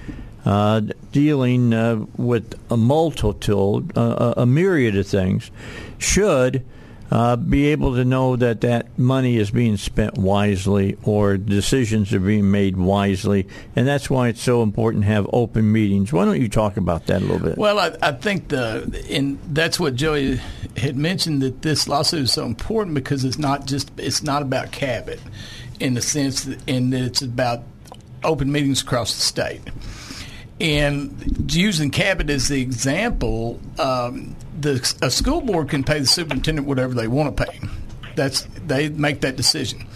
uh, 0.48 0.80
dealing 1.12 1.74
uh, 1.74 2.06
with 2.16 2.58
a 2.72 2.78
multitude, 2.78 3.92
uh, 3.98 4.34
a 4.38 4.46
myriad 4.46 4.96
of 4.96 5.06
things, 5.06 5.52
should 5.98 6.64
uh, 7.12 7.36
be 7.36 7.68
able 7.68 7.96
to 7.96 8.06
know 8.06 8.38
that 8.38 8.62
that 8.62 8.98
money 8.98 9.36
is 9.36 9.52
being 9.52 9.76
spent 9.76 10.18
wisely 10.18 10.98
or 11.04 11.36
decisions 11.36 12.14
are 12.14 12.22
being 12.22 12.50
made 12.50 12.78
wisely. 12.78 13.46
And 13.76 13.86
that's 13.86 14.10
why 14.10 14.30
it's 14.30 14.42
so 14.42 14.64
important 14.64 15.04
to 15.04 15.10
have 15.10 15.28
open 15.34 15.70
meetings. 15.70 16.14
Why 16.14 16.24
don't 16.24 16.40
you 16.40 16.48
talk 16.48 16.78
about 16.78 17.08
that 17.08 17.22
a 17.22 17.26
little 17.26 17.40
bit? 17.40 17.58
Well, 17.58 17.78
I, 17.78 17.98
I 18.02 18.14
think 18.14 18.48
the 18.48 19.06
and 19.10 19.40
that's 19.50 19.78
what 19.78 19.96
Joey 19.96 20.40
had 20.78 20.96
mentioned 20.96 21.42
that 21.42 21.62
this 21.62 21.90
lawsuit 21.90 22.22
is 22.22 22.32
so 22.32 22.46
important 22.46 22.96
because 22.96 23.26
it's 23.26 23.38
not 23.38 23.66
just 23.66 23.92
it's 23.98 24.24
not 24.24 24.44
about 24.44 24.72
Cabot 24.72 25.20
in 25.82 25.94
the 25.94 26.02
sense 26.02 26.46
that, 26.46 26.62
and 26.70 26.94
that 26.94 27.02
it's 27.02 27.22
about 27.22 27.64
open 28.24 28.50
meetings 28.50 28.82
across 28.82 29.14
the 29.14 29.22
state. 29.22 29.62
And 30.60 31.52
using 31.54 31.92
Cabot 31.92 32.30
as 32.30 32.48
the 32.48 32.62
example, 32.62 33.60
um, 33.78 34.36
the 34.60 34.96
a 35.02 35.12
school 35.12 35.42
board 35.42 35.70
can 35.70 35.84
pay 35.84 36.00
the 36.00 36.08
superintendent 36.08 36.68
whatever 36.68 36.94
they 36.94 37.08
want 37.08 37.38
to 37.38 37.46
pay. 37.46 37.60
That's 38.16 38.42
they 38.66 38.90
make 38.90 39.22
that 39.22 39.36
decision. 39.36 39.88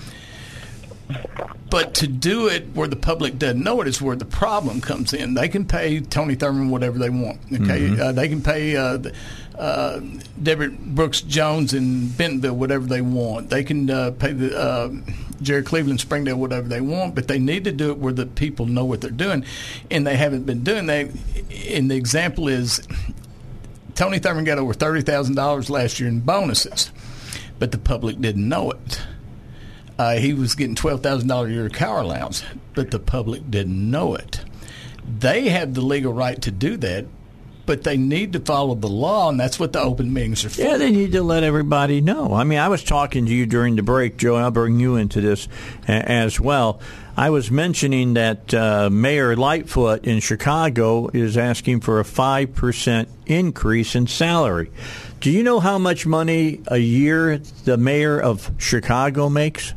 But 1.71 1.93
to 1.95 2.07
do 2.07 2.47
it 2.47 2.67
where 2.73 2.87
the 2.87 2.95
public 2.95 3.39
doesn't 3.39 3.63
know 3.63 3.81
it 3.81 3.87
is 3.87 4.01
where 4.01 4.15
the 4.15 4.25
problem 4.25 4.81
comes 4.81 5.13
in. 5.13 5.33
They 5.33 5.47
can 5.47 5.65
pay 5.65 6.01
Tony 6.01 6.35
Thurman 6.35 6.69
whatever 6.69 6.99
they 6.99 7.09
want. 7.09 7.39
Okay, 7.45 7.61
mm-hmm. 7.61 8.01
uh, 8.01 8.11
they 8.11 8.27
can 8.27 8.43
pay 8.43 8.75
uh, 8.75 8.99
uh, 9.61 10.01
Deborah 10.41 10.71
Brooks 10.71 11.21
Jones 11.21 11.73
in 11.73 12.09
Bentonville 12.09 12.55
whatever 12.55 12.85
they 12.85 13.01
want. 13.01 13.49
They 13.49 13.63
can 13.63 13.89
uh, 13.89 14.11
pay 14.11 14.33
the 14.33 14.57
uh, 14.57 14.89
Jerry 15.41 15.63
Cleveland 15.63 16.01
Springdale 16.01 16.37
whatever 16.37 16.67
they 16.67 16.81
want, 16.81 17.15
but 17.15 17.27
they 17.27 17.39
need 17.39 17.63
to 17.63 17.71
do 17.71 17.91
it 17.91 17.97
where 17.97 18.13
the 18.13 18.25
people 18.25 18.65
know 18.65 18.83
what 18.85 19.01
they're 19.01 19.11
doing, 19.11 19.45
and 19.89 20.05
they 20.05 20.17
haven't 20.17 20.45
been 20.45 20.63
doing 20.63 20.87
that. 20.87 21.09
And 21.69 21.89
the 21.89 21.95
example 21.95 22.47
is 22.47 22.85
Tony 23.95 24.19
Thurman 24.19 24.43
got 24.43 24.57
over 24.57 24.73
thirty 24.73 25.01
thousand 25.01 25.35
dollars 25.35 25.69
last 25.69 25.99
year 25.99 26.09
in 26.09 26.19
bonuses, 26.19 26.91
but 27.59 27.71
the 27.71 27.77
public 27.77 28.19
didn't 28.19 28.49
know 28.49 28.71
it 28.71 29.01
uh, 30.01 30.15
he 30.15 30.33
was 30.33 30.55
getting 30.55 30.73
twelve 30.73 31.03
thousand 31.03 31.27
dollars 31.27 31.51
a 31.51 31.53
year 31.53 31.69
car 31.69 32.01
allowance, 32.01 32.43
but 32.73 32.89
the 32.89 32.97
public 32.97 33.49
didn't 33.51 33.91
know 33.91 34.15
it. 34.15 34.43
They 35.19 35.49
have 35.49 35.75
the 35.75 35.81
legal 35.81 36.11
right 36.11 36.41
to 36.41 36.49
do 36.49 36.75
that, 36.77 37.05
but 37.71 37.83
they 37.83 37.95
need 37.95 38.33
to 38.33 38.39
follow 38.41 38.75
the 38.75 38.89
law, 38.89 39.29
and 39.29 39.39
that's 39.39 39.57
what 39.57 39.71
the 39.71 39.79
open 39.79 40.11
meetings 40.11 40.43
are 40.43 40.49
for. 40.49 40.61
Yeah, 40.61 40.75
they 40.75 40.91
need 40.91 41.13
to 41.13 41.23
let 41.23 41.45
everybody 41.45 42.01
know. 42.01 42.33
I 42.33 42.43
mean, 42.43 42.59
I 42.59 42.67
was 42.67 42.83
talking 42.83 43.25
to 43.27 43.33
you 43.33 43.45
during 43.45 43.77
the 43.77 43.81
break, 43.81 44.17
Joe. 44.17 44.35
I'll 44.35 44.51
bring 44.51 44.77
you 44.77 44.97
into 44.97 45.21
this 45.21 45.47
as 45.87 46.37
well. 46.37 46.81
I 47.15 47.29
was 47.29 47.49
mentioning 47.49 48.15
that 48.15 48.53
uh, 48.53 48.89
Mayor 48.89 49.37
Lightfoot 49.37 50.03
in 50.03 50.19
Chicago 50.19 51.07
is 51.13 51.37
asking 51.37 51.79
for 51.79 52.01
a 52.01 52.03
5% 52.03 53.07
increase 53.25 53.95
in 53.95 54.05
salary. 54.07 54.69
Do 55.21 55.31
you 55.31 55.41
know 55.41 55.61
how 55.61 55.77
much 55.77 56.05
money 56.05 56.59
a 56.67 56.77
year 56.77 57.37
the 57.63 57.77
mayor 57.77 58.19
of 58.19 58.51
Chicago 58.57 59.29
makes? 59.29 59.73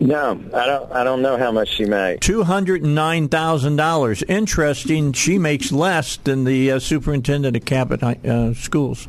No, 0.00 0.40
I 0.54 0.66
don't. 0.66 0.92
I 0.92 1.02
don't 1.02 1.22
know 1.22 1.36
how 1.36 1.50
much 1.50 1.70
she 1.70 1.84
makes. 1.84 2.24
Two 2.24 2.44
hundred 2.44 2.84
and 2.84 2.94
nine 2.94 3.28
thousand 3.28 3.76
dollars. 3.76 4.22
Interesting. 4.22 5.12
She 5.12 5.38
makes 5.38 5.72
less 5.72 6.16
than 6.18 6.44
the 6.44 6.72
uh, 6.72 6.78
superintendent 6.78 7.56
of 7.56 7.64
Cabot 7.64 8.02
uh, 8.02 8.54
Schools. 8.54 9.08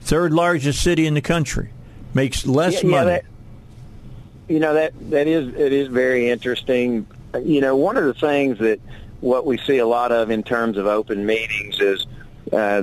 Third 0.00 0.32
largest 0.32 0.82
city 0.82 1.06
in 1.06 1.14
the 1.14 1.20
country 1.20 1.70
makes 2.12 2.44
less 2.44 2.82
yeah, 2.82 2.90
money. 2.90 3.10
Yeah, 3.10 3.16
that, 3.18 3.24
you 4.48 4.58
know 4.58 4.74
that 4.74 5.10
that 5.10 5.28
is 5.28 5.54
it 5.54 5.72
is 5.72 5.86
very 5.88 6.28
interesting. 6.28 7.06
You 7.40 7.60
know, 7.60 7.76
one 7.76 7.96
of 7.96 8.04
the 8.04 8.14
things 8.14 8.58
that 8.58 8.80
what 9.20 9.46
we 9.46 9.58
see 9.58 9.78
a 9.78 9.86
lot 9.86 10.10
of 10.10 10.30
in 10.30 10.42
terms 10.42 10.76
of 10.76 10.86
open 10.86 11.24
meetings 11.24 11.80
is 11.80 12.06
uh, 12.52 12.82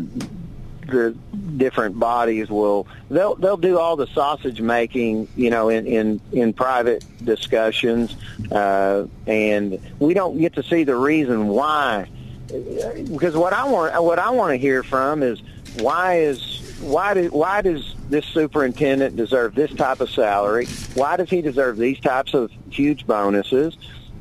the 0.89 1.11
different 1.57 1.99
bodies 1.99 2.49
will 2.49 2.87
they'll 3.09 3.35
they'll 3.35 3.57
do 3.57 3.77
all 3.77 3.95
the 3.95 4.07
sausage 4.07 4.61
making 4.61 5.27
you 5.35 5.49
know 5.49 5.69
in 5.69 5.85
in 5.87 6.21
in 6.31 6.53
private 6.53 7.03
discussions 7.23 8.15
uh 8.51 9.05
and 9.27 9.79
we 9.99 10.13
don't 10.13 10.37
get 10.39 10.55
to 10.55 10.63
see 10.63 10.83
the 10.83 10.95
reason 10.95 11.47
why. 11.47 12.09
Because 12.47 13.35
what 13.35 13.53
I 13.53 13.65
want 13.65 14.03
what 14.03 14.19
I 14.19 14.31
want 14.31 14.51
to 14.51 14.57
hear 14.57 14.83
from 14.83 15.21
is 15.21 15.41
why 15.79 16.19
is 16.19 16.79
why 16.81 17.13
do, 17.13 17.27
why 17.27 17.61
does 17.61 17.95
this 18.09 18.25
superintendent 18.25 19.15
deserve 19.15 19.53
this 19.53 19.71
type 19.73 19.99
of 19.99 20.09
salary? 20.09 20.65
Why 20.95 21.17
does 21.17 21.29
he 21.29 21.41
deserve 21.41 21.77
these 21.77 21.99
types 21.99 22.33
of 22.33 22.51
huge 22.69 23.05
bonuses? 23.05 23.77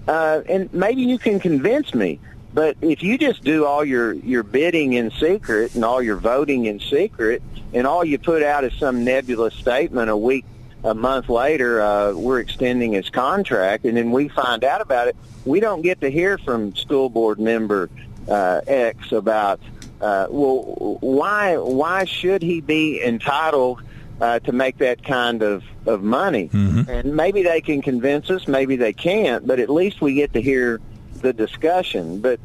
Uh 0.06 0.42
and 0.48 0.72
maybe 0.74 1.02
you 1.02 1.18
can 1.18 1.40
convince 1.40 1.94
me 1.94 2.20
but 2.58 2.76
if 2.80 3.04
you 3.04 3.16
just 3.18 3.44
do 3.44 3.64
all 3.64 3.84
your, 3.84 4.14
your 4.14 4.42
bidding 4.42 4.94
in 4.94 5.12
secret 5.12 5.76
and 5.76 5.84
all 5.84 6.02
your 6.02 6.16
voting 6.16 6.64
in 6.64 6.80
secret, 6.80 7.40
and 7.72 7.86
all 7.86 8.04
you 8.04 8.18
put 8.18 8.42
out 8.42 8.64
is 8.64 8.72
some 8.80 9.04
nebulous 9.04 9.54
statement 9.54 10.10
a 10.10 10.16
week, 10.16 10.44
a 10.82 10.92
month 10.92 11.28
later, 11.28 11.80
uh, 11.80 12.12
we're 12.14 12.40
extending 12.40 12.94
his 12.94 13.10
contract, 13.10 13.84
and 13.84 13.96
then 13.96 14.10
we 14.10 14.26
find 14.26 14.64
out 14.64 14.80
about 14.80 15.06
it, 15.06 15.14
we 15.44 15.60
don't 15.60 15.82
get 15.82 16.00
to 16.00 16.10
hear 16.10 16.36
from 16.36 16.74
school 16.74 17.08
board 17.08 17.38
member 17.38 17.90
uh, 18.26 18.60
X 18.66 19.12
about, 19.12 19.60
uh, 20.00 20.26
well, 20.28 20.98
why 21.00 21.58
why 21.58 22.06
should 22.06 22.42
he 22.42 22.60
be 22.60 23.00
entitled 23.00 23.82
uh, 24.20 24.40
to 24.40 24.50
make 24.50 24.78
that 24.78 25.04
kind 25.04 25.44
of, 25.44 25.62
of 25.86 26.02
money? 26.02 26.48
Mm-hmm. 26.48 26.90
And 26.90 27.14
maybe 27.14 27.44
they 27.44 27.60
can 27.60 27.82
convince 27.82 28.28
us, 28.30 28.48
maybe 28.48 28.74
they 28.74 28.92
can't, 28.92 29.46
but 29.46 29.60
at 29.60 29.70
least 29.70 30.00
we 30.00 30.14
get 30.14 30.32
to 30.32 30.42
hear 30.42 30.80
the 31.20 31.32
discussion. 31.32 32.20
But, 32.20 32.40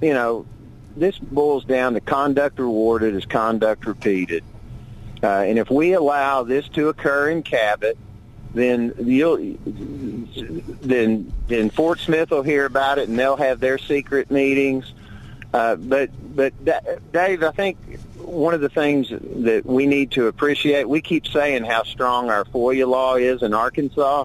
you 0.00 0.14
know, 0.14 0.46
this 0.96 1.18
boils 1.18 1.64
down 1.64 1.94
to 1.94 2.00
conduct 2.00 2.58
rewarded 2.58 3.14
is 3.14 3.24
conduct 3.24 3.86
repeated. 3.86 4.44
Uh, 5.22 5.26
and 5.26 5.58
if 5.58 5.70
we 5.70 5.92
allow 5.92 6.42
this 6.42 6.68
to 6.70 6.88
occur 6.88 7.30
in 7.30 7.42
Cabot, 7.42 7.96
then 8.54 8.92
you'll 8.98 9.56
then 10.82 11.32
then 11.46 11.70
Fort 11.70 12.00
Smith 12.00 12.30
will 12.30 12.42
hear 12.42 12.66
about 12.66 12.98
it 12.98 13.08
and 13.08 13.18
they'll 13.18 13.36
have 13.36 13.60
their 13.60 13.78
secret 13.78 14.30
meetings. 14.30 14.92
Uh, 15.54 15.76
but 15.76 16.10
but 16.34 16.52
Dave, 17.12 17.42
I 17.42 17.50
think 17.52 17.78
one 18.16 18.52
of 18.52 18.60
the 18.60 18.68
things 18.68 19.08
that 19.10 19.64
we 19.64 19.86
need 19.86 20.10
to 20.12 20.26
appreciate, 20.26 20.88
we 20.88 21.00
keep 21.00 21.26
saying 21.26 21.64
how 21.64 21.82
strong 21.84 22.30
our 22.30 22.44
FOIA 22.44 22.86
law 22.86 23.16
is 23.16 23.42
in 23.42 23.54
Arkansas 23.54 24.24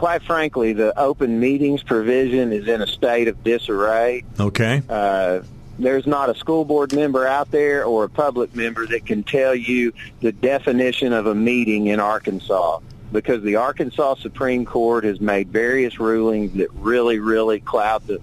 quite 0.00 0.22
frankly, 0.22 0.72
the 0.72 0.98
open 0.98 1.38
meetings 1.38 1.82
provision 1.82 2.54
is 2.54 2.66
in 2.66 2.80
a 2.80 2.86
state 2.86 3.28
of 3.28 3.44
disarray. 3.44 4.24
Okay. 4.40 4.80
Uh, 4.88 5.42
there's 5.78 6.06
not 6.06 6.30
a 6.30 6.34
school 6.34 6.64
board 6.64 6.94
member 6.94 7.26
out 7.26 7.50
there 7.50 7.84
or 7.84 8.04
a 8.04 8.08
public 8.08 8.56
member 8.56 8.86
that 8.86 9.04
can 9.04 9.22
tell 9.22 9.54
you 9.54 9.92
the 10.22 10.32
definition 10.32 11.12
of 11.12 11.26
a 11.26 11.34
meeting 11.34 11.88
in 11.88 12.00
Arkansas 12.00 12.80
because 13.12 13.42
the 13.42 13.56
Arkansas 13.56 14.14
Supreme 14.14 14.64
Court 14.64 15.04
has 15.04 15.20
made 15.20 15.50
various 15.50 16.00
rulings 16.00 16.54
that 16.54 16.72
really, 16.72 17.18
really 17.18 17.60
cloud 17.60 18.06
the 18.06 18.22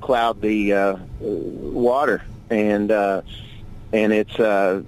cloud 0.00 0.40
the 0.40 0.72
uh, 0.72 0.96
water, 1.18 2.22
and 2.48 2.92
uh, 2.92 3.22
and 3.92 4.12
it's 4.12 4.38
uh, 4.38 4.82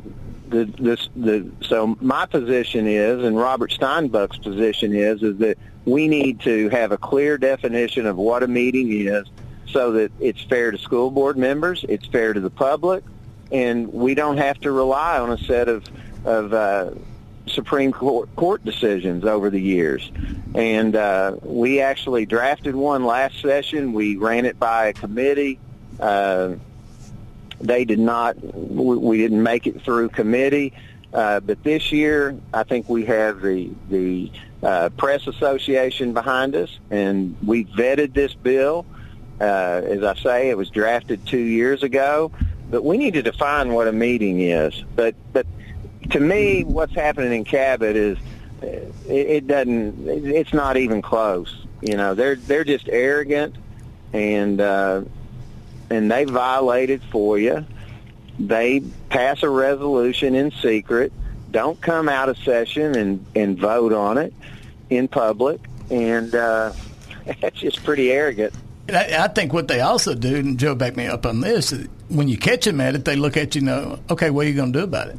the 0.48 0.64
this 0.78 1.08
the 1.16 1.50
so 1.62 1.96
my 2.00 2.26
position 2.26 2.86
is, 2.86 3.24
and 3.24 3.36
Robert 3.36 3.72
Steinbuch's 3.72 4.38
position 4.38 4.94
is, 4.94 5.24
is 5.24 5.36
that 5.38 5.58
we 5.84 6.08
need 6.08 6.40
to 6.40 6.68
have 6.70 6.92
a 6.92 6.98
clear 6.98 7.38
definition 7.38 8.06
of 8.06 8.16
what 8.16 8.42
a 8.42 8.48
meeting 8.48 8.90
is 8.92 9.26
so 9.66 9.92
that 9.92 10.12
it's 10.20 10.42
fair 10.42 10.70
to 10.70 10.78
school 10.78 11.10
board 11.10 11.36
members, 11.36 11.84
it's 11.88 12.06
fair 12.06 12.32
to 12.32 12.40
the 12.40 12.50
public, 12.50 13.04
and 13.52 13.92
we 13.92 14.14
don't 14.14 14.36
have 14.36 14.58
to 14.60 14.72
rely 14.72 15.18
on 15.18 15.30
a 15.30 15.38
set 15.38 15.68
of, 15.68 15.84
of 16.24 16.52
uh, 16.52 16.90
Supreme 17.46 17.92
Court, 17.92 18.34
Court 18.36 18.64
decisions 18.64 19.24
over 19.24 19.50
the 19.50 19.60
years. 19.60 20.10
And 20.54 20.96
uh, 20.96 21.36
we 21.42 21.80
actually 21.80 22.26
drafted 22.26 22.74
one 22.74 23.04
last 23.04 23.40
session. 23.40 23.92
We 23.92 24.16
ran 24.16 24.44
it 24.44 24.58
by 24.58 24.86
a 24.86 24.92
committee. 24.92 25.58
Uh, 25.98 26.54
they 27.60 27.84
did 27.84 27.98
not, 27.98 28.36
we, 28.42 28.96
we 28.96 29.18
didn't 29.18 29.42
make 29.42 29.66
it 29.66 29.82
through 29.82 30.10
committee. 30.10 30.72
Uh, 31.12 31.40
but 31.40 31.62
this 31.64 31.90
year, 31.90 32.38
I 32.54 32.62
think 32.62 32.88
we 32.88 33.04
have 33.06 33.40
the 33.40 33.70
the 33.88 34.30
uh, 34.62 34.90
press 34.90 35.26
association 35.26 36.12
behind 36.12 36.54
us, 36.54 36.78
and 36.90 37.36
we 37.46 37.64
vetted 37.64 38.14
this 38.14 38.34
bill. 38.34 38.86
Uh, 39.40 39.44
as 39.44 40.02
I 40.02 40.14
say, 40.16 40.50
it 40.50 40.56
was 40.56 40.68
drafted 40.68 41.26
two 41.26 41.38
years 41.38 41.82
ago, 41.82 42.30
but 42.70 42.84
we 42.84 42.98
need 42.98 43.14
to 43.14 43.22
define 43.22 43.72
what 43.72 43.88
a 43.88 43.92
meeting 43.92 44.40
is. 44.40 44.84
But 44.94 45.14
but 45.32 45.46
to 46.10 46.20
me, 46.20 46.64
what's 46.64 46.94
happening 46.94 47.32
in 47.32 47.44
Cabot 47.44 47.96
is 47.96 48.18
uh, 48.62 48.66
it, 48.66 48.90
it 49.08 49.46
doesn't. 49.46 50.06
It's 50.06 50.52
not 50.52 50.76
even 50.76 51.00
close. 51.00 51.66
You 51.80 51.96
know, 51.96 52.14
they're 52.14 52.36
they're 52.36 52.64
just 52.64 52.88
arrogant, 52.90 53.56
and 54.12 54.60
uh, 54.60 55.02
and 55.88 56.10
they 56.10 56.24
violated 56.24 57.00
FOIA 57.10 57.66
they 58.40 58.80
pass 59.10 59.42
a 59.42 59.50
resolution 59.50 60.34
in 60.34 60.50
secret, 60.50 61.12
don't 61.50 61.80
come 61.80 62.08
out 62.08 62.28
of 62.28 62.38
session 62.38 62.96
and, 62.96 63.24
and 63.34 63.58
vote 63.58 63.92
on 63.92 64.18
it 64.18 64.32
in 64.88 65.08
public, 65.08 65.60
and 65.90 66.34
uh, 66.34 66.72
that's 67.40 67.58
just 67.58 67.82
pretty 67.84 68.10
arrogant. 68.10 68.54
I, 68.88 69.24
I 69.24 69.28
think 69.28 69.52
what 69.52 69.68
they 69.68 69.80
also 69.80 70.14
do, 70.14 70.36
and 70.36 70.58
Joe 70.58 70.74
back 70.74 70.96
me 70.96 71.06
up 71.06 71.26
on 71.26 71.40
this, 71.40 71.72
when 72.08 72.28
you 72.28 72.36
catch 72.38 72.64
them 72.64 72.80
at 72.80 72.94
it, 72.94 73.04
they 73.04 73.16
look 73.16 73.36
at 73.36 73.54
you 73.54 73.60
and 73.60 73.66
know, 73.66 73.98
okay, 74.10 74.30
what 74.30 74.46
are 74.46 74.48
you 74.48 74.56
going 74.56 74.72
to 74.72 74.78
do 74.80 74.84
about 74.84 75.08
it? 75.08 75.18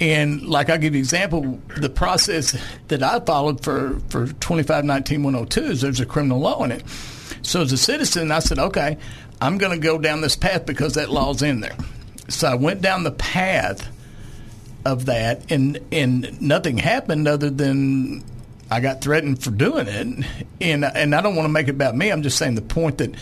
And 0.00 0.42
like 0.42 0.70
I'll 0.70 0.78
give 0.78 0.94
you 0.94 0.98
an 0.98 1.04
example, 1.04 1.60
the 1.76 1.88
process 1.88 2.56
that 2.88 3.02
I 3.02 3.20
followed 3.20 3.62
for, 3.62 3.98
for 4.10 4.26
2519-102 4.26 5.62
is 5.62 5.80
there's 5.80 6.00
a 6.00 6.06
criminal 6.06 6.38
law 6.38 6.62
in 6.64 6.72
it. 6.72 6.84
So 7.42 7.62
as 7.62 7.72
a 7.72 7.78
citizen, 7.78 8.30
I 8.30 8.38
said, 8.38 8.58
okay, 8.58 8.96
I'm 9.40 9.58
going 9.58 9.72
to 9.72 9.84
go 9.84 9.98
down 9.98 10.20
this 10.20 10.36
path 10.36 10.66
because 10.66 10.94
that 10.94 11.10
law's 11.10 11.42
in 11.42 11.60
there. 11.60 11.76
So 12.28 12.48
I 12.48 12.54
went 12.54 12.80
down 12.80 13.04
the 13.04 13.10
path 13.12 13.88
of 14.84 15.06
that, 15.06 15.50
and 15.50 15.78
and 15.92 16.40
nothing 16.40 16.78
happened 16.78 17.28
other 17.28 17.50
than 17.50 18.24
I 18.70 18.80
got 18.80 19.00
threatened 19.00 19.42
for 19.42 19.50
doing 19.50 19.86
it. 19.86 20.26
And 20.60 20.84
and 20.84 21.14
I 21.14 21.20
don't 21.20 21.36
want 21.36 21.46
to 21.46 21.52
make 21.52 21.68
it 21.68 21.72
about 21.72 21.96
me. 21.96 22.10
I'm 22.10 22.22
just 22.22 22.38
saying 22.38 22.54
the 22.54 22.62
point 22.62 22.98
that 22.98 23.14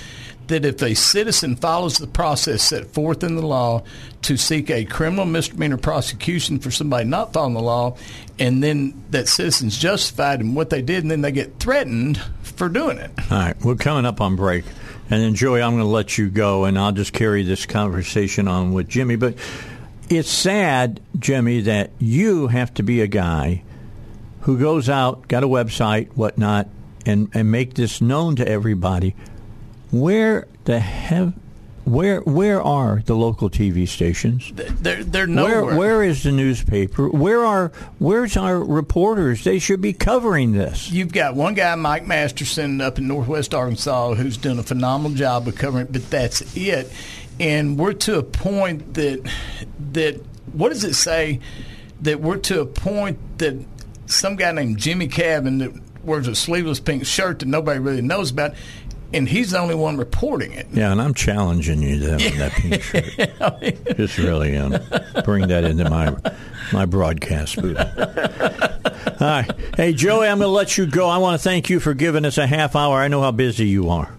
that 0.49 0.65
if 0.65 0.81
a 0.83 0.95
citizen 0.95 1.57
follows 1.57 1.99
the 1.99 2.07
process 2.07 2.63
set 2.63 2.87
forth 2.87 3.25
in 3.25 3.35
the 3.35 3.47
law 3.47 3.83
to 4.23 4.37
seek 4.37 4.71
a 4.71 4.85
criminal 4.85 5.25
misdemeanor 5.25 5.77
prosecution 5.77 6.59
for 6.59 6.71
somebody 6.71 7.05
not 7.09 7.33
following 7.33 7.55
the 7.55 7.61
law, 7.61 7.97
and 8.39 8.63
then 8.63 9.03
that 9.11 9.29
citizen's 9.29 9.77
justified 9.77 10.41
in 10.41 10.55
what 10.55 10.71
they 10.71 10.83
did, 10.83 11.03
and 11.03 11.11
then 11.11 11.23
they 11.23 11.33
get 11.33 11.59
threatened 11.59 12.21
for 12.43 12.69
doing 12.69 12.99
it. 12.99 13.11
All 13.31 13.39
right, 13.39 13.57
we're 13.65 13.75
coming 13.77 14.07
up 14.07 14.21
on 14.21 14.37
break. 14.37 14.65
And 15.09 15.23
then, 15.23 15.35
Joey, 15.35 15.63
I'm 15.63 15.73
going 15.73 15.85
to 15.85 15.89
let 15.89 16.19
you 16.19 16.29
go, 16.29 16.65
and 16.65 16.77
I'll 16.77 16.93
just 16.93 17.13
carry 17.13 17.45
this 17.45 17.65
conversation 17.65 18.49
on 18.49 18.73
with 18.73 18.89
Jimmie. 18.89 19.17
But 19.17 19.37
it's 20.09 20.31
sad, 20.31 21.01
Jimmie, 21.19 21.61
that 21.63 21.91
you 21.99 22.49
have 22.49 22.73
to 22.75 22.83
be 22.83 23.01
a 23.01 23.07
guy 23.07 23.63
who 24.43 24.59
goes 24.59 24.89
out, 24.89 25.27
got 25.29 25.43
a 25.43 25.49
website, 25.49 26.09
whatnot, 26.13 26.69
and, 27.05 27.29
and 27.35 27.51
make 27.51 27.75
this 27.75 28.01
known 28.01 28.37
to 28.37 28.47
everybody. 28.49 29.15
Where 29.91 30.47
the 30.65 30.79
hev- 30.81 31.35
Where 31.85 32.21
where 32.23 32.61
are 32.61 33.01
the 33.07 33.15
local 33.15 33.49
TV 33.49 33.87
stations? 33.87 34.51
They're 34.55 35.05
they're 35.05 35.27
nowhere. 35.29 35.65
Where 35.65 35.77
where 35.77 36.03
is 36.03 36.25
the 36.25 36.33
newspaper? 36.33 37.09
Where 37.09 37.45
are 37.45 37.71
where's 38.01 38.37
our 38.37 38.59
reporters? 38.59 39.45
They 39.45 39.61
should 39.61 39.81
be 39.81 39.93
covering 39.93 40.51
this. 40.53 40.91
You've 40.91 41.13
got 41.13 41.37
one 41.37 41.55
guy, 41.55 41.73
Mike 41.77 42.05
Masterson, 42.05 42.81
up 42.81 42.99
in 42.99 43.07
Northwest 43.07 43.55
Arkansas, 43.55 44.15
who's 44.15 44.37
done 44.37 44.59
a 44.59 44.65
phenomenal 44.65 45.17
job 45.17 45.47
of 45.47 45.55
covering 45.55 45.87
it, 45.87 45.93
but 45.93 46.11
that's 46.11 46.57
it. 46.57 46.91
And 47.39 47.79
we're 47.79 47.93
to 47.93 48.19
a 48.19 48.23
point 48.23 48.95
that 48.95 49.31
that 49.93 50.21
what 50.53 50.71
does 50.71 50.85
it 50.85 50.95
say? 50.95 51.41
That 52.03 52.21
we're 52.21 52.39
to 52.39 52.61
a 52.61 52.67
point 52.67 53.19
that 53.39 53.63
some 54.07 54.37
guy 54.37 54.53
named 54.53 54.79
Jimmie 54.79 55.09
Cavan 55.09 55.59
that 55.59 55.73
wears 56.05 56.29
a 56.29 56.35
sleeveless 56.35 56.81
pink 56.81 57.05
shirt 57.05 57.41
that 57.41 57.47
nobody 57.47 57.81
really 57.81 58.03
knows 58.03 58.31
about 58.31 58.55
and 59.13 59.29
he's 59.29 59.53
the 59.53 59.59
only 59.59 59.75
one 59.75 59.97
reporting 59.97 60.53
it. 60.53 60.67
Yeah, 60.73 60.93
and 60.93 61.01
I'm 61.01 61.15
challenging 61.15 61.81
you 61.81 62.01
to 62.01 62.07
that, 62.07 62.21
that 62.37 62.53
pink 62.53 62.83
shirt. 63.87 63.97
Just 63.97 64.19
really 64.19 64.57
um, 64.57 64.79
bring 65.25 65.49
that 65.49 65.65
into 65.65 65.89
my 65.89 66.15
my 66.73 66.87
broadcast 66.87 67.61
booth. 67.61 67.79
All 67.79 69.27
right, 69.27 69.51
hey 69.77 69.93
Joey, 69.93 70.29
I'm 70.29 70.39
going 70.39 70.49
to 70.49 70.53
let 70.53 70.77
you 70.77 70.87
go. 70.87 71.09
I 71.09 71.19
want 71.19 71.41
to 71.41 71.43
thank 71.43 71.71
you 71.71 71.81
for 71.81 71.95
giving 71.95 72.25
us 72.25 72.39
a 72.39 72.47
half 72.47 72.77
hour. 72.77 72.99
I 72.99 73.09
know 73.09 73.23
how 73.23 73.31
busy 73.31 73.67
you 73.67 73.91
are. 73.91 74.16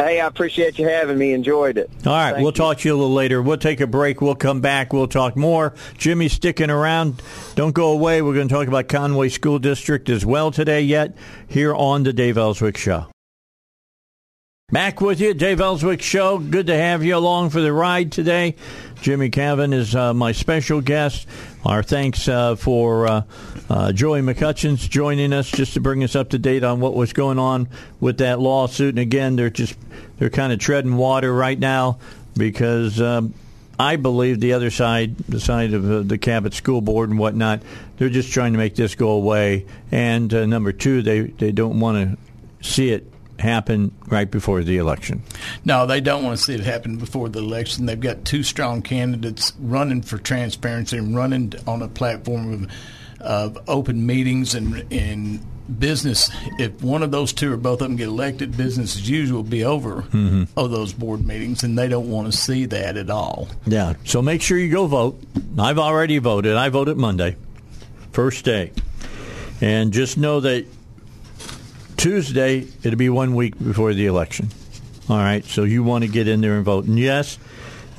Hey, 0.00 0.18
I 0.18 0.26
appreciate 0.26 0.78
you 0.78 0.88
having 0.88 1.18
me. 1.18 1.34
Enjoyed 1.34 1.76
it. 1.76 1.90
All 2.06 2.12
right, 2.14 2.32
Thank 2.32 2.42
we'll 2.42 2.52
you. 2.52 2.56
talk 2.56 2.78
to 2.78 2.88
you 2.88 2.94
a 2.94 2.96
little 2.96 3.12
later. 3.12 3.42
We'll 3.42 3.58
take 3.58 3.80
a 3.80 3.86
break. 3.86 4.22
We'll 4.22 4.34
come 4.34 4.62
back. 4.62 4.94
We'll 4.94 5.08
talk 5.08 5.36
more. 5.36 5.74
Jimmie's 5.98 6.32
sticking 6.32 6.70
around. 6.70 7.20
Don't 7.54 7.74
go 7.74 7.90
away. 7.92 8.22
We're 8.22 8.32
going 8.32 8.48
to 8.48 8.54
talk 8.54 8.66
about 8.66 8.88
Conway 8.88 9.28
School 9.28 9.58
District 9.58 10.08
as 10.08 10.24
well 10.24 10.50
today 10.50 10.80
yet 10.80 11.18
here 11.48 11.74
on 11.74 12.04
the 12.04 12.14
Dave 12.14 12.38
Elswick 12.38 12.78
Show. 12.78 13.08
Back 14.72 15.00
with 15.00 15.20
you, 15.20 15.34
Dave 15.34 15.60
Elswick 15.60 16.00
Show. 16.00 16.38
Good 16.38 16.68
to 16.68 16.76
have 16.76 17.04
you 17.04 17.16
along 17.16 17.50
for 17.50 17.60
the 17.60 17.72
ride 17.72 18.12
today. 18.12 18.54
Jimmie 19.02 19.28
Cavan 19.28 19.72
is 19.72 19.96
uh, 19.96 20.14
my 20.14 20.30
special 20.32 20.80
guest. 20.80 21.26
Our 21.64 21.82
thanks 21.82 22.26
uh, 22.26 22.56
for 22.56 23.06
uh, 23.06 23.22
uh, 23.68 23.92
Joey 23.92 24.22
McCutchen's 24.22 24.88
joining 24.88 25.34
us 25.34 25.50
just 25.50 25.74
to 25.74 25.80
bring 25.80 26.02
us 26.02 26.16
up 26.16 26.30
to 26.30 26.38
date 26.38 26.64
on 26.64 26.80
what 26.80 26.94
was 26.94 27.12
going 27.12 27.38
on 27.38 27.68
with 28.00 28.18
that 28.18 28.40
lawsuit. 28.40 28.90
And 28.90 28.98
again, 28.98 29.36
they're 29.36 29.50
just 29.50 29.76
they're 30.18 30.30
kind 30.30 30.54
of 30.54 30.58
treading 30.58 30.96
water 30.96 31.32
right 31.32 31.58
now 31.58 31.98
because 32.34 32.98
um, 33.00 33.34
I 33.78 33.96
believe 33.96 34.40
the 34.40 34.54
other 34.54 34.70
side, 34.70 35.18
the 35.18 35.40
side 35.40 35.74
of 35.74 35.90
uh, 35.90 36.00
the 36.00 36.16
Cabot 36.16 36.54
School 36.54 36.80
Board 36.80 37.10
and 37.10 37.18
whatnot, 37.18 37.60
they're 37.98 38.08
just 38.08 38.32
trying 38.32 38.52
to 38.52 38.58
make 38.58 38.74
this 38.74 38.94
go 38.94 39.10
away. 39.10 39.66
And 39.92 40.32
uh, 40.32 40.46
number 40.46 40.72
two, 40.72 41.02
they 41.02 41.20
they 41.20 41.52
don't 41.52 41.78
want 41.78 42.18
to 42.62 42.66
see 42.66 42.90
it 42.90 43.06
happen 43.40 43.92
right 44.06 44.30
before 44.30 44.62
the 44.62 44.76
election. 44.78 45.22
No, 45.64 45.86
they 45.86 46.00
don't 46.00 46.22
want 46.24 46.38
to 46.38 46.44
see 46.44 46.54
it 46.54 46.60
happen 46.60 46.96
before 46.96 47.28
the 47.28 47.40
election. 47.40 47.86
They've 47.86 47.98
got 47.98 48.24
two 48.24 48.42
strong 48.42 48.82
candidates 48.82 49.52
running 49.58 50.02
for 50.02 50.18
transparency 50.18 50.98
and 50.98 51.16
running 51.16 51.52
on 51.66 51.82
a 51.82 51.88
platform 51.88 52.52
of, 52.52 52.70
of 53.56 53.58
open 53.68 54.06
meetings 54.06 54.54
and, 54.54 54.84
and 54.92 55.40
business. 55.78 56.30
If 56.58 56.82
one 56.82 57.02
of 57.02 57.10
those 57.10 57.32
two 57.32 57.52
or 57.52 57.56
both 57.56 57.80
of 57.80 57.88
them 57.88 57.96
get 57.96 58.08
elected, 58.08 58.56
business 58.56 58.96
as 58.96 59.08
usual 59.08 59.42
will 59.42 59.48
be 59.50 59.64
over 59.64 60.02
Mm-hmm. 60.02 60.44
of 60.58 60.70
those 60.70 60.92
board 60.92 61.24
meetings, 61.26 61.62
and 61.62 61.78
they 61.78 61.88
don't 61.88 62.10
want 62.10 62.30
to 62.30 62.36
see 62.36 62.66
that 62.66 62.96
at 62.96 63.08
all. 63.10 63.48
Yeah. 63.66 63.94
So 64.04 64.20
make 64.22 64.42
sure 64.42 64.58
you 64.58 64.70
go 64.70 64.86
vote. 64.86 65.22
I've 65.58 65.78
already 65.78 66.18
voted. 66.18 66.56
I 66.56 66.68
voted 66.70 66.96
Monday, 66.96 67.36
first 68.12 68.44
day. 68.44 68.72
And 69.60 69.92
just 69.92 70.16
know 70.16 70.40
that 70.40 70.64
Tuesday, 72.00 72.66
it'll 72.82 72.96
be 72.96 73.10
one 73.10 73.34
week 73.34 73.58
before 73.58 73.92
the 73.92 74.06
election. 74.06 74.48
All 75.10 75.18
right. 75.18 75.44
So 75.44 75.64
you 75.64 75.82
want 75.82 76.02
to 76.02 76.08
get 76.08 76.28
in 76.28 76.40
there 76.40 76.54
and 76.56 76.64
vote. 76.64 76.86
And 76.86 76.98
yes, 76.98 77.38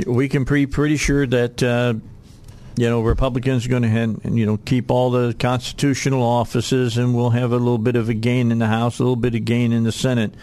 we 0.08 0.28
can 0.28 0.44
be 0.44 0.66
pretty 0.66 0.98
sure 0.98 1.28
that, 1.28 1.62
uh, 1.62 1.94
you 2.78 2.90
know, 2.90 3.02
Republicans 3.02 3.68
are 3.68 3.70
going 3.70 3.84
to, 3.84 4.30
you 4.32 4.48
know, 4.48 4.58
keep 4.58 4.90
all 4.90 5.12
the 5.12 5.36
constitutional 5.38 6.24
offices 6.24 6.98
and 6.98 7.14
we'll 7.14 7.30
have 7.30 7.52
a 7.52 7.58
little 7.58 7.78
bit 7.78 7.96
of 7.96 8.10
a 8.10 8.16
gain 8.16 8.52
in 8.52 8.58
the 8.58 8.66
House, 8.66 8.98
a 8.98 9.04
little 9.04 9.16
bit 9.16 9.36
of 9.36 9.46
gain 9.46 9.72
in 9.72 9.84
the 9.84 9.92
Senate. 9.92 10.34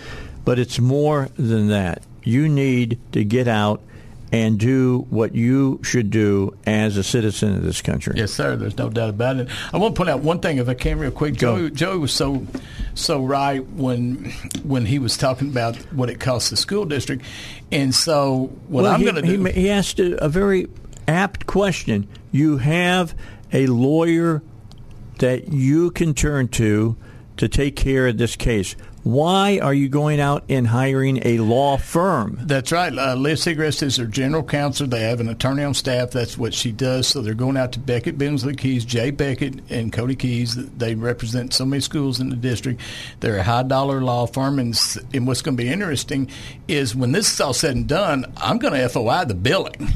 But 0.44 0.60
it's 0.60 0.78
more 0.78 1.28
than 1.34 1.66
that. 1.66 2.04
You 2.22 2.48
need 2.48 3.00
to 3.10 3.24
get 3.24 3.48
out 3.48 3.82
and 4.30 4.58
do 4.58 5.06
what 5.10 5.34
you 5.34 5.80
should 5.82 6.10
do 6.10 6.54
as 6.66 6.96
a 6.96 7.02
citizen 7.02 7.54
of 7.54 7.62
this 7.62 7.80
country. 7.80 8.14
Yes, 8.16 8.32
sir. 8.32 8.56
There's 8.56 8.76
no 8.76 8.90
doubt 8.90 9.10
about 9.10 9.36
it. 9.38 9.48
I 9.72 9.78
want 9.78 9.94
to 9.94 9.98
point 9.98 10.10
out 10.10 10.20
one 10.20 10.40
thing, 10.40 10.58
if 10.58 10.68
I 10.68 10.74
can, 10.74 10.98
real 10.98 11.10
quick. 11.10 11.34
Joey, 11.34 11.70
Joey 11.70 11.98
was 11.98 12.12
so 12.12 12.46
so 12.94 13.24
right 13.24 13.66
when 13.70 14.30
when 14.64 14.84
he 14.84 14.98
was 14.98 15.16
talking 15.16 15.48
about 15.48 15.76
what 15.92 16.10
it 16.10 16.20
costs 16.20 16.50
the 16.50 16.56
school 16.56 16.84
district, 16.84 17.24
and 17.72 17.94
so 17.94 18.50
what 18.68 18.82
Well, 18.82 18.92
I'm 18.92 19.02
going 19.02 19.14
to 19.14 19.22
do. 19.22 19.44
He, 19.44 19.52
he 19.52 19.70
asked 19.70 19.98
a, 19.98 20.22
a 20.22 20.28
very 20.28 20.68
apt 21.06 21.46
question. 21.46 22.06
You 22.30 22.58
have 22.58 23.14
a 23.52 23.66
lawyer 23.66 24.42
that 25.18 25.48
you 25.48 25.90
can 25.90 26.14
turn 26.14 26.48
to 26.48 26.96
to 27.38 27.48
take 27.48 27.76
care 27.76 28.08
of 28.08 28.18
this 28.18 28.36
case. 28.36 28.76
Why 29.08 29.58
are 29.62 29.72
you 29.72 29.88
going 29.88 30.20
out 30.20 30.44
and 30.50 30.66
hiring 30.66 31.22
a 31.24 31.38
law 31.38 31.78
firm? 31.78 32.40
That's 32.42 32.70
right. 32.72 32.92
Uh, 32.92 33.14
Liz 33.14 33.42
Segrest 33.42 33.82
is 33.82 33.96
their 33.96 34.04
general 34.04 34.42
counsel. 34.42 34.86
They 34.86 35.00
have 35.00 35.20
an 35.20 35.30
attorney 35.30 35.64
on 35.64 35.72
staff. 35.72 36.10
That's 36.10 36.36
what 36.36 36.52
she 36.52 36.72
does. 36.72 37.08
So 37.08 37.22
they're 37.22 37.32
going 37.32 37.56
out 37.56 37.72
to 37.72 37.80
Bequette, 37.80 38.18
Billingsley, 38.18 38.58
Kees, 38.58 38.84
Jay 38.84 39.10
Bequette, 39.10 39.62
and 39.70 39.94
Cody 39.94 40.14
Kees. 40.14 40.56
They 40.56 40.94
represent 40.94 41.54
so 41.54 41.64
many 41.64 41.80
schools 41.80 42.20
in 42.20 42.28
the 42.28 42.36
district. 42.36 42.82
They're 43.20 43.38
a 43.38 43.42
high 43.42 43.62
dollar 43.62 44.02
law 44.02 44.26
firm. 44.26 44.58
And, 44.58 44.78
and 45.14 45.26
what's 45.26 45.40
going 45.40 45.56
to 45.56 45.62
be 45.62 45.70
interesting 45.70 46.28
is 46.68 46.94
when 46.94 47.12
this 47.12 47.32
is 47.32 47.40
all 47.40 47.54
said 47.54 47.76
and 47.76 47.88
done, 47.88 48.30
I'm 48.36 48.58
going 48.58 48.74
to 48.74 48.88
FOI 48.90 49.24
the 49.24 49.34
billing 49.34 49.88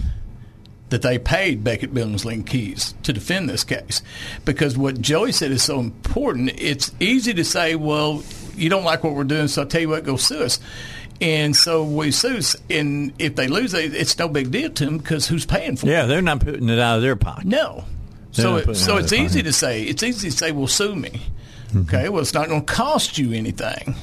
that 0.89 1.03
they 1.03 1.19
paid 1.19 1.63
Bequette, 1.63 1.93
Billingsley, 1.93 2.33
and 2.33 2.47
Kees 2.47 2.95
to 3.03 3.13
defend 3.13 3.51
this 3.51 3.63
case. 3.63 4.03
Because 4.47 4.79
what 4.79 5.03
Joey 5.03 5.33
said 5.33 5.51
is 5.51 5.63
so 5.63 5.81
important. 5.81 6.53
It's 6.57 6.93
easy 6.99 7.35
to 7.35 7.45
say, 7.45 7.75
well, 7.75 8.23
you 8.57 8.69
don't 8.69 8.85
like 8.85 9.05
what 9.05 9.15
we're 9.15 9.25
doing, 9.25 9.49
so 9.49 9.63
I'll 9.63 9.69
tell 9.69 9.81
you 9.81 9.89
what, 9.89 10.05
go 10.05 10.17
sue 10.17 10.43
us. 10.45 10.59
And 11.21 11.55
so 11.55 11.85
we 11.85 12.11
sue, 12.11 12.39
us, 12.39 12.57
and 12.69 13.13
if 13.19 13.37
they 13.37 13.47
lose, 13.47 13.73
they- 13.73 13.85
it's 13.87 14.19
no 14.19 14.29
big 14.29 14.51
deal 14.51 14.71
to 14.71 14.85
them 14.85 14.99
because 14.99 15.29
who's 15.29 15.47
paying 15.47 15.77
for 15.77 15.87
it? 15.87 15.91
Yeah, 15.91 16.07
they're 16.07 16.23
not 16.23 16.41
putting 16.41 16.69
it 16.69 16.79
out 16.79 16.97
of 16.97 17.03
their 17.03 17.17
pocket. 17.17 17.45
No. 17.47 17.85
They're 18.35 18.45
So 18.45 18.57
it 18.57 18.75
so 18.77 18.97
it's 18.97 19.13
easy 19.13 19.41
pocket. 19.41 19.43
to 19.45 19.53
say. 19.53 19.83
It's 19.85 20.03
easy 20.03 20.31
to 20.31 20.37
say, 20.37 20.53
well, 20.53 20.67
sue 20.67 20.97
me. 20.97 21.11
Mm-hmm. 21.69 21.81
Okay. 21.83 22.09
Well, 22.09 22.23
it's 22.23 22.35
not 22.35 22.49
going 22.49 22.65
to 22.65 22.73
cost 22.73 23.19
you 23.19 23.33
anything. 23.33 23.95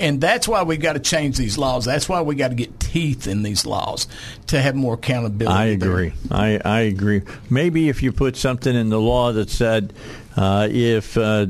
And 0.00 0.20
that's 0.20 0.46
why 0.46 0.62
we 0.62 0.76
got 0.76 0.92
to 0.92 1.00
change 1.00 1.36
these 1.36 1.58
laws. 1.58 1.84
That's 1.84 2.08
why 2.08 2.20
we 2.22 2.36
got 2.36 2.48
to 2.48 2.54
get 2.54 2.78
teeth 2.78 3.26
in 3.26 3.42
these 3.42 3.66
laws 3.66 4.06
to 4.46 4.60
have 4.60 4.76
more 4.76 4.94
accountability. 4.94 5.52
I 5.56 5.64
agree. 5.66 6.12
I, 6.30 6.60
I 6.64 6.80
agree. 6.82 7.22
Maybe 7.50 7.88
if 7.88 8.00
you 8.02 8.12
put 8.12 8.36
something 8.36 8.74
in 8.74 8.90
the 8.90 9.00
law 9.00 9.32
that 9.32 9.50
said 9.50 9.92
uh, 10.36 10.68
if 10.70 11.18
uh, 11.18 11.46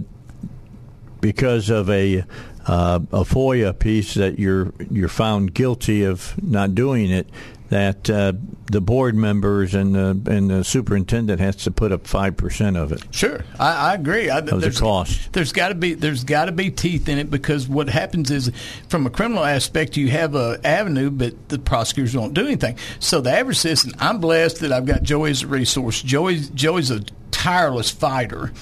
because 1.20 1.70
of 1.70 1.88
a 1.90 2.24
uh, 2.66 3.00
a 3.12 3.24
FOIA 3.24 3.78
piece 3.78 4.14
that 4.14 4.38
you're 4.38 4.72
you're 4.90 5.08
found 5.08 5.54
guilty 5.54 6.04
of 6.04 6.34
not 6.42 6.74
doing 6.74 7.10
it, 7.10 7.28
that 7.70 8.08
uh, 8.10 8.32
the 8.70 8.80
board 8.80 9.14
members 9.14 9.74
and 9.74 9.94
the 9.94 10.20
and 10.30 10.50
the 10.50 10.64
superintendent 10.64 11.40
has 11.40 11.56
to 11.56 11.70
put 11.70 11.92
up 11.92 12.06
five 12.06 12.36
percent 12.36 12.76
of 12.76 12.92
it. 12.92 13.02
Sure, 13.10 13.44
I, 13.58 13.90
I 13.90 13.94
agree. 13.94 14.28
I, 14.30 14.40
the 14.40 14.76
cost. 14.78 15.32
There's 15.32 15.52
got 15.52 15.68
to 15.68 15.74
be 15.74 15.94
there's 15.94 16.24
got 16.24 16.46
to 16.46 16.52
be 16.52 16.70
teeth 16.70 17.08
in 17.08 17.18
it 17.18 17.30
because 17.30 17.68
what 17.68 17.88
happens 17.88 18.30
is, 18.30 18.52
from 18.88 19.06
a 19.06 19.10
criminal 19.10 19.44
aspect, 19.44 19.96
you 19.96 20.08
have 20.10 20.34
a 20.34 20.60
avenue, 20.64 21.10
but 21.10 21.48
the 21.48 21.58
prosecutors 21.58 22.12
don't 22.12 22.34
do 22.34 22.46
anything. 22.46 22.76
So 23.00 23.20
the 23.20 23.32
average 23.32 23.58
citizen, 23.58 23.92
I'm 23.98 24.18
blessed 24.18 24.60
that 24.60 24.72
I've 24.72 24.86
got 24.86 25.02
Joey 25.02 25.30
as 25.30 25.42
a 25.42 25.46
resource. 25.46 26.02
Joey 26.02 26.40
Joey's 26.54 26.90
a 26.90 27.00
tireless 27.30 27.90
fighter. 27.90 28.52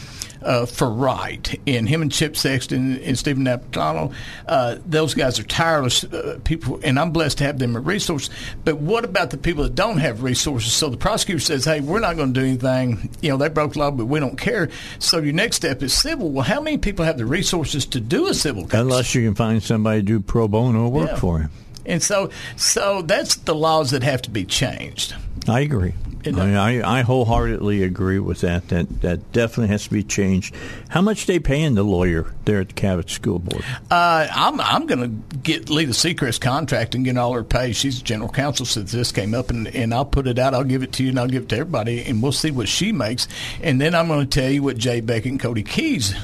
Uh, 0.42 0.66
for 0.66 0.88
right, 0.90 1.58
and 1.66 1.88
him 1.88 2.02
and 2.02 2.12
Chip 2.12 2.36
Sexton 2.36 2.98
and 3.00 3.18
Stephen 3.18 3.44
Napolitano, 3.44 4.12
uh, 4.46 4.76
those 4.86 5.14
guys 5.14 5.38
are 5.40 5.44
tireless 5.44 6.04
uh, 6.04 6.38
people, 6.44 6.78
and 6.84 6.98
I'm 7.00 7.10
blessed 7.10 7.38
to 7.38 7.44
have 7.44 7.58
them 7.58 7.74
as 7.74 7.82
resource. 7.84 8.28
But 8.64 8.76
what 8.76 9.04
about 9.04 9.30
the 9.30 9.38
people 9.38 9.64
that 9.64 9.74
don't 9.74 9.98
have 9.98 10.22
resources? 10.22 10.72
So 10.72 10.88
the 10.90 10.96
prosecutor 10.98 11.40
says, 11.40 11.64
"Hey, 11.64 11.80
we're 11.80 12.00
not 12.00 12.16
going 12.16 12.34
to 12.34 12.40
do 12.40 12.46
anything. 12.46 13.08
You 13.22 13.30
know, 13.30 13.36
they 13.38 13.48
broke 13.48 13.72
the 13.72 13.78
law, 13.80 13.90
but 13.90 14.04
we 14.06 14.20
don't 14.20 14.38
care." 14.38 14.68
So 14.98 15.18
your 15.18 15.32
next 15.32 15.56
step 15.56 15.82
is 15.82 15.92
civil. 15.94 16.30
Well, 16.30 16.44
how 16.44 16.60
many 16.60 16.78
people 16.78 17.04
have 17.04 17.18
the 17.18 17.26
resources 17.26 17.86
to 17.86 18.00
do 18.00 18.28
a 18.28 18.34
civil 18.34 18.64
case? 18.64 18.80
Unless 18.80 19.14
you 19.14 19.24
can 19.26 19.34
find 19.34 19.62
somebody 19.62 20.00
to 20.00 20.06
do 20.06 20.20
pro 20.20 20.48
bono 20.48 20.88
work 20.88 21.08
Yeah. 21.10 21.16
for 21.16 21.38
him. 21.40 21.50
And 21.86 22.02
so, 22.02 22.30
so 22.56 23.02
that's 23.02 23.36
the 23.36 23.54
laws 23.54 23.92
that 23.92 24.02
have 24.02 24.22
to 24.22 24.30
be 24.30 24.44
changed. 24.44 25.14
I 25.48 25.60
agree. 25.60 25.94
I, 26.26 26.30
mean, 26.30 26.56
I, 26.56 26.98
I 26.98 27.02
wholeheartedly 27.02 27.82
agree 27.84 28.18
with 28.18 28.40
that. 28.40 28.68
That 28.68 29.02
that 29.02 29.32
definitely 29.32 29.68
has 29.68 29.84
to 29.84 29.90
be 29.90 30.02
changed. 30.02 30.54
How 30.88 31.00
much 31.00 31.26
they 31.26 31.38
paying 31.38 31.74
the 31.74 31.84
lawyer 31.84 32.32
there 32.44 32.60
at 32.60 32.68
the 32.68 32.74
Cabot 32.74 33.08
School 33.10 33.38
Board? 33.38 33.64
Uh, 33.90 34.26
I'm 34.30 34.60
I'm 34.60 34.86
going 34.86 35.00
to 35.00 35.36
get 35.38 35.70
Lita 35.70 35.92
Seacrest 35.92 36.40
contract 36.40 36.94
and 36.94 37.04
get 37.04 37.16
all 37.16 37.32
her 37.32 37.44
pay. 37.44 37.72
She's 37.72 38.00
general 38.02 38.30
counsel 38.30 38.66
since 38.66 38.92
this 38.92 39.12
came 39.12 39.34
up, 39.34 39.50
and, 39.50 39.68
and 39.68 39.94
I'll 39.94 40.04
put 40.04 40.26
it 40.26 40.38
out. 40.38 40.54
I'll 40.54 40.64
give 40.64 40.82
it 40.82 40.92
to 40.94 41.04
you, 41.04 41.10
and 41.10 41.20
I'll 41.20 41.28
give 41.28 41.44
it 41.44 41.48
to 41.50 41.58
everybody, 41.58 42.04
and 42.04 42.22
we'll 42.22 42.32
see 42.32 42.50
what 42.50 42.68
she 42.68 42.92
makes. 42.92 43.28
And 43.62 43.80
then 43.80 43.94
I'm 43.94 44.08
going 44.08 44.26
to 44.28 44.40
tell 44.40 44.50
you 44.50 44.62
what 44.62 44.76
Jay 44.78 45.00
Bequette 45.00 45.26
and 45.26 45.40
Cody 45.40 45.62
Kees 45.62 46.14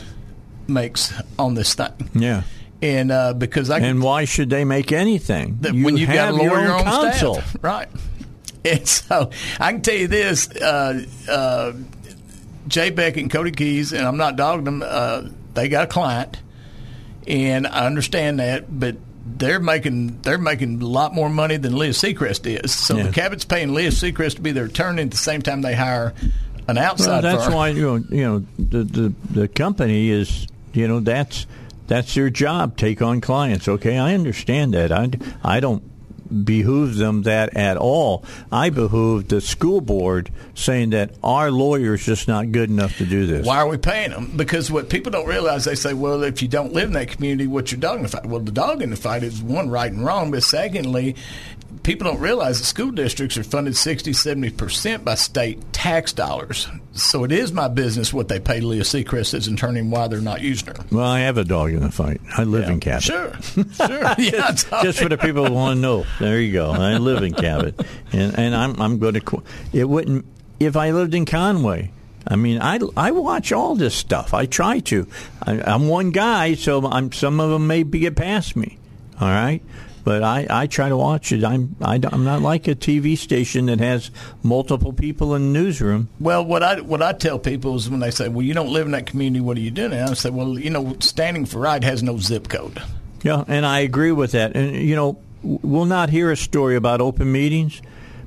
makes 0.67 1.13
on 1.39 1.55
this 1.55 1.75
thing. 1.75 2.11
Yeah. 2.15 2.43
And 2.83 3.13
uh, 3.13 3.33
because 3.33 3.71
I 3.71 3.79
and 3.79 4.03
why 4.03 4.25
should 4.25 4.51
they 4.51 4.65
make 4.65 4.91
anything? 4.91 5.59
That 5.61 5.73
when 5.73 5.97
you've 5.97 6.11
got 6.11 6.31
a 6.31 6.33
lawyer 6.33 6.73
on 6.73 6.83
counsel, 6.83 7.35
staff, 7.35 7.57
right? 7.63 7.89
And 8.65 8.87
so 8.87 9.31
I 9.59 9.73
can 9.73 9.83
tell 9.83 9.95
you 9.95 10.09
this: 10.09 10.51
uh, 10.51 11.05
uh, 11.29 11.73
Jay 12.67 12.91
Beck 12.91 13.17
and 13.17 13.31
Cody 13.31 13.53
Kees, 13.53 13.93
and 13.93 14.07
I'm 14.07 14.17
not 14.17 14.37
dogging 14.37 14.65
them. 14.65 14.83
Uh, 14.85 15.29
they 15.55 15.69
got 15.69 15.85
a 15.85 15.87
client, 15.87 16.41
and 17.27 17.67
I 17.67 17.87
understand 17.87 18.41
that, 18.41 18.67
but 18.69 18.97
they're 19.25 19.61
making 19.61 20.21
they're 20.23 20.39
making 20.39 20.83
a 20.83 20.87
lot 20.87 21.15
more 21.15 21.29
money 21.29 21.57
than 21.57 21.77
Leah 21.77 21.91
Seacrest 21.91 22.65
is. 22.65 22.73
So 22.73 22.97
yeah. 22.97 23.05
the 23.05 23.13
Cabot's 23.13 23.45
paying 23.45 23.75
Leah 23.75 23.91
Seacrest 23.91 24.37
to 24.37 24.43
be 24.43 24.53
their 24.53 24.65
attorney 24.65 25.03
at 25.03 25.11
the 25.11 25.17
same 25.17 25.43
time 25.43 25.63
they 25.63 25.75
hire 25.75 26.15
an 26.69 26.79
outside. 26.79 27.23
Well, 27.23 27.23
that's 27.23 27.45
firm. 27.45 27.55
why 27.55 27.69
you 27.69 27.83
know 27.83 27.97
you 28.11 28.25
know 28.25 28.39
the, 28.59 28.85
the 28.85 29.15
the 29.31 29.49
company 29.49 30.11
is 30.11 30.47
you 30.73 30.89
know 30.89 31.01
that's 31.01 31.47
that's 31.87 32.15
their 32.15 32.31
job. 32.31 32.77
Take 32.77 33.03
on 33.03 33.21
clients. 33.21 33.69
Okay, 33.69 33.99
I 33.99 34.15
understand 34.15 34.75
that. 34.75 34.93
I 34.93 35.11
I 35.43 35.61
don't 35.61 35.83
behoove 36.33 36.97
them 36.97 37.23
that 37.23 37.57
at 37.57 37.77
all. 37.77 38.25
I 38.51 38.71
behoove 38.71 39.29
the 39.29 39.41
school 39.41 39.81
board 39.81 40.31
saying 40.55 40.91
that 40.91 41.15
our 41.23 41.51
lawyer's 41.51 42.05
just 42.05 42.29
not 42.29 42.53
good 42.53 42.71
enough 42.71 42.97
to 42.99 43.07
do 43.07 43.27
this. 43.27 43.47
Why 43.47 43.59
are 43.59 43.69
we 43.69 43.77
paying 43.77 44.11
them? 44.11 44.33
Because 44.37 44.71
what 44.71 44.89
people 44.89 45.13
don't 45.13 45.29
realize, 45.29 45.65
they 45.65 45.75
say, 45.75 45.95
well, 45.95 46.23
if 46.23 46.43
you 46.43 46.49
don't 46.49 46.73
live 46.73 46.89
in 46.89 46.95
that 46.95 47.09
community, 47.09 47.47
what's 47.47 47.71
your 47.71 47.81
dog 47.81 47.99
in 47.99 48.03
the 48.03 48.09
fight? 48.09 48.27
Well, 48.27 48.41
the 48.41 48.53
dog 48.53 48.83
in 48.83 48.91
the 48.91 48.97
fight 48.97 49.23
is 49.23 49.43
one, 49.43 49.69
right 49.71 49.93
and 49.93 50.05
wrong, 50.05 50.31
but 50.31 50.43
secondly, 50.43 51.17
people 51.83 52.11
don't 52.11 52.21
realize 52.21 52.59
that 52.59 52.65
school 52.65 52.91
districts 52.91 53.37
are 53.37 53.45
funded 53.45 53.77
60, 53.77 54.13
70% 54.13 55.05
by 55.05 55.15
state 55.15 55.73
tax 55.73 56.13
dollars. 56.13 56.69
So 56.95 57.25
it 57.25 57.33
is 57.33 57.53
my 57.53 57.69
business 57.69 58.13
what 58.13 58.29
they 58.29 58.39
pay 58.39 58.61
Leah 58.61 58.83
Seacrest 58.83 59.33
as 59.35 59.49
attorney 59.49 59.81
and 59.81 59.91
why 59.91 60.09
they're 60.09 60.21
not 60.21 60.43
using 60.43 60.69
her. 60.69 60.75
Well, 60.91 61.07
I 61.07 61.21
have 61.21 61.39
a 61.39 61.45
dog 61.45 61.71
in 61.71 61.81
the 61.81 61.91
fight. 61.91 62.21
I 62.37 62.45
live 62.45 62.65
yeah. 62.65 62.73
in 62.73 62.81
Cabot. 62.81 63.03
Sure, 63.03 63.33
sure. 63.43 64.03
yeah, 64.19 64.51
just, 64.51 64.69
just 64.83 64.99
for 64.99 65.09
the 65.09 65.17
people 65.17 65.47
who 65.47 65.55
want 65.55 65.77
to 65.77 65.81
know. 65.81 66.05
There 66.21 66.39
you 66.41 66.53
go. 66.53 66.71
I 66.71 66.99
live 66.99 67.23
in 67.23 67.33
Cabot. 67.33 67.81
And, 68.13 68.39
and 68.39 68.55
I'm, 68.55 68.81
I'm 68.81 68.99
going 68.99 69.15
to, 69.15 69.43
it 69.73 69.89
wouldn't, 69.89 70.27
if 70.61 70.77
I 70.77 70.91
lived 70.91 71.15
in 71.15 71.25
Conway, 71.25 71.91
I 72.27 72.37
mean, 72.37 72.61
I, 72.61 72.79
I 72.97 73.11
watch 73.11 73.53
all 73.53 73.75
this 73.75 73.95
stuff. 73.95 74.35
I 74.35 74.47
try 74.47 74.81
to. 74.81 75.07
I, 75.43 75.75
am 75.75 75.89
one 75.89 76.11
guy, 76.11 76.55
so 76.55 76.87
I'm, 76.87 77.11
some 77.13 77.41
of 77.41 77.51
them 77.51 77.67
may 77.67 77.85
get 77.85 78.17
past 78.17 78.55
me. 78.55 78.79
All 79.21 79.29
right, 79.29 79.63
but 80.05 80.23
I, 80.23 80.47
I 80.51 80.67
try 80.67 80.89
to 80.89 80.97
watch 80.97 81.33
it. 81.33 81.45
I'm 81.45 81.77
I, 81.81 81.97
am 81.97 82.05
i 82.05 82.15
am 82.15 82.25
not 82.25 82.43
like 82.43 82.67
a 82.69 82.75
TV 82.75 83.17
station 83.17 83.67
that 83.67 83.79
has 83.79 84.11
multiple 84.43 84.93
people 84.93 85.35
in 85.35 85.53
the 85.53 85.59
newsroom. 85.61 86.09
Well, 86.19 86.45
what 86.45 86.63
I 86.63 86.81
what 86.81 87.03
I 87.03 87.13
tell 87.13 87.39
people 87.39 87.77
is 87.77 87.89
when 87.89 88.01
they 88.01 88.11
say, 88.11 88.29
"Well, 88.29 88.43
you 88.43 88.55
don't 88.55 88.73
live 88.73 88.87
in 88.87 88.93
that 88.93 89.07
community. 89.07 89.41
What 89.41 89.57
are 89.57 89.61
you 89.61 89.71
doing?" 89.71 89.93
And 89.93 90.11
I 90.11 90.15
say, 90.15 90.31
"Well, 90.31 90.59
you 90.59 90.71
know, 90.71 90.97
Standing 91.01 91.47
for 91.47 91.59
Right 91.59 91.83
has 91.85 92.03
no 92.03 92.19
zip 92.19 92.49
code." 92.49 92.83
Yeah, 93.23 93.45
and 93.47 93.65
I 93.65 93.81
agree 93.81 94.13
with 94.13 94.33
that. 94.33 94.57
And 94.57 94.77
you 94.77 94.97
know, 94.97 95.19
we'll 95.43 95.85
not 95.85 96.11
hear 96.11 96.31
a 96.31 96.37
story 96.37 96.77
about 96.77 97.01
open 97.01 97.31
meetings. 97.31 97.81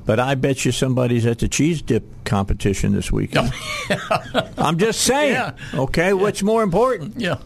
But 0.05 0.19
I 0.19 0.35
bet 0.35 0.65
you 0.65 0.71
somebody's 0.71 1.25
at 1.25 1.39
the 1.39 1.47
cheese 1.47 1.81
dip 1.81 2.03
competition 2.25 2.93
this 2.93 3.11
weekend. 3.11 3.51
I'm 4.55 4.77
just 4.77 5.01
saying. 5.01 5.33
Yeah. 5.33 5.53
Okay, 5.73 6.07
yeah. 6.09 6.13
what's 6.13 6.43
more 6.43 6.61
important? 6.61 7.19
Yeah. 7.19 7.39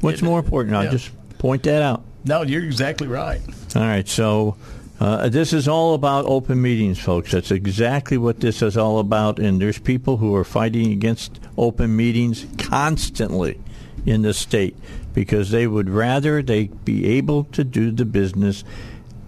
What's 0.00 0.22
more 0.22 0.38
important? 0.38 0.76
I'll 0.76 0.92
just 0.92 1.10
point 1.38 1.64
that 1.64 1.82
out. 1.82 2.04
No, 2.24 2.42
you're 2.42 2.64
exactly 2.64 3.06
right. 3.06 3.40
All 3.74 3.82
right, 3.82 4.06
so 4.08 4.56
uh, 5.00 5.28
this 5.28 5.52
is 5.52 5.68
all 5.68 5.94
about 5.94 6.24
open 6.26 6.60
meetings, 6.60 6.98
folks. 6.98 7.30
That's 7.30 7.50
exactly 7.50 8.18
what 8.18 8.40
this 8.40 8.62
is 8.62 8.76
all 8.76 8.98
about. 8.98 9.38
And 9.38 9.60
there's 9.60 9.78
people 9.78 10.16
who 10.16 10.34
are 10.34 10.44
fighting 10.44 10.90
against 10.92 11.38
open 11.56 11.94
meetings 11.94 12.46
constantly 12.58 13.60
in 14.04 14.22
the 14.22 14.34
state 14.34 14.76
because 15.14 15.50
they 15.50 15.66
would 15.66 15.88
rather 15.88 16.42
they 16.42 16.66
be 16.66 17.06
able 17.06 17.44
to 17.44 17.64
do 17.64 17.90
the 17.90 18.04
business 18.04 18.64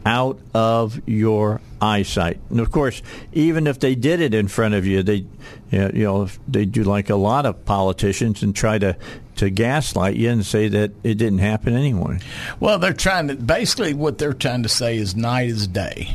out 0.04 0.38
of 0.54 1.00
your 1.08 1.60
eyesight. 1.80 2.38
And 2.50 2.60
of 2.60 2.70
course, 2.70 3.02
even 3.32 3.66
if 3.66 3.80
they 3.80 3.94
did 3.94 4.20
it 4.20 4.34
in 4.34 4.48
front 4.48 4.74
of 4.74 4.86
you, 4.86 5.02
they, 5.02 5.26
you 5.70 5.88
know, 5.92 6.28
they 6.48 6.64
do 6.64 6.84
like 6.84 7.10
a 7.10 7.16
lot 7.16 7.46
of 7.46 7.64
politicians 7.64 8.42
and 8.42 8.54
try 8.54 8.78
to 8.78 8.96
to 9.36 9.48
gaslight 9.48 10.16
you 10.16 10.28
and 10.28 10.44
say 10.44 10.68
that 10.68 10.92
it 11.02 11.14
didn't 11.14 11.38
happen 11.38 11.74
anyway. 11.74 12.18
Well, 12.58 12.78
they're 12.78 12.92
trying 12.92 13.28
to 13.28 13.36
basically 13.36 13.94
what 13.94 14.18
they're 14.18 14.34
trying 14.34 14.64
to 14.64 14.68
say 14.68 14.98
is 14.98 15.16
night 15.16 15.48
is 15.48 15.66
day, 15.66 16.14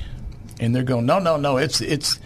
and 0.60 0.76
they're 0.76 0.84
going, 0.84 1.06
no, 1.06 1.20
no, 1.20 1.38
no, 1.38 1.58
it's 1.58 1.82
it's. 1.82 2.20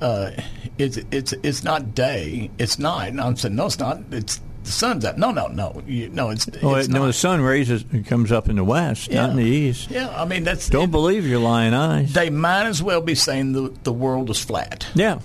Uh, 0.00 0.30
it's 0.78 0.96
it's 1.10 1.34
it's 1.42 1.62
not 1.62 1.94
day, 1.94 2.50
it's 2.58 2.78
night. 2.78 3.08
And 3.08 3.20
I'm 3.20 3.36
saying 3.36 3.54
no, 3.54 3.66
it's 3.66 3.78
not. 3.78 4.00
It's 4.10 4.40
the 4.70 4.76
sun's 4.76 5.04
up. 5.04 5.18
No, 5.18 5.32
no, 5.32 5.48
no, 5.48 5.82
you, 5.86 6.08
no. 6.08 6.30
It's, 6.30 6.48
oh, 6.62 6.76
it's 6.76 6.88
no. 6.88 7.06
The 7.06 7.12
sun 7.12 7.40
raises, 7.40 7.84
and 7.92 8.06
comes 8.06 8.30
up 8.30 8.48
in 8.48 8.56
the 8.56 8.64
west, 8.64 9.10
yeah. 9.10 9.22
not 9.22 9.30
in 9.30 9.36
the 9.36 9.42
east. 9.42 9.90
Yeah, 9.90 10.08
I 10.08 10.24
mean 10.24 10.44
that's. 10.44 10.68
Don't 10.68 10.84
it, 10.84 10.92
believe 10.92 11.26
your 11.26 11.40
lying 11.40 11.74
eyes. 11.74 12.12
They 12.12 12.30
might 12.30 12.66
as 12.66 12.82
well 12.82 13.00
be 13.00 13.16
saying 13.16 13.52
the 13.52 13.74
the 13.82 13.92
world 13.92 14.30
is 14.30 14.42
flat. 14.42 14.86
Yeah, 14.94 15.20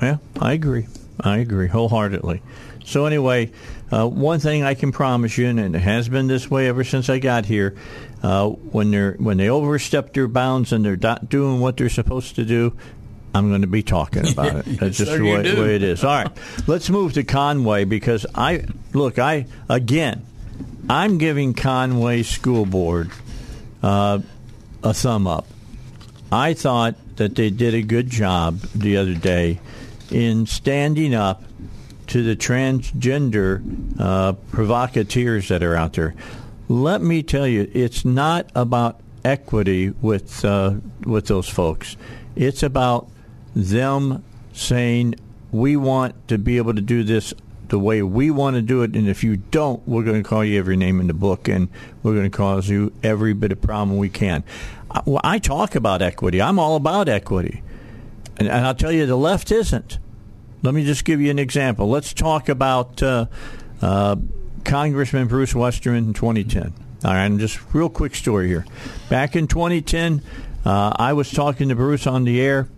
yeah, 0.00 0.16
I 0.40 0.54
agree. 0.54 0.86
I 1.20 1.38
agree 1.38 1.68
wholeheartedly. 1.68 2.42
So 2.84 3.04
anyway, 3.04 3.52
uh, 3.92 4.08
one 4.08 4.40
thing 4.40 4.64
I 4.64 4.74
can 4.74 4.92
promise 4.92 5.36
you, 5.36 5.46
and 5.46 5.76
it 5.76 5.78
has 5.78 6.08
been 6.08 6.26
this 6.26 6.50
way 6.50 6.66
ever 6.66 6.82
since 6.82 7.10
I 7.10 7.18
got 7.18 7.44
here, 7.44 7.76
uh, 8.22 8.48
when 8.48 8.90
they're 8.90 9.12
when 9.18 9.36
they 9.36 9.50
overstep 9.50 10.14
their 10.14 10.26
bounds 10.26 10.72
and 10.72 10.84
they're 10.84 10.96
not 10.96 11.28
doing 11.28 11.60
what 11.60 11.76
they're 11.76 11.90
supposed 11.90 12.36
to 12.36 12.44
do, 12.46 12.74
I'm 13.34 13.48
going 13.48 13.60
to 13.60 13.66
be 13.66 13.82
talking 13.82 14.30
about 14.30 14.56
it. 14.56 14.64
That's 14.80 14.98
just 14.98 15.12
the 15.12 15.22
way, 15.22 15.54
way, 15.54 15.76
it 15.76 15.82
is. 15.82 16.04
All 16.04 16.24
right, 16.24 16.30
let's 16.66 16.90
move 16.90 17.12
to 17.14 17.24
Conway 17.24 17.84
because 17.84 18.26
I 18.34 18.64
look. 18.92 19.18
I 19.18 19.46
again, 19.68 20.26
I'm 20.88 21.18
giving 21.18 21.54
Conway 21.54 22.22
School 22.22 22.66
Board 22.66 23.10
uh, 23.82 24.20
a 24.82 24.94
thumb 24.94 25.26
up. 25.26 25.46
I 26.32 26.54
thought 26.54 26.96
that 27.16 27.34
they 27.34 27.50
did 27.50 27.74
a 27.74 27.82
good 27.82 28.08
job 28.08 28.60
the 28.74 28.96
other 28.96 29.14
day 29.14 29.60
in 30.10 30.46
standing 30.46 31.14
up 31.14 31.42
to 32.08 32.22
the 32.24 32.34
transgender 32.34 33.62
uh, 33.98 34.32
provocateurs 34.50 35.48
that 35.48 35.62
are 35.62 35.76
out 35.76 35.92
there. 35.92 36.14
Let 36.68 37.02
me 37.02 37.22
tell 37.22 37.46
you, 37.46 37.70
it's 37.72 38.04
not 38.04 38.50
about 38.54 39.00
equity 39.24 39.90
with 39.90 40.44
uh, 40.44 40.74
with 41.04 41.26
those 41.26 41.48
folks. 41.48 41.96
It's 42.36 42.62
about 42.62 43.08
them 43.54 44.24
saying 44.52 45.14
we 45.52 45.76
want 45.76 46.28
to 46.28 46.38
be 46.38 46.56
able 46.56 46.74
to 46.74 46.80
do 46.80 47.02
this 47.02 47.34
the 47.70 47.78
way 47.78 48.02
we 48.02 48.30
want 48.30 48.56
to 48.56 48.62
do 48.62 48.82
it, 48.82 48.94
and 48.94 49.08
if 49.08 49.24
you 49.24 49.36
don't, 49.36 49.86
we're 49.86 50.02
going 50.02 50.22
to 50.22 50.28
call 50.28 50.44
you 50.44 50.58
every 50.58 50.76
name 50.76 51.00
in 51.00 51.06
the 51.06 51.14
book, 51.14 51.48
and 51.48 51.68
we're 52.02 52.14
going 52.14 52.30
to 52.30 52.36
cause 52.36 52.68
you 52.68 52.92
every 53.02 53.32
bit 53.32 53.52
of 53.52 53.62
problem 53.62 53.96
we 53.96 54.08
can. 54.08 54.44
I, 54.90 55.02
well, 55.06 55.20
I 55.22 55.38
talk 55.38 55.74
about 55.74 56.02
equity. 56.02 56.42
I'm 56.42 56.58
all 56.58 56.76
about 56.76 57.08
equity, 57.08 57.62
and, 58.36 58.48
and 58.48 58.66
I'll 58.66 58.74
tell 58.74 58.92
you, 58.92 59.06
the 59.06 59.16
left 59.16 59.50
isn't. 59.50 59.98
Let 60.62 60.74
me 60.74 60.84
just 60.84 61.04
give 61.04 61.20
you 61.20 61.30
an 61.30 61.38
example. 61.38 61.88
Let's 61.88 62.12
talk 62.12 62.48
about 62.48 63.02
uh, 63.02 63.26
uh, 63.80 64.16
Congressman 64.64 65.28
Bruce 65.28 65.54
Westerman 65.54 66.08
in 66.08 66.12
2010. 66.12 66.74
All 67.04 67.12
right, 67.12 67.24
and 67.24 67.38
just 67.38 67.58
real 67.72 67.88
quick 67.88 68.14
story 68.14 68.48
here. 68.48 68.66
Back 69.08 69.36
in 69.36 69.46
2010, 69.46 70.22
uh, 70.64 70.92
I 70.96 71.12
was 71.14 71.30
talking 71.30 71.68
to 71.70 71.74
Bruce 71.74 72.06
on 72.06 72.24
the 72.24 72.40
air 72.40 72.68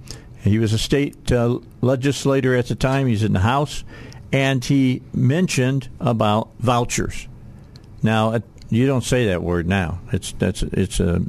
he 0.42 0.58
was 0.58 0.72
a 0.72 0.78
state 0.78 1.30
uh, 1.30 1.58
legislator 1.80 2.56
at 2.56 2.66
the 2.66 2.74
time. 2.74 3.06
He's 3.06 3.22
in 3.22 3.32
the 3.32 3.40
House, 3.40 3.84
and 4.32 4.64
he 4.64 5.02
mentioned 5.14 5.88
about 6.00 6.50
vouchers. 6.58 7.28
Now, 8.02 8.42
you 8.68 8.86
don't 8.86 9.04
say 9.04 9.26
that 9.26 9.42
word 9.42 9.68
now. 9.68 10.00
It's 10.12 10.32
that's 10.32 10.62
it's 10.62 10.98
a 10.98 11.22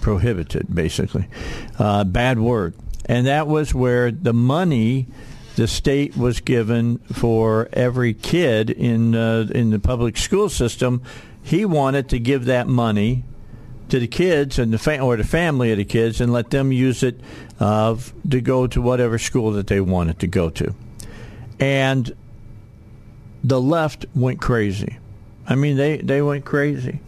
prohibited, 0.00 0.72
basically, 0.72 1.26
uh, 1.78 2.04
bad 2.04 2.38
word. 2.38 2.74
And 3.06 3.26
that 3.26 3.48
was 3.48 3.74
where 3.74 4.10
the 4.12 4.32
money 4.32 5.08
the 5.56 5.66
state 5.68 6.16
was 6.16 6.40
given 6.40 6.98
for 7.12 7.68
every 7.72 8.14
kid 8.14 8.70
in 8.70 9.14
uh, 9.14 9.48
in 9.52 9.70
the 9.70 9.78
public 9.78 10.16
school 10.16 10.48
system. 10.48 11.02
He 11.42 11.64
wanted 11.64 12.08
to 12.10 12.20
give 12.20 12.44
that 12.44 12.68
money 12.68 13.24
to 13.92 13.98
the 13.98 14.08
kids 14.08 14.58
and 14.58 14.72
the 14.72 14.78
fa- 14.78 15.00
or 15.00 15.18
the 15.18 15.24
family 15.24 15.70
of 15.70 15.76
the 15.76 15.84
kids 15.84 16.18
and 16.22 16.32
let 16.32 16.48
them 16.48 16.72
use 16.72 17.02
it 17.02 17.20
uh, 17.60 17.94
to 18.30 18.40
go 18.40 18.66
to 18.66 18.80
whatever 18.80 19.18
school 19.18 19.52
that 19.52 19.66
they 19.66 19.82
wanted 19.82 20.18
to 20.18 20.26
go 20.26 20.48
to. 20.48 20.74
And 21.60 22.10
the 23.44 23.60
left 23.60 24.06
went 24.14 24.40
crazy. 24.40 24.96
I 25.46 25.56
mean, 25.56 25.76
they, 25.76 25.98
they 25.98 26.22
went 26.22 26.46
crazy. 26.46 27.00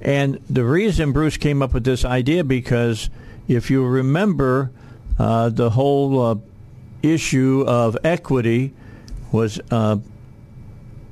And 0.00 0.40
the 0.48 0.64
reason 0.64 1.12
Bruce 1.12 1.36
came 1.36 1.60
up 1.60 1.74
with 1.74 1.84
this 1.84 2.02
idea 2.02 2.44
because 2.44 3.10
if 3.46 3.70
you 3.70 3.84
remember 3.84 4.70
uh, 5.18 5.50
the 5.50 5.68
whole 5.68 6.22
uh, 6.22 6.36
issue 7.02 7.62
of 7.66 7.98
equity 8.02 8.72
was 9.32 9.60
uh, 9.70 9.98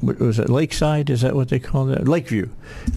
was 0.01 0.39
it 0.39 0.48
Lakeside? 0.48 1.10
Is 1.10 1.20
that 1.20 1.35
what 1.35 1.51
they 1.51 1.59
call 1.59 1.90
it? 1.90 2.09
Lakeview, 2.09 2.48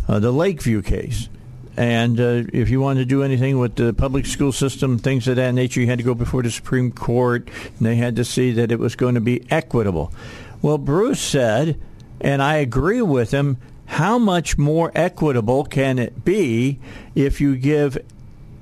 uh, 0.08 0.20
the 0.20 0.32
Lakeview 0.32 0.82
case, 0.82 1.30
and 1.78 2.20
uh, 2.20 2.44
if 2.52 2.70
you 2.72 2.82
wanted 2.82 3.02
to 3.02 3.06
do 3.06 3.22
anything 3.22 3.60
with 3.60 3.76
the 3.76 3.94
public 3.94 4.26
school 4.26 4.52
system, 4.52 4.98
things 4.98 5.28
of 5.28 5.36
that 5.36 5.54
nature, 5.54 5.80
you 5.80 5.86
had 5.86 6.00
to 6.00 6.04
go 6.04 6.16
before 6.16 6.42
the 6.42 6.50
Supreme 6.50 6.92
Court, 6.92 7.48
and 7.64 7.88
they 7.88 7.96
had 7.96 8.16
to 8.16 8.26
see 8.26 8.52
that 8.54 8.72
it 8.72 8.80
was 8.80 8.96
going 8.96 9.14
to 9.14 9.22
be 9.22 9.46
equitable. 9.52 10.12
Well, 10.64 10.80
Bruce 10.80 11.22
said, 11.22 11.80
and 12.20 12.42
I 12.42 12.56
agree 12.56 13.04
with 13.04 13.30
him, 13.30 13.58
how 13.86 14.18
much 14.18 14.58
more 14.58 14.92
equitable 14.96 15.66
can 15.66 16.00
it 16.00 16.26
be 16.26 16.80
if 17.14 17.40
you 17.40 17.56
give 17.56 17.98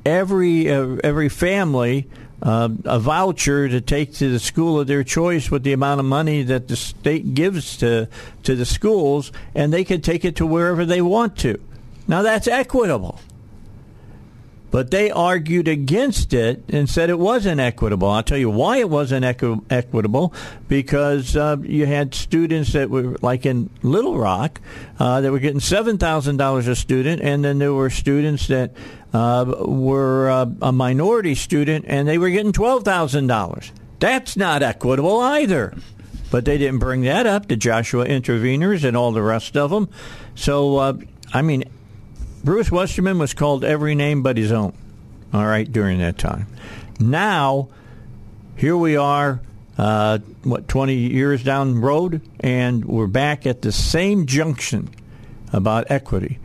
every 0.05 0.69
uh, 0.69 0.97
every 1.03 1.29
family 1.29 2.07
uh, 2.43 2.69
a 2.83 2.99
voucher 2.99 3.69
to 3.69 3.79
take 3.79 4.13
to 4.15 4.29
the 4.29 4.39
school 4.39 4.79
of 4.79 4.87
their 4.87 5.03
choice 5.05 5.49
with 5.49 5.63
the 5.63 5.71
amount 5.71 6.01
of 6.01 6.05
money 6.05 6.43
that 6.43 6.67
the 6.67 6.75
state 6.75 7.33
gives 7.33 7.77
to 7.77 8.09
to 8.43 8.55
the 8.55 8.65
schools, 8.65 9.31
and 9.55 9.71
they 9.71 9.85
can 9.85 10.01
take 10.01 10.25
it 10.25 10.35
to 10.35 10.45
wherever 10.45 10.85
they 10.85 11.01
want 11.01 11.37
to. 11.37 11.59
Now 12.07 12.22
that's 12.22 12.48
equitable. 12.48 13.19
But 14.72 14.91
they 14.91 15.10
argued 15.10 15.69
against 15.69 16.34
it 16.34 16.64
and 16.68 16.90
said 16.90 17.10
it 17.10 17.18
wasn't 17.18 17.61
equitable. 17.61 18.10
I'll 18.10 18.23
tell 18.23 18.38
you 18.38 18.49
why 18.49 18.77
it 18.80 18.90
wasn't 18.90 19.23
equi- 19.23 19.61
equitable 19.69 20.34
because 20.68 21.38
uh, 21.38 21.56
you 21.61 21.86
had 21.86 22.14
students 22.14 22.73
that 22.73 22.90
were 22.90 23.15
like 23.22 23.45
in 23.45 23.69
Little 23.84 24.18
Rock 24.18 24.60
uh, 24.99 25.22
that 25.22 25.32
were 25.32 25.40
getting 25.40 25.61
seven 25.61 25.98
thousand 25.98 26.38
dollars 26.38 26.68
a 26.68 26.76
student, 26.76 27.22
and 27.22 27.45
then 27.45 27.60
there 27.60 27.73
were 27.73 27.90
students 27.90 28.48
that 28.48 28.73
uh, 29.14 29.45
were 29.65 30.30
uh, 30.30 30.48
a 30.61 30.73
minority 30.73 31.36
student 31.36 31.86
and 31.88 32.06
they 32.06 32.18
were 32.18 32.30
getting 32.30 32.52
twelve 32.52 32.84
thousand 32.84 33.27
dollars. 33.27 33.72
That's 33.99 34.36
not 34.36 34.61
equitable 34.61 35.22
either. 35.22 35.73
But 36.32 36.44
they 36.44 36.57
didn't 36.57 36.80
bring 36.80 37.03
that 37.03 37.26
up. 37.26 37.48
The 37.48 37.56
Joshua 37.56 38.06
interveners 38.07 38.84
and 38.84 38.98
all 38.98 39.14
the 39.14 39.22
rest 39.22 39.56
of 39.56 39.69
them. 39.69 39.88
So 40.34 40.77
uh, 40.77 40.98
I 41.32 41.44
mean, 41.44 41.64
Bruce 42.45 42.69
Westerman 42.69 43.17
was 43.17 43.34
called 43.34 43.65
every 43.65 43.95
name 43.95 44.22
but 44.22 44.38
his 44.38 44.51
own, 44.51 44.77
all 45.34 45.47
right, 45.47 45.69
during 45.69 45.97
that 45.97 46.19
time. 46.19 46.45
Now, 46.99 47.69
here 48.55 48.77
we 48.77 48.95
are, 48.95 49.41
uh, 49.80 50.19
what, 50.43 50.67
20 50.67 50.93
years 50.93 51.43
down 51.43 51.73
the 51.73 51.80
road, 51.80 52.22
and 52.41 52.85
we're 52.85 53.07
back 53.07 53.47
at 53.47 53.63
the 53.63 53.72
same 53.72 54.27
junction 54.27 54.91
about 55.51 55.89
equity. 55.89 56.38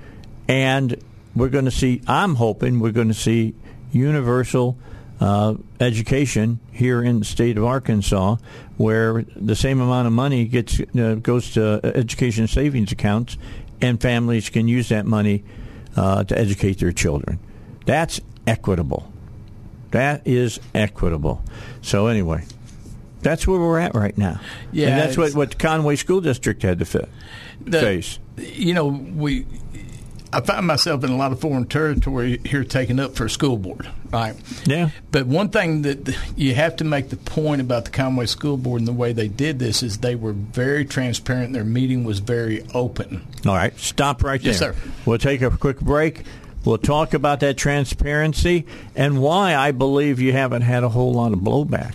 And 0.48 0.96
we're 1.36 1.50
going 1.50 1.66
to 1.66 1.70
see, 1.70 2.00
I'm 2.06 2.36
hoping 2.36 2.80
we're 2.80 2.92
going 2.92 3.08
to 3.08 3.14
see 3.14 3.54
universal 3.92 4.78
uh, 5.20 5.56
education 5.80 6.60
here 6.72 7.02
in 7.02 7.18
the 7.18 7.26
state 7.26 7.58
of 7.58 7.64
Arkansas, 7.64 8.36
where 8.78 9.26
the 9.36 9.54
same 9.54 9.82
amount 9.82 10.06
of 10.06 10.14
money 10.14 10.46
gets 10.46 10.80
uh, 10.80 11.16
goes 11.20 11.52
to 11.52 11.78
education 11.84 12.48
savings 12.48 12.90
accounts, 12.90 13.36
and 13.82 14.00
families 14.00 14.48
can 14.48 14.66
use 14.66 14.88
that 14.88 15.04
money 15.04 15.44
uh, 15.96 16.24
to 16.24 16.38
educate 16.38 16.78
their 16.78 16.92
children. 16.92 17.38
That's 17.86 18.20
equitable. 18.46 19.10
That 19.90 20.26
is 20.26 20.60
equitable. 20.74 21.42
So 21.82 22.06
anyway, 22.06 22.44
that's 23.22 23.46
where 23.46 23.58
we're 23.58 23.78
at 23.78 23.94
right 23.94 24.16
now. 24.16 24.40
Yeah, 24.72 24.88
and 24.88 25.00
that's 25.00 25.16
what 25.16 25.34
what 25.34 25.58
Conway 25.58 25.96
School 25.96 26.20
District 26.20 26.62
had 26.62 26.78
to 26.78 26.84
fit, 26.84 27.08
the, 27.60 27.80
face. 27.80 28.18
You 28.36 28.74
know, 28.74 28.86
we. 28.86 29.46
I 30.32 30.40
find 30.40 30.66
myself 30.66 31.02
in 31.02 31.10
a 31.10 31.16
lot 31.16 31.32
of 31.32 31.40
foreign 31.40 31.66
territory 31.66 32.40
here 32.44 32.62
taken 32.62 33.00
up 33.00 33.16
for 33.16 33.24
a 33.24 33.30
school 33.30 33.56
board, 33.56 33.88
right? 34.12 34.36
Yeah. 34.64 34.90
But 35.10 35.26
one 35.26 35.48
thing 35.48 35.82
that 35.82 36.16
you 36.36 36.54
have 36.54 36.76
to 36.76 36.84
make 36.84 37.08
the 37.08 37.16
point 37.16 37.60
about 37.60 37.84
the 37.86 37.90
Conway 37.90 38.26
School 38.26 38.56
Board 38.56 38.80
and 38.80 38.86
the 38.88 38.92
way 38.92 39.12
they 39.12 39.26
did 39.28 39.58
this 39.58 39.82
is 39.82 39.98
they 39.98 40.14
were 40.14 40.32
very 40.32 40.84
transparent. 40.84 41.52
Their 41.52 41.64
meeting 41.64 42.04
was 42.04 42.20
very 42.20 42.64
open. 42.74 43.26
All 43.44 43.54
right, 43.54 43.76
stop 43.78 44.22
right 44.22 44.40
Yes, 44.40 44.60
there. 44.60 44.74
sir. 44.74 44.78
We'll 45.04 45.18
take 45.18 45.42
a 45.42 45.50
quick 45.50 45.80
break. 45.80 46.22
We'll 46.64 46.78
talk 46.78 47.14
about 47.14 47.40
that 47.40 47.56
transparency 47.56 48.66
and 48.94 49.20
why 49.22 49.56
I 49.56 49.72
believe 49.72 50.20
you 50.20 50.32
haven't 50.32 50.62
had 50.62 50.84
a 50.84 50.88
whole 50.90 51.14
lot 51.14 51.32
of 51.32 51.38
blowback 51.40 51.94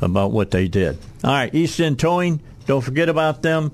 about 0.00 0.30
what 0.32 0.50
they 0.50 0.68
did. 0.68 0.98
All 1.24 1.30
right, 1.32 1.54
East 1.54 1.80
End 1.80 1.98
Towing, 1.98 2.40
don't 2.66 2.82
forget 2.82 3.08
about 3.08 3.42
them. 3.42 3.72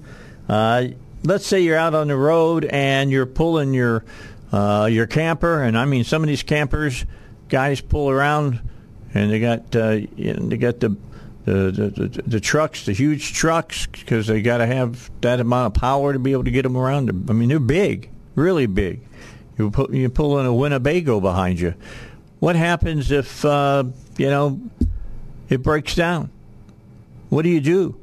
Uh, 0.49 0.89
let's 1.27 1.47
say 1.47 1.61
you're 1.61 1.77
out 1.77 1.95
on 1.95 2.09
the 2.09 2.17
road 2.17 2.65
and 2.65 3.11
you're 3.11 3.27
pulling 3.27 3.75
your 3.75 4.05
uh, 4.53 4.89
your 4.91 5.07
camper, 5.07 5.63
and 5.63 5.77
I 5.77 5.85
mean 5.85 6.05
some 6.05 6.23
of 6.23 6.29
these 6.29 6.43
campers, 6.43 7.05
guys 7.49 7.81
pull 7.81 8.11
around 8.11 8.61
and 9.13 9.31
they 9.31 9.41
got 9.41 9.75
uh, 9.75 10.01
they 10.17 10.57
got 10.57 10.81
the 10.81 10.97
the, 11.45 11.71
the, 11.71 12.23
the, 12.27 12.41
trucks, 12.41 12.87
the 12.87 12.93
huge 12.93 13.33
trucks, 13.33 13.87
because 13.87 14.27
they 14.27 14.43
got 14.43 14.59
to 14.59 14.67
have 14.67 15.09
that 15.21 15.39
amount 15.39 15.77
of 15.77 15.81
power 15.81 16.13
to 16.13 16.19
be 16.19 16.33
able 16.33 16.43
to 16.43 16.51
get 16.51 16.63
them 16.63 16.77
around. 16.77 17.09
I 17.09 17.33
mean, 17.33 17.49
they're 17.49 17.61
big, 17.61 18.11
really 18.35 18.67
big. 18.67 19.01
You 19.57 19.71
put 19.71 19.93
you 19.93 20.09
pull 20.09 20.41
in 20.41 20.47
a 20.47 20.53
Winnebago 20.53 21.21
behind 21.21 21.61
you. 21.61 21.75
What 22.41 22.57
happens 22.57 23.13
if 23.13 23.45
uh, 23.45 23.85
you 24.19 24.29
know 24.29 24.61
it 25.49 25.63
breaks 25.63 25.95
down? 25.95 26.31
What 27.29 27.43
do 27.43 27.49
you 27.49 27.61
do? 27.61 27.97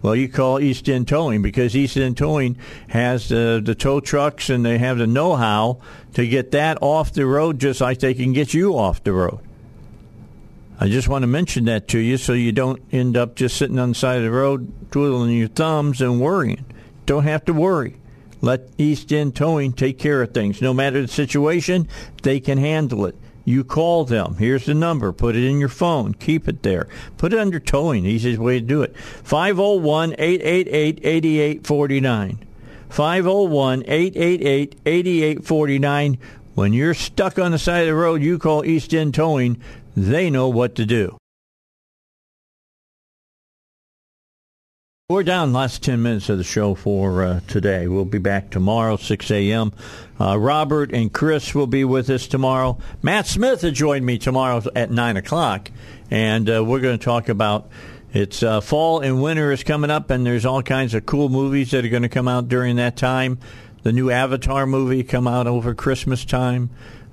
Well, 0.00 0.14
you 0.14 0.28
call 0.28 0.60
East 0.60 0.88
End 0.88 1.08
Towing 1.08 1.42
because 1.42 1.74
East 1.74 1.96
End 1.96 2.16
Towing 2.16 2.56
has 2.88 3.28
the 3.28 3.60
the 3.64 3.74
tow 3.74 3.98
trucks 3.98 4.48
and 4.48 4.64
they 4.64 4.78
have 4.78 4.98
the 4.98 5.08
know-how 5.08 5.80
to 6.14 6.26
get 6.26 6.52
that 6.52 6.78
off 6.80 7.12
the 7.12 7.26
road, 7.26 7.58
just 7.58 7.80
like 7.80 7.98
they 7.98 8.14
can 8.14 8.32
get 8.32 8.54
you 8.54 8.78
off 8.78 9.02
the 9.02 9.12
road. 9.12 9.40
I 10.80 10.88
just 10.88 11.08
want 11.08 11.24
to 11.24 11.26
mention 11.26 11.64
that 11.64 11.88
to 11.88 11.98
you 11.98 12.16
so 12.16 12.32
you 12.32 12.52
don't 12.52 12.80
end 12.92 13.16
up 13.16 13.34
just 13.34 13.56
sitting 13.56 13.80
on 13.80 13.88
the 13.88 13.94
side 13.96 14.18
of 14.18 14.22
the 14.22 14.30
road 14.30 14.72
twiddling 14.92 15.36
your 15.36 15.48
thumbs 15.48 16.00
and 16.00 16.20
worrying. 16.20 16.64
Don't 17.04 17.24
have 17.24 17.44
to 17.46 17.52
worry. 17.52 17.96
Let 18.40 18.68
East 18.78 19.12
End 19.12 19.34
Towing 19.34 19.72
take 19.72 19.98
care 19.98 20.22
of 20.22 20.32
things. 20.32 20.62
No 20.62 20.72
matter 20.72 21.02
the 21.02 21.08
situation, 21.08 21.88
they 22.22 22.38
can 22.38 22.58
handle 22.58 23.06
it. 23.06 23.16
You 23.48 23.64
call 23.64 24.04
them. 24.04 24.36
Here's 24.38 24.66
the 24.66 24.74
number. 24.74 25.10
Put 25.10 25.34
it 25.34 25.42
in 25.42 25.58
your 25.58 25.70
phone. 25.70 26.12
Keep 26.12 26.48
it 26.48 26.62
there. 26.62 26.86
Put 27.16 27.32
it 27.32 27.38
under 27.38 27.58
towing. 27.58 28.04
Easiest 28.04 28.38
way 28.38 28.60
to 28.60 28.66
do 28.66 28.82
it. 28.82 28.94
501 28.94 30.16
888 30.18 31.00
8849. 31.02 32.44
501 32.90 33.84
888 33.86 34.76
8849. 34.84 36.18
When 36.56 36.74
you're 36.74 36.92
stuck 36.92 37.38
on 37.38 37.52
the 37.52 37.58
side 37.58 37.80
of 37.80 37.86
the 37.86 37.94
road, 37.94 38.22
you 38.22 38.38
call 38.38 38.66
East 38.66 38.92
End 38.92 39.14
Towing. 39.14 39.58
They 39.96 40.28
know 40.28 40.50
what 40.50 40.74
to 40.74 40.84
do. 40.84 41.16
We're 45.10 45.22
down 45.22 45.54
last 45.54 45.82
10 45.84 46.02
minutes 46.02 46.28
of 46.28 46.36
the 46.36 46.44
show 46.44 46.74
for 46.74 47.24
uh, 47.24 47.40
today. 47.48 47.88
We'll 47.88 48.04
be 48.04 48.18
back 48.18 48.50
tomorrow, 48.50 48.98
6 48.98 49.30
a.m. 49.30 49.72
Uh, 50.20 50.38
Robert 50.38 50.92
and 50.92 51.10
Chris 51.10 51.54
will 51.54 51.66
be 51.66 51.82
with 51.82 52.10
us 52.10 52.26
tomorrow. 52.26 52.76
Matt 53.00 53.26
Smith 53.26 53.62
will 53.62 53.70
join 53.70 54.04
me 54.04 54.18
tomorrow 54.18 54.62
at 54.76 54.90
9 54.90 55.16
o'clock, 55.16 55.70
and 56.10 56.50
uh, 56.50 56.62
we're 56.62 56.80
going 56.80 56.98
to 56.98 57.02
talk 57.02 57.30
about 57.30 57.70
it's 58.12 58.42
uh, 58.42 58.60
fall 58.60 59.00
and 59.00 59.22
winter 59.22 59.50
is 59.50 59.64
coming 59.64 59.90
up, 59.90 60.10
and 60.10 60.26
there's 60.26 60.44
all 60.44 60.62
kinds 60.62 60.92
of 60.92 61.06
cool 61.06 61.30
movies 61.30 61.70
that 61.70 61.86
are 61.86 61.88
going 61.88 62.02
to 62.02 62.10
come 62.10 62.28
out 62.28 62.48
during 62.48 62.76
that 62.76 62.98
time. 62.98 63.38
The 63.84 63.92
new 63.92 64.10
Avatar 64.10 64.66
movie 64.66 65.04
come 65.04 65.26
out 65.26 65.46
over 65.46 65.74
Christmas 65.74 66.26
time. 66.26 66.68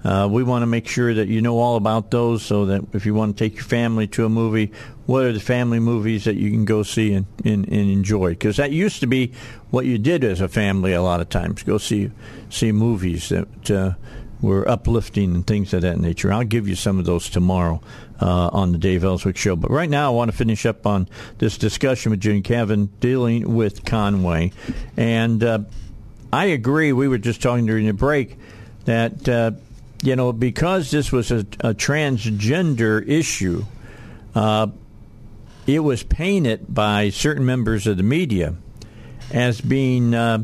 Uh, 0.06 0.28
we 0.30 0.44
want 0.44 0.62
to 0.62 0.68
make 0.68 0.88
sure 0.88 1.14
that 1.14 1.30
you 1.30 1.42
know 1.42 1.58
all 1.58 1.78
about 1.78 2.12
those 2.12 2.44
so 2.44 2.68
that 2.68 2.84
if 2.94 3.08
you 3.08 3.16
want 3.16 3.36
to 3.36 3.44
take 3.44 3.56
your 3.56 3.64
family 3.64 4.06
to 4.06 4.24
a 4.24 4.30
movie, 4.30 4.72
what 5.06 5.24
are 5.24 5.32
the 5.32 5.40
family 5.40 5.80
movies 5.80 6.26
that 6.26 6.36
you 6.36 6.50
can 6.50 6.66
go 6.66 6.84
see 6.84 7.14
and, 7.14 7.26
and, 7.44 7.66
and 7.68 7.92
enjoy? 7.92 8.30
Because 8.30 8.58
that 8.58 8.72
used 8.72 9.00
to 9.02 9.08
be 9.08 9.34
what 9.70 9.86
you 9.86 9.98
did 9.98 10.24
as 10.24 10.42
a 10.42 10.48
family 10.48 10.94
a 10.94 11.02
lot 11.02 11.22
of 11.22 11.30
times 11.30 11.64
go 11.64 11.78
see 11.78 12.12
see 12.50 12.72
movies 12.72 13.30
that 13.30 13.72
uh, 13.72 13.94
were 14.42 14.68
uplifting 14.70 15.34
and 15.36 15.48
things 15.48 15.74
of 15.74 15.82
that 15.82 16.00
nature. 16.00 16.32
I'll 16.32 16.44
give 16.44 16.68
you 16.68 16.76
some 16.76 17.00
of 17.00 17.06
those 17.06 17.30
tomorrow 17.30 17.82
uh, 18.22 18.50
on 18.52 18.72
the 18.72 18.78
Dave 18.78 19.04
Elswick 19.04 19.38
Show. 19.38 19.56
But 19.56 19.72
right 19.72 19.90
now, 19.90 20.12
I 20.12 20.16
want 20.16 20.32
to 20.32 20.38
finish 20.38 20.66
up 20.66 20.86
on 20.86 21.08
this 21.38 21.58
discussion 21.58 22.12
with 22.12 22.20
Jim 22.20 22.42
Cavan 22.44 22.88
dealing 23.00 23.56
with 23.56 23.86
Conway. 23.86 24.52
And 24.98 25.44
uh, 25.44 25.60
I 26.32 26.46
agree, 26.46 26.94
we 26.94 27.08
were 27.08 27.18
just 27.18 27.42
talking 27.42 27.66
during 27.66 27.88
the 27.88 27.94
break 27.94 28.38
that 28.86 29.28
uh, 29.28 29.52
you 30.06 30.16
know, 30.16 30.32
because 30.32 30.92
this 30.92 31.12
was 31.12 31.32
a, 31.32 31.40
a 31.60 31.74
transgender 31.74 33.06
issue, 33.08 33.66
uh, 34.36 34.68
it 35.68 35.80
was 35.80 36.04
painted 36.04 36.74
by 36.74 37.10
certain 37.10 37.46
members 37.46 37.88
of 37.88 37.98
the 37.98 38.04
media 38.04 38.56
as 39.32 39.62
being 39.62 40.14
uh, 40.14 40.44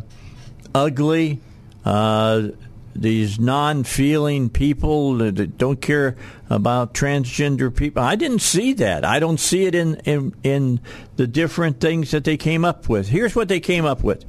ugly, 0.73 1.39
uh, 1.85 2.47
these 2.93 3.39
non-feeling 3.39 4.49
people 4.49 5.15
that 5.15 5.57
don't 5.57 5.79
care 5.81 6.17
about 6.49 6.93
transgender 6.93 7.73
people. 7.73 8.03
I 8.03 8.15
didn't 8.15 8.39
see 8.39 8.73
that. 8.73 9.05
I 9.05 9.19
don't 9.19 9.39
see 9.39 9.65
it 9.65 9.75
in, 9.75 9.95
in 10.03 10.35
in 10.43 10.81
the 11.15 11.25
different 11.25 11.79
things 11.79 12.11
that 12.11 12.25
they 12.25 12.35
came 12.35 12.65
up 12.65 12.89
with. 12.89 13.07
Here's 13.07 13.35
what 13.35 13.47
they 13.47 13.61
came 13.61 13.85
up 13.85 14.03
with: 14.03 14.25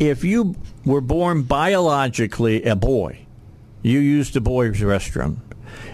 If 0.00 0.24
you 0.24 0.56
were 0.84 1.00
born 1.00 1.42
biologically 1.42 2.64
a 2.64 2.74
boy, 2.74 3.26
you 3.82 4.00
used 4.00 4.34
the 4.34 4.40
boys' 4.40 4.80
restroom. 4.80 5.36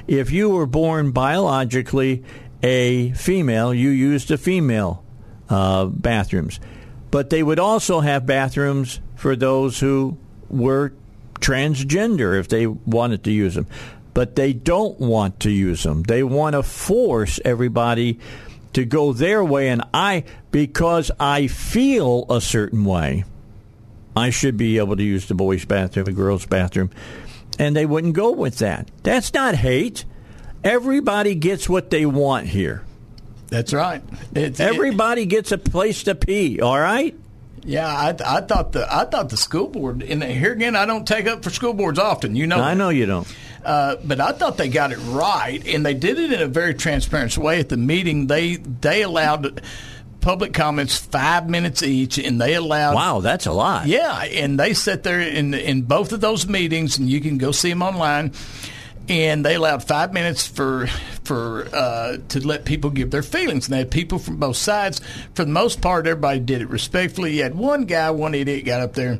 If 0.06 0.31
you 0.31 0.48
were 0.48 0.66
born 0.66 1.10
biologically 1.10 2.24
a 2.62 3.12
female, 3.12 3.72
you 3.72 3.90
used 3.90 4.28
the 4.28 4.39
female 4.39 5.05
uh, 5.48 5.86
bathrooms. 5.86 6.60
But 7.10 7.30
they 7.30 7.43
would 7.43 7.59
also 7.59 8.01
have 8.01 8.26
bathrooms 8.26 9.01
for 9.16 9.35
those 9.35 9.80
who 9.80 10.18
were 10.51 10.93
transgender 11.40 12.39
if 12.39 12.48
they 12.48 12.66
wanted 12.66 13.24
to 13.24 13.30
use 13.30 13.55
them. 13.55 13.66
But 14.14 14.36
they 14.36 14.52
don't 14.52 14.98
want 14.98 15.40
to 15.40 15.51
use 15.51 15.85
them. 15.85 16.02
They 16.02 16.22
want 16.22 16.55
to 16.55 16.62
force 16.62 17.39
everybody 17.44 18.18
to 18.72 18.85
go 18.85 19.12
their 19.12 19.44
way. 19.44 19.68
And 19.68 19.82
I, 19.94 20.24
because 20.51 21.10
I 21.18 21.47
feel 21.47 22.26
a 22.28 22.40
certain 22.40 22.85
way, 22.85 23.24
I 24.16 24.30
should 24.30 24.56
be 24.56 24.78
able 24.78 24.97
to 24.97 25.02
use 25.02 25.26
the 25.26 25.35
boys' 25.35 25.64
bathroom, 25.64 26.05
the 26.05 26.12
girls' 26.12 26.47
bathroom. 26.47 26.90
And 27.59 27.76
they 27.76 27.86
wouldn't 27.86 28.14
go 28.14 28.32
with 28.32 28.59
that. 28.59 28.90
That's 29.02 29.32
not 29.32 29.55
hate. 29.55 30.05
Everybody 30.64 31.35
gets 31.35 31.68
what 31.68 31.90
they 31.90 32.06
want 32.06 32.47
here. 32.47 32.82
That's 33.48 33.72
right. 33.72 34.02
It's, 34.35 34.60
Everybody 34.60 35.22
it, 35.22 35.26
gets 35.26 35.52
a 35.52 35.59
place 35.59 36.02
to 36.05 36.14
pee. 36.14 36.60
All 36.60 36.78
right. 36.78 37.16
Yeah, 37.64 37.86
I, 37.86 38.09
I, 38.24 38.40
thought 38.40 38.72
the 38.72 38.86
I 38.90 39.05
thought 39.05 39.28
the 39.28 39.36
school 39.36 39.68
board. 39.68 40.02
And 40.02 40.22
here 40.22 40.52
again, 40.52 40.76
I 40.76 40.86
don't 40.86 41.06
take 41.06 41.26
up 41.26 41.43
for 41.43 41.51
school 41.51 41.74
boards 41.74 41.98
often. 41.98 42.35
You 42.36 42.47
know, 42.47 42.60
I 42.60 42.74
know 42.74 42.89
you 42.89 43.05
don't. 43.06 43.36
Uh, 43.64 43.97
but 44.02 44.20
I 44.20 44.32
thought 44.32 44.56
they 44.56 44.68
got 44.68 44.93
it 44.93 44.98
right, 44.98 45.66
and 45.66 45.85
they 45.85 45.94
did 45.94 46.18
it 46.18 46.32
in 46.32 46.40
a 46.40 46.47
very 46.47 46.72
transparent 46.74 47.36
way. 47.36 47.60
At 47.60 47.68
the 47.68 47.76
meeting, 47.76 48.26
they 48.26 48.56
they 48.56 49.02
allowed 49.02 49.60
public 50.20 50.55
comments 50.55 50.97
five 50.97 51.48
minutes 51.51 51.82
each, 51.82 52.18
and 52.18 52.40
they 52.40 52.55
allowed. 52.55 52.94
Wow, 52.94 53.20
that's 53.20 53.47
a 53.47 53.52
lot. 53.52 53.86
Yeah, 53.86 54.22
and 54.22 54.59
they 54.59 54.72
sat 54.72 55.02
there 55.02 55.20
in 55.20 55.52
in 55.52 55.82
both 55.82 56.12
of 56.12 56.20
those 56.20 56.47
meetings, 56.47 56.97
and 56.97 57.10
you 57.10 57.20
can 57.20 57.36
go 57.36 57.52
see 57.52 57.70
them 57.70 57.82
online. 57.82 58.32
And 59.09 59.44
they 59.44 59.55
allowed 59.55 59.85
five 59.85 60.12
minutes 60.12 60.47
for 60.47 60.86
for 61.24 61.68
uh, 61.72 62.18
to 62.28 62.47
let 62.47 62.64
people 62.64 62.90
give 62.90 63.10
their 63.10 63.22
feelings, 63.22 63.66
and 63.66 63.74
they 63.74 63.78
had 63.78 63.90
people 63.90 64.18
from 64.18 64.36
both 64.36 64.56
sides. 64.56 65.01
For 65.35 65.44
the 65.44 65.51
most 65.51 65.80
part, 65.80 66.06
everybody 66.06 66.40
did 66.40 66.60
it 66.60 66.68
respectfully. 66.68 67.36
You 67.36 67.44
had 67.44 67.55
one 67.55 67.85
guy, 67.85 68.10
one 68.10 68.35
idiot, 68.35 68.64
got 68.66 68.82
up 68.82 68.93
there 68.93 69.18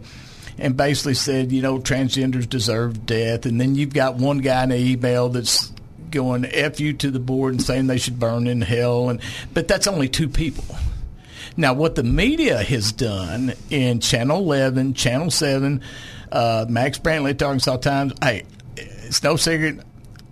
and 0.59 0.77
basically 0.77 1.15
said, 1.15 1.53
you 1.53 1.63
know, 1.63 1.79
transgenders 1.79 2.49
deserve 2.49 3.07
death, 3.07 3.47
and 3.47 3.61
then 3.61 3.75
you've 3.75 3.95
got 3.95 4.17
one 4.17 4.39
guy 4.39 4.65
in 4.65 4.71
the 4.71 4.77
email 4.77 5.29
that's 5.29 5.73
going 6.11 6.45
f 6.45 6.81
you 6.81 6.93
to 6.95 7.11
the 7.11 7.21
board 7.21 7.53
and 7.55 7.63
saying 7.63 7.87
they 7.87 7.99
should 7.99 8.19
burn 8.19 8.47
in 8.47 8.61
hell, 8.61 9.09
and 9.09 9.21
but 9.55 9.69
that's 9.69 9.87
only 9.87 10.09
two 10.09 10.29
people. 10.29 10.65
Now, 11.57 11.75
what 11.75 11.97
the 11.97 12.05
media 12.05 12.63
has 12.63 12.93
done 12.93 13.53
in 13.69 13.99
Channel 13.99 14.39
11, 14.39 14.95
Channel 14.95 15.31
7, 15.31 15.83
uh, 16.31 16.67
Max 16.69 17.01
Brantley 17.01 17.31
at 17.31 17.39
the 17.39 17.47
Arkansas 17.47 17.79
Times, 17.79 18.13
hey, 18.23 18.45
it's 19.09 19.23
no 19.23 19.37
secret. 19.37 19.81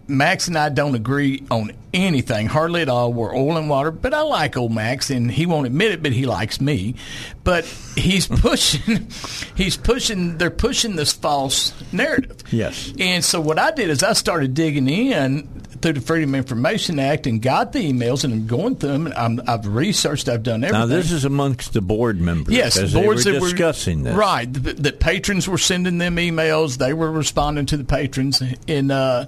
Max 0.09 0.47
and 0.47 0.57
I 0.57 0.69
don't 0.69 0.95
agree 0.95 1.45
on 1.51 1.73
anything, 1.93 2.47
hardly 2.47 2.81
at 2.81 2.89
all. 2.89 3.13
We're 3.13 3.35
oil 3.35 3.57
and 3.57 3.69
water, 3.69 3.91
but 3.91 4.15
I 4.15 4.21
like 4.21 4.57
old 4.57 4.73
Max, 4.73 5.11
and 5.11 5.29
he 5.29 5.47
won't 5.47 5.67
admit 5.67 5.91
it, 5.91 6.03
but 6.03 6.13
he 6.13 6.27
likes 6.27 6.61
me. 6.61 6.95
But 7.43 7.65
he's 7.97 8.27
pushing, 8.29 9.09
he's 9.57 9.77
pushing, 9.77 10.39
they're 10.39 10.51
pushing 10.51 10.95
this 10.95 11.13
false 11.13 11.73
narrative. 11.93 12.37
Yes. 12.53 12.93
And 13.01 13.25
so 13.25 13.41
what 13.41 13.59
I 13.59 13.73
did 13.73 13.91
is 13.91 14.05
I 14.05 14.13
started 14.13 14.55
digging 14.55 14.89
in 14.89 15.49
through 15.77 15.95
the 15.95 16.01
Freedom 16.01 16.35
of 16.35 16.39
Information 16.39 16.99
Act 16.99 17.27
and 17.27 17.41
got 17.41 17.73
the 17.73 17.93
emails 17.93 18.25
and 18.25 18.33
I'm 18.33 18.47
going 18.47 18.77
through 18.77 18.93
them. 18.93 19.07
And 19.07 19.41
i 19.43 19.53
have 19.53 19.67
researched, 19.67 20.29
I've 20.29 20.43
done 20.43 20.65
everything. 20.65 20.81
Now 20.81 20.87
this 20.87 21.13
is 21.13 21.25
amongst 21.25 21.73
the 21.73 21.81
board 21.81 22.21
members. 22.21 22.55
Yes, 22.55 22.93
boards 22.93 23.25
that 23.25 23.41
were 23.41 23.51
discussing 23.51 23.99
were, 23.99 24.11
this. 24.11 24.17
Right, 24.17 24.53
that, 24.53 24.83
that 24.83 25.01
patrons 25.01 25.49
were 25.49 25.59
sending 25.59 25.99
them 25.99 26.17
emails. 26.17 26.79
They 26.79 26.93
were 26.93 27.11
responding 27.11 27.67
to 27.67 27.77
the 27.77 27.85
patrons, 27.85 28.43
and 28.69 28.93
uh, 28.93 29.27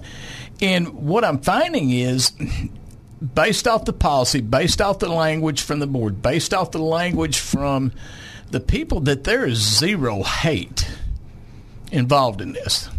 and 0.61 0.89
what 0.93 1.23
I'm 1.23 1.39
finding 1.39 1.91
is 1.91 2.31
based 3.33 3.67
off 3.67 3.85
the 3.85 3.93
policy, 3.93 4.41
based 4.41 4.81
off 4.81 4.99
the 4.99 5.09
language 5.09 5.61
from 5.61 5.79
the 5.79 5.87
board, 5.87 6.21
based 6.21 6.53
off 6.53 6.71
the 6.71 6.79
language 6.79 7.39
from 7.39 7.91
the 8.51 8.59
people, 8.59 9.01
that 9.01 9.23
there 9.23 9.45
is 9.45 9.57
zero 9.57 10.23
hate 10.23 10.89
involved 11.91 12.41
in 12.41 12.53
this. 12.53 12.89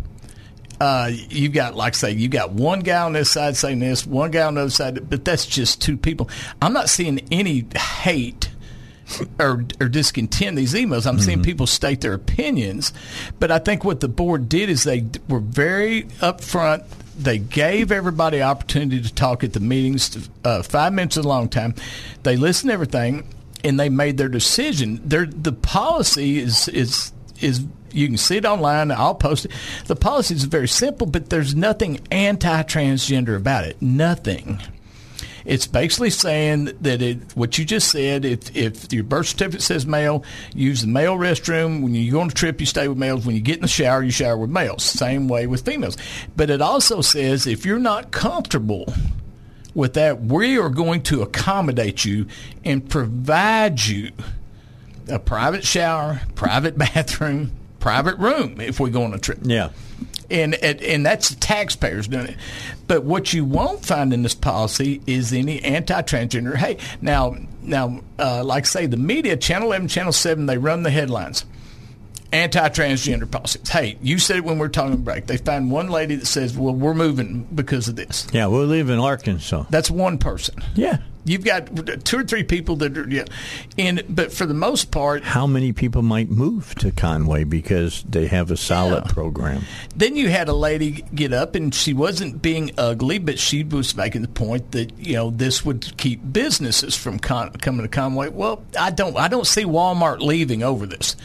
Uh, 0.80 1.10
you've 1.28 1.52
got, 1.52 1.76
like 1.76 1.94
I 1.94 1.96
say, 1.96 2.12
you've 2.12 2.30
got 2.30 2.52
one 2.52 2.80
guy 2.80 3.02
on 3.02 3.12
this 3.12 3.30
side 3.30 3.56
saying 3.56 3.80
this, 3.80 4.06
one 4.06 4.30
guy 4.30 4.46
on 4.46 4.54
the 4.54 4.62
other 4.62 4.70
side, 4.70 5.10
but 5.10 5.24
that's 5.24 5.44
just 5.44 5.82
two 5.82 5.96
people. 5.96 6.30
I'm 6.62 6.72
not 6.72 6.88
seeing 6.88 7.20
any 7.30 7.66
hate 7.76 8.48
or, 9.38 9.66
or 9.78 9.88
discontent 9.88 10.56
these 10.56 10.72
emails. 10.72 11.06
I'm 11.06 11.16
mm-hmm. 11.16 11.24
seeing 11.24 11.42
people 11.42 11.66
state 11.66 12.00
their 12.00 12.14
opinions, 12.14 12.94
but 13.38 13.50
I 13.50 13.58
think 13.58 13.84
what 13.84 14.00
the 14.00 14.08
board 14.08 14.48
did 14.48 14.70
is 14.70 14.84
they 14.84 15.06
were 15.28 15.40
very 15.40 16.04
upfront 16.20 16.84
they 17.20 17.38
gave 17.38 17.92
everybody 17.92 18.40
opportunity 18.40 19.02
to 19.02 19.12
talk 19.12 19.44
at 19.44 19.52
the 19.52 19.60
meetings, 19.60 20.28
uh, 20.44 20.62
five 20.62 20.92
minutes 20.92 21.16
is 21.16 21.24
a 21.24 21.28
long 21.28 21.48
time. 21.48 21.74
They 22.22 22.36
listened 22.36 22.70
to 22.70 22.74
everything, 22.74 23.28
and 23.62 23.78
they 23.78 23.90
made 23.90 24.16
their 24.16 24.28
decision. 24.28 25.00
Their 25.04 25.26
the 25.26 25.52
policy 25.52 26.38
is 26.38 26.68
is 26.68 27.12
is 27.40 27.64
you 27.92 28.06
can 28.08 28.16
see 28.16 28.36
it 28.36 28.44
online. 28.44 28.90
I'll 28.90 29.14
post 29.14 29.46
it. 29.46 29.52
The 29.86 29.96
policy 29.96 30.34
is 30.34 30.44
very 30.44 30.68
simple, 30.68 31.06
but 31.06 31.30
there's 31.30 31.54
nothing 31.54 32.00
anti-transgender 32.10 33.36
about 33.36 33.64
it. 33.64 33.80
Nothing. 33.80 34.60
It's 35.44 35.66
basically 35.66 36.10
saying 36.10 36.66
that 36.82 37.02
it, 37.02 37.18
what 37.34 37.58
you 37.58 37.64
just 37.64 37.90
said, 37.90 38.24
if, 38.24 38.54
if 38.54 38.92
your 38.92 39.04
birth 39.04 39.28
certificate 39.28 39.62
says 39.62 39.86
male, 39.86 40.24
use 40.54 40.82
the 40.82 40.86
male 40.86 41.16
restroom. 41.16 41.82
When 41.82 41.94
you 41.94 42.12
go 42.12 42.20
on 42.20 42.28
a 42.28 42.32
trip, 42.32 42.60
you 42.60 42.66
stay 42.66 42.88
with 42.88 42.98
males. 42.98 43.24
When 43.24 43.34
you 43.34 43.42
get 43.42 43.56
in 43.56 43.62
the 43.62 43.68
shower, 43.68 44.02
you 44.02 44.10
shower 44.10 44.36
with 44.36 44.50
males. 44.50 44.84
Same 44.84 45.28
way 45.28 45.46
with 45.46 45.64
females. 45.64 45.96
But 46.36 46.50
it 46.50 46.60
also 46.60 47.00
says 47.00 47.46
if 47.46 47.64
you're 47.64 47.78
not 47.78 48.10
comfortable 48.10 48.92
with 49.74 49.94
that, 49.94 50.20
we 50.20 50.58
are 50.58 50.68
going 50.68 51.02
to 51.04 51.22
accommodate 51.22 52.04
you 52.04 52.26
and 52.64 52.88
provide 52.88 53.80
you 53.84 54.12
a 55.08 55.18
private 55.18 55.64
shower, 55.64 56.20
private 56.34 56.76
bathroom, 56.78 57.52
private 57.80 58.18
room 58.18 58.60
if 58.60 58.78
we 58.78 58.90
go 58.90 59.02
on 59.02 59.14
a 59.14 59.18
trip. 59.18 59.38
Yeah 59.42 59.70
and 60.30 60.54
and 60.54 61.04
that's 61.04 61.30
the 61.30 61.36
taxpayers 61.36 62.08
doing 62.08 62.28
it. 62.28 62.36
But 62.86 63.04
what 63.04 63.32
you 63.32 63.44
won't 63.44 63.84
find 63.84 64.12
in 64.12 64.22
this 64.22 64.34
policy 64.34 65.02
is 65.06 65.32
any 65.32 65.62
anti-transgender. 65.62 66.56
Hey, 66.56 66.78
now 67.00 67.36
now, 67.62 68.00
uh, 68.18 68.44
like 68.44 68.66
say 68.66 68.86
the 68.86 68.96
media, 68.96 69.36
Channel 69.36 69.68
Eleven, 69.68 69.88
Channel 69.88 70.12
Seven, 70.12 70.46
they 70.46 70.58
run 70.58 70.82
the 70.82 70.90
headlines. 70.90 71.44
Anti-transgender 72.32 73.28
policies. 73.28 73.68
Hey, 73.68 73.98
you 74.00 74.20
said 74.20 74.36
it 74.36 74.44
when 74.44 74.54
we 74.54 74.60
were 74.60 74.68
talking 74.68 74.96
break. 74.98 75.26
They 75.26 75.36
find 75.36 75.68
one 75.68 75.88
lady 75.88 76.14
that 76.14 76.26
says, 76.26 76.56
"Well, 76.56 76.72
we're 76.72 76.94
moving 76.94 77.48
because 77.52 77.88
of 77.88 77.96
this." 77.96 78.28
Yeah, 78.32 78.46
live 78.46 78.88
in 78.88 79.00
Arkansas. 79.00 79.64
That's 79.68 79.90
one 79.90 80.16
person. 80.16 80.62
Yeah, 80.76 80.98
You've 81.24 81.44
got 81.44 82.04
two 82.04 82.18
or 82.18 82.24
three 82.24 82.44
people 82.44 82.76
that 82.76 82.96
are, 82.96 83.08
yeah, 83.08 83.24
and 83.78 84.02
but 84.08 84.32
for 84.32 84.46
the 84.46 84.54
most 84.54 84.90
part, 84.90 85.22
how 85.22 85.46
many 85.46 85.72
people 85.72 86.00
might 86.00 86.30
move 86.30 86.74
to 86.76 86.90
Conway 86.90 87.44
because 87.44 88.02
they 88.04 88.26
have 88.26 88.50
a 88.50 88.56
solid 88.56 89.04
yeah. 89.06 89.12
program? 89.12 89.62
Then 89.94 90.16
you 90.16 90.30
had 90.30 90.48
a 90.48 90.54
lady 90.54 91.04
get 91.14 91.32
up, 91.32 91.54
and 91.54 91.74
she 91.74 91.92
wasn't 91.92 92.40
being 92.40 92.70
ugly, 92.78 93.18
but 93.18 93.38
she 93.38 93.64
was 93.64 93.94
making 93.94 94.22
the 94.22 94.28
point 94.28 94.72
that 94.72 94.98
you 94.98 95.14
know 95.14 95.30
this 95.30 95.64
would 95.64 95.96
keep 95.98 96.20
businesses 96.32 96.96
from 96.96 97.18
con- 97.18 97.52
coming 97.52 97.82
to 97.82 97.88
Conway. 97.88 98.30
Well, 98.30 98.62
I 98.78 98.90
don't, 98.90 99.16
I 99.16 99.28
don't 99.28 99.46
see 99.46 99.64
Walmart 99.64 100.20
leaving 100.20 100.62
over 100.62 100.86
this. 100.86 101.16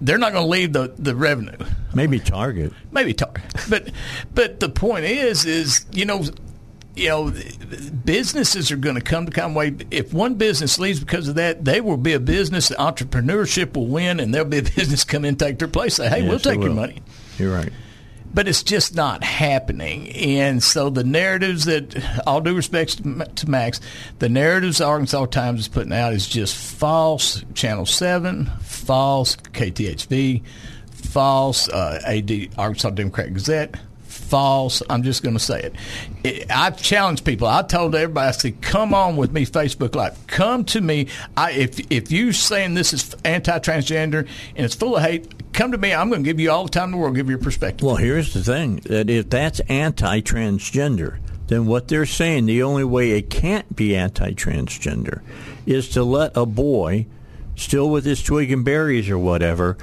They're 0.00 0.18
not 0.18 0.32
going 0.32 0.44
to 0.44 0.50
leave 0.50 0.72
the 0.72 0.94
the 0.96 1.16
revenue. 1.16 1.56
Maybe 1.94 2.20
Target. 2.20 2.72
Maybe 2.92 3.12
Target, 3.12 3.42
but 3.68 3.90
but 4.34 4.60
the 4.60 4.68
point 4.68 5.04
is, 5.04 5.44
is 5.44 5.84
you 5.92 6.04
know 6.04 6.24
you 6.94 7.08
know, 7.08 7.32
businesses 8.04 8.70
are 8.70 8.76
going 8.76 8.96
to 8.96 9.00
come 9.00 9.26
to 9.26 9.32
Conway. 9.32 9.74
If 9.90 10.12
one 10.12 10.34
business 10.34 10.78
leaves 10.78 11.00
because 11.00 11.28
of 11.28 11.36
that, 11.36 11.64
they 11.64 11.80
will 11.80 11.96
be 11.96 12.12
a 12.12 12.20
business. 12.20 12.68
The 12.68 12.74
Entrepreneurship 12.74 13.74
will 13.74 13.86
win, 13.86 14.20
and 14.20 14.34
there'll 14.34 14.48
be 14.48 14.58
a 14.58 14.62
business 14.76 15.04
come 15.04 15.24
in 15.24 15.30
and 15.30 15.38
take 15.38 15.58
their 15.58 15.68
place. 15.68 15.94
Say, 15.94 16.08
hey, 16.08 16.20
yes, 16.20 16.28
we'll 16.28 16.38
take 16.38 16.58
will. 16.58 16.66
your 16.66 16.74
money. 16.74 17.02
You're 17.38 17.54
right. 17.54 17.72
But 18.34 18.48
it's 18.48 18.62
just 18.62 18.94
not 18.94 19.22
happening. 19.24 20.10
And 20.10 20.62
so 20.62 20.88
the 20.88 21.04
narratives 21.04 21.66
that, 21.66 22.22
all 22.26 22.40
due 22.40 22.54
respect 22.54 23.02
to 23.36 23.50
Max, 23.50 23.80
the 24.20 24.28
narratives 24.30 24.80
Arkansas 24.80 25.26
Times 25.26 25.60
is 25.60 25.68
putting 25.68 25.92
out 25.92 26.14
is 26.14 26.26
just 26.26 26.56
false. 26.56 27.44
Channel 27.54 27.84
7, 27.84 28.46
false. 28.62 29.36
KTHV, 29.36 30.42
false. 30.90 31.68
Uh, 31.68 32.00
AD, 32.06 32.48
Arkansas 32.56 32.90
Democrat 32.90 33.34
Gazette, 33.34 33.74
false. 34.32 34.82
I'm 34.88 35.02
just 35.02 35.22
going 35.22 35.34
to 35.34 35.38
say 35.38 35.60
it. 35.60 35.74
it. 36.24 36.50
I've 36.50 36.80
challenged 36.80 37.22
people. 37.22 37.46
I 37.46 37.60
told 37.60 37.94
everybody, 37.94 38.28
I 38.28 38.30
said, 38.30 38.62
come 38.62 38.94
on 38.94 39.18
with 39.18 39.30
me, 39.30 39.44
Facebook 39.44 39.94
Live. 39.94 40.26
Come 40.26 40.64
to 40.64 40.80
me. 40.80 41.08
I, 41.36 41.52
if 41.52 41.92
if 41.92 42.10
you 42.10 42.32
saying 42.32 42.72
this 42.72 42.94
is 42.94 43.14
anti-transgender 43.26 44.26
and 44.56 44.64
it's 44.64 44.74
full 44.74 44.96
of 44.96 45.02
hate, 45.02 45.52
come 45.52 45.72
to 45.72 45.76
me. 45.76 45.92
I'm 45.92 46.08
going 46.08 46.24
to 46.24 46.26
give 46.26 46.40
you 46.40 46.50
all 46.50 46.64
the 46.64 46.70
time 46.70 46.86
in 46.86 46.90
the 46.92 46.96
world. 46.96 47.14
Give 47.14 47.26
you 47.26 47.32
your 47.32 47.44
perspective. 47.44 47.86
Well, 47.86 47.96
here's 47.96 48.32
the 48.32 48.42
thing: 48.42 48.76
that 48.86 49.10
if 49.10 49.28
that's 49.28 49.60
anti-transgender, 49.68 51.18
then 51.48 51.66
what 51.66 51.88
they're 51.88 52.06
saying, 52.06 52.46
the 52.46 52.62
only 52.62 52.84
way 52.84 53.10
it 53.10 53.28
can't 53.28 53.76
be 53.76 53.94
anti-transgender, 53.94 55.20
is 55.66 55.90
to 55.90 56.04
let 56.04 56.34
a 56.34 56.46
boy, 56.46 57.04
still 57.54 57.90
with 57.90 58.06
his 58.06 58.22
twig 58.22 58.50
and 58.50 58.64
berries 58.64 59.10
or 59.10 59.18
whatever, 59.18 59.76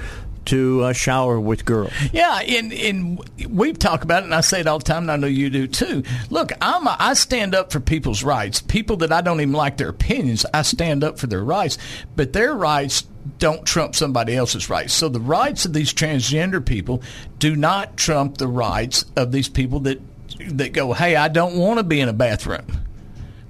to 0.49 0.83
uh, 0.85 0.93
shower 0.93 1.39
with 1.39 1.63
girls. 1.65 1.93
Yeah, 2.11 2.39
and 2.39 2.73
and 2.73 3.29
we've 3.49 3.77
talked 3.77 4.03
about 4.03 4.23
it, 4.23 4.25
and 4.25 4.35
I 4.35 4.41
say 4.41 4.61
it 4.61 4.67
all 4.67 4.79
the 4.79 4.85
time, 4.85 5.03
and 5.03 5.11
I 5.11 5.15
know 5.15 5.27
you 5.27 5.49
do 5.49 5.67
too. 5.67 6.03
Look, 6.29 6.51
I'm 6.61 6.87
a, 6.87 6.95
I 6.99 7.13
stand 7.13 7.53
up 7.53 7.71
for 7.71 7.79
people's 7.79 8.23
rights. 8.23 8.61
People 8.61 8.97
that 8.97 9.11
I 9.11 9.21
don't 9.21 9.41
even 9.41 9.53
like 9.53 9.77
their 9.77 9.89
opinions, 9.89 10.45
I 10.53 10.63
stand 10.63 11.03
up 11.03 11.19
for 11.19 11.27
their 11.27 11.43
rights, 11.43 11.77
but 12.15 12.33
their 12.33 12.53
rights 12.53 13.03
don't 13.37 13.65
trump 13.65 13.95
somebody 13.95 14.35
else's 14.35 14.69
rights. 14.69 14.93
So 14.93 15.07
the 15.07 15.19
rights 15.19 15.65
of 15.65 15.73
these 15.73 15.93
transgender 15.93 16.65
people 16.65 17.03
do 17.37 17.55
not 17.55 17.95
trump 17.95 18.37
the 18.37 18.47
rights 18.47 19.05
of 19.15 19.31
these 19.31 19.49
people 19.49 19.81
that 19.81 20.01
that 20.47 20.73
go, 20.73 20.93
"Hey, 20.93 21.15
I 21.15 21.27
don't 21.27 21.57
want 21.57 21.77
to 21.77 21.83
be 21.83 21.99
in 21.99 22.09
a 22.09 22.13
bathroom 22.13 22.65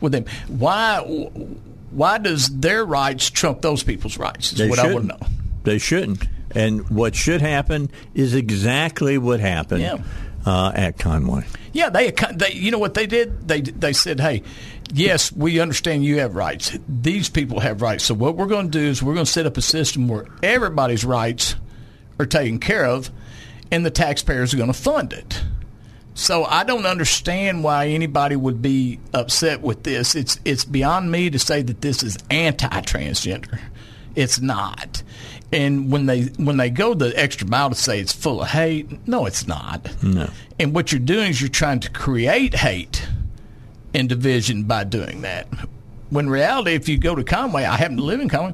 with 0.01 0.11
them." 0.11 0.25
Why? 0.47 0.99
Why 1.91 2.17
does 2.17 2.49
their 2.49 2.85
rights 2.85 3.29
trump 3.29 3.61
those 3.61 3.83
people's 3.83 4.17
rights? 4.17 4.51
Is 4.51 4.57
they 4.57 4.69
what 4.69 4.79
shouldn't. 4.79 5.11
I 5.11 5.15
want 5.15 5.23
to 5.23 5.29
know. 5.29 5.33
They 5.63 5.77
shouldn't. 5.77 6.27
And 6.55 6.89
what 6.89 7.15
should 7.15 7.41
happen 7.41 7.89
is 8.13 8.33
exactly 8.33 9.17
what 9.17 9.39
happened 9.39 9.81
Yeah. 9.81 9.97
uh, 10.45 10.71
at 10.73 10.97
Conway. 10.97 11.45
Yeah, 11.73 11.89
they, 11.89 12.11
they, 12.33 12.53
you 12.53 12.71
know 12.71 12.79
what 12.79 12.95
they 12.95 13.05
did? 13.05 13.47
They, 13.47 13.61
they 13.61 13.93
said, 13.93 14.19
hey, 14.19 14.41
yes, 14.91 15.31
we 15.31 15.59
understand 15.59 16.03
you 16.03 16.19
have 16.19 16.35
rights. 16.35 16.75
These 16.87 17.29
people 17.29 17.59
have 17.59 17.81
rights. 17.83 18.03
So 18.03 18.15
what 18.15 18.35
we're 18.35 18.47
going 18.47 18.71
to 18.71 18.79
do 18.79 18.85
is 18.85 19.03
we're 19.03 19.13
going 19.13 19.25
to 19.27 19.31
set 19.31 19.45
up 19.45 19.57
a 19.57 19.61
system 19.61 20.07
where 20.07 20.25
everybody's 20.41 21.05
rights 21.05 21.55
are 22.19 22.25
taken 22.25 22.59
care 22.59 22.85
of, 22.85 23.11
and 23.71 23.85
the 23.85 23.91
taxpayers 23.91 24.53
are 24.53 24.57
going 24.57 24.73
to 24.73 24.79
fund 24.79 25.13
it. 25.13 25.43
So 26.15 26.43
I 26.43 26.63
don't 26.65 26.85
understand 26.87 27.63
why 27.63 27.89
anybody 27.89 28.35
would 28.35 28.61
be 28.61 28.99
upset 29.13 29.61
with 29.61 29.83
this. 29.83 30.15
It's 30.15 30.37
it's 30.43 30.65
beyond 30.65 31.09
me 31.11 31.29
to 31.29 31.39
say 31.39 31.61
that 31.61 31.79
this 31.79 32.03
is 32.03 32.17
anti-transgender. 32.29 33.59
It's 34.15 34.41
not. 34.41 35.01
And 35.51 35.91
when 35.91 36.05
they 36.05 36.23
when 36.37 36.57
they 36.57 36.69
go 36.69 36.93
the 36.93 37.11
extra 37.19 37.47
mile 37.47 37.69
to 37.69 37.75
say 37.75 37.99
it's 37.99 38.13
full 38.13 38.41
of 38.41 38.49
hate, 38.49 39.07
no, 39.07 39.25
it's 39.25 39.47
not. 39.47 39.89
No. 40.03 40.29
And 40.59 40.75
what 40.75 40.91
you're 40.91 40.99
doing 40.99 41.29
is 41.29 41.41
you're 41.41 41.49
trying 41.49 41.79
to 41.81 41.89
create 41.89 42.53
hate 42.53 43.07
and 43.93 44.07
division 44.07 44.63
by 44.63 44.83
doing 44.83 45.21
that. 45.21 45.47
When 46.11 46.25
in 46.25 46.31
reality, 46.31 46.73
if 46.73 46.87
you 46.87 46.97
go 46.97 47.15
to 47.15 47.23
Conway, 47.23 47.63
I 47.63 47.77
happen 47.77 47.97
to 47.97 48.03
live 48.03 48.19
in 48.19 48.29
Conway. 48.29 48.53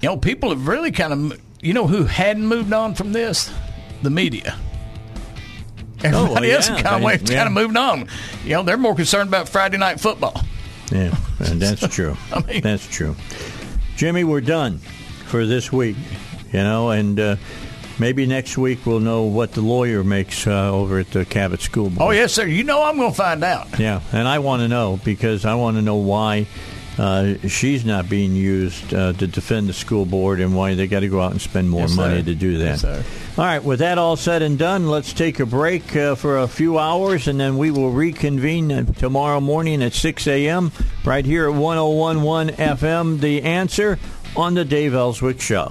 You 0.00 0.08
know, 0.08 0.16
people 0.16 0.50
have 0.50 0.66
really 0.66 0.92
kind 0.92 1.12
of, 1.12 1.40
you 1.60 1.74
know, 1.74 1.86
who 1.86 2.04
hadn't 2.04 2.46
moved 2.46 2.72
on 2.72 2.94
from 2.94 3.12
this, 3.12 3.52
the 4.02 4.10
media. 4.10 4.56
Oh, 6.04 6.24
Everybody 6.24 6.48
well, 6.48 6.56
else 6.56 6.68
in 6.68 6.76
Conway 6.82 7.18
has 7.18 7.30
yeah. 7.30 7.36
kind 7.36 7.46
of 7.46 7.52
moved 7.52 7.76
on. 7.76 8.08
You 8.44 8.54
know, 8.54 8.62
they're 8.62 8.76
more 8.76 8.94
concerned 8.94 9.28
about 9.28 9.48
Friday 9.48 9.76
night 9.76 10.00
football. 10.00 10.40
Yeah, 10.90 11.16
and 11.38 11.60
that's 11.60 11.86
true. 11.94 12.16
I 12.32 12.40
mean- 12.42 12.62
that's 12.62 12.86
true. 12.88 13.14
Jimmie, 13.96 14.24
we're 14.24 14.40
done 14.40 14.80
for 15.32 15.46
this 15.46 15.72
week. 15.72 15.96
You 16.52 16.58
know, 16.60 16.90
and 16.90 17.18
uh, 17.18 17.36
maybe 17.98 18.26
next 18.26 18.58
week 18.58 18.84
we'll 18.84 19.00
know 19.00 19.22
what 19.22 19.52
the 19.52 19.62
lawyer 19.62 20.04
makes 20.04 20.46
uh, 20.46 20.70
over 20.70 20.98
at 20.98 21.10
the 21.10 21.24
Cabot 21.24 21.62
School 21.62 21.88
Board. 21.88 22.02
Oh, 22.02 22.10
yes, 22.10 22.34
sir. 22.34 22.46
You 22.46 22.62
know 22.64 22.82
I'm 22.82 22.98
going 22.98 23.10
to 23.10 23.16
find 23.16 23.42
out. 23.42 23.78
Yeah, 23.80 24.02
and 24.12 24.28
I 24.28 24.40
want 24.40 24.60
to 24.60 24.68
know 24.68 25.00
because 25.02 25.46
I 25.46 25.54
want 25.54 25.78
to 25.78 25.82
know 25.82 25.96
why 25.96 26.46
uh, 26.98 27.36
she's 27.48 27.86
not 27.86 28.10
being 28.10 28.34
used 28.36 28.92
uh, 28.92 29.14
to 29.14 29.26
defend 29.26 29.70
the 29.70 29.72
school 29.72 30.04
board 30.04 30.40
and 30.40 30.54
why 30.54 30.74
they 30.74 30.86
got 30.86 31.00
to 31.00 31.08
go 31.08 31.22
out 31.22 31.32
and 31.32 31.40
spend 31.40 31.70
more 31.70 31.80
Yes, 31.82 31.96
money 31.96 32.22
to 32.22 32.34
do 32.34 32.58
that. 32.58 32.64
Yes, 32.64 32.80
sir. 32.82 33.02
All 33.38 33.44
right, 33.46 33.64
with 33.64 33.78
that 33.78 33.96
all 33.96 34.16
said 34.16 34.42
and 34.42 34.58
done, 34.58 34.86
let's 34.86 35.14
take 35.14 35.40
a 35.40 35.46
break 35.46 35.96
uh, 35.96 36.14
for 36.16 36.36
a 36.40 36.46
few 36.46 36.78
hours 36.78 37.28
and 37.28 37.40
then 37.40 37.56
we 37.56 37.70
will 37.70 37.90
reconvene 37.90 38.70
uh, 38.70 38.84
tomorrow 38.84 39.40
morning 39.40 39.82
at 39.82 39.94
6 39.94 40.26
a.m. 40.26 40.70
right 41.02 41.24
here 41.24 41.46
at 41.48 41.54
1011 41.54 42.56
FM. 42.56 43.20
The 43.20 43.40
answer 43.44 43.98
on 44.36 44.54
the 44.54 44.64
Dave 44.64 44.94
Elswick 44.94 45.40
Show. 45.40 45.70